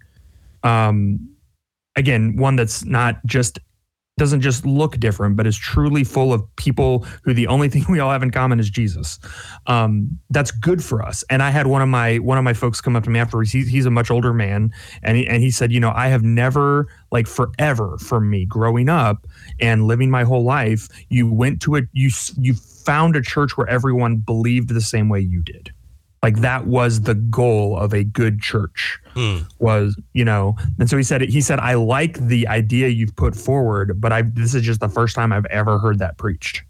Um 0.63 1.29
again, 1.97 2.37
one 2.37 2.57
that's 2.57 2.85
not 2.85 3.25
just 3.27 3.59
doesn't 4.21 4.43
just 4.43 4.67
look 4.67 5.01
different, 5.01 5.35
but 5.35 5.47
is 5.47 5.57
truly 5.57 6.05
full 6.05 6.31
of 6.31 6.45
people 6.57 7.07
who 7.25 7.33
the 7.33 7.47
only 7.47 7.69
thing 7.71 7.87
we 7.89 7.99
all 7.99 8.11
have 8.11 8.23
in 8.23 8.31
common 8.31 8.61
is 8.61 8.69
Jesus. 8.69 9.19
Um, 9.67 10.21
that's 10.29 10.51
good 10.51 10.85
for 10.85 11.03
us. 11.03 11.25
And 11.31 11.43
I 11.43 11.49
had 11.49 11.67
one 11.67 11.81
of 11.81 11.89
my 11.89 12.19
one 12.19 12.37
of 12.37 12.45
my 12.45 12.53
folks 12.53 12.83
come 12.83 12.95
up 12.95 13.05
to 13.05 13.11
me 13.11 13.19
afterwards. 13.19 13.51
He's, 13.51 13.67
he's 13.67 13.87
a 13.87 13.91
much 13.91 14.11
older 14.11 14.35
man, 14.35 14.73
and 15.03 15.17
he, 15.17 15.27
and 15.27 15.43
he 15.43 15.51
said, 15.51 15.73
you 15.73 15.81
know, 15.81 15.91
I 15.97 16.09
have 16.09 16.23
never 16.23 16.87
like 17.11 17.27
forever 17.27 17.97
for 17.99 18.21
me 18.21 18.45
growing 18.45 18.91
up 18.91 19.27
and 19.59 19.87
living 19.87 20.11
my 20.11 20.25
whole 20.25 20.45
life. 20.45 20.89
You 21.09 21.27
went 21.33 21.63
to 21.63 21.77
a 21.77 21.83
you 21.93 22.11
you 22.39 22.55
found 22.55 23.17
a 23.17 23.23
church 23.23 23.57
where 23.57 23.69
everyone 23.69 24.19
believed 24.19 24.69
the 24.69 24.83
same 24.83 25.09
way 25.09 25.21
you 25.21 25.43
did. 25.43 25.73
Like 26.23 26.41
that 26.41 26.67
was 26.67 27.03
the 27.03 27.15
goal 27.15 27.79
of 27.79 27.95
a 27.95 28.05
good 28.05 28.41
church 28.41 28.99
was 29.59 29.97
you 30.13 30.25
know 30.25 30.55
and 30.79 30.89
so 30.89 30.97
he 30.97 31.03
said 31.03 31.23
he 31.23 31.41
said 31.41 31.59
i 31.59 31.75
like 31.75 32.19
the 32.19 32.47
idea 32.47 32.89
you've 32.89 33.17
put 33.17 33.35
forward 33.35 34.01
but 34.01 34.13
i 34.13 34.23
this 34.23 34.55
is 34.55 34.63
just 34.63 34.81
the 34.81 34.89
first 34.89 35.17
time 35.17 35.33
i've 35.33 35.47
ever 35.47 35.79
heard 35.79 35.99
that 35.99 36.17
preached. 36.19 36.63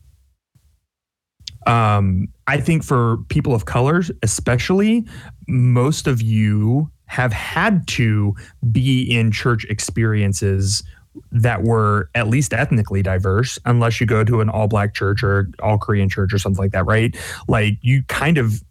Um 1.67 2.29
i 2.47 2.59
think 2.59 2.85
for 2.85 3.19
people 3.29 3.55
of 3.55 3.65
colors 3.67 4.11
especially 4.23 5.05
most 5.49 6.07
of 6.07 6.23
you 6.23 6.91
have 7.07 7.33
had 7.33 7.87
to 7.89 8.35
be 8.71 9.03
in 9.03 9.33
church 9.33 9.65
experiences 9.69 10.83
that 11.33 11.65
were 11.65 12.09
at 12.15 12.29
least 12.29 12.55
ethnically 12.55 13.03
diverse 13.03 13.59
unless 13.65 14.01
you 14.01 14.07
go 14.07 14.23
to 14.23 14.41
an 14.41 14.49
all 14.49 14.69
black 14.69 14.95
church 14.95 15.23
or 15.25 15.51
all 15.61 15.77
korean 15.77 16.09
church 16.09 16.33
or 16.33 16.39
something 16.39 16.63
like 16.63 16.73
that 16.73 16.87
right? 16.87 17.17
Like 17.49 17.79
you 17.83 18.05
kind 18.05 18.39
of 18.39 18.63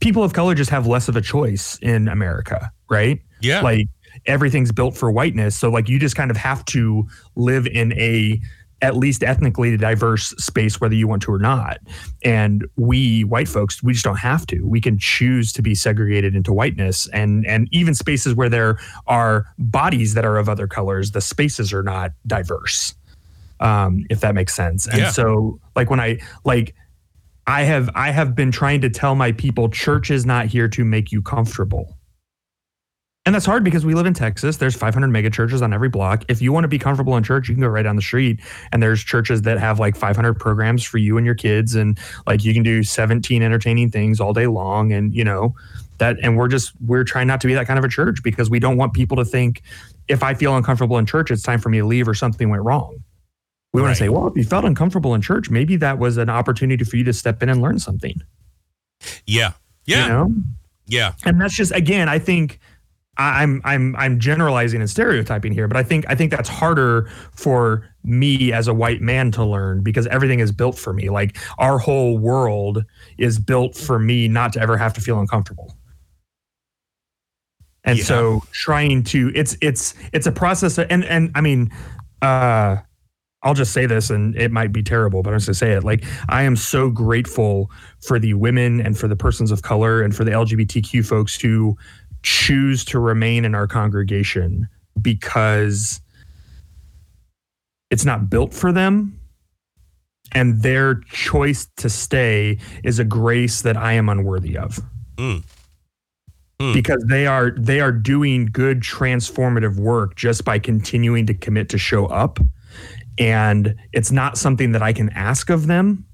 people 0.00 0.22
of 0.22 0.32
color 0.32 0.54
just 0.54 0.70
have 0.70 0.86
less 0.86 1.08
of 1.08 1.16
a 1.16 1.20
choice 1.22 1.78
in 1.82 2.08
america 2.08 2.70
right? 2.88 3.20
Yeah, 3.40 3.62
like 3.62 3.88
everything's 4.26 4.72
built 4.72 4.96
for 4.96 5.10
whiteness. 5.10 5.56
So 5.56 5.70
like 5.70 5.88
you 5.88 5.98
just 5.98 6.16
kind 6.16 6.30
of 6.30 6.36
have 6.36 6.64
to 6.66 7.06
live 7.34 7.66
in 7.66 7.92
a 7.94 8.40
at 8.82 8.96
least 8.96 9.22
ethnically 9.24 9.76
diverse 9.76 10.28
space 10.38 10.80
whether 10.80 10.94
you 10.94 11.08
want 11.08 11.22
to 11.22 11.32
or 11.32 11.38
not. 11.38 11.78
And 12.24 12.64
we 12.76 13.24
white 13.24 13.48
folks 13.48 13.82
we 13.82 13.92
just 13.92 14.04
don't 14.04 14.18
have 14.18 14.46
to. 14.46 14.60
We 14.62 14.80
can 14.80 14.98
choose 14.98 15.52
to 15.54 15.62
be 15.62 15.74
segregated 15.74 16.34
into 16.36 16.52
whiteness. 16.52 17.08
And 17.08 17.46
and 17.46 17.68
even 17.72 17.94
spaces 17.94 18.34
where 18.34 18.48
there 18.48 18.78
are 19.06 19.46
bodies 19.58 20.14
that 20.14 20.24
are 20.24 20.36
of 20.38 20.48
other 20.48 20.66
colors 20.68 21.10
the 21.10 21.20
spaces 21.20 21.72
are 21.72 21.82
not 21.82 22.12
diverse 22.26 22.94
um 23.60 24.04
if 24.10 24.20
that 24.20 24.34
makes 24.34 24.54
sense. 24.54 24.86
And 24.86 24.98
Yeah. 24.98 25.10
so 25.10 25.58
like 25.74 25.90
when 25.90 26.00
i 26.00 26.18
like 26.44 26.74
i 27.46 27.62
have 27.62 27.90
i 27.94 28.10
have 28.10 28.34
been 28.34 28.50
trying 28.50 28.80
to 28.80 28.90
tell 28.90 29.14
my 29.14 29.32
people 29.32 29.68
church 29.68 30.10
is 30.10 30.26
not 30.26 30.46
here 30.46 30.68
to 30.68 30.84
make 30.84 31.12
you 31.12 31.22
comfortable 31.22 31.96
and 33.26 33.34
that's 33.34 33.44
hard 33.44 33.64
because 33.64 33.84
we 33.84 33.94
live 33.94 34.06
in 34.06 34.14
Texas. 34.14 34.58
There's 34.58 34.76
500 34.76 35.08
mega 35.08 35.30
churches 35.30 35.60
on 35.60 35.74
every 35.74 35.88
block. 35.88 36.24
If 36.28 36.40
you 36.40 36.52
want 36.52 36.62
to 36.62 36.68
be 36.68 36.78
comfortable 36.78 37.16
in 37.16 37.24
church, 37.24 37.48
you 37.48 37.56
can 37.56 37.62
go 37.62 37.66
right 37.66 37.82
down 37.82 37.96
the 37.96 38.02
street. 38.02 38.38
And 38.70 38.80
there's 38.80 39.02
churches 39.02 39.42
that 39.42 39.58
have 39.58 39.80
like 39.80 39.96
500 39.96 40.34
programs 40.34 40.84
for 40.84 40.98
you 40.98 41.16
and 41.16 41.26
your 41.26 41.34
kids. 41.34 41.74
And 41.74 41.98
like 42.24 42.44
you 42.44 42.54
can 42.54 42.62
do 42.62 42.84
17 42.84 43.42
entertaining 43.42 43.90
things 43.90 44.20
all 44.20 44.32
day 44.32 44.46
long. 44.46 44.92
And, 44.92 45.12
you 45.12 45.24
know, 45.24 45.56
that, 45.98 46.18
and 46.22 46.36
we're 46.36 46.46
just, 46.46 46.72
we're 46.80 47.02
trying 47.02 47.26
not 47.26 47.40
to 47.40 47.48
be 47.48 47.54
that 47.54 47.66
kind 47.66 47.80
of 47.80 47.84
a 47.84 47.88
church 47.88 48.22
because 48.22 48.48
we 48.48 48.60
don't 48.60 48.76
want 48.76 48.92
people 48.92 49.16
to 49.16 49.24
think 49.24 49.62
if 50.06 50.22
I 50.22 50.34
feel 50.34 50.56
uncomfortable 50.56 50.96
in 50.96 51.04
church, 51.04 51.32
it's 51.32 51.42
time 51.42 51.58
for 51.58 51.68
me 51.68 51.78
to 51.78 51.84
leave 51.84 52.06
or 52.06 52.14
something 52.14 52.48
went 52.48 52.62
wrong. 52.62 53.02
We 53.72 53.82
want 53.82 53.92
to 53.94 53.98
say, 53.98 54.08
well, 54.08 54.26
if 54.28 54.36
you 54.36 54.44
felt 54.44 54.64
uncomfortable 54.64 55.14
in 55.14 55.20
church, 55.20 55.50
maybe 55.50 55.76
that 55.76 55.98
was 55.98 56.16
an 56.16 56.30
opportunity 56.30 56.82
for 56.84 56.96
you 56.96 57.04
to 57.04 57.12
step 57.12 57.42
in 57.42 57.48
and 57.50 57.60
learn 57.60 57.78
something. 57.78 58.20
yeah, 59.26 59.52
yeah, 59.84 60.02
You 60.06 60.12
know? 60.12 60.32
yeah. 60.86 61.12
and 61.24 61.40
that's 61.40 61.54
just 61.54 61.72
again 61.72 62.08
i 62.08 62.18
think 62.18 62.58
i'm 63.18 63.60
i'm 63.64 63.94
i'm 63.96 64.18
generalizing 64.18 64.80
and 64.80 64.88
stereotyping 64.90 65.52
here 65.52 65.66
but 65.68 65.76
i 65.76 65.82
think 65.82 66.04
i 66.08 66.14
think 66.14 66.30
that's 66.30 66.48
harder 66.48 67.08
for 67.32 67.88
me 68.04 68.52
as 68.52 68.68
a 68.68 68.74
white 68.74 69.00
man 69.02 69.30
to 69.32 69.44
learn 69.44 69.82
because 69.82 70.06
everything 70.08 70.40
is 70.40 70.50
built 70.52 70.78
for 70.78 70.92
me 70.92 71.08
like 71.10 71.36
our 71.58 71.78
whole 71.78 72.18
world 72.18 72.84
is 73.18 73.38
built 73.38 73.74
for 73.76 73.98
me 73.98 74.28
not 74.28 74.52
to 74.52 74.60
ever 74.60 74.76
have 74.76 74.92
to 74.94 75.00
feel 75.00 75.18
uncomfortable 75.20 75.76
and 77.84 77.98
Yeah. 77.98 78.04
so 78.04 78.42
trying 78.52 79.02
to 79.04 79.30
it's 79.34 79.56
it's 79.60 79.94
it's 80.12 80.26
a 80.26 80.32
process 80.32 80.78
and 80.78 81.04
and 81.04 81.30
i 81.34 81.40
mean 81.40 81.70
uh 82.22 82.76
I'll 83.42 83.54
just 83.54 83.72
say 83.72 83.86
this 83.86 84.10
and 84.10 84.34
it 84.36 84.50
might 84.50 84.72
be 84.72 84.82
terrible, 84.82 85.22
but 85.22 85.32
I'm 85.32 85.36
just 85.38 85.46
gonna 85.46 85.54
say 85.54 85.72
it. 85.72 85.84
Like, 85.84 86.04
I 86.28 86.42
am 86.42 86.56
so 86.56 86.90
grateful 86.90 87.70
for 88.00 88.18
the 88.18 88.34
women 88.34 88.80
and 88.80 88.98
for 88.98 89.08
the 89.08 89.16
persons 89.16 89.52
of 89.52 89.62
color 89.62 90.02
and 90.02 90.14
for 90.14 90.24
the 90.24 90.30
LGBTQ 90.32 91.06
folks 91.06 91.40
who 91.40 91.76
choose 92.22 92.84
to 92.86 92.98
remain 92.98 93.44
in 93.44 93.54
our 93.54 93.66
congregation 93.66 94.68
because 95.00 96.00
it's 97.90 98.04
not 98.04 98.28
built 98.28 98.52
for 98.52 98.72
them. 98.72 99.20
And 100.32 100.62
their 100.62 100.96
choice 101.12 101.68
to 101.76 101.88
stay 101.88 102.58
is 102.82 102.98
a 102.98 103.04
grace 103.04 103.62
that 103.62 103.76
I 103.76 103.92
am 103.92 104.08
unworthy 104.08 104.58
of. 104.58 104.80
Mm. 105.16 105.44
Mm. 106.58 106.74
Because 106.74 107.04
they 107.06 107.26
are 107.26 107.50
they 107.50 107.80
are 107.80 107.92
doing 107.92 108.46
good 108.46 108.80
transformative 108.80 109.76
work 109.76 110.16
just 110.16 110.44
by 110.44 110.58
continuing 110.58 111.26
to 111.26 111.34
commit 111.34 111.68
to 111.68 111.78
show 111.78 112.06
up 112.06 112.40
and 113.18 113.74
it's 113.92 114.10
not 114.12 114.36
something 114.38 114.72
that 114.72 114.82
I 114.82 114.92
can 114.92 115.08
ask 115.10 115.50
of 115.50 115.66
them, 115.66 116.04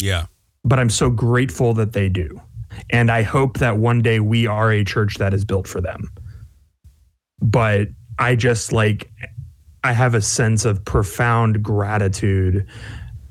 Yeah. 0.00 0.26
but 0.64 0.78
I'm 0.78 0.90
so 0.90 1.10
grateful 1.10 1.74
that 1.74 1.92
they 1.92 2.08
do. 2.08 2.40
And 2.90 3.10
I 3.10 3.22
hope 3.22 3.58
that 3.58 3.78
one 3.78 4.02
day 4.02 4.20
we 4.20 4.46
are 4.46 4.72
a 4.72 4.84
church 4.84 5.16
that 5.18 5.32
is 5.32 5.44
built 5.44 5.68
for 5.68 5.80
them. 5.80 6.10
But 7.40 7.88
I 8.18 8.34
just 8.36 8.72
like, 8.72 9.10
I 9.84 9.92
have 9.92 10.14
a 10.14 10.20
sense 10.22 10.64
of 10.64 10.84
profound 10.84 11.62
gratitude 11.62 12.66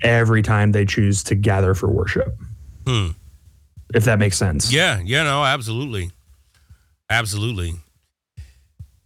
every 0.01 0.41
time 0.41 0.71
they 0.71 0.85
choose 0.85 1.23
to 1.23 1.35
gather 1.35 1.73
for 1.73 1.89
worship, 1.89 2.37
Hmm. 2.85 3.09
if 3.93 4.03
that 4.05 4.19
makes 4.19 4.37
sense. 4.37 4.71
Yeah, 4.71 5.01
yeah, 5.03 5.23
no, 5.23 5.43
absolutely. 5.43 6.11
Absolutely. 7.09 7.75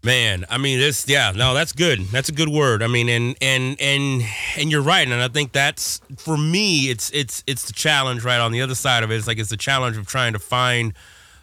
Man, 0.03 0.45
I 0.49 0.57
mean 0.57 0.79
this 0.79 1.07
yeah, 1.07 1.31
no, 1.35 1.53
that's 1.53 1.73
good. 1.73 1.99
That's 2.07 2.29
a 2.29 2.31
good 2.31 2.49
word. 2.49 2.83
I 2.83 2.87
mean 2.87 3.09
and 3.09 3.35
and 3.41 3.79
and 3.81 4.23
and 4.57 4.71
you're 4.71 4.81
right. 4.81 5.07
And 5.07 5.21
I 5.21 5.27
think 5.27 5.51
that's 5.51 5.99
for 6.17 6.37
me 6.37 6.89
it's 6.89 7.09
it's 7.11 7.43
it's 7.47 7.65
the 7.65 7.73
challenge 7.73 8.23
right 8.23 8.39
on 8.39 8.51
the 8.51 8.61
other 8.61 8.75
side 8.75 9.03
of 9.03 9.11
it. 9.11 9.15
It's 9.15 9.27
like 9.27 9.39
it's 9.39 9.49
the 9.49 9.57
challenge 9.57 9.97
of 9.97 10.07
trying 10.07 10.33
to 10.33 10.39
find 10.39 10.93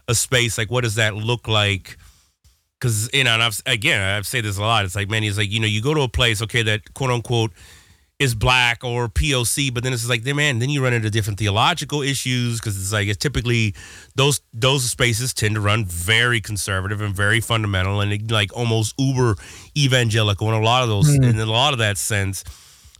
a 0.06 0.14
space 0.14 0.56
like 0.56 0.70
what 0.70 0.84
does 0.84 0.94
that 0.94 1.14
look 1.14 1.48
like? 1.48 1.98
Cuz 2.80 3.10
you 3.12 3.24
know, 3.24 3.34
and 3.34 3.42
I've 3.42 3.60
again, 3.66 4.00
I've 4.00 4.26
said 4.26 4.44
this 4.44 4.56
a 4.56 4.62
lot. 4.62 4.84
It's 4.84 4.94
like 4.94 5.10
man, 5.10 5.24
it's 5.24 5.36
like 5.36 5.50
you 5.50 5.60
know, 5.60 5.66
you 5.66 5.82
go 5.82 5.92
to 5.92 6.02
a 6.02 6.08
place 6.08 6.40
okay 6.42 6.62
that 6.62 6.94
quote 6.94 7.10
unquote 7.10 7.50
is 8.18 8.34
black 8.34 8.84
or 8.84 9.08
POC, 9.08 9.74
but 9.74 9.82
then 9.82 9.92
it's 9.92 10.08
like, 10.08 10.22
then 10.22 10.36
man, 10.36 10.58
then 10.60 10.70
you 10.70 10.82
run 10.82 10.92
into 10.92 11.10
different 11.10 11.38
theological 11.38 12.00
issues 12.00 12.60
because 12.60 12.76
it's 12.80 12.92
like 12.92 13.08
it's 13.08 13.18
typically 13.18 13.74
those 14.14 14.40
those 14.52 14.88
spaces 14.88 15.34
tend 15.34 15.56
to 15.56 15.60
run 15.60 15.84
very 15.84 16.40
conservative 16.40 17.00
and 17.00 17.14
very 17.14 17.40
fundamental 17.40 18.00
and 18.00 18.30
like 18.30 18.56
almost 18.56 18.94
uber 18.98 19.36
evangelical 19.76 20.48
in 20.48 20.54
a 20.54 20.64
lot 20.64 20.84
of 20.84 20.88
those 20.88 21.16
hmm. 21.16 21.24
in 21.24 21.38
a 21.38 21.46
lot 21.46 21.72
of 21.72 21.78
that 21.80 21.98
sense. 21.98 22.44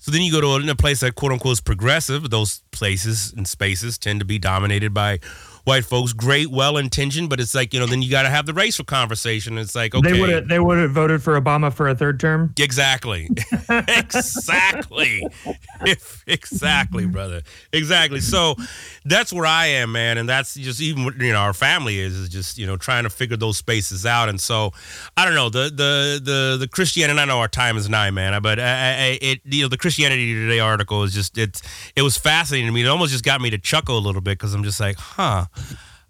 So 0.00 0.10
then 0.10 0.20
you 0.20 0.32
go 0.32 0.40
to 0.40 0.68
a, 0.68 0.72
a 0.72 0.74
place 0.74 1.00
that 1.00 1.14
quote 1.14 1.32
unquote 1.32 1.52
is 1.52 1.60
progressive. 1.60 2.28
Those 2.28 2.62
places 2.72 3.32
and 3.32 3.46
spaces 3.46 3.96
tend 3.96 4.20
to 4.20 4.26
be 4.26 4.38
dominated 4.38 4.92
by 4.92 5.20
white 5.64 5.84
folks, 5.84 6.12
great, 6.12 6.50
well 6.50 6.76
intentioned, 6.76 7.30
but 7.30 7.40
it's 7.40 7.54
like 7.54 7.74
you 7.74 7.80
know, 7.80 7.86
then 7.86 8.02
you 8.02 8.10
got 8.10 8.22
to 8.22 8.30
have 8.30 8.46
the 8.46 8.52
racial 8.54 8.84
conversation. 8.84 9.58
It's 9.58 9.74
like 9.74 9.94
okay, 9.94 10.12
They 10.12 10.20
would 10.20 10.30
have 10.30 10.48
they 10.48 10.58
would 10.58 10.78
have 10.78 10.92
voted 10.92 11.22
for 11.22 11.40
Obama 11.40 11.72
for 11.72 11.88
a 11.88 11.94
third 11.94 12.20
term. 12.20 12.54
Exactly. 12.58 13.28
exactly. 13.68 15.26
If, 15.86 16.22
exactly, 16.26 17.06
brother. 17.06 17.42
Exactly. 17.72 18.20
So 18.20 18.54
that's 19.04 19.32
where 19.32 19.46
I 19.46 19.66
am, 19.66 19.92
man. 19.92 20.18
And 20.18 20.28
that's 20.28 20.54
just 20.54 20.80
even 20.80 21.04
you 21.20 21.32
know, 21.32 21.38
our 21.38 21.54
family 21.54 21.98
is, 21.98 22.14
is 22.14 22.28
just, 22.28 22.58
you 22.58 22.66
know, 22.66 22.76
trying 22.76 23.04
to 23.04 23.10
figure 23.10 23.36
those 23.36 23.56
spaces 23.56 24.06
out. 24.06 24.28
And 24.28 24.40
so 24.40 24.72
I 25.16 25.24
don't 25.24 25.34
know, 25.34 25.48
the 25.48 25.64
the 25.64 26.20
the 26.22 26.56
the 26.60 26.68
Christianity, 26.68 27.18
I 27.18 27.24
know 27.24 27.38
our 27.38 27.48
time 27.48 27.76
is 27.76 27.88
nigh, 27.88 28.10
man, 28.10 28.40
but 28.42 28.58
I, 28.58 28.62
I, 28.62 29.18
it 29.20 29.40
you 29.44 29.62
know, 29.62 29.68
the 29.68 29.78
Christianity 29.78 30.34
Today 30.34 30.60
article 30.60 31.02
is 31.04 31.14
just 31.14 31.38
it's 31.38 31.62
it 31.96 32.02
was 32.02 32.16
fascinating 32.16 32.66
to 32.66 32.72
me. 32.72 32.84
It 32.84 32.88
almost 32.88 33.12
just 33.12 33.24
got 33.24 33.40
me 33.40 33.50
to 33.50 33.58
chuckle 33.58 33.96
a 33.96 34.00
little 34.00 34.20
bit 34.20 34.38
because 34.38 34.54
I'm 34.54 34.64
just 34.64 34.80
like, 34.80 34.96
huh. 34.96 35.46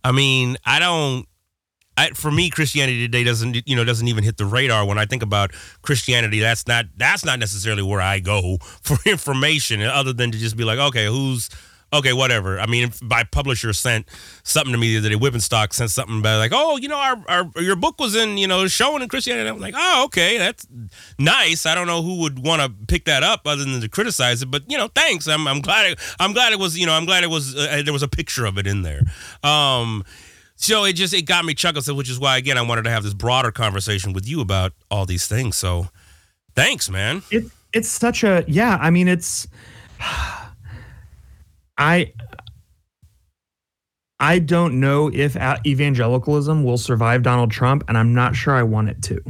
I 0.02 0.12
mean, 0.12 0.56
I 0.64 0.78
don't 0.78 1.26
I, 1.96 2.10
for 2.10 2.30
me, 2.30 2.50
Christianity 2.50 3.06
today 3.06 3.24
doesn't 3.24 3.68
you 3.68 3.76
know 3.76 3.84
doesn't 3.84 4.08
even 4.08 4.24
hit 4.24 4.36
the 4.36 4.46
radar 4.46 4.84
when 4.84 4.98
I 4.98 5.06
think 5.06 5.22
about 5.22 5.52
Christianity. 5.82 6.40
That's 6.40 6.66
not 6.66 6.86
that's 6.96 7.24
not 7.24 7.38
necessarily 7.38 7.82
where 7.82 8.00
I 8.00 8.20
go 8.20 8.58
for 8.82 8.96
information, 9.08 9.80
other 9.82 10.12
than 10.12 10.30
to 10.32 10.38
just 10.38 10.56
be 10.56 10.64
like, 10.64 10.78
okay, 10.78 11.06
who's 11.06 11.48
okay, 11.94 12.12
whatever. 12.12 12.58
I 12.58 12.66
mean, 12.66 12.84
if 12.88 13.02
my 13.02 13.24
publisher 13.24 13.72
sent 13.72 14.08
something 14.42 14.72
to 14.72 14.78
me 14.78 14.92
the 14.92 14.98
other 14.98 15.08
day. 15.08 15.16
Wipf 15.16 15.32
and 15.32 15.42
Stock 15.42 15.72
sent 15.72 15.90
something 15.90 16.18
about 16.18 16.38
like, 16.38 16.52
oh, 16.54 16.76
you 16.76 16.88
know, 16.88 16.98
our, 16.98 17.16
our 17.28 17.62
your 17.62 17.76
book 17.76 17.98
was 17.98 18.14
in 18.14 18.36
you 18.36 18.46
know 18.46 18.66
showing 18.66 19.02
in 19.02 19.08
Christianity. 19.08 19.48
I'm 19.48 19.60
like, 19.60 19.74
oh, 19.76 20.04
okay, 20.06 20.38
that's 20.38 20.66
nice. 21.18 21.66
I 21.66 21.74
don't 21.74 21.86
know 21.86 22.02
who 22.02 22.20
would 22.20 22.44
want 22.44 22.62
to 22.62 22.86
pick 22.86 23.04
that 23.06 23.22
up 23.22 23.42
other 23.46 23.64
than 23.64 23.80
to 23.80 23.88
criticize 23.88 24.42
it, 24.42 24.50
but 24.50 24.70
you 24.70 24.76
know, 24.76 24.88
thanks. 24.94 25.28
I'm 25.28 25.46
I'm 25.46 25.60
glad 25.60 25.92
it, 25.92 25.98
I'm 26.18 26.32
glad 26.32 26.52
it 26.52 26.58
was 26.58 26.78
you 26.78 26.86
know 26.86 26.92
I'm 26.92 27.06
glad 27.06 27.24
it 27.24 27.30
was 27.30 27.56
uh, 27.56 27.82
there 27.84 27.92
was 27.92 28.02
a 28.02 28.08
picture 28.08 28.44
of 28.44 28.58
it 28.58 28.66
in 28.66 28.82
there. 28.82 29.02
Um, 29.42 30.04
so 30.56 30.84
it 30.84 30.94
just 30.94 31.14
it 31.14 31.22
got 31.22 31.44
me 31.44 31.54
chuckles, 31.54 31.90
which 31.90 32.10
is 32.10 32.18
why 32.18 32.36
again 32.38 32.58
I 32.58 32.62
wanted 32.62 32.82
to 32.82 32.90
have 32.90 33.02
this 33.02 33.14
broader 33.14 33.50
conversation 33.50 34.12
with 34.12 34.28
you 34.28 34.40
about 34.40 34.72
all 34.90 35.06
these 35.06 35.26
things. 35.26 35.56
So 35.56 35.88
thanks, 36.54 36.88
man. 36.90 37.22
It 37.30 37.44
it's 37.72 37.88
such 37.88 38.24
a 38.24 38.44
yeah. 38.46 38.78
I 38.80 38.90
mean, 38.90 39.08
it's 39.08 39.46
I 41.78 42.12
I 44.20 44.38
don't 44.38 44.80
know 44.80 45.10
if 45.12 45.36
evangelicalism 45.66 46.64
will 46.64 46.78
survive 46.78 47.22
Donald 47.22 47.50
Trump, 47.50 47.84
and 47.88 47.98
I'm 47.98 48.14
not 48.14 48.36
sure 48.36 48.54
I 48.54 48.62
want 48.62 48.88
it 48.88 49.02
to. 49.02 49.20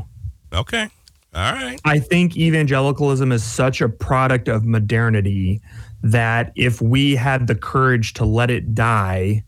Okay. 0.52 0.88
All 1.34 1.52
right. 1.52 1.80
I 1.84 1.98
think 1.98 2.36
evangelicalism 2.36 3.32
is 3.32 3.42
such 3.42 3.80
a 3.80 3.88
product 3.88 4.46
of 4.46 4.64
modernity 4.64 5.60
that 6.02 6.52
if 6.54 6.80
we 6.80 7.16
had 7.16 7.46
the 7.46 7.54
courage 7.54 8.12
to 8.14 8.24
let 8.24 8.50
it 8.50 8.74
die 8.74 9.42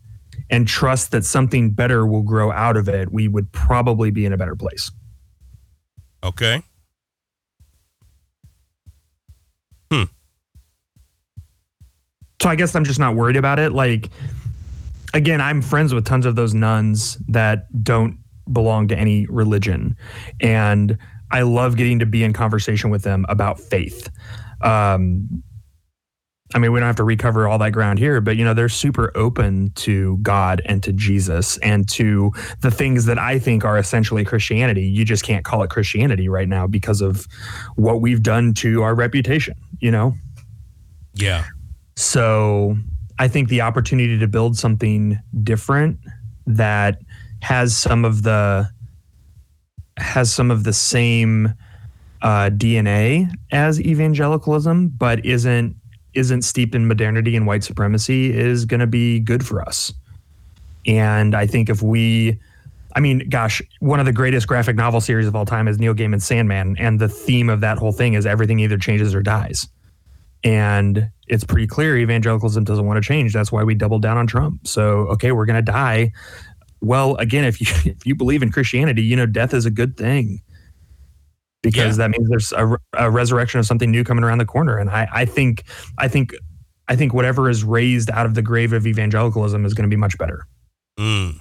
and 0.51 0.67
trust 0.67 1.13
that 1.13 1.25
something 1.25 1.71
better 1.71 2.07
will 2.07 2.23
grow 2.23 2.51
out 2.51 2.77
of 2.77 2.89
it, 2.89 3.13
we 3.13 3.29
would 3.29 3.53
probably 3.53 4.11
be 4.11 4.25
in 4.27 4.33
a 4.33 4.37
better 4.37 4.57
place. 4.57 4.91
Okay. 6.25 6.63
So 12.41 12.49
I 12.49 12.57
guess 12.57 12.75
I'm 12.75 12.85
just 12.85 12.99
not 12.99 13.15
worried 13.15 13.37
about 13.37 13.59
it. 13.59 13.73
Like, 13.73 14.11
again, 15.15 15.41
I'm 15.41 15.63
friends 15.63 15.95
with 15.95 16.05
tons 16.05 16.27
of 16.27 16.37
those 16.37 16.55
nones 16.55 17.17
that 17.29 17.67
don't 17.83 18.19
belong 18.53 18.89
to 18.89 18.97
any 18.97 19.27
religion. 19.27 19.97
And 20.41 20.99
I 21.31 21.43
love 21.43 21.77
getting 21.77 21.99
to 21.99 22.07
be 22.07 22.23
in 22.23 22.33
conversation 22.33 22.91
with 22.91 23.03
them 23.03 23.27
about 23.29 23.59
faith. 23.59 24.11
Um, 24.61 25.43
I 26.55 26.59
mean, 26.59 26.71
we 26.71 26.79
don't 26.79 26.87
have 26.87 26.97
to 26.97 27.05
recover 27.05 27.49
all 27.49 27.59
that 27.59 27.73
ground 27.73 27.99
here, 27.99 28.21
but 28.21 28.37
you 28.37 28.45
know, 28.45 28.55
they're 28.55 28.69
super 28.69 29.11
open 29.17 29.71
to 29.77 30.19
God 30.19 30.63
and 30.65 30.81
to 30.85 30.93
Jesus 30.93 31.59
and 31.59 31.89
to 31.91 32.31
the 32.61 32.71
things 32.71 33.07
that 33.07 33.19
I 33.19 33.41
think 33.41 33.65
are 33.65 33.77
essentially 33.77 34.25
Christianity. 34.25 34.87
You 34.87 35.05
just 35.05 35.25
can't 35.25 35.45
call 35.45 35.65
it 35.65 35.71
Christianity 35.71 36.29
right 36.29 36.49
now 36.49 36.69
because 36.69 37.01
of 37.01 37.27
what 37.75 38.01
we've 38.01 38.23
done 38.23 38.55
to 38.55 38.83
our 38.83 38.95
reputation, 38.95 39.55
you 39.81 39.91
know? 39.91 40.15
Yeah. 41.15 41.45
So 41.97 42.77
I 43.19 43.29
think 43.29 43.49
the 43.49 43.63
opportunity 43.63 44.19
to 44.19 44.29
build 44.29 44.57
something 44.57 45.19
different 45.43 45.99
that 46.47 47.01
has 47.41 47.77
some 47.77 48.05
of 48.05 48.23
the 48.23 48.71
has 49.97 50.33
some 50.33 50.51
of 50.51 50.65
the 50.65 50.75
same 50.75 51.55
uh, 52.23 52.51
DNA 52.51 53.31
as 53.51 53.81
evangelicalism, 53.81 54.89
but 54.89 55.25
isn't 55.25 55.75
isn't 56.15 56.43
steeped 56.43 56.75
in 56.75 56.87
modernity 56.87 57.37
and 57.37 57.47
white 57.47 57.63
supremacy 57.63 58.33
is 58.33 58.65
going 58.65 58.81
to 58.81 58.87
be 58.87 59.21
good 59.21 59.47
for 59.47 59.61
us. 59.61 59.93
And 60.87 61.35
I 61.35 61.47
think 61.47 61.69
if 61.69 61.83
we, 61.83 62.39
I 62.95 63.01
mean, 63.01 63.29
gosh, 63.29 63.61
one 63.81 64.01
of 64.01 64.07
the 64.07 64.13
greatest 64.13 64.47
graphic 64.47 64.77
novel 64.77 65.03
series 65.03 65.27
of 65.27 65.37
all 65.37 65.45
time 65.45 65.69
is 65.69 65.79
Neil 65.79 65.95
Gaiman's 65.95 66.25
Sandman, 66.25 66.77
and 66.79 66.99
the 66.99 67.09
theme 67.09 67.51
of 67.51 67.61
that 67.61 67.77
whole 67.77 67.93
thing 67.93 68.15
is 68.15 68.25
everything 68.25 68.61
either 68.61 68.79
changes 68.79 69.15
or 69.15 69.23
dies. 69.23 69.67
And 70.47 71.11
it's 71.27 71.43
pretty 71.43 71.67
clear 71.67 71.97
evangelicalism 71.97 72.63
doesn't 72.63 72.87
want 72.87 73.03
to 73.03 73.07
change. 73.07 73.33
That's 73.33 73.51
why 73.51 73.65
we 73.65 73.75
doubled 73.75 74.03
down 74.03 74.17
on 74.17 74.29
Trump. 74.29 74.67
So, 74.67 75.09
okay, 75.09 75.33
we're 75.33 75.45
going 75.45 75.57
to 75.57 75.73
die. 75.73 76.13
Well, 76.81 77.17
again, 77.17 77.45
if 77.45 77.61
you 77.61 77.67
if 77.91 78.07
you 78.07 78.15
believe 78.15 78.43
in 78.43 78.53
Christianity, 78.53 79.03
you 79.03 79.17
know 79.17 79.27
death 79.27 79.53
is 79.53 79.67
a 79.67 79.71
good 79.71 79.97
thing 79.97 80.41
because 81.63 81.97
that 81.97 82.11
means 82.11 82.29
there's 82.29 82.53
a, 82.53 82.79
a 82.97 83.11
resurrection 83.11 83.59
of 83.59 83.67
something 83.67 83.91
new 83.91 84.05
coming 84.05 84.23
around 84.23 84.39
the 84.39 84.45
corner. 84.45 84.79
And 84.79 84.89
I, 84.89 85.09
I 85.13 85.25
think 85.25 85.65
I 85.99 86.07
think 86.07 86.33
I 86.87 86.95
think 86.95 87.13
whatever 87.13 87.51
is 87.51 87.65
raised 87.65 88.09
out 88.11 88.25
of 88.25 88.35
the 88.35 88.43
grave 88.43 88.73
of 88.73 88.87
evangelicalism 88.87 89.65
is 89.65 89.75
going 89.75 89.83
to 89.83 89.93
be 89.93 89.99
much 89.99 90.17
better. 90.17 90.47
Mm. 90.97 91.41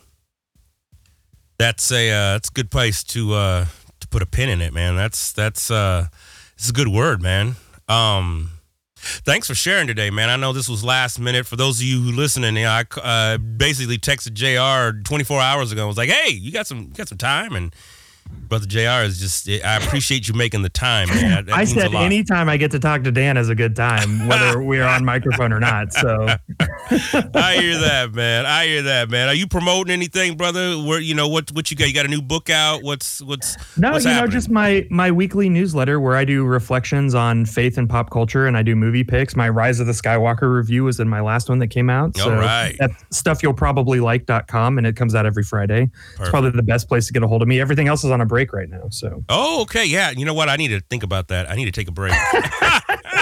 That's 1.59 1.91
a 1.91 2.09
uh, 2.09 2.33
that's 2.33 2.49
a 2.49 2.53
good 2.53 2.71
place 2.71 3.03
to 3.03 3.33
uh, 3.33 3.65
to 3.99 4.07
put 4.07 4.23
a 4.23 4.25
pin 4.25 4.49
in 4.49 4.61
it, 4.61 4.73
man. 4.73 4.95
That's 4.95 5.31
that's 5.31 5.69
uh, 5.69 6.07
it's 6.55 6.69
a 6.69 6.73
good 6.73 6.87
word, 6.87 7.21
man. 7.21 7.55
Um, 7.87 8.49
thanks 9.05 9.47
for 9.47 9.55
sharing 9.55 9.87
today, 9.87 10.09
man. 10.09 10.29
I 10.29 10.35
know 10.35 10.53
this 10.53 10.69
was 10.69 10.83
last 10.83 11.19
minute. 11.19 11.45
For 11.45 11.55
those 11.55 11.79
of 11.79 11.85
you 11.85 11.99
listening, 11.99 12.55
you 12.57 12.63
know, 12.63 12.69
I 12.71 12.99
uh, 13.01 13.37
basically 13.37 13.97
texted 13.97 14.33
Jr. 14.33 15.01
24 15.03 15.41
hours 15.41 15.71
ago. 15.71 15.83
I 15.83 15.87
was 15.87 15.97
like, 15.97 16.09
"Hey, 16.09 16.31
you 16.31 16.51
got 16.51 16.67
some 16.67 16.79
you 16.79 16.93
got 16.95 17.07
some 17.07 17.17
time?" 17.17 17.55
And 17.55 17.73
brother 18.47 18.65
Jr. 18.65 19.05
is 19.05 19.19
just 19.19 19.49
I 19.49 19.77
appreciate 19.77 20.27
you 20.27 20.33
making 20.33 20.61
the 20.61 20.69
time, 20.69 21.09
man. 21.09 21.31
That, 21.31 21.45
that 21.47 21.55
I 21.55 21.65
said 21.65 21.93
anytime 21.93 22.49
I 22.49 22.57
get 22.57 22.71
to 22.71 22.79
talk 22.79 23.03
to 23.03 23.11
Dan 23.11 23.37
is 23.37 23.49
a 23.49 23.55
good 23.55 23.75
time, 23.75 24.27
whether 24.27 24.61
we're 24.63 24.85
on 24.85 25.03
microphone 25.03 25.51
or 25.51 25.59
not. 25.59 25.93
So 25.93 26.27
I 26.59 27.57
hear 27.59 27.77
that, 27.79 28.11
man. 28.13 28.45
I 28.45 28.65
hear 28.65 28.81
that, 28.83 29.09
man. 29.09 29.27
Are 29.27 29.33
you 29.33 29.47
promoting 29.47 29.91
anything, 29.91 30.37
brother? 30.37 30.75
Where 30.77 30.99
you 30.99 31.15
know 31.15 31.27
what 31.27 31.51
what 31.51 31.71
you 31.71 31.77
got? 31.77 31.87
You 31.87 31.93
got 31.93 32.05
a 32.05 32.09
new 32.09 32.21
book 32.21 32.49
out? 32.49 32.83
What's 32.83 33.21
what's 33.21 33.57
no, 33.77 33.91
what's 33.91 34.05
you 34.05 34.11
know, 34.11 34.27
just 34.27 34.49
my 34.49 34.87
my 34.89 35.11
weekly 35.11 35.49
newsletter 35.49 35.99
where 35.99 36.15
I 36.15 36.25
do 36.25 36.45
reflections 36.45 37.15
on 37.15 37.45
faith 37.45 37.77
and 37.77 37.89
pop 37.89 38.09
culture, 38.09 38.47
and 38.47 38.57
I 38.57 38.63
do 38.63 38.75
movie 38.75 39.03
picks. 39.03 39.35
My 39.35 39.49
Rise 39.49 39.79
of 39.79 39.87
the 39.87 39.93
Skywalker 39.93 40.53
review 40.53 40.83
was 40.83 40.99
in 40.99 41.09
my 41.09 41.21
last 41.21 41.49
one 41.49 41.59
that 41.59 41.67
came 41.67 41.89
out. 41.89 42.15
So 42.17 42.33
right. 42.33 42.75
that's 42.79 43.03
stuff 43.11 43.43
you'll 43.43 43.53
probably 43.53 43.99
like.com, 43.99 44.77
and 44.77 44.87
it 44.87 44.95
comes 44.95 45.15
out 45.15 45.25
every 45.25 45.43
Friday. 45.43 45.89
It's 46.19 46.29
probably 46.29 46.51
the 46.51 46.63
best 46.63 46.87
place 46.87 47.07
to 47.07 47.13
get 47.13 47.23
a 47.23 47.27
hold 47.27 47.41
of 47.41 47.47
me. 47.47 47.59
Everything 47.59 47.87
else 47.87 48.03
is 48.03 48.11
on 48.15 48.21
a 48.21 48.25
break 48.25 48.51
right 48.53 48.69
now. 48.69 48.87
So 48.89 49.23
Oh, 49.29 49.61
okay, 49.63 49.85
yeah. 49.85 50.09
You 50.09 50.25
know 50.25 50.33
what? 50.33 50.49
I 50.49 50.55
need 50.55 50.69
to 50.69 50.79
think 50.89 51.03
about 51.03 51.27
that. 51.27 51.49
I 51.49 51.55
need 51.55 51.65
to 51.65 51.71
take 51.71 51.87
a 51.87 51.91
break. 51.91 52.13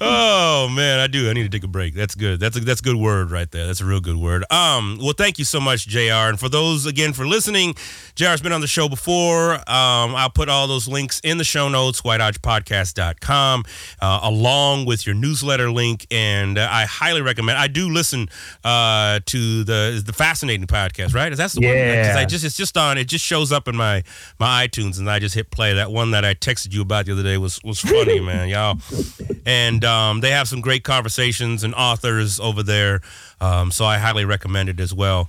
oh 0.00 0.68
man, 0.70 0.98
I 0.98 1.06
do. 1.06 1.28
I 1.30 1.32
need 1.32 1.44
to 1.44 1.48
take 1.48 1.64
a 1.64 1.68
break. 1.68 1.94
That's 1.94 2.14
good. 2.14 2.40
That's 2.40 2.56
a 2.56 2.60
that's 2.60 2.80
a 2.80 2.84
good 2.84 2.96
word 2.96 3.30
right 3.30 3.50
there. 3.50 3.66
That's 3.66 3.80
a 3.80 3.84
real 3.84 4.00
good 4.00 4.16
word. 4.16 4.44
Um, 4.50 4.98
well, 5.02 5.12
thank 5.12 5.38
you 5.38 5.44
so 5.44 5.60
much, 5.60 5.86
Jr. 5.86 5.98
And 6.30 6.40
for 6.40 6.48
those 6.48 6.86
again 6.86 7.12
for 7.12 7.26
listening, 7.26 7.74
Jr's 8.14 8.40
been 8.40 8.52
on 8.52 8.60
the 8.60 8.66
show 8.66 8.88
before. 8.88 9.54
Um, 9.54 10.14
I'll 10.14 10.30
put 10.30 10.48
all 10.48 10.66
those 10.66 10.88
links 10.88 11.20
in 11.20 11.38
the 11.38 11.44
show 11.44 11.68
notes, 11.68 12.02
whitehodgepodcast.com, 12.02 13.64
uh, 14.00 14.20
along 14.22 14.86
with 14.86 15.06
your 15.06 15.14
newsletter 15.14 15.70
link. 15.70 16.06
And 16.10 16.58
uh, 16.58 16.68
I 16.70 16.84
highly 16.84 17.22
recommend. 17.22 17.58
I 17.58 17.66
do 17.68 17.88
listen 17.90 18.28
uh, 18.64 19.20
to 19.26 19.64
the 19.64 20.02
the 20.04 20.12
fascinating 20.12 20.66
podcast. 20.66 21.14
Right? 21.14 21.32
Is 21.32 21.38
that 21.38 21.52
the 21.52 21.60
one? 21.60 21.74
'Cause 22.06 22.16
I 22.16 22.24
just 22.24 22.44
it's 22.44 22.56
just 22.56 22.76
on. 22.76 22.98
It 22.98 23.04
just 23.04 23.24
shows 23.24 23.52
up 23.52 23.68
in 23.68 23.76
my 23.76 24.02
my 24.38 24.66
iTunes, 24.66 24.98
and 24.98 25.08
I 25.10 25.18
just 25.18 25.34
hit 25.34 25.50
play. 25.50 25.74
That 25.74 25.90
one 25.90 26.10
that 26.12 26.24
I 26.24 26.34
texted 26.34 26.72
you 26.72 26.82
about 26.82 27.06
the 27.06 27.12
other 27.12 27.22
day 27.22 27.36
was 27.38 27.60
was 27.64 27.80
funny, 27.80 28.20
man, 28.26 28.48
y'all. 28.48 28.78
And 29.44 29.84
um, 29.84 30.20
they 30.20 30.30
have 30.30 30.48
some 30.48 30.60
great 30.60 30.84
conversations 30.84 31.62
and 31.64 31.74
authors 31.74 32.40
over 32.40 32.62
there. 32.62 33.00
Um, 33.40 33.70
so 33.70 33.84
I 33.84 33.98
highly 33.98 34.24
recommend 34.24 34.68
it 34.68 34.80
as 34.80 34.92
well, 34.92 35.28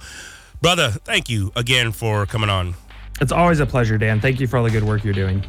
brother. 0.62 0.90
Thank 0.90 1.30
you 1.30 1.52
again 1.56 1.92
for 1.92 2.26
coming 2.26 2.50
on. 2.50 2.76
it's 3.22 3.32
always 3.32 3.60
a 3.60 3.66
pleasure, 3.66 3.98
Dan. 3.98 4.20
Thank 4.22 4.40
you 4.40 4.48
for 4.48 4.58
all 4.58 4.64
the 4.64 4.72
good 4.72 4.84
work 4.84 5.04
you're 5.04 5.14
doing. 5.14 5.44